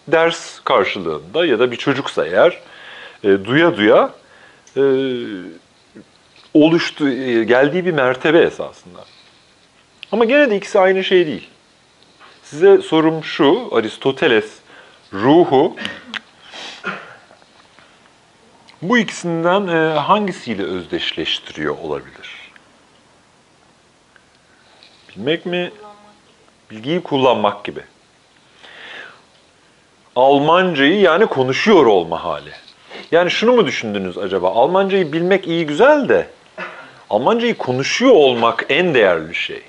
ders 0.09 0.61
karşılığında 0.61 1.47
ya 1.47 1.59
da 1.59 1.71
bir 1.71 1.77
çocuksa 1.77 2.27
eğer 2.27 2.61
e, 3.25 3.29
duya 3.45 3.77
duya 3.77 4.11
e, 4.77 4.83
oluştu, 6.55 7.09
e, 7.09 7.45
geldiği 7.45 7.87
bir 7.87 7.93
mertebe 7.93 8.39
esasında. 8.39 9.01
Ama 10.13 10.25
gene 10.25 10.51
de 10.51 10.57
ikisi 10.57 10.79
aynı 10.79 11.05
şey 11.05 11.27
değil. 11.27 11.49
Size 12.43 12.79
sorum 12.79 13.25
şu, 13.25 13.69
Aristoteles 13.73 14.53
ruhu 15.13 15.77
bu 18.83 18.99
ikisinden 18.99 19.67
e, 19.67 19.99
hangisiyle 19.99 20.63
özdeşleştiriyor 20.63 21.79
olabilir? 21.79 22.28
Bilmek 25.19 25.47
mi, 25.47 25.73
bilgiyi 26.71 27.03
kullanmak 27.03 27.65
gibi. 27.65 27.81
Almancayı 30.17 31.01
yani 31.01 31.27
konuşuyor 31.27 31.87
olma 31.87 32.25
hali. 32.25 32.51
Yani 33.13 33.31
şunu 33.31 33.53
mu 33.53 33.67
düşündünüz 33.67 34.19
acaba? 34.19 34.51
Almancayı 34.51 35.13
bilmek 35.13 35.49
iyi 35.49 35.67
güzel 35.67 36.09
de 36.09 36.29
Almancayı 37.11 37.59
konuşuyor 37.59 38.13
olmak 38.13 38.67
en 38.69 38.95
değerli 38.95 39.35
şey. 39.35 39.63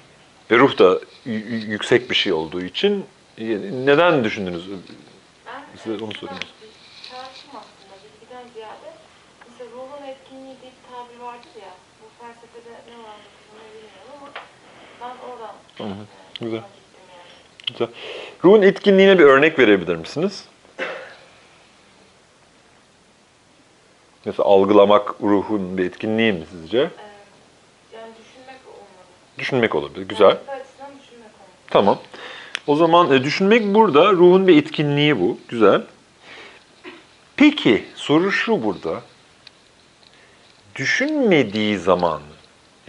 Ve 0.51 0.57
ruh 0.57 0.77
da 0.77 0.99
yüksek 1.25 2.09
bir 2.09 2.15
şey 2.15 2.33
olduğu 2.33 2.61
için 2.61 3.05
neden 3.85 4.23
düşündünüz? 4.23 4.63
Size 5.83 6.03
onu 6.03 6.13
sorayım. 6.13 6.39
bir 6.61 7.09
çağrışım 7.09 7.49
aslında 7.49 7.95
bilgiden 8.03 8.53
ziyade 8.53 8.89
mesela 9.49 9.69
ruhun 9.71 10.07
etkinliği 10.07 10.55
diye 10.61 10.71
bir 10.71 10.89
tabir 10.91 11.19
vardır 11.25 11.53
ya 11.61 11.73
bu 12.01 12.05
felsefede 12.19 12.73
ne 12.89 12.97
var 13.03 13.15
mı 13.21 13.27
kısmını 13.35 13.67
bilmiyorum 13.73 14.11
ama 14.21 14.29
ben 15.01 15.29
oradan 15.29 15.55
Hı 15.79 15.83
hı, 15.83 16.05
güzel. 16.41 16.55
yani. 16.55 16.63
Güzel. 17.67 17.87
Ruhun 18.43 18.61
etkinliğine 18.61 19.19
bir 19.19 19.23
örnek 19.23 19.59
verebilir 19.59 19.95
misiniz? 19.95 20.45
Mesela 24.25 24.49
algılamak 24.49 25.15
ruhun 25.21 25.77
bir 25.77 25.85
etkinliği 25.85 26.31
mi 26.33 26.45
sizce? 26.51 26.77
Ee, 26.77 26.89
yani 27.93 28.11
düşünmek 28.19 28.59
olmalı. 28.67 29.37
Düşünmek 29.37 29.75
olabilir. 29.75 30.07
Güzel. 30.07 30.27
Açısından 30.27 30.91
düşünmek 31.01 31.25
olmalı. 31.25 31.67
Tamam. 31.69 31.99
O 32.67 32.75
zaman 32.75 33.11
e, 33.11 33.23
düşünmek 33.23 33.63
burada, 33.75 34.11
ruhun 34.11 34.47
bir 34.47 34.57
etkinliği 34.57 35.19
bu. 35.19 35.37
Güzel. 35.47 35.81
Peki, 37.35 37.85
soru 37.95 38.31
şu 38.31 38.63
burada. 38.63 39.01
Düşünmediği 40.75 41.77
zaman, 41.77 42.21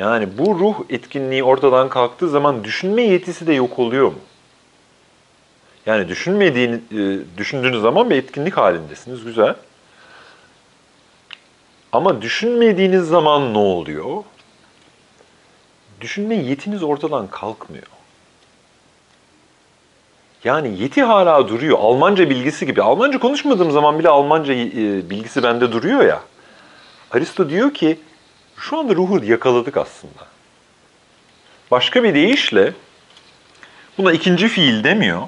yani 0.01 0.39
bu 0.39 0.59
ruh 0.59 0.75
etkinliği 0.91 1.45
ortadan 1.45 1.89
kalktığı 1.89 2.29
zaman 2.29 2.65
düşünme 2.65 3.03
yetisi 3.03 3.47
de 3.47 3.53
yok 3.53 3.79
oluyor 3.79 4.07
mu? 4.07 4.19
Yani 5.87 6.09
düşünmediğini, 6.09 6.75
e, 6.75 7.19
düşündüğünüz 7.39 7.83
zaman 7.83 8.11
bir 8.11 8.17
etkinlik 8.17 8.57
halindesiniz. 8.57 9.25
Güzel. 9.25 9.55
Ama 11.93 12.23
düşünmediğiniz 12.23 13.09
zaman 13.09 13.55
ne 13.55 13.59
oluyor? 13.59 14.25
Düşünme 16.01 16.35
yetiniz 16.35 16.83
ortadan 16.83 17.27
kalkmıyor. 17.27 17.87
Yani 20.45 20.83
yeti 20.83 21.03
hala 21.03 21.49
duruyor. 21.49 21.79
Almanca 21.79 22.31
bilgisi 22.31 22.67
gibi. 22.67 22.83
Almanca 22.83 23.19
konuşmadığım 23.19 23.71
zaman 23.71 23.99
bile 23.99 24.09
Almanca 24.09 24.55
e, 24.55 25.11
bilgisi 25.11 25.43
bende 25.43 25.73
duruyor 25.73 26.05
ya. 26.05 26.21
Aristo 27.11 27.51
diyor 27.51 27.75
ki 27.75 27.99
şu 28.61 28.79
anda 28.79 28.95
ruhu 28.95 29.25
yakaladık 29.25 29.77
aslında. 29.77 30.27
Başka 31.71 32.05
bir 32.05 32.15
deyişle 32.15 32.73
buna 33.99 34.13
ikinci 34.13 34.49
fiil 34.49 34.85
demiyor 34.85 35.23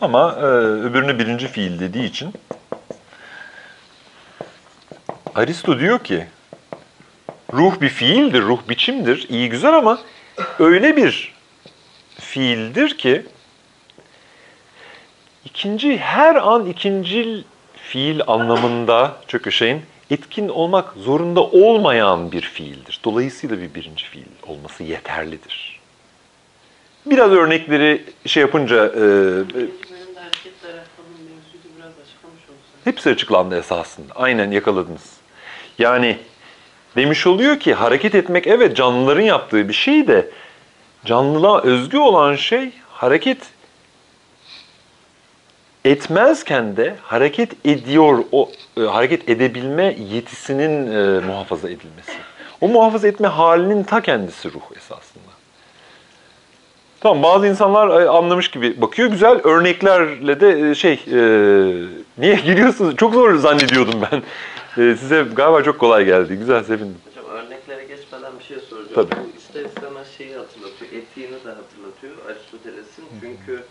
ama 0.00 0.32
e, 0.32 0.44
öbürünü 0.44 1.18
birinci 1.18 1.48
fiil 1.48 1.80
dediği 1.80 2.04
için 2.04 2.34
Aristo 5.34 5.78
diyor 5.78 5.98
ki 5.98 6.26
ruh 7.52 7.80
bir 7.80 7.88
fiildir, 7.88 8.42
ruh 8.42 8.60
biçimdir, 8.68 9.26
iyi 9.28 9.48
güzel 9.48 9.74
ama 9.74 9.98
öyle 10.58 10.96
bir 10.96 11.34
fiildir 12.20 12.98
ki 12.98 13.26
ikinci 15.44 15.98
her 15.98 16.34
an 16.34 16.66
ikincil 16.66 17.42
fiil 17.76 18.20
anlamında 18.26 19.16
Çökeşe'nin 19.28 19.82
etkin 20.10 20.48
olmak 20.48 20.92
zorunda 20.96 21.40
olmayan 21.40 22.32
bir 22.32 22.42
fiildir. 22.42 23.00
Dolayısıyla 23.04 23.60
bir 23.60 23.74
birinci 23.74 24.04
fiil 24.04 24.24
olması 24.46 24.82
yeterlidir. 24.84 25.80
Biraz 27.06 27.30
örnekleri 27.30 28.04
şey 28.26 28.40
yapınca 28.40 28.86
e, 28.86 29.02
hepsi 32.84 33.10
açıklandı 33.10 33.58
esasında. 33.58 34.12
Aynen 34.14 34.50
yakaladınız. 34.50 35.16
Yani 35.78 36.18
demiş 36.96 37.26
oluyor 37.26 37.60
ki 37.60 37.74
hareket 37.74 38.14
etmek 38.14 38.46
evet 38.46 38.76
canlıların 38.76 39.22
yaptığı 39.22 39.68
bir 39.68 39.74
şey 39.74 40.06
de 40.06 40.30
canlılığa 41.04 41.62
özgü 41.62 41.98
olan 41.98 42.34
şey 42.34 42.70
hareket 42.90 43.38
etmezken 45.88 46.76
de 46.76 46.94
hareket 47.02 47.66
ediyor, 47.66 48.24
o 48.32 48.50
e, 48.76 48.80
hareket 48.80 49.28
edebilme 49.28 49.96
yetisinin 50.10 50.92
e, 50.92 51.26
muhafaza 51.26 51.68
edilmesi. 51.68 52.12
O 52.60 52.68
muhafaza 52.68 53.08
etme 53.08 53.28
halinin 53.28 53.82
ta 53.82 54.00
kendisi 54.00 54.52
ruh 54.52 54.76
esasında. 54.76 55.28
Tamam 57.00 57.22
bazı 57.22 57.46
insanlar 57.46 57.88
anlamış 57.88 58.50
gibi 58.50 58.80
bakıyor. 58.80 59.10
Güzel 59.10 59.40
örneklerle 59.44 60.40
de 60.40 60.70
e, 60.70 60.74
şey, 60.74 60.92
e, 60.92 61.20
niye 62.18 62.34
gülüyorsunuz? 62.34 62.96
Çok 62.96 63.14
zor 63.14 63.34
zannediyordum 63.34 64.00
ben. 64.12 64.22
E, 64.82 64.96
size 64.96 65.22
galiba 65.22 65.62
çok 65.62 65.78
kolay 65.78 66.04
geldi. 66.04 66.36
Güzel, 66.36 66.64
sevindim. 66.64 66.96
Hocam 67.08 67.30
örneklere 67.30 67.84
geçmeden 67.84 68.32
bir 68.38 68.44
şey 68.44 68.58
soracağım. 68.58 68.94
Tabii. 68.94 69.20
Bu 69.20 69.38
ister 69.38 69.64
istemez 69.64 70.06
şeyi 70.18 70.34
hatırlatıyor, 70.36 70.92
etiğini 70.92 71.32
de 71.32 71.48
hatırlatıyor 71.48 72.12
Aristoteles'in. 72.30 73.04
Çünkü 73.20 73.62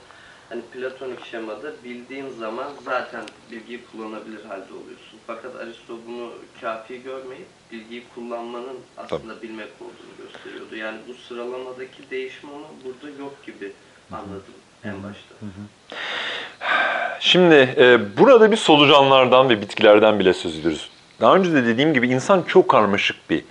hani 0.49 0.61
platonik 0.61 1.26
şemada 1.26 1.72
bildiğin 1.84 2.30
zaman 2.30 2.68
zaten 2.86 3.24
bilgiyi 3.52 3.80
kullanabilir 3.91 4.45
halde 4.45 4.74
oluyorsun. 4.74 5.19
Fakat 5.28 5.56
Aristo 5.56 5.98
bunu 6.07 6.32
kafi 6.61 7.03
görmeyip 7.03 7.48
bilgiyi 7.72 8.03
kullanmanın 8.15 8.78
aslında 8.98 9.41
bilmek 9.41 9.69
olduğunu 9.82 10.32
gösteriyordu. 10.32 10.76
Yani 10.76 10.98
bu 11.07 11.14
sıralamadaki 11.14 12.10
değişim 12.11 12.49
onu 12.49 12.65
burada 12.86 13.24
yok 13.24 13.45
gibi 13.45 13.72
anladım 14.11 14.53
en 14.84 15.03
başta. 15.03 15.36
Şimdi 17.19 17.76
e, 17.78 18.18
burada 18.18 18.52
bir 18.52 18.57
solucanlardan 18.57 19.49
ve 19.49 19.61
bitkilerden 19.61 20.19
bile 20.19 20.34
söz 20.34 20.60
ediyoruz. 20.60 20.90
Daha 21.22 21.36
önce 21.36 21.53
de 21.53 21.65
dediğim 21.65 21.94
gibi 21.94 22.07
insan 22.07 22.41
çok 22.41 22.69
karmaşık 22.69 23.30
bir 23.30 23.44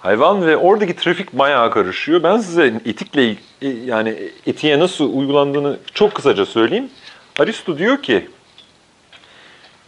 hayvan 0.00 0.46
ve 0.46 0.56
oradaki 0.56 0.96
trafik 0.96 1.32
bayağı 1.32 1.70
karışıyor. 1.70 2.22
Ben 2.22 2.38
size 2.38 2.80
etikle 2.86 3.36
e, 3.62 3.68
yani 3.68 4.30
etiğe 4.46 4.78
nasıl 4.78 5.14
uygulandığını 5.14 5.78
çok 5.94 6.14
kısaca 6.14 6.46
söyleyeyim. 6.46 6.90
Aristo 7.38 7.78
diyor 7.78 8.02
ki 8.02 8.28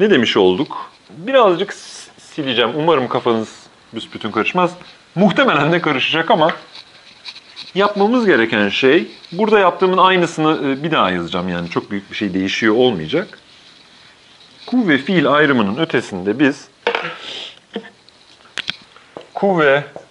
ne 0.01 0.11
demiş 0.11 0.37
olduk? 0.37 0.91
Birazcık 1.11 1.75
sileceğim. 2.19 2.71
Umarım 2.77 3.09
kafanız 3.09 3.67
büsbütün 3.95 4.31
karışmaz. 4.31 4.75
Muhtemelen 5.15 5.73
de 5.73 5.81
karışacak 5.81 6.31
ama 6.31 6.53
yapmamız 7.75 8.27
gereken 8.27 8.69
şey, 8.69 9.07
burada 9.33 9.59
yaptığımın 9.59 9.99
aynısını 9.99 10.71
e, 10.71 10.83
bir 10.83 10.91
daha 10.91 11.11
yazacağım 11.11 11.49
yani 11.49 11.71
çok 11.71 11.91
büyük 11.91 12.11
bir 12.11 12.17
şey 12.17 12.35
değişiyor 12.35 12.75
olmayacak. 12.75 13.39
Ku 14.67 14.89
ve 14.89 14.99
fiil 14.99 15.33
ayrımının 15.33 15.77
ötesinde 15.77 16.39
biz 16.39 16.69
ku 19.35 19.61
ve 19.61 19.85
e, 19.97 20.02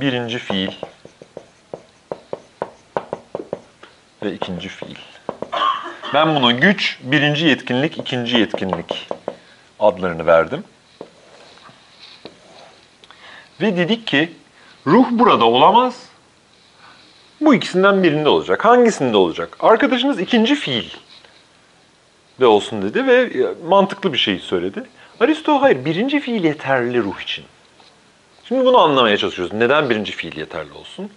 birinci 0.00 0.38
fiil 0.38 0.72
ve 4.22 4.32
ikinci 4.32 4.68
fiil. 4.68 4.96
Ben 6.14 6.36
buna 6.36 6.52
güç, 6.52 6.98
birinci 7.02 7.46
yetkinlik, 7.46 7.98
ikinci 7.98 8.36
yetkinlik 8.36 9.08
adlarını 9.80 10.26
verdim. 10.26 10.64
Ve 13.60 13.76
dedik 13.76 14.06
ki 14.06 14.32
ruh 14.86 15.06
burada 15.10 15.44
olamaz. 15.44 15.94
Bu 17.40 17.54
ikisinden 17.54 18.02
birinde 18.02 18.28
olacak. 18.28 18.64
Hangisinde 18.64 19.16
olacak? 19.16 19.56
Arkadaşınız 19.60 20.20
ikinci 20.20 20.54
fiil 20.54 20.90
de 22.40 22.46
olsun 22.46 22.82
dedi 22.82 23.06
ve 23.06 23.14
e, 23.14 23.66
mantıklı 23.68 24.12
bir 24.12 24.18
şey 24.18 24.38
söyledi. 24.38 24.82
Aristo 25.20 25.62
hayır 25.62 25.84
birinci 25.84 26.20
fiil 26.20 26.44
yeterli 26.44 27.02
ruh 27.02 27.20
için. 27.20 27.44
Şimdi 28.48 28.64
bunu 28.64 28.78
anlamaya 28.78 29.16
çalışıyoruz. 29.16 29.54
Neden 29.54 29.90
birinci 29.90 30.12
fiil 30.12 30.36
yeterli 30.38 30.72
olsun? 30.72 31.10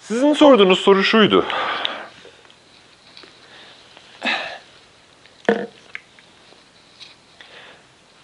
Sizin 0.00 0.32
sorduğunuz 0.32 0.78
soru 0.78 1.04
şuydu. 1.04 1.44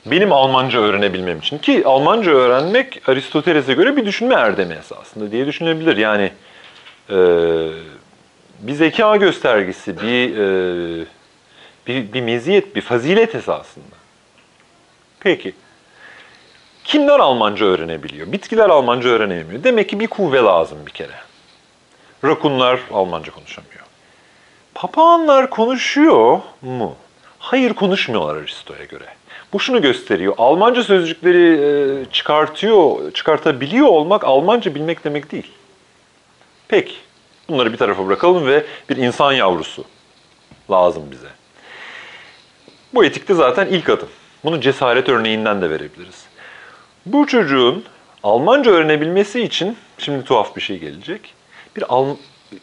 Benim 0.07 0.33
Almanca 0.33 0.81
öğrenebilmem 0.81 1.39
için 1.39 1.59
ki 1.59 1.83
Almanca 1.85 2.31
öğrenmek 2.31 3.09
Aristoteles'e 3.09 3.75
göre 3.75 3.97
bir 3.97 4.07
düşünme 4.07 4.35
erdemi 4.35 4.75
esasında 4.75 5.33
diye 5.33 5.47
düşünebilir. 5.47 5.97
Yani 5.97 6.33
e, 7.11 7.17
bir 8.61 8.73
zeka 8.73 9.17
göstergesi, 9.17 10.01
bir, 10.01 10.39
e, 10.39 11.05
bir, 11.87 12.13
bir 12.13 12.21
meziyet, 12.21 12.77
bir 12.77 12.81
fazilet 12.81 13.35
esasında. 13.35 13.97
Peki. 15.21 15.55
Kimler 16.91 17.21
Almanca 17.21 17.67
öğrenebiliyor? 17.67 18.33
Bitkiler 18.33 18.69
Almanca 18.71 19.09
öğrenemiyor. 19.09 19.65
Demek 19.65 19.89
ki 19.89 20.01
bir 20.01 20.07
kuvve 20.07 20.39
lazım 20.39 20.79
bir 20.87 20.91
kere. 20.91 21.15
Rakunlar 22.25 22.81
Almanca 22.93 23.33
konuşamıyor. 23.33 23.85
Papağanlar 24.75 25.51
konuşuyor 25.51 26.41
mu? 26.63 26.95
Hayır 27.39 27.75
konuşmuyorlar 27.75 28.37
Aristo'ya 28.37 28.85
göre. 28.85 29.05
Bu 29.53 29.61
şunu 29.61 29.83
gösteriyor. 29.83 30.35
Almanca 30.39 30.83
sözcükleri 30.83 31.61
e, 31.63 32.05
çıkartıyor, 32.13 33.13
çıkartabiliyor 33.13 33.87
olmak 33.87 34.25
Almanca 34.25 34.75
bilmek 34.75 35.05
demek 35.05 35.33
değil. 35.33 35.53
Peki. 36.69 36.95
Bunları 37.49 37.73
bir 37.73 37.79
tarafa 37.79 38.07
bırakalım 38.07 38.47
ve 38.47 38.65
bir 38.91 38.97
insan 38.97 39.33
yavrusu 39.33 39.85
lazım 40.71 41.03
bize. 41.11 41.29
Bu 42.95 43.05
etikte 43.05 43.35
zaten 43.35 43.67
ilk 43.67 43.89
adım. 43.89 44.09
Bunu 44.45 44.61
cesaret 44.61 45.09
örneğinden 45.09 45.63
de 45.63 45.71
verebiliriz. 45.71 46.30
Bu 47.07 47.27
çocuğun 47.27 47.85
Almanca 48.23 48.71
öğrenebilmesi 48.71 49.43
için 49.43 49.77
şimdi 49.99 50.25
tuhaf 50.25 50.57
bir 50.57 50.61
şey 50.61 50.79
gelecek. 50.79 51.35
Bir 51.77 51.85
Al- 51.89 52.17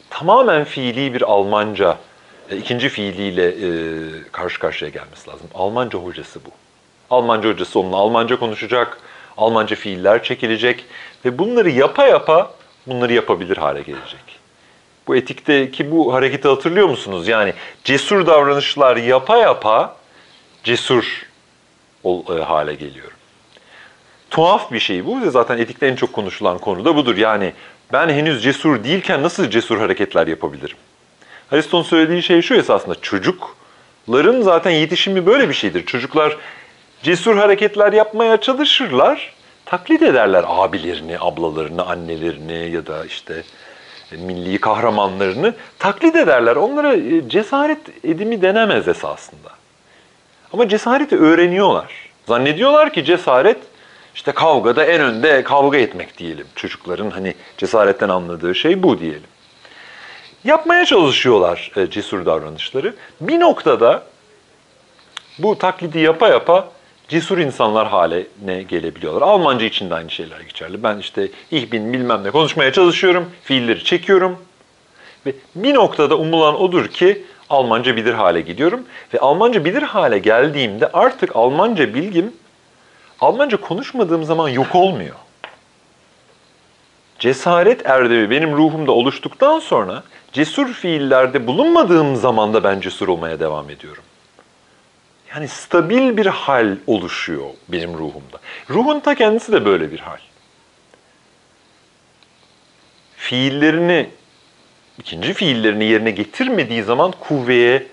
tamamen 0.09 0.63
fiili 0.63 1.13
bir 1.13 1.21
Almanca 1.21 1.97
e, 2.51 2.57
ikinci 2.57 2.89
fiiliyle 2.89 3.47
e, 3.47 3.69
karşı 4.31 4.59
karşıya 4.59 4.91
gelmesi 4.91 5.29
lazım. 5.29 5.47
Almanca 5.55 5.99
hocası 5.99 6.39
bu. 6.45 6.49
Almanca 7.09 7.49
hocası 7.49 7.79
onunla 7.79 7.97
Almanca 7.97 8.39
konuşacak, 8.39 8.97
Almanca 9.37 9.75
fiiller 9.75 10.23
çekilecek 10.23 10.85
ve 11.25 11.37
bunları 11.37 11.69
yapa 11.69 12.05
yapa 12.05 12.53
bunları 12.87 13.13
yapabilir 13.13 13.57
hale 13.57 13.81
gelecek. 13.81 14.39
Bu 15.07 15.15
etikteki 15.15 15.91
bu 15.91 16.13
hareketi 16.13 16.47
hatırlıyor 16.47 16.87
musunuz? 16.87 17.27
Yani 17.27 17.53
cesur 17.83 18.25
davranışlar 18.27 18.97
yapa 18.97 19.37
yapa 19.37 19.95
cesur 20.63 21.25
ol, 22.03 22.37
e, 22.37 22.43
hale 22.43 22.73
geliyorum. 22.73 23.16
Tuhaf 24.29 24.71
bir 24.71 24.79
şey 24.79 25.05
bu 25.05 25.31
zaten 25.31 25.57
etikte 25.57 25.87
en 25.87 25.95
çok 25.95 26.13
konuşulan 26.13 26.57
konu 26.57 26.85
da 26.85 26.95
budur. 26.95 27.17
Yani 27.17 27.53
ben 27.93 28.09
henüz 28.09 28.43
cesur 28.43 28.83
değilken 28.83 29.23
nasıl 29.23 29.49
cesur 29.49 29.77
hareketler 29.77 30.27
yapabilirim? 30.27 30.77
Aristo'nun 31.51 31.83
söylediği 31.83 32.23
şey 32.23 32.41
şu 32.41 32.55
esasında 32.55 32.95
çocukların 33.01 34.41
zaten 34.41 34.71
yetişimi 34.71 35.25
böyle 35.25 35.49
bir 35.49 35.53
şeydir. 35.53 35.85
Çocuklar 35.85 36.37
cesur 37.03 37.37
hareketler 37.37 37.93
yapmaya 37.93 38.37
çalışırlar, 38.37 39.33
taklit 39.65 40.01
ederler 40.01 40.45
abilerini, 40.47 41.17
ablalarını, 41.19 41.85
annelerini 41.85 42.69
ya 42.71 42.87
da 42.87 43.05
işte 43.05 43.43
e, 44.11 44.15
milli 44.15 44.57
kahramanlarını 44.57 45.53
taklit 45.79 46.15
ederler. 46.15 46.55
Onlara 46.55 46.93
e, 46.93 47.29
cesaret 47.29 48.05
edimi 48.05 48.41
denemez 48.41 48.87
esasında. 48.87 49.49
Ama 50.53 50.69
cesareti 50.69 51.17
öğreniyorlar. 51.17 52.09
Zannediyorlar 52.27 52.93
ki 52.93 53.05
cesaret 53.05 53.57
işte 54.17 54.31
kavgada 54.31 54.85
en 54.85 55.01
önde 55.01 55.43
kavga 55.43 55.77
etmek 55.77 56.17
diyelim. 56.17 56.47
Çocukların 56.55 57.09
hani 57.09 57.33
cesaretten 57.57 58.09
anladığı 58.09 58.55
şey 58.55 58.83
bu 58.83 58.99
diyelim. 58.99 59.29
Yapmaya 60.43 60.85
çalışıyorlar 60.85 61.71
e, 61.75 61.89
cesur 61.89 62.25
davranışları. 62.25 62.95
Bir 63.21 63.39
noktada 63.39 64.03
bu 65.39 65.57
taklidi 65.57 65.99
yapa 65.99 66.27
yapa 66.27 66.69
cesur 67.07 67.37
insanlar 67.37 67.87
haline 67.87 68.63
gelebiliyorlar. 68.63 69.21
Almanca 69.21 69.65
için 69.65 69.89
de 69.89 69.95
aynı 69.95 70.09
şeyler 70.09 70.39
geçerli. 70.39 70.83
Ben 70.83 70.97
işte 70.97 71.27
ich 71.51 71.71
bin 71.71 71.93
bilmem 71.93 72.23
ne 72.23 72.31
konuşmaya 72.31 72.73
çalışıyorum, 72.73 73.29
fiilleri 73.43 73.83
çekiyorum. 73.83 74.37
Ve 75.25 75.33
bir 75.55 75.73
noktada 75.73 76.17
umulan 76.17 76.61
odur 76.61 76.87
ki 76.87 77.23
Almanca 77.49 77.95
bilir 77.95 78.13
hale 78.13 78.41
gidiyorum. 78.41 78.85
Ve 79.13 79.19
Almanca 79.19 79.65
bilir 79.65 79.81
hale 79.81 80.19
geldiğimde 80.19 80.87
artık 80.93 81.35
Almanca 81.35 81.93
bilgim 81.93 82.33
Almanca 83.21 83.61
konuşmadığım 83.61 84.23
zaman 84.23 84.49
yok 84.49 84.75
olmuyor. 84.75 85.15
Cesaret 87.19 87.85
erdemi 87.85 88.29
benim 88.29 88.57
ruhumda 88.57 88.91
oluştuktan 88.91 89.59
sonra 89.59 90.03
cesur 90.33 90.73
fiillerde 90.73 91.47
bulunmadığım 91.47 92.15
zaman 92.15 92.53
da 92.53 92.63
ben 92.63 92.81
cesur 92.81 93.07
olmaya 93.07 93.39
devam 93.39 93.69
ediyorum. 93.69 94.03
Yani 95.35 95.47
stabil 95.47 96.17
bir 96.17 96.25
hal 96.25 96.77
oluşuyor 96.87 97.49
benim 97.69 97.93
ruhumda. 97.93 98.39
Ruhun 98.69 98.99
ta 98.99 99.15
kendisi 99.15 99.51
de 99.51 99.65
böyle 99.65 99.91
bir 99.91 99.99
hal. 99.99 100.17
Fiillerini, 103.15 104.09
ikinci 104.99 105.33
fiillerini 105.33 105.85
yerine 105.85 106.11
getirmediği 106.11 106.83
zaman 106.83 107.11
kuvveye 107.11 107.87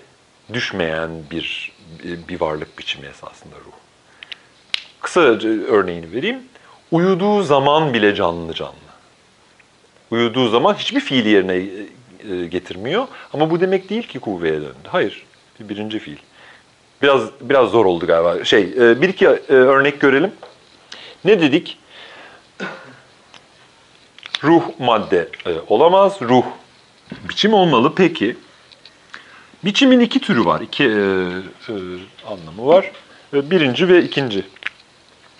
düşmeyen 0.53 1.09
bir 1.31 1.71
bir 2.03 2.41
varlık 2.41 2.79
biçimi 2.79 3.07
esasında 3.07 3.55
ruh. 3.55 3.84
Kısa 5.05 5.21
örneğini 5.21 6.11
vereyim. 6.11 6.39
Uyuduğu 6.91 7.43
zaman 7.43 7.93
bile 7.93 8.15
canlı 8.15 8.53
canlı. 8.53 8.73
Uyuduğu 10.11 10.49
zaman 10.49 10.73
hiçbir 10.73 10.99
fiil 10.99 11.25
yerine 11.25 11.55
e, 11.55 12.47
getirmiyor. 12.47 13.07
Ama 13.33 13.49
bu 13.49 13.61
demek 13.61 13.89
değil 13.89 14.03
ki 14.07 14.19
kuvveye 14.19 14.53
döndü. 14.53 14.87
Hayır. 14.87 15.25
Bir 15.59 15.69
birinci 15.69 15.99
fiil. 15.99 16.17
Biraz 17.01 17.21
biraz 17.41 17.69
zor 17.69 17.85
oldu 17.85 18.07
galiba. 18.07 18.45
Şey, 18.45 18.61
e, 18.63 19.01
bir 19.01 19.09
iki 19.09 19.25
e, 19.25 19.53
örnek 19.53 20.01
görelim. 20.01 20.31
Ne 21.25 21.41
dedik? 21.41 21.77
Ruh 24.43 24.63
madde 24.79 25.29
e, 25.47 25.51
olamaz. 25.67 26.21
Ruh 26.21 26.45
biçim 27.29 27.53
olmalı. 27.53 27.95
Peki. 27.95 28.35
Biçimin 29.65 29.99
iki 29.99 30.19
türü 30.19 30.45
var. 30.45 30.61
iki 30.61 30.83
e, 30.83 30.87
e, 30.87 31.75
anlamı 32.27 32.65
var. 32.65 32.91
E, 33.33 33.51
Birinci 33.51 33.87
ve 33.87 34.03
ikinci. 34.03 34.43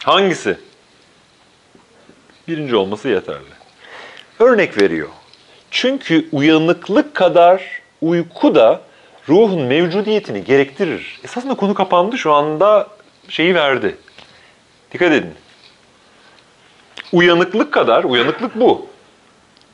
Hangisi? 0.06 0.58
Birinci 2.48 2.76
olması 2.76 3.10
yeterli. 3.10 3.56
Örnek 4.40 4.82
veriyor. 4.82 5.10
Çünkü 5.72 6.30
uyanıklık 6.32 7.16
kadar 7.16 7.82
uyku 8.02 8.56
da 8.56 8.82
ruhun 9.30 9.62
mevcudiyetini 9.62 10.44
gerektirir. 10.44 11.20
Esasında 11.24 11.56
konu 11.56 11.74
kapandı 11.74 12.18
şu 12.18 12.34
anda 12.34 12.88
şeyi 13.30 13.56
verdi. 13.56 13.98
Dikkat 14.92 15.12
edin. 15.12 15.34
Uyanıklık 17.14 17.72
kadar, 17.72 18.04
uyanıklık 18.04 18.56
bu. 18.56 18.88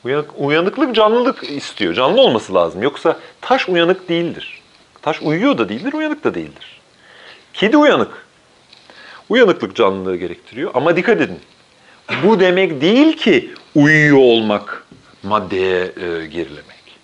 Uyanık, 0.03 0.29
uyanıklık 0.37 0.95
canlılık 0.95 1.43
istiyor. 1.43 1.93
Canlı 1.93 2.21
olması 2.21 2.53
lazım. 2.53 2.83
Yoksa 2.83 3.19
taş 3.41 3.69
uyanık 3.69 4.09
değildir. 4.09 4.61
Taş 5.01 5.21
uyuyor 5.21 5.57
da 5.57 5.69
değildir, 5.69 5.93
uyanık 5.93 6.23
da 6.23 6.33
değildir. 6.35 6.81
Kedi 7.53 7.77
uyanık. 7.77 8.30
Uyanıklık 9.31 9.75
canlılığı 9.75 10.15
gerektiriyor. 10.15 10.71
Ama 10.73 10.95
dikkat 10.95 11.21
edin. 11.21 11.39
Bu 12.23 12.39
demek 12.39 12.81
değil 12.81 13.17
ki 13.17 13.53
uyuyor 13.75 14.17
olmak 14.17 14.87
maddeye 15.23 15.83
e, 15.83 16.25
gerilemek. 16.25 16.99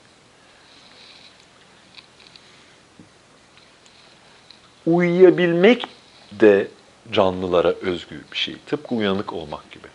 Uyuyabilmek 4.85 5.87
de 6.31 6.67
canlılara 7.11 7.69
özgü 7.71 8.21
bir 8.31 8.37
şey. 8.37 8.55
Tıpkı 8.65 8.95
uyanık 8.95 9.33
olmak 9.33 9.71
gibi. 9.71 9.87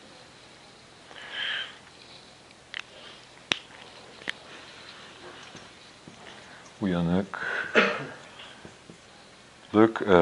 Uyanıklık, 6.81 7.43
e, 10.09 10.17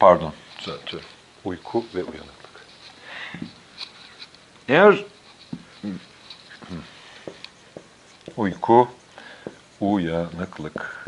pardon, 0.00 0.32
düzeltiyorum. 0.58 1.15
Uyku 1.46 1.84
ve 1.94 2.04
uyanıklık. 2.04 2.66
Eğer 4.68 5.04
uyku, 8.36 8.88
uyanıklık. 9.80 11.06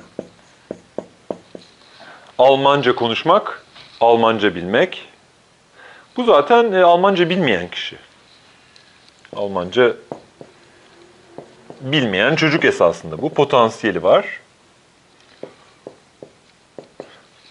Almanca 2.39 2.95
konuşmak, 2.95 3.65
Almanca 4.01 4.55
bilmek. 4.55 5.09
Bu 6.17 6.25
zaten 6.25 6.73
e, 6.73 6.83
Almanca 6.83 7.31
bilmeyen 7.31 7.69
kişi. 7.69 7.97
Almanca 9.37 9.97
bilmeyen 11.81 12.37
çocuk 12.37 12.65
esasında 12.65 13.23
bu. 13.23 13.35
Potansiyeli 13.35 14.03
var. 14.03 14.41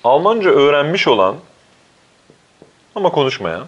Almanca 0.03 0.49
öğrenmiş 0.49 1.07
olan 1.07 1.37
ama 2.97 3.11
konuşmayan. 3.11 3.67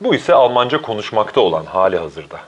Bu 0.00 0.14
ise 0.14 0.34
Almanca 0.34 0.82
konuşmakta 0.82 1.40
olan 1.40 1.64
hali 1.64 1.98
hazırda. 1.98 2.40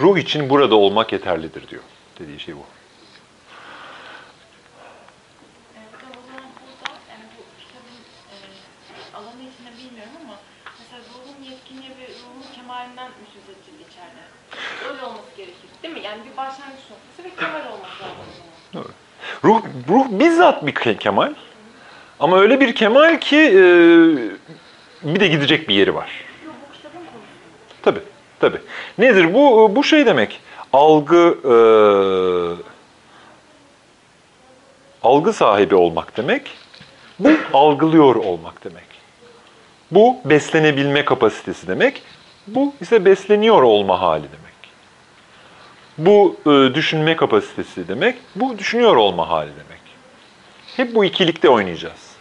Ruh 0.00 0.18
için 0.18 0.50
burada 0.50 0.74
olmak 0.76 1.12
yeterlidir 1.12 1.68
diyor. 1.68 1.82
Dediği 2.18 2.40
şey 2.40 2.56
bu. 2.56 2.58
E, 5.76 5.80
hocam 5.92 6.12
o 6.18 6.22
zaman 6.26 6.50
burada 6.60 6.90
yani 7.10 7.24
bu 7.36 7.42
kitabın 7.60 8.00
e, 8.32 8.36
alanı 9.16 9.42
içinde 9.50 9.72
bilmiyorum 9.78 10.12
ama 10.24 10.36
mesela 10.78 11.02
ruhun 11.10 11.50
yetkinliği 11.50 11.90
ve 11.90 12.06
ruhun 12.08 12.54
kemalinden 12.54 13.08
mi 13.08 13.26
söz 13.34 13.56
edildi 13.56 13.82
içeride? 13.90 14.22
Öyle 14.88 15.02
olması 15.02 15.36
gerekir. 15.36 15.68
Değil 15.82 15.94
mi? 15.94 16.00
Yani 16.14 16.30
bir 16.32 16.36
başlangıç 16.36 16.80
noktası 16.90 17.24
ve 17.24 17.30
kemal 17.40 17.60
olması 17.72 18.02
lazım 18.02 18.16
zaman. 18.72 18.88
Ruh, 19.44 19.62
ruh 19.88 20.06
bizzat 20.10 20.66
bir 20.66 20.74
ke- 20.74 20.98
kemal. 20.98 21.32
Ama 22.20 22.40
öyle 22.40 22.60
bir 22.60 22.74
kemal 22.74 23.20
ki 23.20 23.36
e, 23.36 23.60
bir 25.14 25.20
de 25.20 25.28
gidecek 25.28 25.68
bir 25.68 25.74
yeri 25.74 25.94
var. 25.94 26.10
Tabii, 27.82 28.00
tabii. 28.40 28.58
Nedir 28.98 29.34
bu? 29.34 29.76
Bu 29.76 29.84
şey 29.84 30.06
demek. 30.06 30.40
Algı 30.72 31.38
e, 31.44 31.54
algı 35.02 35.32
sahibi 35.32 35.74
olmak 35.74 36.16
demek. 36.16 36.50
Bu 37.18 37.30
algılıyor 37.52 38.14
olmak 38.14 38.64
demek. 38.64 38.84
Bu 39.90 40.16
beslenebilme 40.24 41.04
kapasitesi 41.04 41.68
demek. 41.68 42.02
Bu 42.46 42.74
ise 42.80 43.04
besleniyor 43.04 43.62
olma 43.62 44.00
hali 44.00 44.22
demek. 44.22 44.43
Bu 45.98 46.36
e, 46.46 46.74
düşünme 46.74 47.16
kapasitesi 47.16 47.88
demek. 47.88 48.16
Bu 48.36 48.58
düşünüyor 48.58 48.96
olma 48.96 49.28
hali 49.28 49.50
demek. 49.50 49.80
Hep 50.76 50.94
bu 50.94 51.04
ikilikte 51.04 51.48
oynayacağız. 51.48 52.16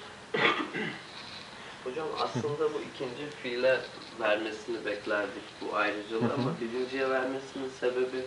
Hocam 1.84 2.08
aslında 2.20 2.74
bu 2.74 2.82
ikinci 2.94 3.36
fiile 3.44 3.80
vermesini 4.22 4.86
beklerdik 4.86 5.44
bu 5.62 5.76
ayrıcalığı 5.76 6.34
ama 6.34 6.52
birinciye 6.62 7.10
vermesinin 7.10 7.70
sebebi 7.80 8.18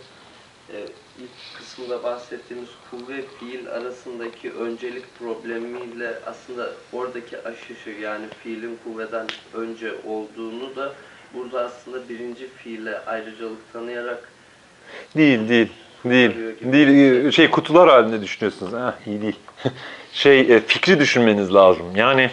e, 0.73 0.85
ilk 1.19 1.57
kısmında 1.57 2.03
bahsettiğimiz 2.03 2.69
kuvve 2.91 3.21
fiil 3.39 3.69
arasındaki 3.69 4.51
öncelik 4.51 5.19
problemiyle 5.19 6.19
aslında 6.25 6.71
oradaki 6.93 7.43
aşışı 7.43 7.89
yani 7.89 8.25
fiilin 8.43 8.79
kuvveden 8.83 9.27
önce 9.53 9.93
olduğunu 10.07 10.75
da 10.75 10.93
burada 11.33 11.65
aslında 11.65 12.09
birinci 12.09 12.47
fiile 12.47 12.99
ayrıcalık 12.99 13.73
tanıyarak 13.73 14.29
Değil, 15.17 15.49
değil. 15.49 15.67
Değil. 16.05 16.31
Değil. 16.61 17.31
Şey 17.31 17.49
kutular 17.49 17.89
halinde 17.89 18.21
düşünüyorsunuz. 18.21 18.73
Ha, 18.73 18.95
iyi 19.05 19.21
değil. 19.21 19.35
Şey 20.13 20.39
e, 20.39 20.59
fikri 20.59 20.99
düşünmeniz 20.99 21.53
lazım. 21.53 21.95
Yani 21.95 22.29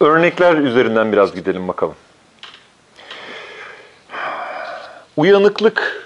örnekler 0.00 0.54
üzerinden 0.54 1.12
biraz 1.12 1.34
gidelim 1.34 1.68
bakalım. 1.68 1.96
Uyanıklık 5.16 6.04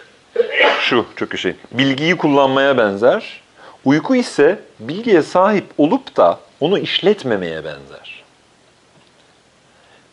şu 0.80 1.06
çok 1.16 1.38
şey. 1.38 1.54
Bilgiyi 1.72 2.16
kullanmaya 2.16 2.78
benzer. 2.78 3.40
Uyku 3.84 4.16
ise 4.16 4.58
bilgiye 4.80 5.22
sahip 5.22 5.64
olup 5.78 6.16
da 6.16 6.40
onu 6.60 6.78
işletmemeye 6.78 7.64
benzer. 7.64 8.17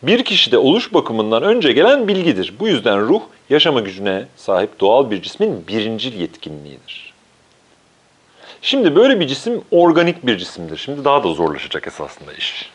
Bir 0.02 0.24
kişide 0.24 0.58
oluş 0.58 0.94
bakımından 0.94 1.42
önce 1.42 1.72
gelen 1.72 2.08
bilgidir. 2.08 2.54
Bu 2.60 2.68
yüzden 2.68 3.00
ruh 3.00 3.22
yaşama 3.50 3.80
gücüne 3.80 4.26
sahip 4.36 4.80
doğal 4.80 5.10
bir 5.10 5.22
cismin 5.22 5.66
birincil 5.68 6.20
yetkinliğidir. 6.20 7.14
Şimdi 8.62 8.96
böyle 8.96 9.20
bir 9.20 9.26
cisim 9.26 9.64
organik 9.70 10.26
bir 10.26 10.38
cisimdir. 10.38 10.76
Şimdi 10.76 11.04
daha 11.04 11.24
da 11.24 11.32
zorlaşacak 11.32 11.86
esasında 11.86 12.32
iş. 12.32 12.70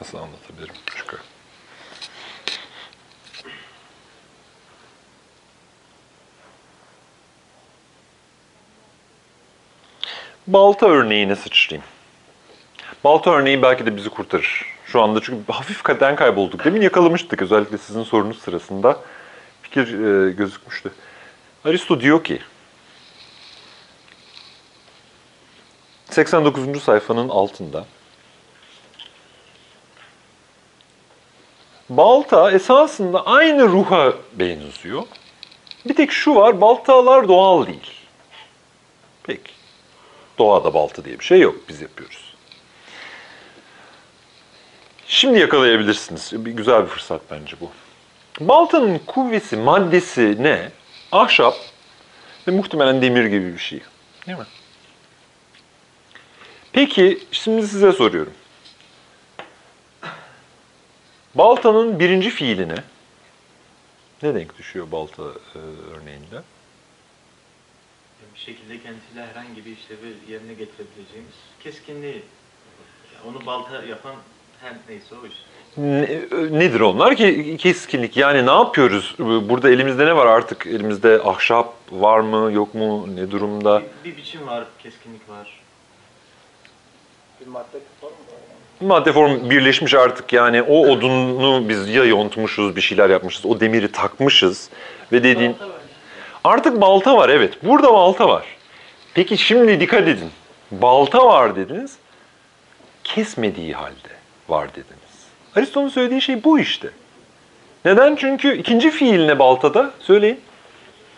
Nasıl 0.00 0.18
anlatabilirim? 0.18 0.74
Çünkü 0.86 1.16
Balta 10.48 10.86
örneğine 10.86 11.36
sıçrayayım. 11.36 11.84
Balta 13.04 13.30
örneği 13.30 13.62
belki 13.62 13.86
de 13.86 13.96
bizi 13.96 14.10
kurtarır. 14.10 14.66
Şu 14.86 15.02
anda 15.02 15.20
çünkü 15.22 15.52
hafif 15.52 15.82
kaden 15.82 16.16
kaybolduk. 16.16 16.64
Demin 16.64 16.80
yakalamıştık 16.80 17.42
özellikle 17.42 17.78
sizin 17.78 18.02
sorunuz 18.02 18.38
sırasında. 18.38 19.00
Fikir 19.62 19.86
e, 19.86 20.32
gözükmüştü. 20.32 20.92
Aristo 21.64 22.00
diyor 22.00 22.24
ki 22.24 22.40
89. 26.10 26.82
sayfanın 26.82 27.28
altında 27.28 27.84
balta 31.90 32.50
esasında 32.50 33.26
aynı 33.26 33.68
ruha 33.68 34.12
benziyor. 34.32 35.02
Bir 35.88 35.94
tek 35.94 36.12
şu 36.12 36.34
var, 36.34 36.60
baltalar 36.60 37.28
doğal 37.28 37.66
değil. 37.66 37.92
Peki. 39.22 39.57
Doğada 40.38 40.74
balta 40.74 41.04
diye 41.04 41.18
bir 41.18 41.24
şey 41.24 41.40
yok, 41.40 41.56
biz 41.68 41.80
yapıyoruz. 41.80 42.34
Şimdi 45.06 45.38
yakalayabilirsiniz. 45.38 46.32
Bir 46.32 46.50
güzel 46.50 46.82
bir 46.82 46.88
fırsat 46.88 47.20
bence 47.30 47.56
bu. 47.60 47.70
Baltanın 48.40 48.98
kuvvesi, 48.98 49.56
maddesi 49.56 50.42
ne? 50.42 50.70
Ahşap 51.12 51.54
ve 52.48 52.52
muhtemelen 52.52 53.02
demir 53.02 53.24
gibi 53.24 53.52
bir 53.52 53.58
şey. 53.58 53.80
Değil 54.26 54.38
mi? 54.38 54.44
Peki, 56.72 57.18
şimdi 57.32 57.68
size 57.68 57.92
soruyorum. 57.92 58.32
Baltanın 61.34 62.00
birinci 62.00 62.30
fiiline 62.30 62.74
ne 64.22 64.34
denk 64.34 64.58
düşüyor 64.58 64.90
balta 64.92 65.22
e, 65.22 65.58
örneğinde? 65.94 66.42
Şekilde 68.48 68.82
kendisiyle 68.82 69.26
herhangi 69.26 69.64
bir 69.64 69.70
işlevi 69.76 70.14
yerine 70.28 70.52
getirebileceğimiz 70.52 71.34
keskinliği. 71.62 72.22
Yani 73.14 73.36
onu 73.36 73.46
balta 73.46 73.84
yapan 73.84 74.14
her 74.60 74.72
neyse 74.88 75.14
o 75.22 75.26
iş. 75.26 75.34
Ne- 75.76 76.58
nedir 76.58 76.80
onlar 76.80 77.16
ki 77.16 77.56
keskinlik? 77.58 78.16
Yani 78.16 78.46
ne 78.46 78.50
yapıyoruz? 78.50 79.14
Burada 79.18 79.70
elimizde 79.70 80.06
ne 80.06 80.16
var 80.16 80.26
artık? 80.26 80.66
Elimizde 80.66 81.20
ahşap 81.24 81.74
var 81.90 82.20
mı, 82.20 82.52
yok 82.52 82.74
mu, 82.74 83.16
ne 83.16 83.30
durumda? 83.30 83.82
Bir, 84.04 84.10
bir 84.10 84.16
biçim 84.16 84.46
var, 84.46 84.64
keskinlik 84.82 85.28
var. 85.28 85.60
Bir 87.40 87.46
madde 87.46 87.78
form 88.00 88.12
mu? 88.12 88.18
Madde 88.80 89.12
form 89.12 89.50
birleşmiş 89.50 89.94
artık 89.94 90.32
yani 90.32 90.62
o 90.62 90.88
odunu 90.88 91.68
biz 91.68 91.88
ya 91.88 92.04
yontmuşuz, 92.04 92.76
bir 92.76 92.80
şeyler 92.80 93.10
yapmışız, 93.10 93.46
o 93.46 93.60
demiri 93.60 93.92
takmışız 93.92 94.70
ve 95.12 95.24
dediğin... 95.24 95.52
Balta 95.52 95.68
var. 95.68 95.77
Artık 96.44 96.80
balta 96.80 97.16
var 97.16 97.28
evet. 97.28 97.64
Burada 97.64 97.92
balta 97.92 98.28
var. 98.28 98.44
Peki 99.14 99.38
şimdi 99.38 99.80
dikkat 99.80 100.08
edin. 100.08 100.30
Balta 100.70 101.26
var 101.26 101.56
dediniz. 101.56 101.96
Kesmediği 103.04 103.74
halde 103.74 104.08
var 104.48 104.70
dediniz. 104.70 105.26
Aristo'nun 105.56 105.88
söylediği 105.88 106.22
şey 106.22 106.44
bu 106.44 106.58
işte. 106.58 106.90
Neden? 107.84 108.16
Çünkü 108.16 108.56
ikinci 108.56 108.90
fiil 108.90 109.26
ne 109.26 109.38
baltada? 109.38 109.90
Söyleyin. 110.00 110.40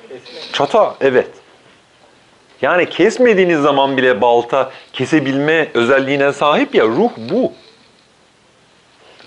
Kesmek. 0.08 0.52
Çata, 0.54 0.96
evet. 1.00 1.30
Yani 2.62 2.90
kesmediğiniz 2.90 3.60
zaman 3.60 3.96
bile 3.96 4.20
balta 4.20 4.70
kesebilme 4.92 5.68
özelliğine 5.74 6.32
sahip 6.32 6.74
ya 6.74 6.84
ruh 6.84 7.10
bu. 7.16 7.52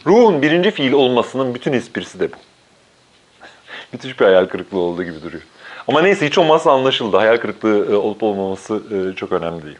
Ruhun 0.05 0.41
birinci 0.41 0.71
fiil 0.71 0.91
olmasının 0.91 1.55
bütün 1.55 1.73
esprisi 1.73 2.19
de 2.19 2.31
bu. 2.31 2.35
Müthiş 3.93 4.19
bir 4.19 4.25
hayal 4.25 4.45
kırıklığı 4.45 4.79
olduğu 4.79 5.03
gibi 5.03 5.21
duruyor. 5.21 5.43
Ama 5.87 6.01
neyse 6.01 6.25
hiç 6.25 6.37
olmazsa 6.37 6.71
anlaşıldı. 6.71 7.17
Hayal 7.17 7.37
kırıklığı 7.37 7.91
e, 7.91 7.95
olup 7.95 8.23
olmaması 8.23 8.81
e, 8.91 9.15
çok 9.15 9.31
önemli 9.31 9.65
değil. 9.65 9.77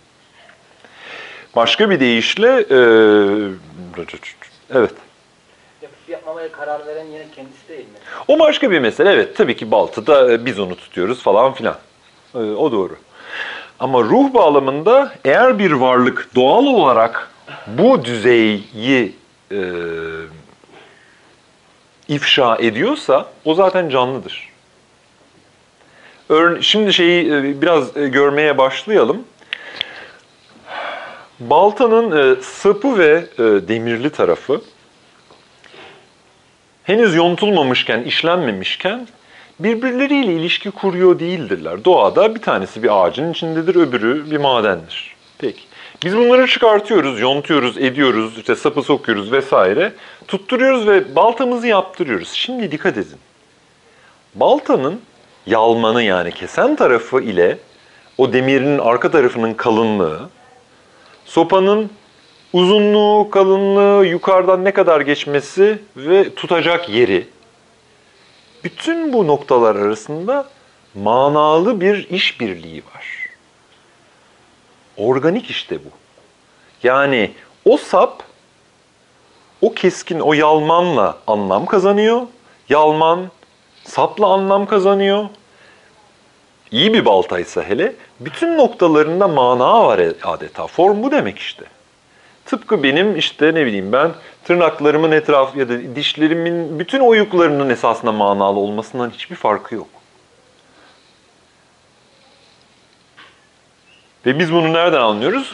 Başka 1.56 1.90
bir 1.90 2.00
deyişle... 2.00 2.48
e, 2.50 2.78
Evet. 4.74 4.94
Yapıp 5.82 6.10
yapmamaya 6.10 6.52
karar 6.52 6.88
veren 6.88 7.06
yine 7.06 7.26
kendisi 7.36 7.68
değil 7.70 7.80
mi? 7.80 7.98
O 8.28 8.40
başka 8.40 8.72
bir 8.72 8.80
mesele. 8.80 9.12
Evet 9.12 9.38
tabii 9.38 9.56
ki 9.56 9.72
Baltı'da 9.72 10.46
biz 10.46 10.60
onu 10.60 10.76
tutuyoruz 10.76 11.24
falan 11.24 11.54
filan. 11.54 11.76
O 12.34 12.72
doğru. 12.72 12.96
Ama 13.80 14.02
ruh 14.02 14.34
bağlamında 14.34 15.14
eğer 15.26 15.60
bir 15.60 15.72
varlık 15.72 16.36
doğal 16.36 16.66
olarak 16.66 17.30
bu 17.68 18.06
düzeyi 18.06 19.16
e, 19.52 19.60
ifşa 22.08 22.56
ediyorsa 22.56 23.26
o 23.46 23.54
zaten 23.54 23.90
canlıdır. 23.90 24.53
Şimdi 26.62 26.94
şeyi 26.94 27.34
e, 27.34 27.62
biraz 27.62 27.98
e, 27.98 28.08
görmeye 28.08 28.58
başlayalım. 28.58 29.24
Baltanın 31.40 32.36
e, 32.38 32.42
sapı 32.42 32.98
ve 32.98 33.26
demirli 33.68 34.10
tarafı 34.10 34.62
henüz 36.84 37.16
yontulmamışken, 37.16 38.04
işlenmemişken 38.04 39.08
birbirleriyle 39.60 40.34
ilişki 40.34 40.72
kuruyor 40.72 41.20
değildirler. 41.20 41.86
Doğada 41.86 42.36
bir 42.36 42.42
tanesi 42.42 42.84
bir 42.84 43.04
ağacın 43.04 43.32
içindedir, 43.32 43.76
öbürü 43.76 44.32
bir 44.32 44.38
madendir. 44.38 45.16
Peki. 45.38 45.62
Biz 46.04 46.18
bunları 46.18 46.48
çıkartıyoruz, 46.48 47.20
yontuyoruz, 47.20 47.78
ediyoruz, 47.78 48.38
işte 48.38 48.56
sapı 48.56 48.82
sokuyoruz 48.82 49.32
vesaire. 49.32 49.94
Tutturuyoruz 50.28 50.88
ve 50.88 51.16
baltamızı 51.16 51.68
yaptırıyoruz. 51.68 52.32
Şimdi 52.32 52.72
dikkat 52.72 52.98
edin. 52.98 53.18
Baltanın 54.36 55.02
yalmanı 55.46 56.04
yani 56.04 56.32
kesen 56.32 56.76
tarafı 56.76 57.22
ile 57.22 57.58
o 58.18 58.34
demirin 58.34 58.80
arka 58.80 59.12
tarafının 59.12 59.54
kalınlığı, 59.54 60.30
sopanın 61.26 61.90
uzunluğu, 62.54 63.30
kalınlığı, 63.32 64.06
yukarıdan 64.06 64.66
ne 64.66 64.72
kadar 64.72 65.02
geçmesi 65.02 65.80
ve 65.98 66.36
tutacak 66.36 66.90
yeri. 66.90 67.28
Bütün 68.64 69.14
bu 69.14 69.28
noktalar 69.28 69.76
arasında 69.76 70.50
manalı 70.96 71.82
bir 71.82 72.10
işbirliği 72.10 72.84
var. 72.96 73.30
Organik 74.98 75.50
işte 75.50 75.78
bu. 75.86 75.90
Yani 76.84 77.32
o 77.66 77.78
sap, 77.78 78.24
o 79.62 79.74
keskin, 79.74 80.20
o 80.20 80.34
yalmanla 80.34 81.18
anlam 81.28 81.66
kazanıyor. 81.66 82.22
Yalman 82.70 83.32
sapla 83.84 84.28
anlam 84.28 84.66
kazanıyor. 84.66 85.26
İyi 86.72 86.94
bir 86.94 87.06
baltaysa 87.06 87.64
hele, 87.64 87.94
bütün 88.20 88.58
noktalarında 88.58 89.28
mana 89.28 89.88
var 89.88 90.02
adeta. 90.24 90.68
Form 90.68 91.04
bu 91.04 91.12
demek 91.12 91.40
işte. 91.40 91.66
Tıpkı 92.46 92.84
benim 92.84 93.16
işte 93.16 93.54
ne 93.54 93.66
bileyim 93.66 93.92
ben 93.92 94.12
tırnaklarımın 94.44 95.12
etrafı 95.12 95.60
ya 95.60 95.70
da 95.70 95.96
dişlerimin 95.96 96.80
bütün 96.80 97.00
oyuklarının 97.00 97.70
esasında 97.70 98.12
manalı 98.12 98.60
olmasından 98.60 99.10
hiçbir 99.10 99.36
farkı 99.36 99.76
yok. 99.76 99.88
Ve 104.26 104.40
biz 104.40 104.54
bunu 104.54 104.74
nereden 104.74 105.02
anlıyoruz? 105.02 105.54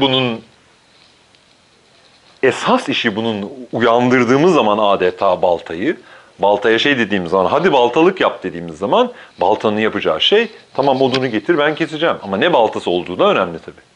Bunun 0.00 0.40
esas 2.42 2.88
işi 2.88 3.16
bunun 3.16 3.50
uyandırdığımız 3.72 4.54
zaman 4.54 4.78
adeta 4.78 5.42
baltayı, 5.42 5.96
baltaya 6.38 6.78
şey 6.78 6.98
dediğimiz 6.98 7.30
zaman, 7.30 7.46
hadi 7.46 7.72
baltalık 7.72 8.20
yap 8.20 8.42
dediğimiz 8.42 8.78
zaman 8.78 9.12
baltanın 9.40 9.78
yapacağı 9.78 10.20
şey, 10.20 10.48
tamam 10.74 11.02
odunu 11.02 11.30
getir 11.30 11.58
ben 11.58 11.74
keseceğim. 11.74 12.16
Ama 12.22 12.36
ne 12.36 12.52
baltası 12.52 12.90
olduğu 12.90 13.18
da 13.18 13.24
önemli 13.30 13.58
tabii. 13.58 13.86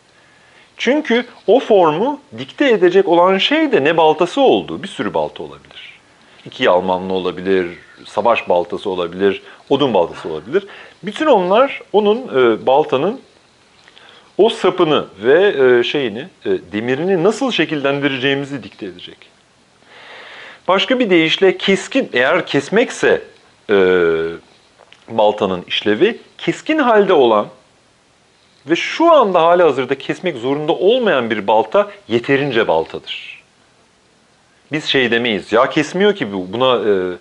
Çünkü 0.76 1.26
o 1.46 1.60
formu 1.60 2.20
dikte 2.38 2.70
edecek 2.70 3.08
olan 3.08 3.38
şey 3.38 3.72
de 3.72 3.84
ne 3.84 3.96
baltası 3.96 4.40
olduğu. 4.40 4.82
Bir 4.82 4.88
sürü 4.88 5.14
balta 5.14 5.42
olabilir. 5.42 6.00
İki 6.46 6.64
yalmanlı 6.64 7.12
olabilir, 7.12 7.78
savaş 8.06 8.48
baltası 8.48 8.90
olabilir, 8.90 9.42
odun 9.68 9.94
baltası 9.94 10.28
olabilir. 10.28 10.66
Bütün 11.02 11.26
onlar 11.26 11.80
onun 11.92 12.18
e, 12.18 12.66
baltanın 12.66 13.20
o 14.38 14.48
sapını 14.48 15.04
ve 15.22 15.54
e, 15.78 15.84
şeyini, 15.84 16.28
e, 16.46 16.50
demirini 16.72 17.22
nasıl 17.22 17.52
şekillendireceğimizi 17.52 18.62
dikte 18.62 18.86
edecek. 18.86 19.29
Başka 20.70 20.98
bir 20.98 21.10
deyişle 21.10 21.58
keskin, 21.58 22.10
eğer 22.12 22.46
kesmekse 22.46 23.22
e, 23.70 23.76
baltanın 25.08 25.62
işlevi, 25.62 26.18
keskin 26.38 26.78
halde 26.78 27.12
olan 27.12 27.46
ve 28.66 28.76
şu 28.76 29.12
anda 29.12 29.42
hali 29.42 29.62
hazırda 29.62 29.98
kesmek 29.98 30.36
zorunda 30.36 30.72
olmayan 30.72 31.30
bir 31.30 31.46
balta 31.46 31.90
yeterince 32.08 32.68
baltadır. 32.68 33.42
Biz 34.72 34.84
şey 34.84 35.10
demeyiz, 35.10 35.52
ya 35.52 35.70
kesmiyor 35.70 36.14
ki 36.14 36.32
bu, 36.32 36.52
buna 36.52 36.76
e, 36.76 37.16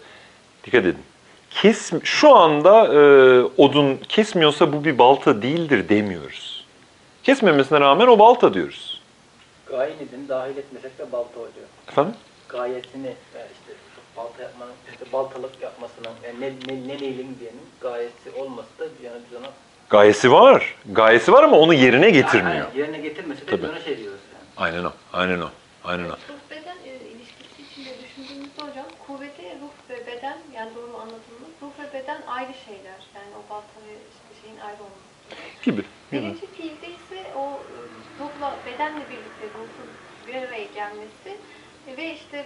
dikkat 0.65 0.85
edin. 0.85 1.03
Kes, 1.51 1.91
şu 2.03 2.35
anda 2.35 2.93
e, 2.93 2.99
odun 3.57 3.97
kesmiyorsa 4.09 4.73
bu 4.73 4.83
bir 4.83 4.97
balta 4.97 5.41
değildir 5.41 5.89
demiyoruz. 5.89 6.65
Kesmemesine 7.23 7.79
rağmen 7.79 8.07
o 8.07 8.19
balta 8.19 8.53
diyoruz. 8.53 9.01
Gayinidin 9.65 10.27
dahil 10.29 10.57
etmesek 10.57 10.99
de 10.99 11.11
balta 11.11 11.39
oluyor. 11.39 11.67
Efendim? 11.87 12.13
Gayesini 12.49 13.07
e, 13.07 13.39
işte 13.53 13.73
balta 14.17 14.43
yapmanın, 14.43 14.73
işte 14.91 15.05
baltalık 15.13 15.61
yapmasının, 15.61 16.11
yani 16.25 16.41
ne, 16.41 16.49
ne, 16.49 16.87
ne 16.87 17.01
neylim 17.01 17.35
diyenin 17.39 17.69
gayesi 17.81 18.31
olması 18.37 18.79
da 18.79 18.83
yani 19.03 19.21
biz 19.31 19.37
ona 19.39 19.49
Gayesi 19.89 20.31
var. 20.31 20.75
Gayesi 20.85 21.31
var 21.33 21.43
ama 21.43 21.59
onu 21.59 21.73
yerine 21.73 22.09
getirmiyor. 22.09 22.55
Yani 22.55 22.77
yerine 22.79 22.97
getirmese 22.97 23.41
de 23.41 23.51
Tabii. 23.51 23.67
ona 23.67 23.79
şey 23.79 23.97
diyoruz 23.97 24.19
yani. 24.33 24.45
Aynen 24.57 24.83
o. 24.83 24.91
Aynen 25.13 25.39
o. 25.41 25.49
Aynen 25.83 26.05
o. 26.05 26.13
Ruh 26.13 26.43
beden 26.51 26.77
e, 26.85 26.91
ilişkisi 26.95 27.61
içinde 27.69 27.89
düşündüğümüzde 28.03 28.61
hocam 28.61 28.85
kuvveti 29.07 29.43
ruh 29.61 29.75
ve 29.89 30.07
beden 30.07 30.37
yani 30.55 30.71
doğru 30.75 30.93
anlatımımız 30.97 31.53
ruh 31.61 31.73
ve 31.79 31.99
beden 31.99 32.21
ayrı 32.27 32.53
şeyler. 32.65 32.99
Yani 33.15 33.31
o 33.39 33.49
balta 33.49 33.79
ve 33.87 33.93
işte 34.11 34.41
şeyin 34.41 34.59
ayrı 34.59 34.81
olması. 34.87 35.09
Gibi. 35.63 35.83
Birinci 36.11 36.47
fiilde 36.57 36.87
ise 36.87 37.19
o 37.35 37.45
e, 37.45 37.77
ruhla 38.19 38.55
bedenle 38.65 39.03
birlikte 39.09 39.45
ruhun 39.55 39.89
bir 40.27 40.35
araya 40.35 40.65
gelmesi 40.79 41.29
e, 41.29 41.48
ve 41.97 42.13
işte 42.13 42.45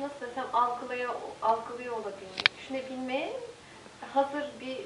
nasıl 0.00 0.26
desem 0.26 0.44
algılaya, 0.52 1.08
algılıyor 1.42 1.92
olabilmek, 1.92 2.50
düşünebilmeye 2.58 3.32
hazır 4.14 4.44
bir 4.60 4.76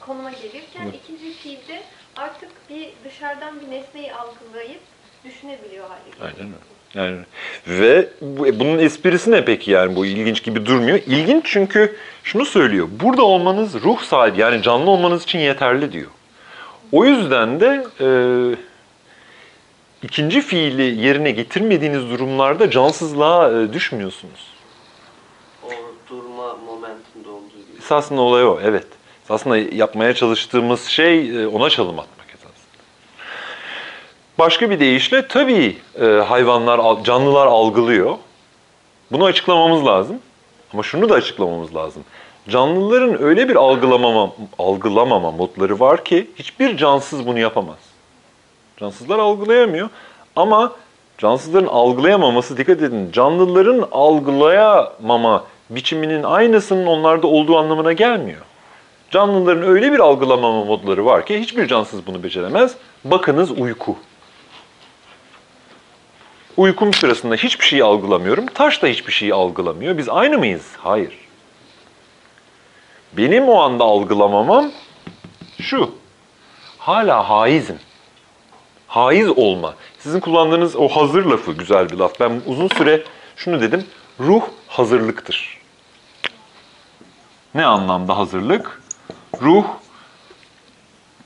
konuma 0.00 0.30
gelirken 0.30 0.82
Evet. 0.84 0.94
ikinci 1.04 1.32
fiilde 1.32 1.82
artık 2.16 2.48
bir 2.70 2.88
dışarıdan 3.04 3.60
bir 3.60 3.70
nesneyi 3.70 4.12
algılayıp 4.14 4.80
düşünebiliyor 5.24 5.88
hale 5.88 6.00
geliyor. 6.10 6.32
Aynen 6.38 6.52
öyle. 6.52 6.70
Yani 6.94 7.18
ve 7.66 8.08
bu, 8.20 8.46
e, 8.46 8.60
bunun 8.60 8.78
esprisi 8.78 9.30
ne 9.30 9.44
peki 9.44 9.70
yani 9.70 9.96
bu 9.96 10.06
ilginç 10.06 10.42
gibi 10.42 10.66
durmuyor. 10.66 10.98
İlginç 11.06 11.44
çünkü 11.46 11.96
şunu 12.24 12.44
söylüyor. 12.44 12.88
Burada 12.90 13.22
olmanız 13.22 13.74
ruh 13.82 14.00
sahibi 14.02 14.40
yani 14.40 14.62
canlı 14.62 14.90
olmanız 14.90 15.22
için 15.22 15.38
yeterli 15.38 15.92
diyor. 15.92 16.10
O 16.92 17.04
yüzden 17.04 17.60
de 17.60 17.86
e, 18.00 18.06
ikinci 20.02 20.40
fiili 20.40 21.06
yerine 21.06 21.30
getirmediğiniz 21.30 22.10
durumlarda 22.10 22.70
cansızlığa 22.70 23.60
e, 23.60 23.72
düşmüyorsunuz. 23.72 24.46
O 25.66 25.70
durma 26.10 26.56
momentinde 26.66 27.28
olduğu 27.28 27.48
gibi. 27.48 27.78
Esasında 27.78 28.20
olay 28.20 28.44
o, 28.44 28.58
evet. 28.62 28.86
Esasında 29.24 29.56
yapmaya 29.58 30.14
çalıştığımız 30.14 30.84
şey 30.84 31.42
e, 31.42 31.46
ona 31.46 31.70
çalım 31.70 31.98
atmak 31.98 32.28
esasında. 32.28 32.82
Başka 34.38 34.70
bir 34.70 34.80
deyişle 34.80 35.28
tabii 35.28 35.76
e, 36.00 36.04
hayvanlar, 36.04 37.04
canlılar 37.04 37.46
algılıyor. 37.46 38.16
Bunu 39.12 39.24
açıklamamız 39.24 39.86
lazım. 39.86 40.18
Ama 40.72 40.82
şunu 40.82 41.08
da 41.08 41.14
açıklamamız 41.14 41.74
lazım. 41.74 42.04
Canlıların 42.48 43.22
öyle 43.22 43.48
bir 43.48 43.56
algılamama, 43.56 44.32
algılamama 44.58 45.30
modları 45.30 45.80
var 45.80 46.04
ki 46.04 46.30
hiçbir 46.36 46.76
cansız 46.76 47.26
bunu 47.26 47.38
yapamaz. 47.38 47.89
Cansızlar 48.80 49.18
algılayamıyor. 49.18 49.88
Ama 50.36 50.72
cansızların 51.18 51.66
algılayamaması 51.66 52.56
dikkat 52.56 52.82
edin. 52.82 53.12
Canlıların 53.12 53.88
algılayamama 53.92 55.44
biçiminin 55.70 56.22
aynısının 56.22 56.86
onlarda 56.86 57.26
olduğu 57.26 57.58
anlamına 57.58 57.92
gelmiyor. 57.92 58.40
Canlıların 59.10 59.62
öyle 59.62 59.92
bir 59.92 59.98
algılamama 59.98 60.64
modları 60.64 61.04
var 61.04 61.26
ki 61.26 61.40
hiçbir 61.40 61.68
cansız 61.68 62.06
bunu 62.06 62.22
beceremez. 62.22 62.74
Bakınız 63.04 63.50
uyku. 63.50 63.96
Uykum 66.56 66.94
sırasında 66.94 67.34
hiçbir 67.34 67.64
şeyi 67.64 67.84
algılamıyorum. 67.84 68.46
Taş 68.46 68.82
da 68.82 68.86
hiçbir 68.86 69.12
şeyi 69.12 69.34
algılamıyor. 69.34 69.98
Biz 69.98 70.08
aynı 70.08 70.38
mıyız? 70.38 70.66
Hayır. 70.78 71.18
Benim 73.12 73.48
o 73.48 73.60
anda 73.60 73.84
algılamamam 73.84 74.70
şu. 75.60 75.90
Hala 76.78 77.30
haizim. 77.30 77.78
Haiz 78.90 79.28
olma. 79.28 79.74
Sizin 79.98 80.20
kullandığınız 80.20 80.76
o 80.76 80.88
hazır 80.88 81.24
lafı 81.24 81.52
güzel 81.52 81.90
bir 81.90 81.96
laf. 81.96 82.20
Ben 82.20 82.42
uzun 82.46 82.68
süre 82.68 83.02
şunu 83.36 83.60
dedim. 83.60 83.84
Ruh 84.20 84.42
hazırlıktır. 84.68 85.58
Ne 87.54 87.64
anlamda 87.64 88.18
hazırlık? 88.18 88.82
Ruh 89.42 89.64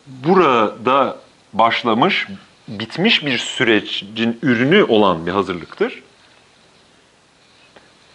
burada 0.06 1.16
başlamış, 1.52 2.26
bitmiş 2.68 3.26
bir 3.26 3.38
sürecin 3.38 4.38
ürünü 4.42 4.82
olan 4.82 5.26
bir 5.26 5.32
hazırlıktır. 5.32 6.02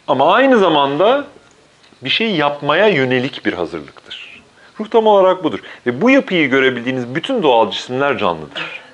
Ama 0.07 0.33
aynı 0.33 0.57
zamanda 0.57 1.27
bir 2.01 2.09
şey 2.09 2.35
yapmaya 2.35 2.87
yönelik 2.87 3.45
bir 3.45 3.53
hazırlıktır. 3.53 4.43
Ruh 4.79 4.87
tam 4.89 5.07
olarak 5.07 5.43
budur. 5.43 5.59
Ve 5.85 6.01
bu 6.01 6.09
yapıyı 6.09 6.49
görebildiğiniz 6.49 7.15
bütün 7.15 7.43
doğal 7.43 7.71
cisimler 7.71 8.17
canlıdır. 8.17 8.88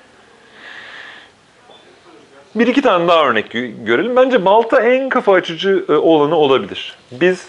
Bir 2.56 2.66
iki 2.66 2.82
tane 2.82 3.08
daha 3.08 3.26
örnek 3.26 3.54
gö- 3.54 3.84
görelim. 3.84 4.16
Bence 4.16 4.44
balta 4.44 4.80
en 4.80 5.08
kafa 5.08 5.32
açıcı 5.32 5.84
e, 5.88 5.92
olanı 5.92 6.36
olabilir. 6.36 6.96
Biz 7.12 7.48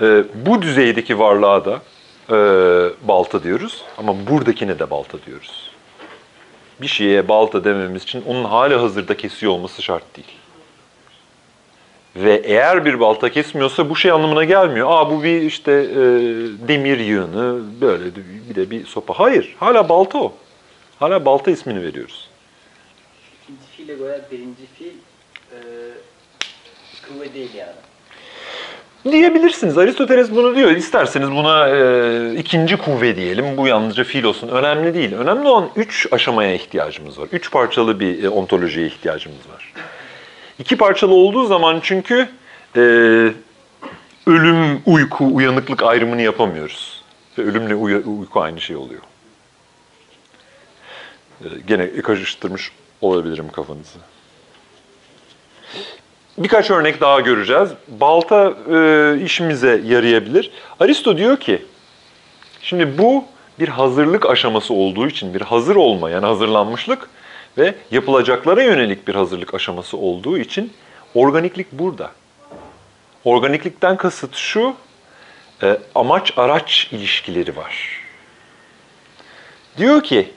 e, 0.00 0.24
bu 0.34 0.62
düzeydeki 0.62 1.18
varlığa 1.18 1.64
da 1.64 1.80
e, 2.30 2.36
balta 3.08 3.42
diyoruz 3.42 3.82
ama 3.98 4.14
buradakine 4.30 4.78
de 4.78 4.90
balta 4.90 5.18
diyoruz. 5.26 5.70
Bir 6.80 6.86
şeye 6.86 7.28
balta 7.28 7.64
dememiz 7.64 8.02
için 8.02 8.24
onun 8.26 8.44
hali 8.44 8.74
hazırda 8.74 9.16
kesiyor 9.16 9.52
olması 9.52 9.82
şart 9.82 10.16
değil. 10.16 10.28
Ve 12.16 12.34
eğer 12.44 12.84
bir 12.84 13.00
balta 13.00 13.28
kesmiyorsa 13.30 13.90
bu 13.90 13.96
şey 13.96 14.10
anlamına 14.10 14.44
gelmiyor. 14.44 14.88
Aa 14.90 15.10
bu 15.10 15.22
bir 15.22 15.42
işte 15.42 15.72
e, 15.72 15.96
demir 16.68 16.98
yığını, 16.98 17.60
böyle 17.80 18.04
bir 18.48 18.54
de 18.54 18.70
bir 18.70 18.86
sopa. 18.86 19.14
Hayır, 19.18 19.56
hala 19.60 19.88
balta 19.88 20.18
o. 20.18 20.32
Hala 21.00 21.24
balta 21.24 21.50
ismini 21.50 21.82
veriyoruz. 21.82 22.27
Fiile 23.88 23.98
göre 23.98 24.20
birinci 24.32 24.66
fiil 24.78 24.92
e, 25.52 25.58
kuvve 27.08 27.34
değil 27.34 27.54
yani. 27.54 29.12
Diyebilirsiniz. 29.12 29.78
Aristoteles 29.78 30.30
bunu 30.30 30.56
diyor. 30.56 30.70
İsterseniz 30.70 31.30
buna 31.30 31.68
e, 31.68 32.34
ikinci 32.34 32.76
kuvve 32.76 33.16
diyelim. 33.16 33.56
Bu 33.56 33.66
yalnızca 33.66 34.04
fiil 34.04 34.24
olsun. 34.24 34.48
Önemli 34.48 34.94
değil. 34.94 35.12
Önemli 35.12 35.48
olan 35.48 35.70
üç 35.76 36.06
aşamaya 36.12 36.54
ihtiyacımız 36.54 37.18
var. 37.18 37.28
Üç 37.32 37.50
parçalı 37.50 38.00
bir 38.00 38.24
e, 38.24 38.28
ontolojiye 38.28 38.86
ihtiyacımız 38.86 39.48
var. 39.54 39.72
İki 40.58 40.76
parçalı 40.76 41.14
olduğu 41.14 41.46
zaman 41.46 41.80
çünkü 41.82 42.28
e, 42.76 42.80
ölüm, 44.26 44.82
uyku, 44.86 45.34
uyanıklık 45.34 45.82
ayrımını 45.82 46.22
yapamıyoruz. 46.22 47.02
Ve 47.38 47.42
ölümle 47.42 47.74
uya- 47.74 48.02
uyku 48.02 48.40
aynı 48.40 48.60
şey 48.60 48.76
oluyor. 48.76 49.02
E, 51.40 51.46
gene 51.66 52.02
karıştırmış 52.02 52.72
olabilirim 53.00 53.50
kafanızı. 53.52 53.98
Birkaç 56.38 56.70
örnek 56.70 57.00
daha 57.00 57.20
göreceğiz. 57.20 57.70
Balta 57.88 58.54
e, 58.70 59.20
işimize 59.24 59.82
yarayabilir. 59.86 60.50
Aristo 60.80 61.16
diyor 61.16 61.36
ki, 61.36 61.62
şimdi 62.62 62.98
bu 62.98 63.24
bir 63.58 63.68
hazırlık 63.68 64.26
aşaması 64.26 64.74
olduğu 64.74 65.06
için 65.06 65.34
bir 65.34 65.40
hazır 65.40 65.76
olma 65.76 66.10
yani 66.10 66.26
hazırlanmışlık 66.26 67.08
ve 67.58 67.74
yapılacaklara 67.90 68.62
yönelik 68.62 69.08
bir 69.08 69.14
hazırlık 69.14 69.54
aşaması 69.54 69.96
olduğu 69.96 70.38
için 70.38 70.72
organiklik 71.14 71.72
burada. 71.72 72.10
Organiklikten 73.24 73.96
kasıt 73.96 74.36
şu, 74.36 74.74
e, 75.62 75.78
amaç-araç 75.94 76.88
ilişkileri 76.92 77.56
var. 77.56 78.00
Diyor 79.76 80.02
ki, 80.02 80.30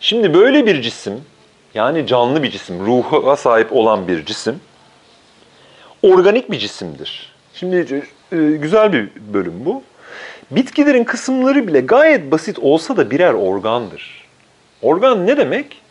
şimdi 0.00 0.34
böyle 0.34 0.66
bir 0.66 0.82
cisim, 0.82 1.24
yani 1.74 2.06
canlı 2.06 2.42
bir 2.42 2.50
cisim, 2.50 2.86
ruha 2.86 3.36
sahip 3.36 3.72
olan 3.72 4.08
bir 4.08 4.24
cisim, 4.24 4.60
organik 6.02 6.50
bir 6.50 6.58
cisimdir. 6.58 7.32
Şimdi 7.54 8.04
e, 8.32 8.36
güzel 8.36 8.92
bir 8.92 9.08
bölüm 9.34 9.64
bu. 9.64 9.82
Bitkilerin 10.50 11.04
kısımları 11.04 11.66
bile 11.66 11.80
gayet 11.80 12.30
basit 12.30 12.58
olsa 12.58 12.96
da 12.96 13.10
birer 13.10 13.32
organdır. 13.32 14.24
Organ 14.82 15.26
ne 15.26 15.36
demek? 15.36 15.82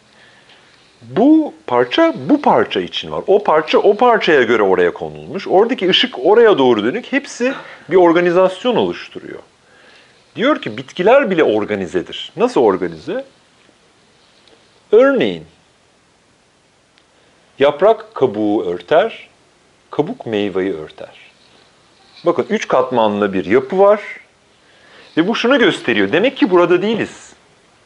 Bu 1.02 1.54
parça 1.68 2.14
bu 2.30 2.42
parça 2.42 2.82
için 2.82 3.12
var. 3.12 3.24
O 3.28 3.44
parça 3.44 3.78
o 3.78 3.98
parçaya 3.98 4.44
göre 4.44 4.64
oraya 4.64 4.94
konulmuş. 4.94 5.48
Oradaki 5.48 5.90
ışık 5.90 6.26
oraya 6.26 6.58
doğru 6.58 6.84
dönük. 6.84 7.12
Hepsi 7.12 7.54
bir 7.90 7.96
organizasyon 7.96 8.76
oluşturuyor. 8.76 9.40
Diyor 10.36 10.62
ki 10.62 10.78
bitkiler 10.78 11.30
bile 11.30 11.44
organizedir. 11.44 12.32
Nasıl 12.38 12.62
organize? 12.62 13.26
Örneğin 14.92 15.44
yaprak 17.62 18.16
kabuğu 18.16 18.66
örter, 18.66 19.30
kabuk 19.92 20.26
meyveyi 20.26 20.74
örter. 20.74 21.32
Bakın 22.26 22.46
üç 22.50 22.68
katmanlı 22.68 23.34
bir 23.34 23.46
yapı 23.46 23.80
var 23.80 24.02
ve 25.18 25.28
bu 25.28 25.36
şunu 25.36 25.60
gösteriyor. 25.60 26.12
Demek 26.12 26.38
ki 26.38 26.52
burada 26.52 26.82
değiliz. 26.82 27.34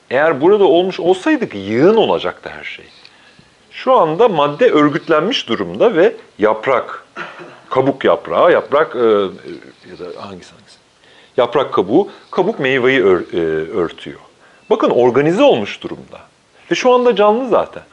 Eğer 0.10 0.41
burada 0.41 0.64
olmuş 0.64 0.99
olsaydık 0.99 1.56
yığın 1.56 1.95
olacaktı 1.95 2.49
her 2.57 2.64
şey. 2.64 2.85
Şu 3.72 3.93
anda 3.93 4.27
madde 4.27 4.72
örgütlenmiş 4.72 5.49
durumda 5.49 5.95
ve 5.95 6.15
yaprak, 6.39 7.06
kabuk 7.69 8.06
yaprağı, 8.06 8.52
yaprak 8.52 8.95
e, 8.95 8.99
ya 8.99 9.99
da 9.99 10.27
hangisi 10.27 10.52
hangisi? 10.52 10.77
Yaprak 11.38 11.73
kabuğu, 11.73 12.10
kabuk 12.31 12.60
meyveyi 12.60 12.99
ör- 13.02 13.34
e, 13.34 13.39
örtüyor. 13.77 14.19
Bakın 14.69 14.89
organize 14.89 15.43
olmuş 15.43 15.84
durumda. 15.84 16.19
Ve 16.72 16.76
şu 16.76 16.93
anda 16.93 17.15
canlı 17.15 17.49
zaten. 17.49 17.84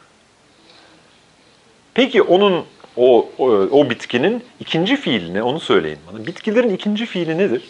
Peki 1.94 2.22
onun 2.22 2.64
o, 2.96 3.28
o, 3.38 3.46
o 3.48 3.90
bitkinin 3.90 4.44
ikinci 4.60 4.96
fiili 4.96 5.34
ne? 5.34 5.42
Onu 5.42 5.60
söyleyin 5.60 5.98
bana. 6.12 6.26
Bitkilerin 6.26 6.74
ikinci 6.74 7.06
fiili 7.06 7.38
nedir? 7.38 7.62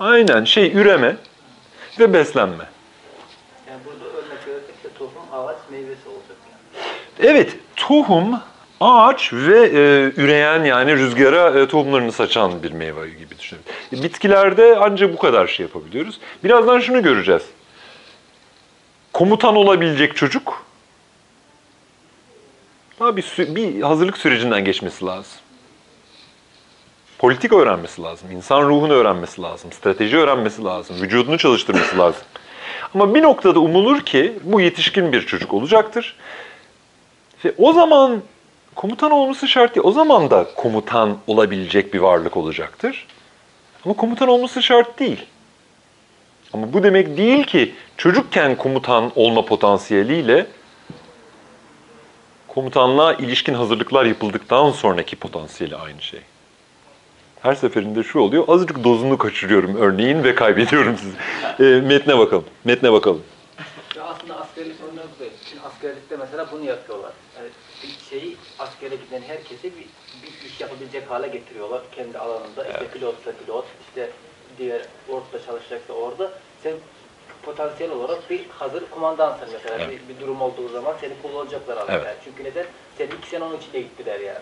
Aynen 0.00 0.44
şey 0.44 0.72
üreme 0.76 1.16
ve 1.98 2.12
beslenme. 2.12 2.64
Yani 3.68 3.80
burada 3.84 4.04
örnek 4.04 4.46
verirsek 4.46 4.84
de 4.84 4.88
tohum, 4.98 5.22
ağaç, 5.32 5.56
meyvesi 5.70 6.08
olacak 6.08 6.36
yani. 6.50 7.30
Evet, 7.30 7.56
tohum, 7.76 8.40
ağaç 8.80 9.32
ve 9.32 9.58
e, 9.58 10.12
üreyen 10.22 10.64
yani 10.64 10.96
rüzgara 10.96 11.60
e, 11.60 11.68
tohumlarını 11.68 12.12
saçan 12.12 12.62
bir 12.62 12.72
meyve 12.72 13.08
gibi 13.08 13.38
düşünün. 13.38 13.62
Bitkilerde 13.92 14.76
ancak 14.80 15.12
bu 15.12 15.18
kadar 15.18 15.46
şey 15.46 15.66
yapabiliyoruz. 15.66 16.20
Birazdan 16.44 16.80
şunu 16.80 17.02
göreceğiz. 17.02 17.42
Komutan 19.12 19.56
olabilecek 19.56 20.16
çocuk 20.16 20.64
Daha 23.00 23.16
bir, 23.16 23.24
bir 23.38 23.82
hazırlık 23.82 24.18
sürecinden 24.18 24.64
geçmesi 24.64 25.04
lazım. 25.04 25.32
Politika 27.18 27.56
öğrenmesi 27.56 28.02
lazım, 28.02 28.30
insan 28.30 28.62
ruhunu 28.68 28.92
öğrenmesi 28.92 29.42
lazım, 29.42 29.72
strateji 29.72 30.16
öğrenmesi 30.16 30.64
lazım, 30.64 30.96
vücudunu 31.02 31.38
çalıştırması 31.38 31.98
lazım. 31.98 32.22
Ama 32.94 33.14
bir 33.14 33.22
noktada 33.22 33.60
umulur 33.60 34.00
ki 34.00 34.38
bu 34.42 34.60
yetişkin 34.60 35.12
bir 35.12 35.26
çocuk 35.26 35.54
olacaktır. 35.54 36.16
Ve 37.44 37.54
o 37.58 37.72
zaman 37.72 38.22
komutan 38.74 39.10
olması 39.10 39.48
şart 39.48 39.74
değil. 39.74 39.86
O 39.86 39.92
zaman 39.92 40.30
da 40.30 40.46
komutan 40.56 41.16
olabilecek 41.26 41.94
bir 41.94 41.98
varlık 41.98 42.36
olacaktır. 42.36 43.06
Ama 43.84 43.94
komutan 43.94 44.28
olması 44.28 44.62
şart 44.62 44.98
değil. 44.98 45.26
Ama 46.52 46.72
bu 46.72 46.82
demek 46.82 47.16
değil 47.16 47.44
ki 47.44 47.74
çocukken 47.96 48.56
komutan 48.56 49.12
olma 49.14 49.44
potansiyeliyle 49.44 50.46
komutanlığa 52.54 53.14
ilişkin 53.14 53.54
hazırlıklar 53.54 54.04
yapıldıktan 54.04 54.70
sonraki 54.70 55.16
potansiyeli 55.16 55.76
aynı 55.76 56.02
şey. 56.02 56.20
Her 57.42 57.54
seferinde 57.54 58.02
şu 58.02 58.18
oluyor, 58.18 58.44
azıcık 58.48 58.84
dozunu 58.84 59.18
kaçırıyorum 59.18 59.76
örneğin 59.76 60.24
ve 60.24 60.34
kaybediyorum 60.34 60.96
sizi. 60.98 61.16
E, 61.64 61.80
metne 61.80 62.18
bakalım, 62.18 62.44
metne 62.64 62.92
bakalım. 62.92 63.22
Ya 63.96 64.04
aslında 64.04 64.40
askerlik 64.40 64.76
örneği 64.80 65.06
bu 65.16 65.20
değil. 65.20 65.32
Şimdi 65.50 65.62
askerlikte 65.62 66.16
mesela 66.16 66.48
bunu 66.52 66.64
yapıyorlar. 66.64 67.12
Yani 67.36 67.48
bir 67.82 68.10
şeyi 68.10 68.36
askere 68.58 68.94
giden 68.94 69.22
herkesi 69.22 69.64
bir, 69.64 69.86
bir 70.22 70.48
iş 70.48 70.60
yapabilecek 70.60 71.10
hale 71.10 71.28
getiriyorlar 71.28 71.80
kendi 71.96 72.18
alanında. 72.18 72.64
İşte 72.64 72.86
pilotsa 72.92 73.32
pilot, 73.44 73.64
işte 73.88 74.10
diğer 74.58 74.80
orada 75.08 75.46
çalışacaksa 75.46 75.92
orada. 75.92 76.30
Sen 76.62 76.72
potansiyel 77.42 77.92
olarak 77.92 78.30
bir 78.30 78.40
hazır 78.58 78.82
kumandansın 78.90 79.48
mesela. 79.52 79.76
Evet. 79.78 80.00
Bir, 80.08 80.14
bir 80.14 80.20
durum 80.20 80.40
olduğu 80.42 80.68
zaman 80.68 80.94
seni 81.00 81.12
kullanacaklar 81.22 81.76
aslında. 81.76 81.92
Evet. 81.92 82.06
Yani 82.06 82.16
Çünkü 82.24 82.44
neden? 82.44 82.66
Senin 82.98 83.10
iki 83.10 83.28
sene 83.28 83.44
onun 83.44 83.56
içinde 83.56 83.80
gittiler 83.80 84.20
yani. 84.20 84.38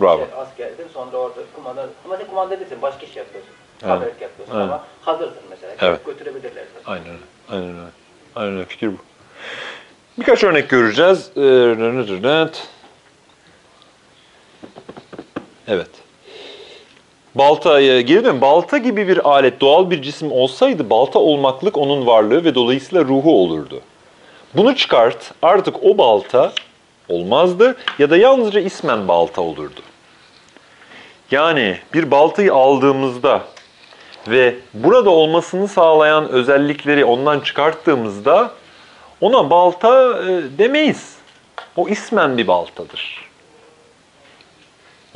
Bravo. 0.00 0.22
İşte 0.24 0.36
askerdin 0.36 0.88
sonra 0.94 1.16
orada 1.16 1.40
kumandan. 1.54 1.88
Ama 2.04 2.16
sen 2.16 2.26
kumanda 2.26 2.60
değilsin, 2.60 2.82
başka 2.82 3.06
iş 3.06 3.16
yapıyorsun. 3.16 3.52
Evet. 3.82 3.90
Haberlik 3.90 4.20
yapıyorsun 4.22 4.54
Evet. 4.54 4.64
ama 4.64 4.84
hazırsın 5.02 5.42
mesela. 5.50 5.74
Evet. 5.80 6.06
Götürebilirler 6.06 6.64
seni. 6.74 6.94
Aynen 6.94 7.06
öyle. 7.06 7.18
Aynen 7.50 7.68
öyle. 7.68 7.90
Aynen 8.36 8.52
öyle. 8.54 8.64
Fikir 8.64 8.88
bu. 8.88 8.96
Birkaç 10.18 10.44
örnek 10.44 10.70
göreceğiz. 10.70 11.30
Ee, 11.36 11.40
Evet. 15.68 15.90
Baltaya 17.38 18.08
dön. 18.08 18.40
Balta 18.40 18.78
gibi 18.78 19.08
bir 19.08 19.28
alet 19.30 19.60
doğal 19.60 19.90
bir 19.90 20.02
cisim 20.02 20.32
olsaydı 20.32 20.90
balta 20.90 21.18
olmaklık 21.18 21.78
onun 21.78 22.06
varlığı 22.06 22.44
ve 22.44 22.54
dolayısıyla 22.54 23.04
ruhu 23.04 23.42
olurdu. 23.42 23.80
Bunu 24.54 24.76
çıkart 24.76 25.34
artık 25.42 25.84
o 25.84 25.98
balta 25.98 26.52
olmazdı 27.08 27.76
ya 27.98 28.10
da 28.10 28.16
yalnızca 28.16 28.60
ismen 28.60 29.08
balta 29.08 29.42
olurdu. 29.42 29.80
Yani 31.30 31.78
bir 31.94 32.10
baltayı 32.10 32.54
aldığımızda 32.54 33.42
ve 34.28 34.54
burada 34.74 35.10
olmasını 35.10 35.68
sağlayan 35.68 36.28
özellikleri 36.28 37.04
ondan 37.04 37.40
çıkarttığımızda 37.40 38.50
ona 39.20 39.50
balta 39.50 40.22
e, 40.22 40.58
demeyiz. 40.58 41.16
O 41.76 41.88
ismen 41.88 42.38
bir 42.38 42.46
baltadır. 42.46 43.25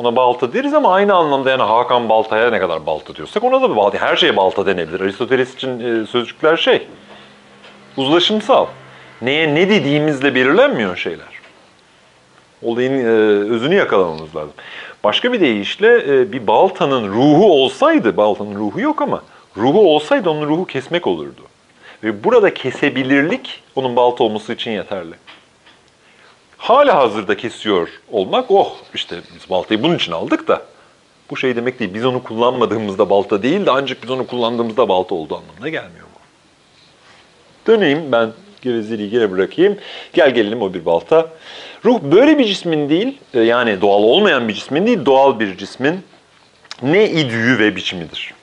Ona 0.01 0.16
balta 0.16 0.52
deriz 0.52 0.74
ama 0.74 0.93
aynı 0.93 1.14
anlamda 1.14 1.51
yani 1.51 1.62
Hakan 1.62 2.09
Balta'ya 2.09 2.51
ne 2.51 2.59
kadar 2.59 2.86
balta 2.86 3.14
diyorsak 3.14 3.44
ona 3.44 3.62
da 3.62 3.70
bir 3.70 3.77
balta. 3.77 3.98
Her 3.98 4.16
şeye 4.16 4.36
balta 4.36 4.66
denebilir. 4.66 5.01
Aristoteles 5.01 5.55
için 5.55 5.81
e, 5.81 6.06
sözcükler 6.06 6.56
şey, 6.56 6.86
uzlaşımsal. 7.97 8.66
Neye 9.22 9.55
ne 9.55 9.68
dediğimizle 9.68 10.35
belirlenmiyor 10.35 10.97
şeyler. 10.97 11.27
Olayın 12.62 12.93
e, 12.93 13.09
özünü 13.55 13.74
yakalamamız 13.74 14.36
lazım. 14.36 14.52
Başka 15.05 15.32
bir 15.32 15.40
deyişle 15.40 15.97
e, 15.97 16.32
bir 16.32 16.47
baltanın 16.47 17.09
ruhu 17.09 17.52
olsaydı, 17.52 18.16
baltanın 18.16 18.55
ruhu 18.55 18.81
yok 18.81 19.02
ama 19.02 19.22
ruhu 19.56 19.94
olsaydı 19.94 20.31
onun 20.31 20.48
ruhu 20.48 20.66
kesmek 20.66 21.06
olurdu. 21.06 21.43
Ve 22.05 22.24
burada 22.24 22.55
kesebilirlik 22.55 23.62
onun 23.77 23.97
balta 23.97 24.24
olması 24.24 24.52
için 24.52 24.70
yeterli. 24.70 25.14
Hala 26.61 26.97
hazırda 26.97 27.37
kesiyor 27.37 27.89
olmak, 28.11 28.51
oh 28.51 28.73
işte 28.95 29.20
biz 29.35 29.51
baltayı 29.51 29.82
bunun 29.82 29.97
için 29.97 30.12
aldık 30.12 30.49
da. 30.49 30.62
Bu 31.31 31.37
şey 31.37 31.57
demek 31.57 31.81
değil, 31.81 31.95
biz 31.95 32.05
onu 32.05 32.23
kullanmadığımızda 32.23 33.11
balta 33.11 33.43
değil 33.43 33.66
de 33.66 33.70
ancak 33.70 34.03
biz 34.03 34.11
onu 34.11 34.27
kullandığımızda 34.27 34.89
balta 34.89 35.15
olduğu 35.15 35.37
anlamına 35.37 35.69
gelmiyor 35.69 36.07
bu. 36.15 36.20
Döneyim 37.73 38.12
ben 38.12 38.32
gevezeliği 38.62 39.11
gene 39.11 39.31
bırakayım. 39.31 39.78
Gel 40.12 40.35
gelelim 40.35 40.62
o 40.62 40.74
bir 40.74 40.85
balta. 40.85 41.28
Ruh 41.85 41.99
böyle 42.03 42.39
bir 42.39 42.45
cismin 42.45 42.89
değil, 42.89 43.19
e, 43.35 43.41
yani 43.41 43.81
doğal 43.81 44.03
olmayan 44.03 44.49
bir 44.49 44.55
cismin 44.55 44.87
değil, 44.87 45.05
doğal 45.05 45.41
bir 45.41 45.57
cismin 45.57 46.01
ne 46.82 47.11
idüğü 47.11 47.59
ve 47.59 47.77
biçimidir. 47.77 48.35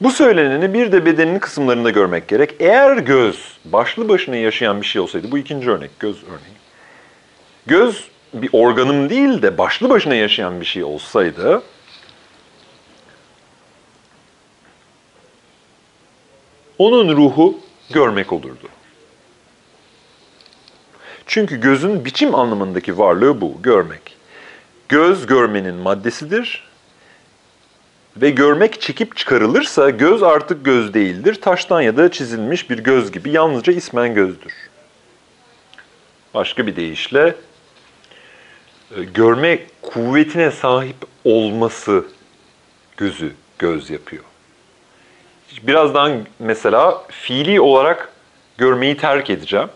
Bu 0.00 0.10
söyleneni 0.10 0.74
bir 0.74 0.92
de 0.92 1.06
bedenin 1.06 1.38
kısımlarında 1.38 1.90
görmek 1.90 2.28
gerek. 2.28 2.54
Eğer 2.60 2.96
göz 2.96 3.58
başlı 3.64 4.08
başına 4.08 4.36
yaşayan 4.36 4.80
bir 4.80 4.86
şey 4.86 5.02
olsaydı, 5.02 5.30
bu 5.30 5.38
ikinci 5.38 5.70
örnek, 5.70 6.00
göz 6.00 6.24
örneği. 6.24 6.56
Göz 7.66 8.08
bir 8.34 8.50
organım 8.52 9.10
değil 9.10 9.42
de 9.42 9.58
başlı 9.58 9.90
başına 9.90 10.14
yaşayan 10.14 10.60
bir 10.60 10.66
şey 10.66 10.84
olsaydı, 10.84 11.62
onun 16.78 17.16
ruhu 17.16 17.58
görmek 17.92 18.32
olurdu. 18.32 18.68
Çünkü 21.26 21.60
gözün 21.60 22.04
biçim 22.04 22.34
anlamındaki 22.34 22.98
varlığı 22.98 23.40
bu, 23.40 23.62
görmek. 23.62 24.16
Göz 24.88 25.26
görmenin 25.26 25.74
maddesidir 25.74 26.64
ve 28.16 28.30
görmek 28.30 28.80
çekip 28.80 29.16
çıkarılırsa 29.16 29.90
göz 29.90 30.22
artık 30.22 30.64
göz 30.64 30.94
değildir. 30.94 31.34
Taştan 31.40 31.80
ya 31.80 31.96
da 31.96 32.10
çizilmiş 32.10 32.70
bir 32.70 32.78
göz 32.78 33.12
gibi 33.12 33.30
yalnızca 33.30 33.72
ismen 33.72 34.14
gözdür. 34.14 34.52
Başka 36.34 36.66
bir 36.66 36.76
deyişle 36.76 37.34
e, 38.96 39.04
görme 39.04 39.58
kuvvetine 39.82 40.50
sahip 40.50 40.96
olması 41.24 42.04
gözü 42.96 43.32
göz 43.58 43.90
yapıyor. 43.90 44.24
Birazdan 45.62 46.26
mesela 46.38 47.02
fiili 47.08 47.60
olarak 47.60 48.12
görmeyi 48.58 48.96
terk 48.96 49.30
edeceğim. 49.30 49.68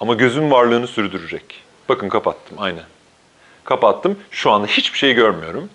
Ama 0.00 0.14
gözün 0.14 0.50
varlığını 0.50 0.86
sürdürecek. 0.86 1.62
Bakın 1.88 2.08
kapattım 2.08 2.56
aynen. 2.60 2.84
Kapattım. 3.64 4.18
Şu 4.30 4.50
anda 4.50 4.66
hiçbir 4.66 4.98
şey 4.98 5.14
görmüyorum. 5.14 5.70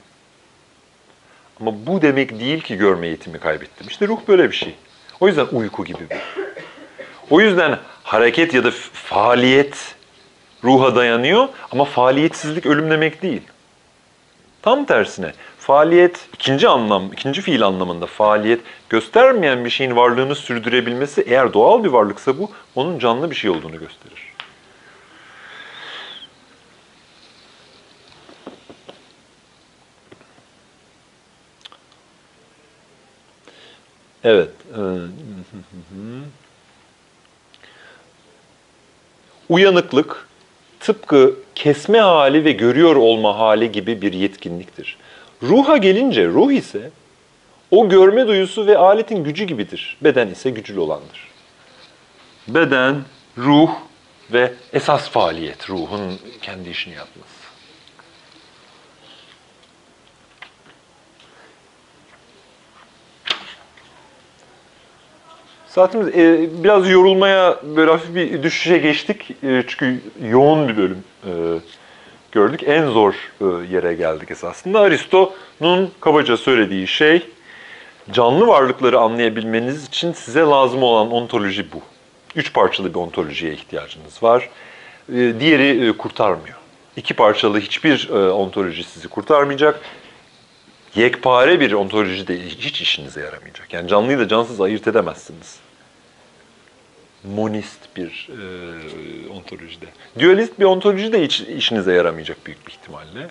Ama 1.61 1.73
bu 1.87 2.01
demek 2.01 2.39
değil 2.39 2.61
ki 2.61 2.77
görme 2.77 3.07
yetimi 3.07 3.39
kaybettim. 3.39 3.87
İşte 3.89 4.07
ruh 4.07 4.19
böyle 4.27 4.51
bir 4.51 4.55
şey. 4.55 4.75
O 5.19 5.27
yüzden 5.27 5.47
uyku 5.51 5.85
gibi 5.85 6.09
bir. 6.09 6.17
O 7.29 7.41
yüzden 7.41 7.79
hareket 8.03 8.53
ya 8.53 8.63
da 8.63 8.71
faaliyet 8.93 9.95
ruha 10.63 10.95
dayanıyor 10.95 11.47
ama 11.71 11.85
faaliyetsizlik 11.85 12.65
ölüm 12.65 12.89
demek 12.89 13.21
değil. 13.21 13.41
Tam 14.61 14.85
tersine 14.85 15.33
faaliyet 15.59 16.27
ikinci 16.33 16.67
anlam, 16.67 17.13
ikinci 17.13 17.41
fiil 17.41 17.63
anlamında 17.63 18.05
faaliyet 18.05 18.61
göstermeyen 18.89 19.65
bir 19.65 19.69
şeyin 19.69 19.95
varlığını 19.95 20.35
sürdürebilmesi 20.35 21.21
eğer 21.21 21.53
doğal 21.53 21.83
bir 21.83 21.89
varlıksa 21.89 22.37
bu 22.37 22.51
onun 22.75 22.99
canlı 22.99 23.31
bir 23.31 23.35
şey 23.35 23.49
olduğunu 23.49 23.79
gösterir. 23.79 24.30
Evet. 34.23 34.49
Uyanıklık 39.49 40.27
tıpkı 40.79 41.35
kesme 41.55 41.99
hali 41.99 42.45
ve 42.45 42.51
görüyor 42.51 42.95
olma 42.95 43.39
hali 43.39 43.71
gibi 43.71 44.01
bir 44.01 44.13
yetkinliktir. 44.13 44.97
Ruha 45.43 45.77
gelince 45.77 46.27
ruh 46.27 46.51
ise 46.51 46.91
o 47.71 47.89
görme 47.89 48.27
duyusu 48.27 48.67
ve 48.67 48.77
aletin 48.77 49.23
gücü 49.23 49.43
gibidir. 49.43 49.97
Beden 50.01 50.27
ise 50.27 50.49
gücül 50.49 50.77
olandır. 50.77 51.31
Beden, 52.47 52.95
ruh 53.37 53.69
ve 54.33 54.53
esas 54.73 55.09
faaliyet 55.09 55.69
ruhun 55.69 56.19
kendi 56.41 56.69
işini 56.69 56.93
yapması. 56.93 57.30
Saatimiz 65.75 66.07
e, 66.07 66.49
biraz 66.63 66.89
yorulmaya 66.89 67.59
böyle 67.75 67.91
hafif 67.91 68.15
bir 68.15 68.43
düşüşe 68.43 68.77
geçtik. 68.77 69.31
E, 69.43 69.63
çünkü 69.67 70.01
yoğun 70.29 70.67
bir 70.67 70.77
bölüm 70.77 71.03
e, 71.25 71.31
gördük. 72.31 72.63
En 72.65 72.87
zor 72.87 73.13
e, 73.41 73.45
yere 73.73 73.93
geldik 73.93 74.31
esasında. 74.31 74.79
Aristo'nun 74.79 75.91
kabaca 76.01 76.37
söylediği 76.37 76.87
şey 76.87 77.27
canlı 78.11 78.47
varlıkları 78.47 78.99
anlayabilmeniz 78.99 79.87
için 79.87 80.13
size 80.13 80.41
lazım 80.41 80.83
olan 80.83 81.11
ontoloji 81.11 81.71
bu. 81.73 81.81
Üç 82.35 82.53
parçalı 82.53 82.89
bir 82.89 82.99
ontolojiye 82.99 83.53
ihtiyacınız 83.53 84.23
var. 84.23 84.49
e, 85.09 85.33
diğeri 85.39 85.87
e, 85.87 85.91
kurtarmıyor. 85.91 86.57
İki 86.95 87.13
parçalı 87.13 87.59
hiçbir 87.59 88.09
e, 88.09 88.31
ontoloji 88.31 88.83
sizi 88.83 89.07
kurtarmayacak. 89.07 89.81
Yekpare 90.95 91.59
bir 91.59 91.71
ontoloji 91.71 92.27
de 92.27 92.45
hiç 92.45 92.81
işinize 92.81 93.21
yaramayacak. 93.21 93.73
Yani 93.73 93.87
canlıyı 93.87 94.19
da 94.19 94.27
cansız 94.27 94.61
ayırt 94.61 94.87
edemezsiniz. 94.87 95.59
Monist 97.23 97.79
bir 97.95 98.29
e, 98.29 99.29
ontolojide. 99.29 99.85
Dualist 100.19 100.59
bir 100.59 100.65
ontoloji 100.65 101.13
de 101.13 101.23
hiç 101.23 101.41
işinize 101.41 101.93
yaramayacak 101.93 102.45
büyük 102.45 102.67
bir 102.67 102.71
ihtimalle. 102.71 103.27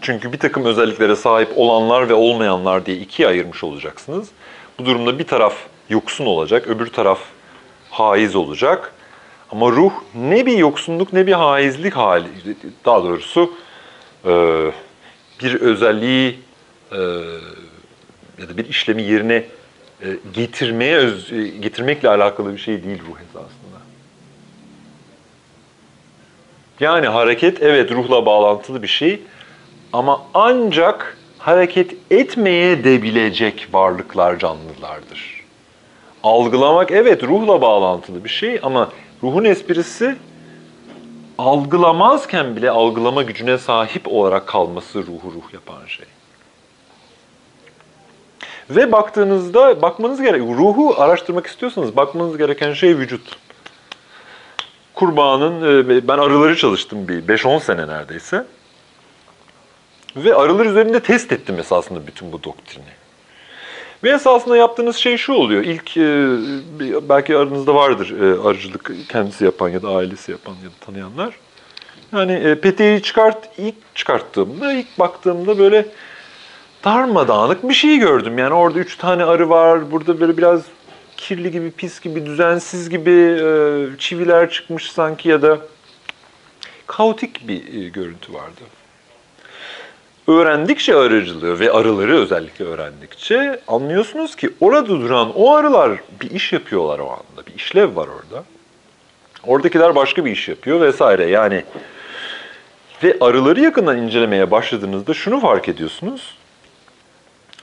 Çünkü 0.00 0.32
bir 0.32 0.38
takım 0.38 0.64
özelliklere 0.64 1.16
sahip 1.16 1.48
olanlar 1.56 2.08
ve 2.08 2.14
olmayanlar 2.14 2.86
diye 2.86 2.96
ikiye 2.96 3.28
ayırmış 3.28 3.64
olacaksınız. 3.64 4.28
Bu 4.78 4.86
durumda 4.86 5.18
bir 5.18 5.26
taraf 5.26 5.56
yoksun 5.88 6.26
olacak, 6.26 6.66
öbür 6.66 6.86
taraf 6.86 7.20
haiz 7.90 8.36
olacak. 8.36 8.92
Ama 9.50 9.70
ruh 9.70 9.92
ne 10.14 10.46
bir 10.46 10.58
yoksunluk 10.58 11.12
ne 11.12 11.26
bir 11.26 11.32
haizlik 11.32 11.96
hali, 11.96 12.28
daha 12.84 13.04
doğrusu 13.04 13.52
bir 15.42 15.60
özelliği 15.60 16.38
e, 16.92 16.96
ya 18.38 18.48
da 18.48 18.56
bir 18.56 18.68
işlemi 18.68 19.02
yerine 19.02 19.44
e, 20.02 20.06
getirmeye 20.34 21.10
e, 21.32 21.46
getirmekle 21.46 22.08
alakalı 22.08 22.52
bir 22.52 22.58
şey 22.58 22.84
değil 22.84 22.98
ruh 22.98 23.20
esasında. 23.20 23.78
Yani 26.80 27.06
hareket 27.06 27.62
evet 27.62 27.92
ruhla 27.92 28.26
bağlantılı 28.26 28.82
bir 28.82 28.88
şey 28.88 29.20
ama 29.92 30.22
ancak 30.34 31.18
hareket 31.38 31.94
etmeye 32.10 32.84
de 32.84 33.02
bilecek 33.02 33.68
varlıklar 33.72 34.38
canlılardır. 34.38 35.44
Algılamak 36.22 36.90
evet 36.90 37.22
ruhla 37.22 37.60
bağlantılı 37.60 38.24
bir 38.24 38.28
şey 38.28 38.60
ama 38.62 38.90
ruhun 39.22 39.44
esprisi 39.44 40.16
algılamazken 41.38 42.56
bile 42.56 42.70
algılama 42.70 43.22
gücüne 43.22 43.58
sahip 43.58 44.08
olarak 44.08 44.46
kalması 44.46 44.98
ruhu 44.98 45.32
ruh 45.32 45.52
yapan 45.52 45.86
şey. 45.86 46.06
Ve 48.70 48.92
baktığınızda 48.92 49.82
bakmanız 49.82 50.22
gerek 50.22 50.40
ruhu 50.40 50.94
araştırmak 50.98 51.46
istiyorsanız 51.46 51.96
bakmanız 51.96 52.38
gereken 52.38 52.72
şey 52.72 52.98
vücut. 52.98 53.36
Kurbağanın 54.94 55.88
e, 55.88 56.08
ben 56.08 56.18
arıları 56.18 56.56
çalıştım 56.56 57.08
bir 57.08 57.22
5-10 57.22 57.60
sene 57.60 57.88
neredeyse. 57.88 58.44
Ve 60.16 60.34
arılar 60.34 60.66
üzerinde 60.66 61.00
test 61.00 61.32
ettim 61.32 61.58
esasında 61.58 62.06
bütün 62.06 62.32
bu 62.32 62.42
doktrini. 62.42 63.03
Ve 64.04 64.10
esasında 64.10 64.56
yaptığınız 64.56 64.96
şey 64.96 65.16
şu 65.16 65.32
oluyor. 65.32 65.64
İlk 65.64 65.96
e, 65.96 67.08
belki 67.08 67.36
aranızda 67.36 67.74
vardır 67.74 68.20
e, 68.20 68.48
arıcılık 68.48 68.90
kendisi 69.08 69.44
yapan 69.44 69.68
ya 69.68 69.82
da 69.82 69.88
ailesi 69.88 70.32
yapan 70.32 70.52
ya 70.52 70.70
da 70.70 70.86
tanıyanlar. 70.86 71.34
Yani 72.12 72.32
e, 72.32 72.60
peteği 72.60 73.02
çıkart 73.02 73.48
ilk 73.58 73.74
çıkarttığımda 73.94 74.72
ilk 74.72 74.98
baktığımda 74.98 75.58
böyle 75.58 75.86
darmadağınık 76.84 77.68
bir 77.68 77.74
şey 77.74 77.98
gördüm. 77.98 78.38
Yani 78.38 78.54
orada 78.54 78.78
üç 78.78 78.96
tane 78.96 79.24
arı 79.24 79.50
var. 79.50 79.90
Burada 79.90 80.20
böyle 80.20 80.36
biraz 80.36 80.62
kirli 81.16 81.50
gibi, 81.50 81.70
pis 81.70 82.00
gibi, 82.00 82.26
düzensiz 82.26 82.90
gibi 82.90 83.38
çiviler 83.98 84.50
çıkmış 84.50 84.92
sanki 84.92 85.28
ya 85.28 85.42
da 85.42 85.58
kaotik 86.86 87.48
bir 87.48 87.86
görüntü 87.86 88.32
vardı. 88.32 88.60
Öğrendikçe 90.28 90.96
arıcılığı 90.96 91.60
ve 91.60 91.72
arıları 91.72 92.16
özellikle 92.16 92.64
öğrendikçe 92.64 93.60
anlıyorsunuz 93.68 94.36
ki 94.36 94.50
orada 94.60 94.88
duran 94.88 95.32
o 95.34 95.54
arılar 95.54 95.90
bir 96.20 96.30
iş 96.30 96.52
yapıyorlar 96.52 96.98
o 96.98 97.10
anda. 97.10 97.46
Bir 97.46 97.54
işlev 97.54 97.96
var 97.96 98.08
orada. 98.08 98.44
Oradakiler 99.46 99.94
başka 99.94 100.24
bir 100.24 100.30
iş 100.30 100.48
yapıyor 100.48 100.80
vesaire. 100.80 101.26
Yani 101.26 101.64
ve 103.02 103.16
arıları 103.20 103.60
yakından 103.60 103.98
incelemeye 103.98 104.50
başladığınızda 104.50 105.14
şunu 105.14 105.40
fark 105.40 105.68
ediyorsunuz. 105.68 106.34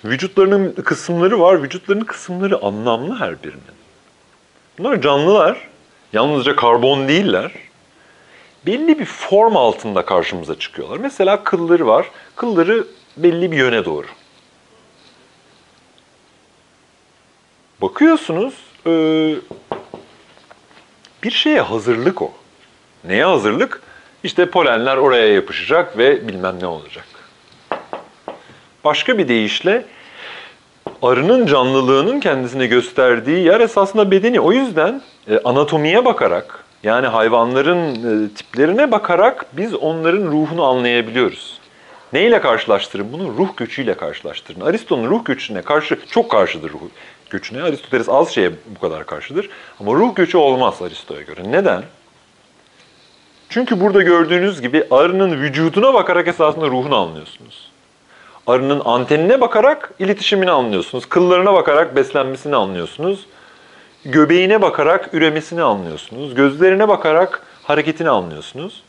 Vücutlarının 0.05 0.71
kısımları 0.71 1.39
var. 1.39 1.63
Vücutlarının 1.63 2.05
kısımları 2.05 2.61
anlamlı 2.61 3.15
her 3.15 3.43
birinin. 3.43 3.61
Bunlar 4.77 5.01
canlılar. 5.01 5.67
Yalnızca 6.13 6.55
karbon 6.55 7.07
değiller. 7.07 7.51
Belli 8.65 8.99
bir 8.99 9.05
form 9.05 9.57
altında 9.57 10.05
karşımıza 10.05 10.59
çıkıyorlar. 10.59 10.97
Mesela 10.97 11.43
kılları 11.43 11.87
var. 11.87 12.05
Kılları 12.41 12.85
belli 13.17 13.51
bir 13.51 13.57
yöne 13.57 13.85
doğru. 13.85 14.07
Bakıyorsunuz 17.81 18.53
e, 18.87 18.91
bir 21.23 21.31
şeye 21.31 21.61
hazırlık 21.61 22.21
o. 22.21 22.31
Neye 23.03 23.25
hazırlık? 23.25 23.81
İşte 24.23 24.45
polenler 24.45 24.97
oraya 24.97 25.33
yapışacak 25.33 25.97
ve 25.97 26.27
bilmem 26.27 26.55
ne 26.61 26.65
olacak. 26.65 27.05
Başka 28.83 29.17
bir 29.17 29.27
deyişle 29.27 29.85
arının 31.01 31.45
canlılığının 31.45 32.19
kendisine 32.19 32.67
gösterdiği 32.67 33.45
yer 33.45 33.59
esasında 33.59 34.11
bedeni. 34.11 34.39
O 34.39 34.51
yüzden 34.51 35.01
e, 35.27 35.39
anatomiye 35.39 36.05
bakarak 36.05 36.65
yani 36.83 37.07
hayvanların 37.07 37.95
e, 38.25 38.29
tiplerine 38.29 38.91
bakarak 38.91 39.45
biz 39.53 39.73
onların 39.75 40.23
ruhunu 40.23 40.63
anlayabiliyoruz. 40.63 41.60
Neyle 42.13 42.41
karşılaştırın 42.41 43.13
bunu? 43.13 43.37
Ruh 43.37 43.57
göçüyle 43.57 43.93
karşılaştırın. 43.93 44.61
Aristo'nun 44.61 45.09
ruh 45.09 45.25
göçüne 45.25 45.61
karşı 45.61 45.99
çok 46.11 46.31
karşıdır 46.31 46.69
ruh 46.69 46.79
göçüne. 47.29 47.63
Aristoteles 47.63 48.09
az 48.09 48.29
şeye 48.29 48.51
bu 48.75 48.79
kadar 48.79 49.05
karşıdır. 49.05 49.49
Ama 49.79 49.93
ruh 49.93 50.15
göçü 50.15 50.37
olmaz 50.37 50.81
Aristo'ya 50.81 51.21
göre. 51.21 51.51
Neden? 51.51 51.83
Çünkü 53.49 53.81
burada 53.81 54.01
gördüğünüz 54.01 54.61
gibi 54.61 54.87
arının 54.91 55.41
vücuduna 55.41 55.93
bakarak 55.93 56.27
esasında 56.27 56.67
ruhunu 56.67 56.95
anlıyorsunuz. 56.95 57.71
Arının 58.47 58.81
antenine 58.85 59.41
bakarak 59.41 59.91
iletişimini 59.99 60.51
anlıyorsunuz. 60.51 61.05
Kıllarına 61.05 61.53
bakarak 61.53 61.95
beslenmesini 61.95 62.55
anlıyorsunuz. 62.55 63.25
Göbeğine 64.05 64.61
bakarak 64.61 65.13
üremesini 65.13 65.61
anlıyorsunuz. 65.61 66.35
Gözlerine 66.35 66.87
bakarak 66.87 67.43
hareketini 67.63 68.09
anlıyorsunuz. 68.09 68.83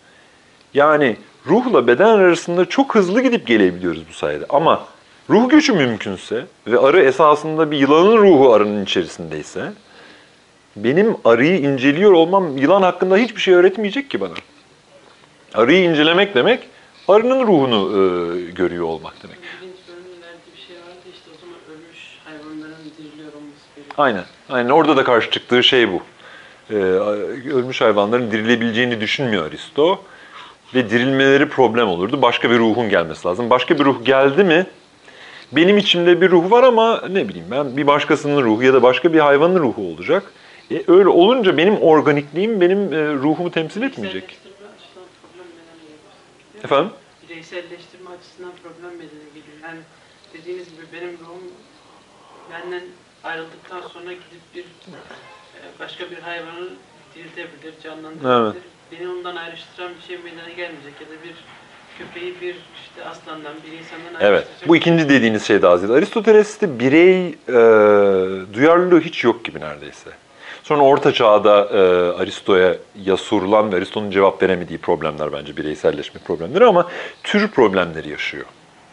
Yani 0.74 1.16
ruhla 1.46 1.86
beden 1.86 2.08
arasında 2.08 2.64
çok 2.64 2.94
hızlı 2.94 3.22
gidip 3.22 3.46
gelebiliyoruz 3.46 4.08
bu 4.08 4.12
sayede. 4.12 4.46
Ama 4.48 4.84
ruh 5.30 5.48
göçü 5.48 5.72
mümkünse 5.72 6.46
ve 6.66 6.78
arı 6.78 7.02
esasında 7.02 7.70
bir 7.70 7.76
yılanın 7.76 8.16
ruhu 8.16 8.52
arının 8.52 8.84
içerisindeyse 8.84 9.72
benim 10.76 11.16
arıyı 11.24 11.58
inceliyor 11.58 12.12
olmam 12.12 12.56
yılan 12.56 12.82
hakkında 12.82 13.16
hiçbir 13.16 13.40
şey 13.40 13.54
öğretmeyecek 13.54 14.10
ki 14.10 14.20
bana. 14.20 14.34
Arıyı 15.54 15.90
incelemek 15.90 16.34
demek 16.34 16.60
arının 17.08 17.46
ruhunu 17.46 17.90
e, 17.90 18.50
görüyor 18.50 18.84
olmak 18.84 19.14
demek. 19.22 19.36
Şey. 19.60 19.68
Aynen. 23.98 24.24
Aynen 24.48 24.68
orada 24.68 24.96
da 24.96 25.04
karşı 25.04 25.30
çıktığı 25.30 25.62
şey 25.62 25.92
bu. 25.92 26.02
Ee, 26.70 26.74
ölmüş 27.54 27.80
hayvanların 27.80 28.30
dirilebileceğini 28.30 29.00
düşünmüyor 29.00 29.46
Aristo. 29.46 30.04
Ve 30.74 30.90
dirilmeleri 30.90 31.48
problem 31.48 31.88
olurdu. 31.88 32.22
Başka 32.22 32.50
bir 32.50 32.58
ruhun 32.58 32.88
gelmesi 32.88 33.28
lazım. 33.28 33.50
Başka 33.50 33.78
bir 33.78 33.84
ruh 33.84 34.04
geldi 34.04 34.44
mi 34.44 34.66
benim 35.52 35.78
içimde 35.78 36.20
bir 36.20 36.30
ruh 36.30 36.50
var 36.50 36.62
ama 36.62 37.02
ne 37.10 37.28
bileyim 37.28 37.46
ben 37.50 37.76
bir 37.76 37.86
başkasının 37.86 38.42
ruhu 38.42 38.62
ya 38.62 38.74
da 38.74 38.82
başka 38.82 39.12
bir 39.12 39.18
hayvanın 39.18 39.58
ruhu 39.60 39.82
olacak. 39.82 40.32
E, 40.70 40.82
öyle 40.88 41.08
olunca 41.08 41.56
benim 41.56 41.76
organikliğim 41.76 42.60
benim 42.60 42.92
e, 42.92 43.12
ruhumu 43.14 43.50
temsil 43.50 43.82
etmeyecek. 43.82 44.38
Efendim? 46.64 46.92
Bireyselleştirme 47.28 48.10
açısından 48.10 48.52
problem 48.62 48.98
meydana 48.98 49.28
geliyor. 49.34 49.56
Yani 49.62 49.78
dediğiniz 50.34 50.64
gibi 50.64 50.82
benim 50.92 51.12
ruhum 51.12 51.42
benden 52.52 52.82
ayrıldıktan 53.24 53.80
sonra 53.80 54.12
gidip 54.12 54.54
bir 54.54 54.62
e, 54.62 54.98
başka 55.80 56.10
bir 56.10 56.18
hayvanı 56.18 56.68
diriltebilir, 57.14 57.74
canlandırabilir. 57.82 58.62
Beni 58.92 59.08
ondan 59.08 59.36
ayrıştıran 59.36 59.92
bir 60.00 60.06
şey 60.06 60.18
meydana 60.24 60.48
gelmeyecek 60.48 60.94
ya 61.00 61.06
da 61.06 61.24
bir 61.24 61.34
köpeği 61.98 62.40
bir 62.40 62.54
işte 62.54 63.04
aslandan, 63.10 63.52
bir 63.66 63.78
insandan 63.78 64.20
Evet. 64.20 64.46
Bu 64.68 64.76
ikinci 64.76 65.08
dediğiniz 65.08 65.46
şey 65.46 65.62
daha 65.62 65.76
ziyade. 65.76 65.96
Aristoteles'te 65.96 66.78
birey 66.78 67.26
e, 67.28 67.54
duyarlılığı 68.54 69.00
hiç 69.00 69.24
yok 69.24 69.44
gibi 69.44 69.60
neredeyse. 69.60 70.10
Sonra 70.62 70.82
Orta 70.82 71.12
Çağ'da 71.12 71.68
e, 71.72 71.78
Aristo'ya 72.22 72.76
ya 73.04 73.16
sorulan 73.16 73.72
ve 73.72 73.76
Aristo'nun 73.76 74.10
cevap 74.10 74.42
veremediği 74.42 74.78
problemler 74.78 75.32
bence 75.32 75.56
bireyselleşme 75.56 76.20
problemleri 76.20 76.64
ama 76.64 76.88
tür 77.22 77.48
problemleri 77.48 78.10
yaşıyor. 78.10 78.44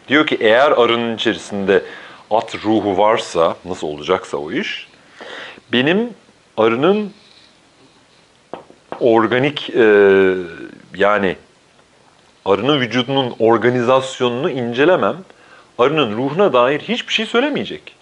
Diyor 0.08 0.26
ki 0.26 0.36
eğer 0.40 0.70
arının 0.70 1.16
içerisinde 1.16 1.82
at 2.30 2.64
ruhu 2.64 2.98
varsa, 2.98 3.56
nasıl 3.64 3.86
olacaksa 3.86 4.36
o 4.36 4.52
iş, 4.52 4.88
benim 5.72 6.10
arının 6.56 7.12
organik 9.00 9.70
e, 9.70 9.84
yani 10.96 11.36
arının 12.44 12.80
vücudunun 12.80 13.34
organizasyonunu 13.38 14.50
incelemem, 14.50 15.16
arının 15.78 16.16
ruhuna 16.16 16.52
dair 16.52 16.80
hiçbir 16.80 17.12
şey 17.12 17.26
söylemeyecek. 17.26 17.94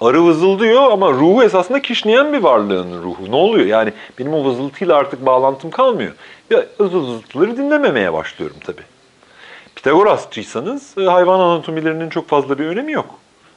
Arı 0.00 0.24
vızıldıyor 0.24 0.90
ama 0.90 1.12
ruhu 1.12 1.42
esasında 1.42 1.82
kişneyen 1.82 2.32
bir 2.32 2.38
varlığın 2.38 3.02
ruhu. 3.02 3.30
Ne 3.30 3.36
oluyor? 3.36 3.66
Yani 3.66 3.92
benim 4.18 4.34
o 4.34 4.44
vızıltıyla 4.44 4.96
artık 4.96 5.26
bağlantım 5.26 5.70
kalmıyor. 5.70 6.12
Ya 6.50 6.64
vızıltıları 6.80 7.56
dinlememeye 7.56 8.12
başlıyorum 8.12 8.56
tabii. 8.64 8.82
Pitagorasçıysanız 9.76 10.98
e, 10.98 11.02
hayvan 11.02 11.40
anatomilerinin 11.40 12.08
çok 12.08 12.28
fazla 12.28 12.58
bir 12.58 12.66
önemi 12.66 12.92
yok. 12.92 13.14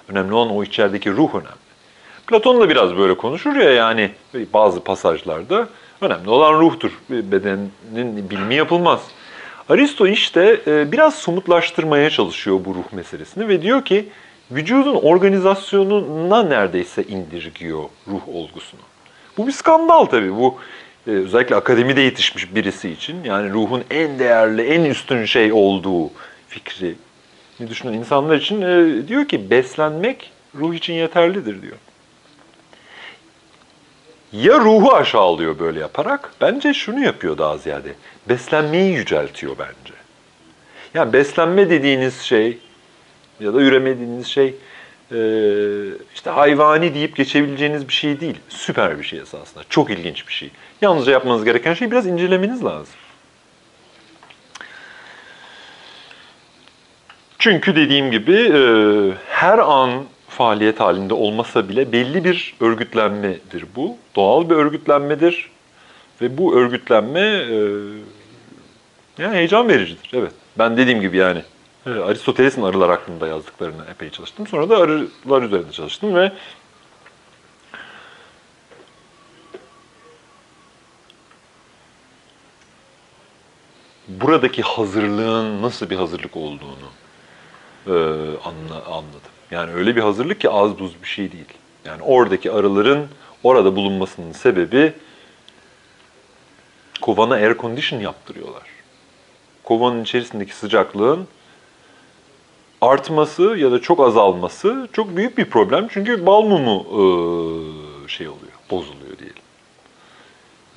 Önemli 0.09 0.33
olan 0.33 0.55
o 0.55 0.63
içerideki 0.63 1.11
ruh 1.11 1.29
önemli. 1.35 1.69
Platon 2.27 2.61
da 2.61 2.69
biraz 2.69 2.97
böyle 2.97 3.17
konuşur 3.17 3.55
ya 3.55 3.71
yani 3.71 4.11
bazı 4.53 4.83
pasajlarda 4.83 5.67
önemli 6.01 6.29
olan 6.29 6.59
ruhtur. 6.59 6.91
Bedenin 7.09 7.71
bilimi 8.29 8.55
yapılmaz. 8.55 9.01
Aristo 9.69 10.07
işte 10.07 10.61
e, 10.67 10.91
biraz 10.91 11.15
somutlaştırmaya 11.15 12.09
çalışıyor 12.09 12.59
bu 12.65 12.75
ruh 12.75 12.93
meselesini 12.93 13.47
ve 13.47 13.61
diyor 13.61 13.85
ki 13.85 14.05
vücudun 14.51 14.95
organizasyonuna 14.95 16.43
neredeyse 16.43 17.03
indirgiyor 17.03 17.83
ruh 18.07 18.27
olgusunu. 18.27 18.81
Bu 19.37 19.47
bir 19.47 19.51
skandal 19.51 20.05
tabii. 20.05 20.35
Bu 20.35 20.57
e, 21.07 21.11
özellikle 21.11 21.55
akademide 21.55 22.01
yetişmiş 22.01 22.55
birisi 22.55 22.89
için 22.89 23.23
yani 23.23 23.51
ruhun 23.51 23.83
en 23.89 24.19
değerli, 24.19 24.61
en 24.61 24.83
üstün 24.85 25.25
şey 25.25 25.53
olduğu 25.53 26.11
fikri 26.47 26.95
ne 27.59 27.69
düşünen 27.69 27.93
insanlar 27.93 28.35
için 28.35 28.61
e, 28.61 29.07
diyor 29.07 29.27
ki 29.27 29.49
beslenmek 29.49 30.31
ruh 30.55 30.73
için 30.73 30.93
yeterlidir 30.93 31.61
diyor. 31.61 31.77
Ya 34.33 34.59
ruhu 34.59 34.93
aşağılıyor 34.95 35.59
böyle 35.59 35.79
yaparak, 35.79 36.31
bence 36.41 36.73
şunu 36.73 37.05
yapıyor 37.05 37.37
daha 37.37 37.57
ziyade. 37.57 37.93
Beslenmeyi 38.29 38.93
yüceltiyor 38.93 39.55
bence. 39.59 39.93
Yani 40.93 41.13
beslenme 41.13 41.69
dediğiniz 41.69 42.21
şey 42.21 42.57
ya 43.39 43.53
da 43.53 43.61
üreme 43.61 43.89
dediğiniz 43.89 44.27
şey 44.27 44.55
e, 45.11 45.19
işte 46.15 46.29
hayvani 46.29 46.93
deyip 46.93 47.15
geçebileceğiniz 47.15 47.87
bir 47.87 47.93
şey 47.93 48.19
değil. 48.19 48.35
Süper 48.49 48.99
bir 48.99 49.03
şey 49.03 49.19
esasında. 49.19 49.63
Çok 49.69 49.89
ilginç 49.89 50.27
bir 50.27 50.33
şey. 50.33 50.49
Yalnızca 50.81 51.11
yapmanız 51.11 51.45
gereken 51.45 51.73
şey 51.73 51.91
biraz 51.91 52.07
incelemeniz 52.07 52.65
lazım. 52.65 52.95
Çünkü 57.39 57.75
dediğim 57.75 58.11
gibi 58.11 58.35
e, 58.35 58.61
her 59.29 59.59
an 59.59 60.03
faaliyet 60.39 60.79
halinde 60.79 61.13
olmasa 61.13 61.69
bile 61.69 61.91
belli 61.91 62.23
bir 62.23 62.55
örgütlenmedir 62.59 63.65
bu. 63.75 63.97
Doğal 64.15 64.49
bir 64.49 64.55
örgütlenmedir. 64.55 65.49
Ve 66.21 66.37
bu 66.37 66.55
örgütlenme 66.55 67.19
e, 67.19 67.57
yani 69.17 69.35
heyecan 69.35 69.69
vericidir. 69.69 70.11
Evet. 70.13 70.31
Ben 70.57 70.77
dediğim 70.77 71.01
gibi 71.01 71.17
yani 71.17 71.43
e, 71.85 71.89
Aristoteles'in 71.89 72.61
arılar 72.61 72.89
hakkında 72.89 73.27
yazdıklarını 73.27 73.85
epey 73.91 74.09
çalıştım. 74.09 74.47
Sonra 74.47 74.69
da 74.69 74.77
arılar 74.77 75.41
üzerinde 75.41 75.71
çalıştım 75.71 76.15
ve 76.15 76.31
buradaki 84.07 84.61
hazırlığın 84.61 85.61
nasıl 85.61 85.89
bir 85.89 85.95
hazırlık 85.95 86.37
olduğunu 86.37 86.89
e, 87.87 87.91
anla, 88.43 88.85
anladım. 88.85 89.28
Yani 89.51 89.73
öyle 89.73 89.95
bir 89.95 90.01
hazırlık 90.01 90.41
ki 90.41 90.49
az 90.49 90.79
buz 90.79 91.01
bir 91.01 91.07
şey 91.07 91.31
değil. 91.31 91.45
Yani 91.85 92.01
oradaki 92.03 92.51
arıların 92.51 93.07
orada 93.43 93.75
bulunmasının 93.75 94.31
sebebi 94.31 94.93
kovana 97.01 97.33
air 97.33 97.57
condition 97.57 97.99
yaptırıyorlar. 97.99 98.63
Kovanın 99.63 100.03
içerisindeki 100.03 100.55
sıcaklığın 100.55 101.27
artması 102.81 103.43
ya 103.43 103.71
da 103.71 103.81
çok 103.81 103.99
azalması 103.99 104.87
çok 104.93 105.17
büyük 105.17 105.37
bir 105.37 105.45
problem. 105.45 105.87
Çünkü 105.89 106.25
bal 106.25 106.41
mumu 106.41 106.85
e, 106.89 108.07
şey 108.07 108.27
oluyor, 108.27 108.53
bozuluyor 108.71 109.17
diyelim. 109.17 109.35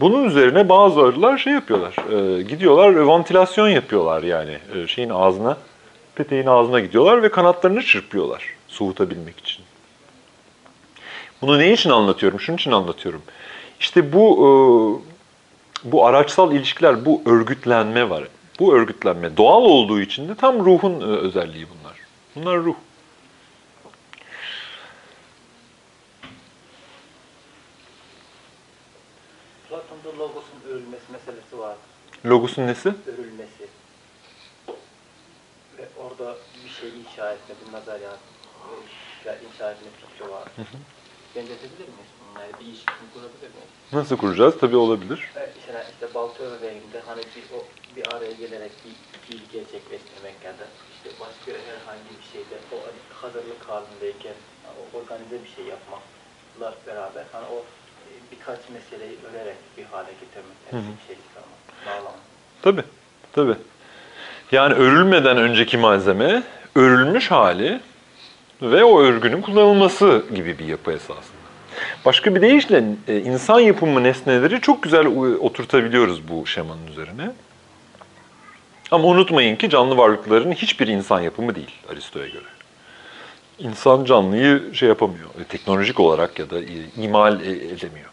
Bunun 0.00 0.24
üzerine 0.24 0.68
bazı 0.68 1.00
arılar 1.00 1.38
şey 1.38 1.52
yapıyorlar, 1.52 1.96
e, 2.12 2.42
gidiyorlar 2.42 2.94
vantilasyon 2.94 3.68
yapıyorlar 3.68 4.22
yani 4.22 4.58
e, 4.74 4.86
şeyin 4.86 5.10
ağzına, 5.10 5.56
peteğin 6.14 6.46
ağzına 6.46 6.80
gidiyorlar 6.80 7.22
ve 7.22 7.28
kanatlarını 7.28 7.82
çırpıyorlar 7.82 8.44
soğutabilmek 8.72 9.38
için. 9.38 9.64
Bunu 11.42 11.58
ne 11.58 11.72
için 11.72 11.90
anlatıyorum? 11.90 12.40
Şunun 12.40 12.56
için 12.56 12.72
anlatıyorum. 12.72 13.22
İşte 13.80 14.12
bu 14.12 14.36
e, 14.38 14.48
bu 15.92 16.06
araçsal 16.06 16.52
ilişkiler, 16.52 17.04
bu 17.04 17.22
örgütlenme 17.26 18.10
var. 18.10 18.24
Bu 18.60 18.74
örgütlenme 18.74 19.36
doğal 19.36 19.62
olduğu 19.62 20.00
için 20.00 20.28
de 20.28 20.34
tam 20.34 20.64
ruhun 20.64 21.00
e, 21.00 21.04
özelliği 21.04 21.66
bunlar. 21.70 21.96
Bunlar 22.36 22.58
ruh. 22.58 22.74
Platon'da 29.68 30.18
logosun 30.18 30.60
örülmesi 30.68 31.12
meselesi 31.12 31.58
var. 31.58 31.76
Logosun 32.26 32.66
nesi? 32.66 32.94
Örülmesi. 33.06 33.68
Ve 35.78 35.88
orada 35.98 36.36
bir 36.64 36.70
şey 36.70 36.88
inşa 36.88 37.32
etme, 37.32 37.54
bir 37.66 37.72
nazariyat, 37.72 38.18
e, 39.70 39.74
fikri 40.00 40.30
var. 40.30 40.48
Benzetebilir 41.36 41.88
miyiz 41.94 42.12
bunu? 42.20 42.42
Yani 42.42 42.52
bir 42.60 42.64
ilişkisini 42.64 43.08
kurabilir 43.14 43.50
miyiz? 43.56 43.72
Nasıl 43.92 44.16
kuracağız? 44.16 44.54
Tabii 44.60 44.76
olabilir. 44.76 45.30
Evet, 45.36 45.52
işte, 45.60 46.14
balta 46.14 46.42
örneğinde 46.44 46.98
hani 47.06 47.22
bir, 47.34 47.44
o, 47.56 47.58
bir 47.96 48.16
araya 48.16 48.32
gelerek 48.32 48.72
bir 48.84 48.94
fiil 49.24 49.42
gerçekleştirmek 49.52 50.36
ya 50.44 50.50
da 50.50 50.66
işte 50.94 51.08
başka 51.20 51.50
herhangi 51.70 52.12
bir 52.18 52.26
şeyde 52.32 52.56
o 52.74 52.76
hazırlık 53.22 53.62
halindeyken 53.68 54.38
o 54.78 54.98
organize 54.98 55.44
bir 55.44 55.50
şey 55.56 55.64
yapmakla 55.64 56.68
beraber 56.86 57.24
hani 57.32 57.46
o 57.56 57.58
e, 58.08 58.12
birkaç 58.32 58.58
meseleyi 58.74 59.16
örerek 59.30 59.56
bir 59.78 59.84
hale 59.84 60.12
getirmek, 60.20 60.56
yani 60.72 60.84
bir 61.00 61.06
şey 61.06 61.16
çıkarmak, 61.24 61.60
bağlamak. 61.86 62.20
Tabii, 62.62 62.84
tabii. 63.32 63.56
Yani 64.52 64.74
örülmeden 64.74 65.36
önceki 65.36 65.76
malzeme, 65.76 66.42
örülmüş 66.74 67.30
hali 67.30 67.80
ve 68.62 68.84
o 68.84 69.00
örgünün 69.00 69.42
kullanılması 69.42 70.24
gibi 70.34 70.58
bir 70.58 70.64
yapı 70.64 70.92
esasında. 70.92 71.42
Başka 72.04 72.34
bir 72.34 72.42
deyişle 72.42 72.84
e, 73.08 73.20
insan 73.20 73.60
yapımı 73.60 74.02
nesneleri 74.02 74.60
çok 74.60 74.82
güzel 74.82 75.06
oturtabiliyoruz 75.40 76.28
bu 76.28 76.46
şemanın 76.46 76.86
üzerine. 76.86 77.30
Ama 78.90 79.08
unutmayın 79.08 79.56
ki 79.56 79.70
canlı 79.70 79.96
varlıkların 79.96 80.52
hiçbir 80.52 80.88
insan 80.88 81.20
yapımı 81.20 81.54
değil 81.54 81.70
Aristo'ya 81.92 82.26
göre. 82.26 82.44
İnsan 83.58 84.04
canlıyı 84.04 84.74
şey 84.74 84.88
yapamıyor, 84.88 85.28
e, 85.40 85.44
teknolojik 85.44 86.00
olarak 86.00 86.38
ya 86.38 86.50
da 86.50 86.60
e, 86.60 87.02
imal 87.02 87.40
edemiyor. 87.40 88.10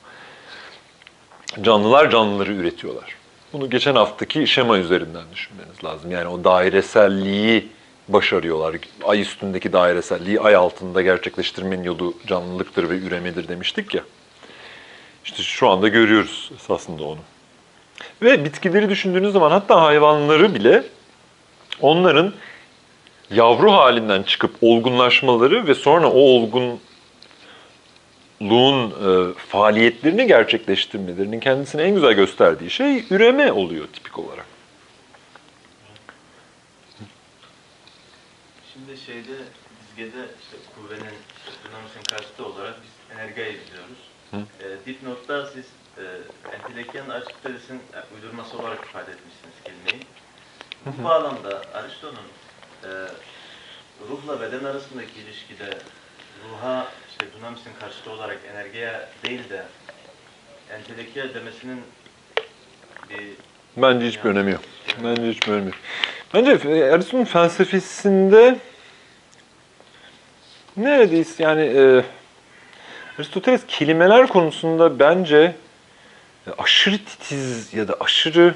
Canlılar 1.61 2.09
canlıları 2.11 2.53
üretiyorlar. 2.53 3.15
Bunu 3.53 3.69
geçen 3.69 3.95
haftaki 3.95 4.47
şema 4.47 4.77
üzerinden 4.77 5.23
düşünmeniz 5.33 5.83
lazım. 5.83 6.11
Yani 6.11 6.27
o 6.27 6.43
daireselliği 6.43 7.67
başarıyorlar. 8.13 8.75
Ay 9.03 9.21
üstündeki 9.21 9.73
daireselliği 9.73 10.39
ay 10.39 10.55
altında 10.55 11.01
gerçekleştirmenin 11.01 11.83
yolu 11.83 12.13
canlılıktır 12.27 12.89
ve 12.89 12.97
üremedir 12.97 13.47
demiştik 13.47 13.95
ya. 13.95 14.03
İşte 15.25 15.43
şu 15.43 15.69
anda 15.69 15.87
görüyoruz 15.87 16.51
esasında 16.55 17.03
onu. 17.03 17.19
Ve 18.21 18.45
bitkileri 18.45 18.89
düşündüğünüz 18.89 19.33
zaman 19.33 19.51
hatta 19.51 19.81
hayvanları 19.81 20.55
bile 20.55 20.83
onların 21.81 22.33
yavru 23.31 23.71
halinden 23.71 24.23
çıkıp 24.23 24.55
olgunlaşmaları 24.61 25.67
ve 25.67 25.75
sonra 25.75 26.07
o 26.07 26.19
olgunluğun 26.19 26.79
e, 28.41 29.33
faaliyetlerini 29.33 30.27
gerçekleştirmelerinin 30.27 31.39
kendisini 31.39 31.81
en 31.81 31.95
güzel 31.95 32.13
gösterdiği 32.13 32.69
şey 32.69 33.05
üreme 33.09 33.51
oluyor 33.51 33.87
tipik 33.87 34.19
olarak. 34.19 34.45
Şimdi 38.73 38.98
şeyde 39.09 39.37
dizgede 39.81 40.25
işte 40.41 40.57
kuvvenin 40.75 41.17
işte 41.39 41.51
dinamizmin 41.63 42.03
karşıtı 42.09 42.45
olarak 42.45 42.75
biz 42.83 43.17
enerjiyi 43.17 43.59
biliyoruz. 43.61 44.01
E, 44.33 44.85
dipnotta 44.85 45.45
siz 45.45 45.65
e, 45.97 46.03
entelektüel 46.55 47.09
Aristoteles'in 47.09 47.75
e, 47.75 47.99
uydurması 48.15 48.57
olarak 48.57 48.85
ifade 48.85 49.11
etmişsiniz 49.11 49.55
kelimeyi. 49.63 50.03
Bu 50.85 51.03
bağlamda 51.03 51.61
Aristo'nun 51.73 52.27
e, 52.83 52.89
ruhla 54.09 54.41
beden 54.41 54.63
arasındaki 54.63 55.19
ilişkide 55.21 55.77
ruha 56.43 56.87
işte 57.11 57.25
dinamizmin 57.37 57.73
karşıtı 57.79 58.11
olarak 58.11 58.37
enerjiye 58.53 59.07
değil 59.25 59.49
de 59.49 59.65
entelektüel 60.71 61.33
demesinin 61.33 61.81
bir 63.09 63.27
Bence 63.77 64.07
hiçbir 64.07 64.29
önemi 64.29 64.51
yok. 64.51 64.61
Bence 65.03 65.29
hiçbir 65.29 65.51
önemi 65.51 65.65
yok. 65.65 65.75
Bence 66.33 66.51
e, 66.51 66.91
Aristo'nun 66.91 67.25
felsefesinde 67.25 68.59
neredeyse 70.83 71.43
yani 71.43 71.61
e, 71.61 72.03
Aristoteles 73.19 73.61
kelimeler 73.67 74.27
konusunda 74.27 74.99
bence 74.99 75.55
e, 76.47 76.51
aşırı 76.57 76.97
titiz 76.97 77.73
ya 77.73 77.87
da 77.87 77.95
aşırı 77.99 78.55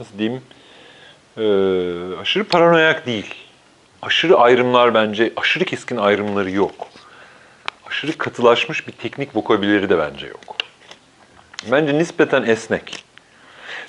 nasıl 0.00 0.18
diyeyim 0.18 0.42
e, 1.36 1.44
aşırı 2.20 2.44
paranoyak 2.44 3.06
değil. 3.06 3.34
Aşırı 4.02 4.38
ayrımlar 4.38 4.94
bence 4.94 5.32
aşırı 5.36 5.64
keskin 5.64 5.96
ayrımları 5.96 6.50
yok. 6.50 6.88
aşırı 7.86 8.18
katılaşmış 8.18 8.86
bir 8.88 8.92
teknik 8.92 9.36
vokabüleri 9.36 9.90
de 9.90 9.98
bence 9.98 10.26
yok. 10.26 10.56
Bence 11.70 11.98
nispeten 11.98 12.42
esnek. 12.42 13.04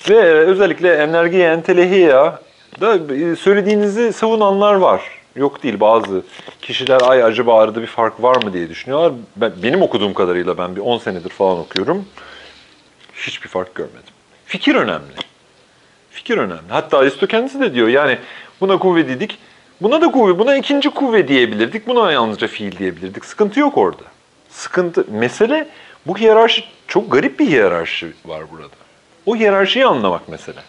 Ve 0.08 0.14
e, 0.14 0.24
özellikle 0.24 0.94
enerjiye, 0.94 1.50
entelehiya 1.50 2.42
da 2.80 3.14
e, 3.14 3.36
söylediğinizi 3.36 4.12
savunanlar 4.12 4.74
var. 4.74 5.21
Yok 5.36 5.62
değil 5.62 5.80
bazı 5.80 6.22
kişiler 6.62 7.00
ay 7.02 7.24
acaba 7.24 7.60
arada 7.60 7.82
bir 7.82 7.86
fark 7.86 8.22
var 8.22 8.42
mı 8.42 8.52
diye 8.52 8.68
düşünüyorlar. 8.68 9.12
Ben, 9.36 9.52
benim 9.62 9.82
okuduğum 9.82 10.14
kadarıyla 10.14 10.58
ben 10.58 10.76
bir 10.76 10.80
10 10.80 10.98
senedir 10.98 11.30
falan 11.30 11.58
okuyorum. 11.58 12.06
Hiçbir 13.14 13.48
fark 13.48 13.74
görmedim. 13.74 14.14
Fikir 14.46 14.74
önemli. 14.74 15.12
Fikir 16.10 16.38
önemli. 16.38 16.68
Hatta 16.68 16.98
Aristo 16.98 17.26
kendisi 17.26 17.60
de 17.60 17.74
diyor 17.74 17.88
yani 17.88 18.18
buna 18.60 18.78
kuvve 18.78 19.08
dedik. 19.08 19.38
Buna 19.80 20.00
da 20.00 20.10
kuvve, 20.10 20.38
buna 20.38 20.56
ikinci 20.56 20.90
kuvve 20.90 21.28
diyebilirdik. 21.28 21.86
Buna 21.86 22.12
yalnızca 22.12 22.46
fiil 22.46 22.78
diyebilirdik. 22.78 23.24
Sıkıntı 23.24 23.60
yok 23.60 23.78
orada. 23.78 24.02
Sıkıntı, 24.50 25.04
mesele 25.10 25.68
bu 26.06 26.18
hiyerarşi, 26.18 26.64
çok 26.88 27.12
garip 27.12 27.38
bir 27.40 27.46
hiyerarşi 27.46 28.12
var 28.24 28.42
burada. 28.50 28.68
O 29.26 29.36
hiyerarşiyi 29.36 29.86
anlamak 29.86 30.28
mesele. 30.28 30.60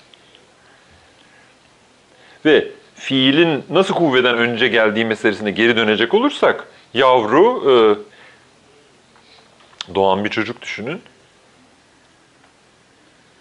Ve 2.46 2.68
fiilin 3.04 3.64
nasıl 3.70 3.94
kuvveden 3.94 4.38
önce 4.38 4.68
geldiği 4.68 5.06
meselesine 5.06 5.52
geri 5.52 5.76
dönecek 5.76 6.14
olursak, 6.14 6.68
yavru, 6.94 7.64
e, 7.72 7.74
doğan 9.96 10.26
bir 10.26 10.30
çocuk 10.30 10.62
düşünün. 10.62 11.02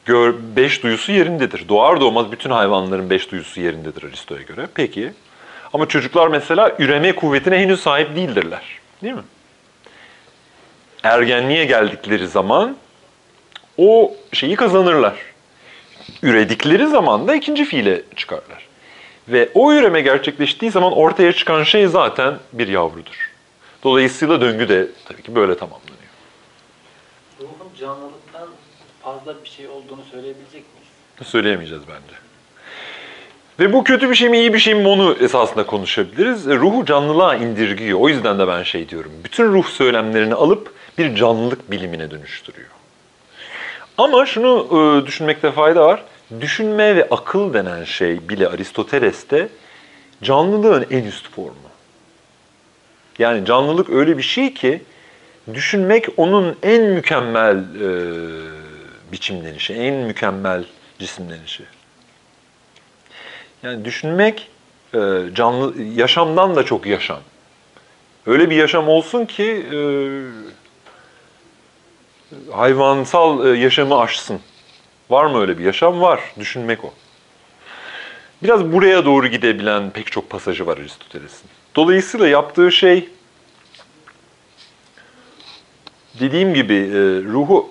Gör, 0.05 0.35
beş 0.57 0.83
duyusu 0.83 1.13
yerindedir. 1.13 1.69
Doğar 1.69 2.01
doğmaz 2.01 2.33
bütün 2.33 2.51
hayvanların 2.51 3.11
beş 3.11 3.31
duyusu 3.31 3.61
yerindedir 3.61 4.05
Aristo'ya 4.05 4.43
göre. 4.43 4.69
Peki. 4.75 5.13
Ama 5.73 5.89
çocuklar 5.89 6.29
mesela 6.29 6.77
üreme 6.79 7.15
kuvvetine 7.15 7.59
henüz 7.59 7.81
sahip 7.81 8.17
değildirler. 8.17 8.63
Değil 9.03 9.15
mi? 9.15 9.23
Ergenliğe 11.03 11.65
geldikleri 11.65 12.29
zaman 12.29 12.77
o 13.79 14.15
şeyi 14.33 14.57
kazanırlar. 14.57 15.15
Üredikleri 16.23 16.87
zaman 16.87 17.29
da 17.29 17.35
ikinci 17.35 17.65
fiile 17.65 18.03
çıkarlar. 18.17 18.72
Ve 19.29 19.49
o 19.55 19.73
üreme 19.73 20.01
gerçekleştiği 20.01 20.71
zaman 20.71 20.93
ortaya 20.93 21.33
çıkan 21.33 21.63
şey 21.63 21.87
zaten 21.87 22.35
bir 22.53 22.69
yavrudur. 22.69 23.31
Dolayısıyla 23.85 24.41
döngü 24.41 24.69
de 24.69 24.87
tabii 25.09 25.23
ki 25.23 25.35
böyle 25.35 25.57
tamamlanıyor. 25.57 25.97
Ruhun 27.41 27.75
canlılıktan 27.81 28.49
fazla 29.03 29.45
bir 29.45 29.49
şey 29.49 29.69
olduğunu 29.69 30.03
söyleyebilecek 30.11 30.53
miyiz? 30.53 31.29
Söyleyemeyeceğiz 31.29 31.83
bence. 31.89 32.23
Ve 33.61 33.73
bu 33.73 33.85
kötü 33.85 34.11
bir 34.11 34.15
şey 34.15 34.29
mi 34.29 34.39
iyi 34.39 34.55
bir 34.55 34.59
şey 34.59 34.75
mi 34.75 34.89
onu 34.89 35.17
esasında 35.21 35.67
konuşabiliriz. 35.67 36.49
E, 36.49 36.57
Ruhu 36.57 36.87
canlılığa 36.87 37.35
indirgiyor. 37.35 37.99
O 38.01 38.09
yüzden 38.09 38.39
de 38.39 38.49
ben 38.49 38.63
şey 38.63 38.89
diyorum. 38.89 39.13
Bütün 39.25 39.53
ruh 39.53 39.67
söylemlerini 39.67 40.35
alıp 40.35 40.75
bir 40.99 41.15
canlılık 41.15 41.71
bilimine 41.71 42.11
dönüştürüyor. 42.11 42.69
Ama 43.99 44.27
şunu 44.27 44.67
e, 44.71 45.07
düşünmekte 45.07 45.53
fayda 45.53 45.87
var. 45.87 46.03
Düşünme 46.41 46.97
ve 46.97 47.09
akıl 47.11 47.55
denen 47.55 47.85
şey 47.85 48.29
bile 48.29 48.49
Aristoteles'te 48.49 49.49
canlılığın 50.23 50.87
en 50.91 51.05
üst 51.05 51.31
formu. 51.31 51.73
Yani 53.19 53.47
canlılık 53.47 53.91
öyle 53.91 54.19
bir 54.19 54.23
şey 54.23 54.55
ki 54.55 54.83
düşünmek 55.55 56.07
onun 56.17 56.57
en 56.63 56.83
mükemmel 56.83 57.57
e, 57.57 57.89
biçimlenişi, 59.13 59.75
en 59.75 59.95
mükemmel 59.95 60.65
cisimlenişi. 60.99 61.65
Yani 63.63 63.85
düşünmek 63.85 64.51
e, 64.95 64.99
canlı 65.35 65.83
yaşamdan 65.83 66.57
da 66.57 66.65
çok 66.65 66.87
yaşam. 66.87 67.21
Öyle 68.27 68.51
bir 68.51 68.57
yaşam 68.57 68.89
olsun 68.89 69.25
ki 69.25 69.67
e, 69.73 69.79
hayvansal 72.53 73.47
e, 73.47 73.59
yaşamı 73.59 73.99
aşsın. 73.99 74.41
Var 75.13 75.27
mı 75.27 75.41
öyle 75.41 75.59
bir 75.59 75.65
yaşam? 75.65 76.01
Var. 76.01 76.21
Düşünmek 76.39 76.85
o. 76.85 76.91
Biraz 78.43 78.73
buraya 78.73 79.05
doğru 79.05 79.27
gidebilen 79.27 79.91
pek 79.91 80.13
çok 80.13 80.31
pasajı 80.31 80.67
var 80.67 80.79
Aristoteles'in. 80.79 81.51
Dolayısıyla 81.77 82.29
yaptığı 82.29 82.73
şey 82.73 83.09
dediğim 86.21 86.55
gibi 86.55 86.75
e, 86.75 86.99
ruhu 87.33 87.71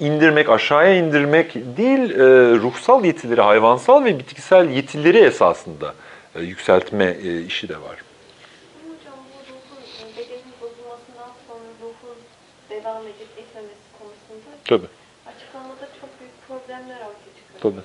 indirmek, 0.00 0.48
aşağıya 0.48 0.94
indirmek 0.94 1.54
değil, 1.54 2.10
e, 2.10 2.24
ruhsal 2.54 3.04
yetileri, 3.04 3.40
hayvansal 3.40 4.04
ve 4.04 4.18
bitkisel 4.18 4.70
yetileri 4.70 5.18
esasında 5.18 5.94
e, 6.34 6.40
yükseltme 6.40 7.16
işi 7.46 7.68
de 7.68 7.76
var. 7.76 7.82
Ama 7.84 8.94
hocam 8.94 9.18
bu 9.32 9.38
ruhun, 9.50 10.12
e, 10.12 10.16
bedenin 10.16 10.52
bozulmasından 10.60 11.32
sonra 11.48 11.68
ruhun 11.82 12.18
devam 12.70 13.02
edip 13.02 13.38
etmemesi 13.38 13.88
konusunda 13.98 14.50
Tabii. 14.64 14.86
açıklamada 15.26 15.88
çok 16.00 16.10
büyük 16.20 16.48
problemler 16.48 16.96
ortaya 16.96 17.32
çıkıyor. 17.38 17.47
Tabii. 17.60 17.80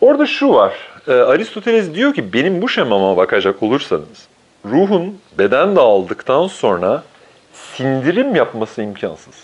Orada 0.00 0.26
şu 0.26 0.52
var, 0.52 0.72
e, 1.08 1.12
Aristoteles 1.12 1.94
diyor 1.94 2.14
ki 2.14 2.32
benim 2.32 2.62
bu 2.62 2.68
şemama 2.68 3.16
bakacak 3.16 3.62
olursanız, 3.62 4.28
ruhun 4.64 5.18
beden 5.38 5.76
dağıldıktan 5.76 6.46
sonra 6.46 7.02
sindirim 7.52 8.34
yapması 8.34 8.82
imkansız. 8.82 9.34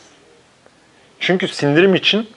Çünkü 1.21 1.49
sindirim 1.49 1.95
için 1.95 2.29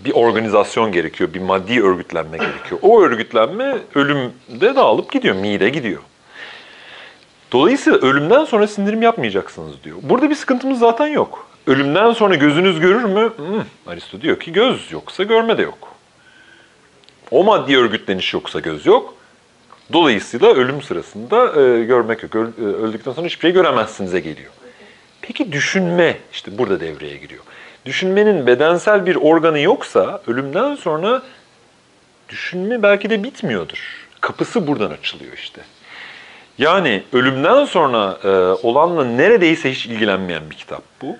bir 0.00 0.12
organizasyon 0.12 0.92
gerekiyor, 0.92 1.34
bir 1.34 1.40
maddi 1.40 1.82
örgütlenme 1.82 2.38
gerekiyor. 2.38 2.80
O 2.82 3.02
örgütlenme 3.02 3.78
ölümde 3.94 4.76
dağılıp 4.76 5.12
gidiyor, 5.12 5.34
mide 5.34 5.68
gidiyor. 5.68 6.02
Dolayısıyla 7.52 7.98
ölümden 7.98 8.44
sonra 8.44 8.66
sindirim 8.66 9.02
yapmayacaksınız 9.02 9.84
diyor. 9.84 9.96
Burada 10.02 10.30
bir 10.30 10.34
sıkıntımız 10.34 10.78
zaten 10.78 11.06
yok. 11.06 11.53
Ölümden 11.66 12.12
sonra 12.12 12.34
gözünüz 12.34 12.80
görür 12.80 13.04
mü? 13.04 13.32
Hmm, 13.36 13.64
Aristo 13.86 14.20
diyor 14.20 14.40
ki 14.40 14.52
göz 14.52 14.92
yoksa 14.92 15.22
görme 15.22 15.58
de 15.58 15.62
yok. 15.62 15.94
O 17.30 17.44
maddi 17.44 17.78
örgütleniş 17.78 18.34
yoksa 18.34 18.60
göz 18.60 18.86
yok. 18.86 19.14
Dolayısıyla 19.92 20.48
ölüm 20.48 20.82
sırasında 20.82 21.60
e, 21.62 21.84
görmek 21.84 22.22
yok. 22.22 22.34
E, 22.34 22.62
öldükten 22.62 23.12
sonra 23.12 23.26
hiçbir 23.26 23.40
şey 23.40 23.52
göremezsinize 23.52 24.20
geliyor. 24.20 24.52
Peki 25.22 25.52
düşünme 25.52 26.16
işte 26.32 26.58
burada 26.58 26.80
devreye 26.80 27.16
giriyor. 27.16 27.42
Düşünmenin 27.86 28.46
bedensel 28.46 29.06
bir 29.06 29.16
organı 29.16 29.60
yoksa 29.60 30.22
ölümden 30.26 30.74
sonra 30.74 31.22
düşünme 32.28 32.82
belki 32.82 33.10
de 33.10 33.22
bitmiyordur. 33.22 34.06
Kapısı 34.20 34.66
buradan 34.66 34.90
açılıyor 34.90 35.32
işte. 35.32 35.60
Yani 36.58 37.02
ölümden 37.12 37.64
sonra 37.64 38.18
e, 38.24 38.28
olanla 38.66 39.04
neredeyse 39.04 39.70
hiç 39.70 39.86
ilgilenmeyen 39.86 40.50
bir 40.50 40.56
kitap 40.56 40.82
bu. 41.02 41.16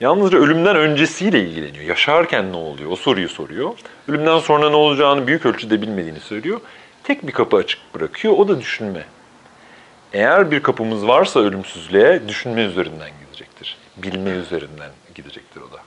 Yalnızca 0.00 0.38
ölümden 0.38 0.76
öncesiyle 0.76 1.40
ilgileniyor. 1.40 1.84
Yaşarken 1.84 2.52
ne 2.52 2.56
oluyor? 2.56 2.90
O 2.90 2.96
soruyu 2.96 3.28
soruyor. 3.28 3.74
Ölümden 4.08 4.38
sonra 4.38 4.70
ne 4.70 4.76
olacağını 4.76 5.26
büyük 5.26 5.46
ölçüde 5.46 5.82
bilmediğini 5.82 6.20
söylüyor. 6.20 6.60
Tek 7.04 7.26
bir 7.26 7.32
kapı 7.32 7.56
açık 7.56 7.80
bırakıyor. 7.94 8.34
O 8.38 8.48
da 8.48 8.60
düşünme. 8.60 9.04
Eğer 10.12 10.50
bir 10.50 10.62
kapımız 10.62 11.08
varsa 11.08 11.40
ölümsüzlüğe 11.40 12.28
düşünme 12.28 12.62
üzerinden 12.62 13.10
gidecektir. 13.24 13.76
Bilme 13.96 14.30
üzerinden 14.30 14.90
gidecektir 15.14 15.60
o 15.60 15.72
da. 15.72 15.80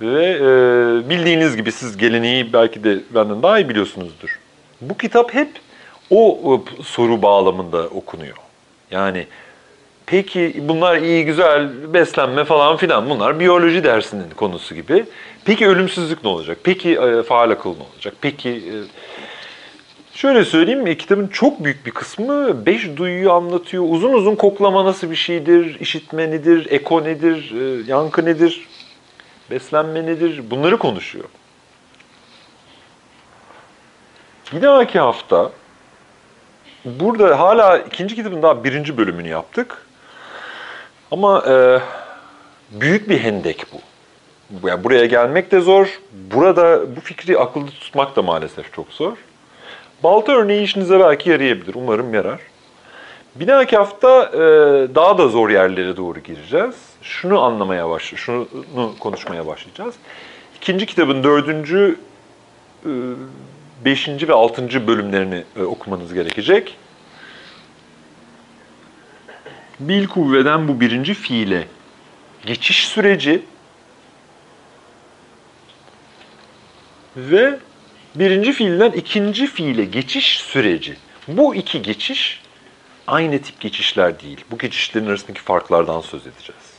Ve 0.00 0.24
e, 0.24 1.10
bildiğiniz 1.10 1.56
gibi 1.56 1.72
siz 1.72 1.96
geleneği 1.96 2.52
belki 2.52 2.84
de 2.84 2.98
benden 3.10 3.42
daha 3.42 3.58
iyi 3.58 3.68
biliyorsunuzdur. 3.68 4.38
Bu 4.80 4.96
kitap 4.96 5.34
hep 5.34 5.48
o, 6.10 6.52
o 6.52 6.64
soru 6.82 7.22
bağlamında 7.22 7.82
okunuyor. 7.82 8.36
Yani 8.90 9.26
peki 10.10 10.54
bunlar 10.58 10.96
iyi 10.96 11.24
güzel 11.24 11.68
beslenme 11.94 12.44
falan 12.44 12.76
filan 12.76 13.10
bunlar 13.10 13.40
biyoloji 13.40 13.84
dersinin 13.84 14.30
konusu 14.30 14.74
gibi. 14.74 15.04
Peki 15.44 15.66
ölümsüzlük 15.66 16.24
ne 16.24 16.30
olacak? 16.30 16.58
Peki 16.62 16.92
e, 16.92 17.22
faal 17.22 17.50
akıl 17.50 17.70
ne 17.76 17.82
olacak? 17.94 18.14
Peki 18.20 18.48
e, 18.50 18.74
Şöyle 20.18 20.44
söyleyeyim, 20.44 20.86
e, 20.86 20.96
kitabın 20.96 21.26
çok 21.26 21.64
büyük 21.64 21.86
bir 21.86 21.90
kısmı 21.90 22.66
beş 22.66 22.96
duyuyu 22.96 23.32
anlatıyor. 23.32 23.84
Uzun 23.88 24.12
uzun 24.12 24.34
koklama 24.34 24.84
nasıl 24.84 25.10
bir 25.10 25.16
şeydir, 25.16 25.80
işitme 25.80 26.30
nedir, 26.30 26.66
eko 26.70 27.04
nedir, 27.04 27.54
e, 27.60 27.90
yankı 27.90 28.24
nedir, 28.24 28.68
beslenme 29.50 30.06
nedir 30.06 30.50
bunları 30.50 30.78
konuşuyor. 30.78 31.24
Bir 34.52 34.62
dahaki 34.62 34.98
hafta 34.98 35.50
burada 36.84 37.40
hala 37.40 37.78
ikinci 37.78 38.14
kitabın 38.14 38.42
daha 38.42 38.64
birinci 38.64 38.96
bölümünü 38.96 39.28
yaptık. 39.28 39.87
Ama 41.10 41.44
e, 41.48 41.80
büyük 42.70 43.08
bir 43.08 43.18
hendek 43.18 43.64
bu. 43.72 44.68
Yani 44.68 44.84
buraya 44.84 45.06
gelmek 45.06 45.50
de 45.50 45.60
zor. 45.60 46.00
Burada 46.12 46.96
bu 46.96 47.00
fikri 47.00 47.38
akılda 47.38 47.70
tutmak 47.70 48.16
da 48.16 48.22
maalesef 48.22 48.72
çok 48.72 48.92
zor. 48.92 49.16
Balta 50.02 50.32
örneği 50.32 50.62
işinize 50.62 51.00
belki 51.00 51.30
yarayabilir. 51.30 51.74
Umarım 51.74 52.14
yarar. 52.14 52.40
Bir 53.34 53.46
dahaki 53.46 53.76
hafta 53.76 54.22
e, 54.24 54.38
daha 54.94 55.18
da 55.18 55.28
zor 55.28 55.50
yerlere 55.50 55.96
doğru 55.96 56.18
gireceğiz. 56.20 56.74
Şunu 57.02 57.40
anlamaya 57.40 57.90
baş, 57.90 58.02
şunu 58.02 58.48
konuşmaya 59.00 59.46
başlayacağız. 59.46 59.94
İkinci 60.56 60.86
kitabın 60.86 61.24
dördüncü, 61.24 61.96
e, 62.84 62.90
beşinci 63.84 64.28
ve 64.28 64.32
altıncı 64.32 64.86
bölümlerini 64.86 65.44
e, 65.56 65.62
okumanız 65.62 66.14
gerekecek. 66.14 66.76
Bil 69.80 70.06
kuvveden 70.06 70.68
bu 70.68 70.80
birinci 70.80 71.14
fiile 71.14 71.68
geçiş 72.46 72.88
süreci 72.88 73.42
ve 77.16 77.58
birinci 78.14 78.52
fiilden 78.52 78.90
ikinci 78.90 79.46
fiile 79.46 79.84
geçiş 79.84 80.40
süreci. 80.40 80.96
Bu 81.28 81.54
iki 81.54 81.82
geçiş 81.82 82.40
aynı 83.06 83.42
tip 83.42 83.60
geçişler 83.60 84.20
değil. 84.20 84.44
Bu 84.50 84.58
geçişlerin 84.58 85.06
arasındaki 85.06 85.40
farklardan 85.40 86.00
söz 86.00 86.26
edeceğiz. 86.26 86.78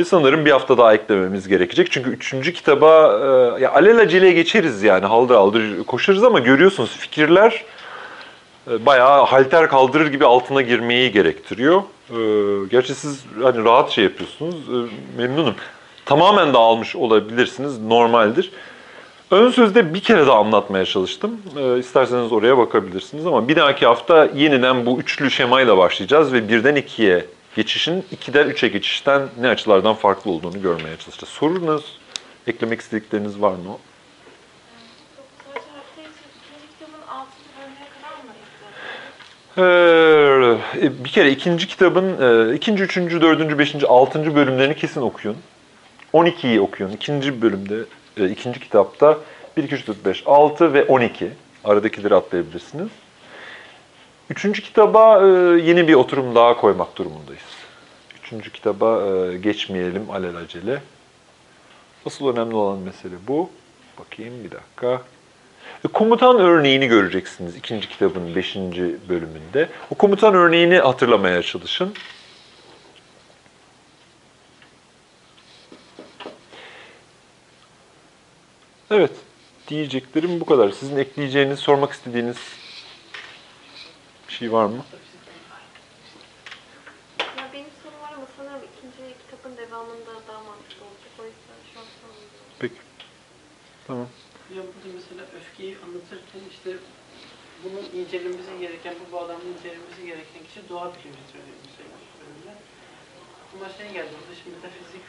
Ve 0.00 0.04
sanırım 0.04 0.44
bir 0.44 0.50
hafta 0.50 0.78
daha 0.78 0.94
eklememiz 0.94 1.48
gerekecek. 1.48 1.90
Çünkü 1.90 2.10
üçüncü 2.10 2.52
kitaba 2.52 3.18
e, 3.58 3.62
ya 3.62 3.72
alelacele 3.72 4.32
geçeriz 4.32 4.82
yani 4.82 5.06
haldır 5.06 5.34
haldır 5.34 5.84
koşarız 5.84 6.24
ama 6.24 6.38
görüyorsunuz 6.38 6.96
fikirler 6.96 7.64
bayağı 8.66 9.24
halter 9.24 9.68
kaldırır 9.68 10.06
gibi 10.06 10.24
altına 10.26 10.62
girmeyi 10.62 11.12
gerektiriyor. 11.12 11.82
E, 12.10 12.16
gerçi 12.70 12.94
siz 12.94 13.24
hani 13.42 13.64
rahat 13.64 13.90
şey 13.90 14.04
yapıyorsunuz. 14.04 14.54
E, 14.54 14.76
memnunum. 15.18 15.54
Tamamen 16.04 16.54
dağılmış 16.54 16.96
olabilirsiniz. 16.96 17.78
Normaldir. 17.78 18.50
Ön 19.30 19.50
sözde 19.50 19.94
bir 19.94 20.00
kere 20.00 20.26
daha 20.26 20.38
anlatmaya 20.38 20.84
çalıştım. 20.84 21.40
E, 21.56 21.78
isterseniz 21.78 22.32
oraya 22.32 22.58
bakabilirsiniz 22.58 23.26
ama 23.26 23.48
bir 23.48 23.56
dahaki 23.56 23.86
hafta 23.86 24.28
yeniden 24.34 24.86
bu 24.86 25.00
üçlü 25.00 25.30
şemayla 25.30 25.78
başlayacağız 25.78 26.32
ve 26.32 26.48
birden 26.48 26.74
ikiye 26.74 27.26
geçişin 27.56 28.04
2'den 28.16 28.50
3'e 28.50 28.68
geçişten 28.68 29.22
ne 29.40 29.48
açılardan 29.48 29.94
farklı 29.94 30.30
olduğunu 30.30 30.62
görmeye 30.62 30.96
çalışacağız. 30.96 31.28
Sorunuz, 31.32 31.98
eklemek 32.46 32.80
istedikleriniz 32.80 33.40
var 33.42 33.50
mı? 33.50 33.58
Yok, 33.64 33.78
sadece 35.46 35.60
hafta 35.60 36.02
içi 36.02 36.08
ikinci 36.08 36.78
kitabın 36.78 37.02
altıncı 37.08 37.50
bölümüne 37.58 37.88
kadar 37.94 38.16
mı 38.24 38.30
izlediniz? 38.30 38.76
Ee, 39.58 40.58
bir 41.04 41.08
kere 41.08 41.30
ikinci 41.30 41.66
kitabın 41.66 42.22
e, 42.22 42.54
ikinci, 42.54 42.82
üçüncü, 42.82 43.20
dördüncü, 43.20 43.58
beşinci, 43.58 43.86
altıncı 43.86 44.36
bölümlerini 44.36 44.76
kesin 44.76 45.00
okuyun. 45.00 45.36
12'yi 46.14 46.60
okuyun. 46.60 46.90
İkinci 46.90 47.42
bölümde, 47.42 47.76
e, 48.16 48.28
ikinci 48.28 48.60
kitapta 48.60 49.18
1, 49.56 49.64
2, 49.64 49.74
3, 49.74 49.86
4, 49.88 50.04
5, 50.04 50.22
6 50.26 50.72
ve 50.72 50.84
12. 50.84 51.30
Aradakileri 51.64 52.14
atlayabilirsiniz. 52.14 52.88
Üçüncü 54.30 54.62
kitaba 54.62 55.26
e, 55.26 55.26
yeni 55.60 55.88
bir 55.88 55.94
oturum 55.94 56.34
daha 56.34 56.56
koymak 56.56 56.96
durumundayız. 56.96 57.42
Üçüncü 58.22 58.52
kitaba 58.52 59.02
e, 59.06 59.36
geçmeyelim 59.36 60.10
alelacele. 60.10 60.82
Asıl 62.06 62.28
önemli 62.28 62.54
olan 62.54 62.78
mesele 62.78 63.14
bu. 63.28 63.50
Bakayım 63.98 64.44
bir 64.44 64.50
dakika. 64.50 65.02
Komutan 65.92 66.38
örneğini 66.38 66.86
göreceksiniz 66.86 67.56
ikinci 67.56 67.88
kitabın 67.88 68.34
beşinci 68.34 68.96
bölümünde. 69.08 69.68
O 69.90 69.94
komutan 69.94 70.34
örneğini 70.34 70.78
hatırlamaya 70.78 71.42
çalışın. 71.42 71.94
Evet, 78.90 79.10
diyeceklerim 79.68 80.40
bu 80.40 80.44
kadar. 80.46 80.70
Sizin 80.70 80.96
ekleyeceğiniz, 80.96 81.58
sormak 81.58 81.92
istediğiniz 81.92 82.36
bir 84.28 84.32
şey 84.32 84.52
var 84.52 84.66
mı? 84.66 84.84
Ya 87.20 87.48
benim 87.52 87.66
sorum 87.82 88.00
var 88.02 88.12
ama 88.16 88.26
sanırım 88.36 88.60
ikinci 88.76 89.14
kitabın 89.30 89.56
devamında 89.56 90.10
daha 90.28 90.42
mantıklı 90.42 90.84
olacak. 90.84 91.12
O 91.20 91.22
yüzden 91.22 91.72
şu 91.74 91.80
an. 91.80 91.84
Peki. 92.58 92.74
Tamam. 93.86 94.06
Ya 94.56 94.62
burada 94.62 94.88
mesela 94.94 95.22
öfkeyi 95.38 95.76
anlatırken 95.84 96.42
işte 96.54 96.70
bunun 97.64 97.84
incelenmesi 97.98 98.52
gereken, 98.60 98.94
bu 99.00 99.12
bağlamda 99.12 99.46
incelenmesi 99.54 100.00
gereken 100.06 100.42
kişi 100.48 100.68
doğa 100.68 100.86
bilimci 100.94 101.24
söylüyor 101.32 101.58
mesela. 101.66 101.94
Aklıma 103.42 103.68
şey 103.78 103.88
geldi, 103.96 104.12
burada 104.20 104.34
şimdi 104.40 104.56
metafizik 104.56 105.04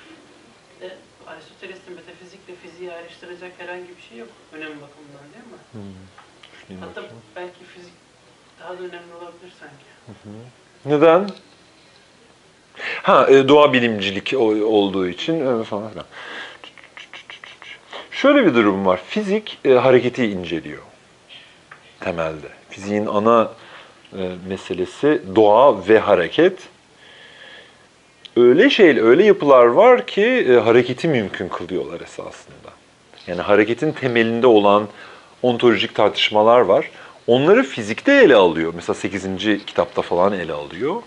de 0.82 0.98
Aristoteles'te 1.28 1.90
metafizikle 1.92 2.54
fiziği 2.56 2.92
ayrıştıracak 2.92 3.52
herhangi 3.58 3.90
bir 3.98 4.04
şey 4.10 4.18
yok 4.18 4.30
önem 4.54 4.74
bakımından 4.86 5.26
değil 5.34 5.48
mi? 5.54 5.62
Hmm. 5.72 6.80
Hatta 6.82 7.04
bakayım. 7.04 7.24
belki 7.36 7.64
fizik 7.74 7.94
daha 8.60 8.70
da 8.70 8.84
önemli 8.84 9.14
olabilir 9.22 9.54
sanki. 9.60 9.86
Neden? 10.86 11.30
Ha, 13.04 13.28
e, 13.30 13.48
doğa 13.48 13.74
bilimcilik 13.74 14.34
olduğu 14.64 15.08
için 15.08 15.62
e, 15.62 15.64
falan 15.64 15.90
filan. 15.90 16.06
Şöyle 18.16 18.46
bir 18.46 18.56
durum 18.56 18.86
var. 18.86 19.00
Fizik 19.08 19.58
e, 19.66 19.74
hareketi 19.74 20.26
inceliyor 20.26 20.82
temelde. 22.00 22.48
Fiziğin 22.70 23.06
ana 23.06 23.52
e, 24.14 24.22
meselesi 24.48 25.22
doğa 25.36 25.88
ve 25.88 26.00
hareket. 26.00 26.60
Öyle 28.36 28.70
şey, 28.70 29.00
öyle 29.00 29.24
yapılar 29.24 29.66
var 29.66 30.08
ki 30.08 30.24
e, 30.24 30.54
hareketi 30.54 31.08
mümkün 31.08 31.48
kılıyorlar 31.48 32.02
esasında. 32.02 32.70
Yani 33.28 33.42
hareketin 33.42 33.92
temelinde 33.92 34.48
olan 34.48 34.88
ontolojik 35.42 35.96
tartışmalar 35.96 36.60
var. 36.60 36.90
Onları 37.28 37.64
fizikte 37.64 38.14
ele 38.14 38.36
alıyor. 38.36 38.74
Mesela 38.76 38.94
8. 38.94 39.28
kitapta 39.66 40.02
falan 40.02 40.34
ele 40.34 40.54
alıyor. 40.54 41.02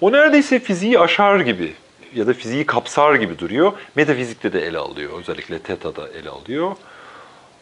O 0.00 0.12
neredeyse 0.12 0.58
fiziği 0.58 0.98
aşar 0.98 1.40
gibi 1.40 1.72
ya 2.14 2.26
da 2.26 2.32
fiziği 2.32 2.66
kapsar 2.66 3.14
gibi 3.14 3.38
duruyor. 3.38 3.72
Metafizikte 3.94 4.52
de 4.52 4.60
ele 4.60 4.78
alıyor. 4.78 5.10
Özellikle 5.20 5.58
Teta'da 5.58 6.08
ele 6.08 6.30
alıyor. 6.30 6.76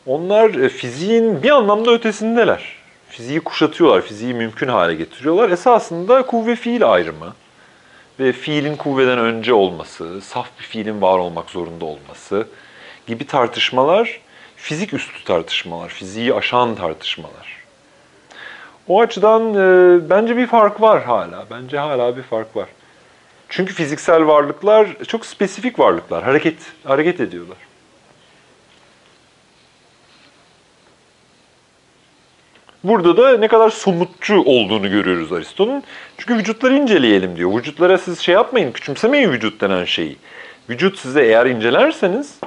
Onlar 0.06 0.54
e, 0.54 0.68
fiziğin 0.68 1.42
bir 1.42 1.50
anlamda 1.50 1.92
ötesindeler. 1.92 2.76
Fiziği 3.08 3.40
kuşatıyorlar, 3.40 4.02
fiziği 4.02 4.34
mümkün 4.34 4.68
hale 4.68 4.94
getiriyorlar. 4.94 5.50
Esasında 5.50 6.22
kuvve 6.22 6.56
fiil 6.56 6.92
ayrımı 6.92 7.34
ve 8.20 8.32
fiilin 8.32 8.76
kuvveden 8.76 9.18
önce 9.18 9.54
olması, 9.54 10.20
saf 10.20 10.48
bir 10.58 10.64
fiilin 10.64 11.02
var 11.02 11.18
olmak 11.18 11.50
zorunda 11.50 11.84
olması 11.84 12.46
gibi 13.06 13.26
tartışmalar 13.26 14.20
fizik 14.56 14.94
üstü 14.94 15.24
tartışmalar, 15.24 15.88
fiziği 15.88 16.34
aşan 16.34 16.74
tartışmalar. 16.74 17.64
O 18.88 19.00
açıdan 19.00 19.54
e, 19.54 20.10
bence 20.10 20.36
bir 20.36 20.46
fark 20.46 20.80
var 20.80 21.04
hala. 21.04 21.46
Bence 21.50 21.78
hala 21.78 22.16
bir 22.16 22.22
fark 22.22 22.56
var. 22.56 22.68
Çünkü 23.48 23.74
fiziksel 23.74 24.26
varlıklar 24.26 24.88
çok 25.08 25.26
spesifik 25.26 25.78
varlıklar. 25.78 26.24
Hareket 26.24 26.56
hareket 26.84 27.20
ediyorlar. 27.20 27.56
Burada 32.84 33.16
da 33.16 33.38
ne 33.38 33.48
kadar 33.48 33.70
somutçu 33.70 34.42
olduğunu 34.42 34.90
görüyoruz 34.90 35.32
Aristo'nun. 35.32 35.82
Çünkü 36.18 36.36
vücutları 36.36 36.76
inceleyelim 36.76 37.36
diyor. 37.36 37.56
Vücutlara 37.58 37.98
siz 37.98 38.18
şey 38.18 38.34
yapmayın, 38.34 38.72
küçümsemeyin 38.72 39.32
vücut 39.32 39.60
denen 39.60 39.84
şeyi. 39.84 40.16
Vücut 40.70 40.98
size 40.98 41.22
eğer 41.22 41.46
incelerseniz 41.46 42.38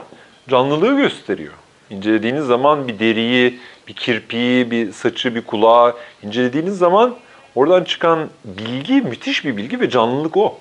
canlılığı 0.50 0.98
gösteriyor. 0.98 1.54
İncelediğiniz 1.90 2.46
zaman 2.46 2.88
bir 2.88 3.00
deriyi, 3.00 3.60
bir 3.88 3.94
kirpiği, 3.94 4.72
bir 4.72 4.92
saçı, 4.92 5.36
bir 5.36 5.42
kulağı 5.42 5.96
incelediğiniz 6.24 6.78
zaman 6.78 7.16
oradan 7.56 7.84
çıkan 7.84 8.30
bilgi 8.46 8.94
müthiş 8.94 9.46
bir 9.46 9.58
bilgi 9.58 9.80
ve 9.80 9.90
canlılık 9.90 10.38
o. 10.38 10.60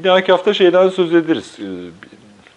Bir 0.00 0.04
dahaki 0.04 0.32
hafta 0.32 0.54
şeyden 0.54 0.88
söz 0.88 1.14
ederiz. 1.14 1.56
Ee, 1.58 1.62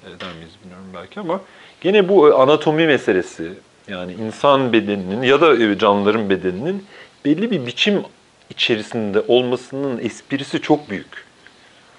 Eder 0.10 0.34
miyiz 0.34 0.54
bilmiyorum 0.64 0.88
belki 0.94 1.20
ama 1.20 1.42
gene 1.82 2.10
bu 2.10 2.40
anatomi 2.40 2.88
meselesi 2.88 3.52
yani 3.88 4.14
insan 4.14 4.74
bedeninin 4.74 5.22
ya 5.22 5.42
da 5.42 5.64
e, 5.64 5.78
canlıların 5.78 6.30
bedeninin 6.30 6.86
belli 7.26 7.52
bir 7.52 7.66
biçim 7.66 8.04
içerisinde 8.50 9.24
olmasının 9.28 10.00
esprisi 10.00 10.62
çok 10.62 10.90
büyük. 10.90 11.26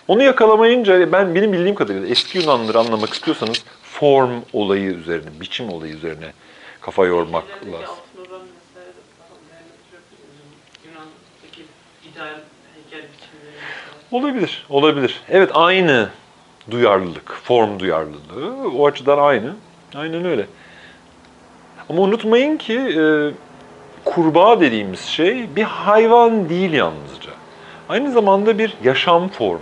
Onu 0.08 0.22
yakalamayınca 0.22 1.12
ben 1.12 1.34
benim 1.34 1.52
bildiğim 1.52 1.74
kadarıyla 1.74 2.08
eski 2.08 2.38
Yunanlıları 2.38 2.78
anlamak 2.78 3.12
istiyorsanız 3.12 3.64
form 3.82 4.42
olayı 4.52 4.90
üzerine, 4.90 5.40
biçim 5.40 5.68
olayı 5.68 5.94
üzerine 5.94 6.32
kafa 6.80 7.06
yormak 7.06 7.44
lazım. 7.44 7.70
altın 7.72 8.32
oran 8.32 8.42
vesaire 8.42 8.88
de 8.88 9.02
falan 9.18 9.40
değerlendirebilir 9.50 10.28
miyiz? 10.28 10.64
Yunan'daki 10.86 11.62
ideal 12.12 12.40
heykel 12.74 13.08
biçimleri 13.12 13.56
mesela. 13.56 14.03
Olabilir, 14.14 14.66
olabilir. 14.70 15.20
Evet 15.28 15.50
aynı 15.54 16.08
duyarlılık, 16.70 17.32
form 17.44 17.78
duyarlılığı 17.78 18.70
o 18.78 18.86
açıdan 18.86 19.18
aynı. 19.18 19.52
Aynen 19.94 20.24
öyle. 20.24 20.46
Ama 21.88 22.02
unutmayın 22.02 22.56
ki 22.56 22.78
e, 22.78 23.30
kurbağa 24.04 24.60
dediğimiz 24.60 25.00
şey 25.00 25.56
bir 25.56 25.62
hayvan 25.62 26.48
değil 26.48 26.72
yalnızca. 26.72 27.30
Aynı 27.88 28.12
zamanda 28.12 28.58
bir 28.58 28.76
yaşam 28.84 29.28
formu. 29.28 29.60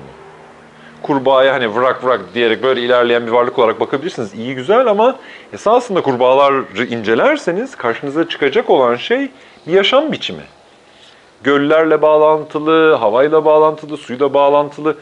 Kurbağaya 1.02 1.52
hani 1.54 1.74
vrak 1.74 2.04
vrak 2.04 2.20
diyerek 2.34 2.62
böyle 2.62 2.80
ilerleyen 2.80 3.26
bir 3.26 3.32
varlık 3.32 3.58
olarak 3.58 3.80
bakabilirsiniz. 3.80 4.34
İyi 4.34 4.54
güzel 4.54 4.86
ama 4.86 5.16
esasında 5.52 6.02
kurbağaları 6.02 6.84
incelerseniz 6.84 7.74
karşınıza 7.74 8.28
çıkacak 8.28 8.70
olan 8.70 8.96
şey 8.96 9.30
bir 9.66 9.72
yaşam 9.72 10.12
biçimi 10.12 10.42
göllerle 11.44 12.02
bağlantılı, 12.02 12.94
havayla 12.94 13.44
bağlantılı, 13.44 13.96
suyla 13.96 14.34
bağlantılı 14.34 14.96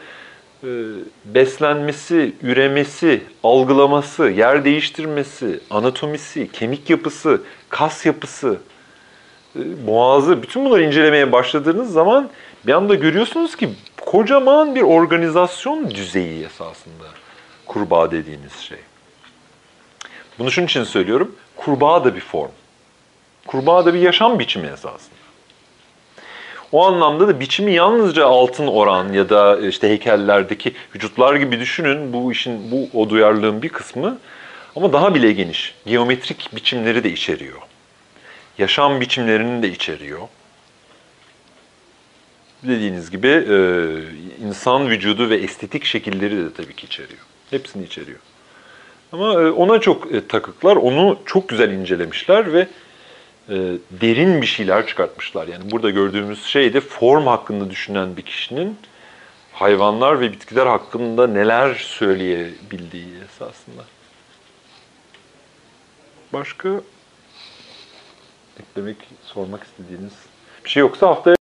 e, 0.63 0.67
beslenmesi, 1.25 2.35
üremesi, 2.41 3.23
algılaması, 3.43 4.29
yer 4.29 4.65
değiştirmesi, 4.65 5.59
anatomisi, 5.69 6.51
kemik 6.51 6.89
yapısı, 6.89 7.41
kas 7.69 8.05
yapısı 8.05 8.57
e, 9.55 9.87
boğazı, 9.87 10.43
bütün 10.43 10.65
bunları 10.65 10.83
incelemeye 10.83 11.31
başladığınız 11.31 11.93
zaman 11.93 12.29
bir 12.67 12.73
anda 12.73 12.95
görüyorsunuz 12.95 13.55
ki 13.55 13.69
kocaman 14.01 14.75
bir 14.75 14.81
organizasyon 14.81 15.89
düzeyi 15.91 16.45
esasında 16.45 17.05
kurbağa 17.65 18.11
dediğiniz 18.11 18.53
şey. 18.53 18.79
Bunu 20.39 20.51
şunun 20.51 20.65
için 20.65 20.83
söylüyorum. 20.83 21.35
Kurbağa 21.57 22.05
da 22.05 22.15
bir 22.15 22.21
form. 22.21 22.51
Kurbağa 23.47 23.85
da 23.85 23.93
bir 23.93 23.99
yaşam 23.99 24.39
biçimi 24.39 24.67
esasında. 24.67 25.20
O 26.71 26.85
anlamda 26.85 27.27
da 27.27 27.39
biçimi 27.39 27.73
yalnızca 27.73 28.25
altın 28.25 28.67
oran 28.67 29.13
ya 29.13 29.29
da 29.29 29.67
işte 29.67 29.89
heykellerdeki 29.89 30.73
vücutlar 30.95 31.35
gibi 31.35 31.59
düşünün. 31.59 32.13
Bu 32.13 32.31
işin, 32.31 32.71
bu 32.71 32.99
o 32.99 33.09
duyarlılığın 33.09 33.61
bir 33.61 33.69
kısmı. 33.69 34.17
Ama 34.75 34.93
daha 34.93 35.15
bile 35.15 35.31
geniş. 35.31 35.75
Geometrik 35.85 36.55
biçimleri 36.55 37.03
de 37.03 37.11
içeriyor. 37.11 37.57
Yaşam 38.57 39.01
biçimlerini 39.01 39.63
de 39.63 39.69
içeriyor. 39.69 40.19
Dediğiniz 42.63 43.11
gibi 43.11 43.27
e, 43.27 43.57
insan 44.47 44.89
vücudu 44.89 45.29
ve 45.29 45.35
estetik 45.35 45.85
şekilleri 45.85 46.37
de 46.37 46.53
tabii 46.53 46.75
ki 46.75 46.85
içeriyor. 46.85 47.21
Hepsini 47.49 47.83
içeriyor. 47.83 48.19
Ama 49.11 49.33
e, 49.33 49.51
ona 49.51 49.79
çok 49.79 50.11
e, 50.15 50.27
takıklar, 50.27 50.75
onu 50.75 51.19
çok 51.25 51.49
güzel 51.49 51.71
incelemişler 51.71 52.53
ve 52.53 52.67
e, 53.51 53.77
derin 54.01 54.41
bir 54.41 54.47
şeyler 54.47 54.87
çıkartmışlar. 54.87 55.47
Yani 55.47 55.71
burada 55.71 55.89
gördüğümüz 55.89 56.45
şey 56.45 56.73
de 56.73 56.81
form 56.81 57.27
hakkında 57.27 57.69
düşünen 57.69 58.17
bir 58.17 58.21
kişinin 58.21 58.77
hayvanlar 59.53 60.19
ve 60.21 60.31
bitkiler 60.31 60.65
hakkında 60.65 61.27
neler 61.27 61.75
söyleyebildiği 61.75 63.15
esasında. 63.25 63.81
Başka 66.33 66.69
eklemek, 68.59 68.97
sormak 69.23 69.63
istediğiniz 69.63 70.13
bir 70.65 70.69
şey 70.69 70.81
yoksa 70.81 71.07
haftaya 71.07 71.40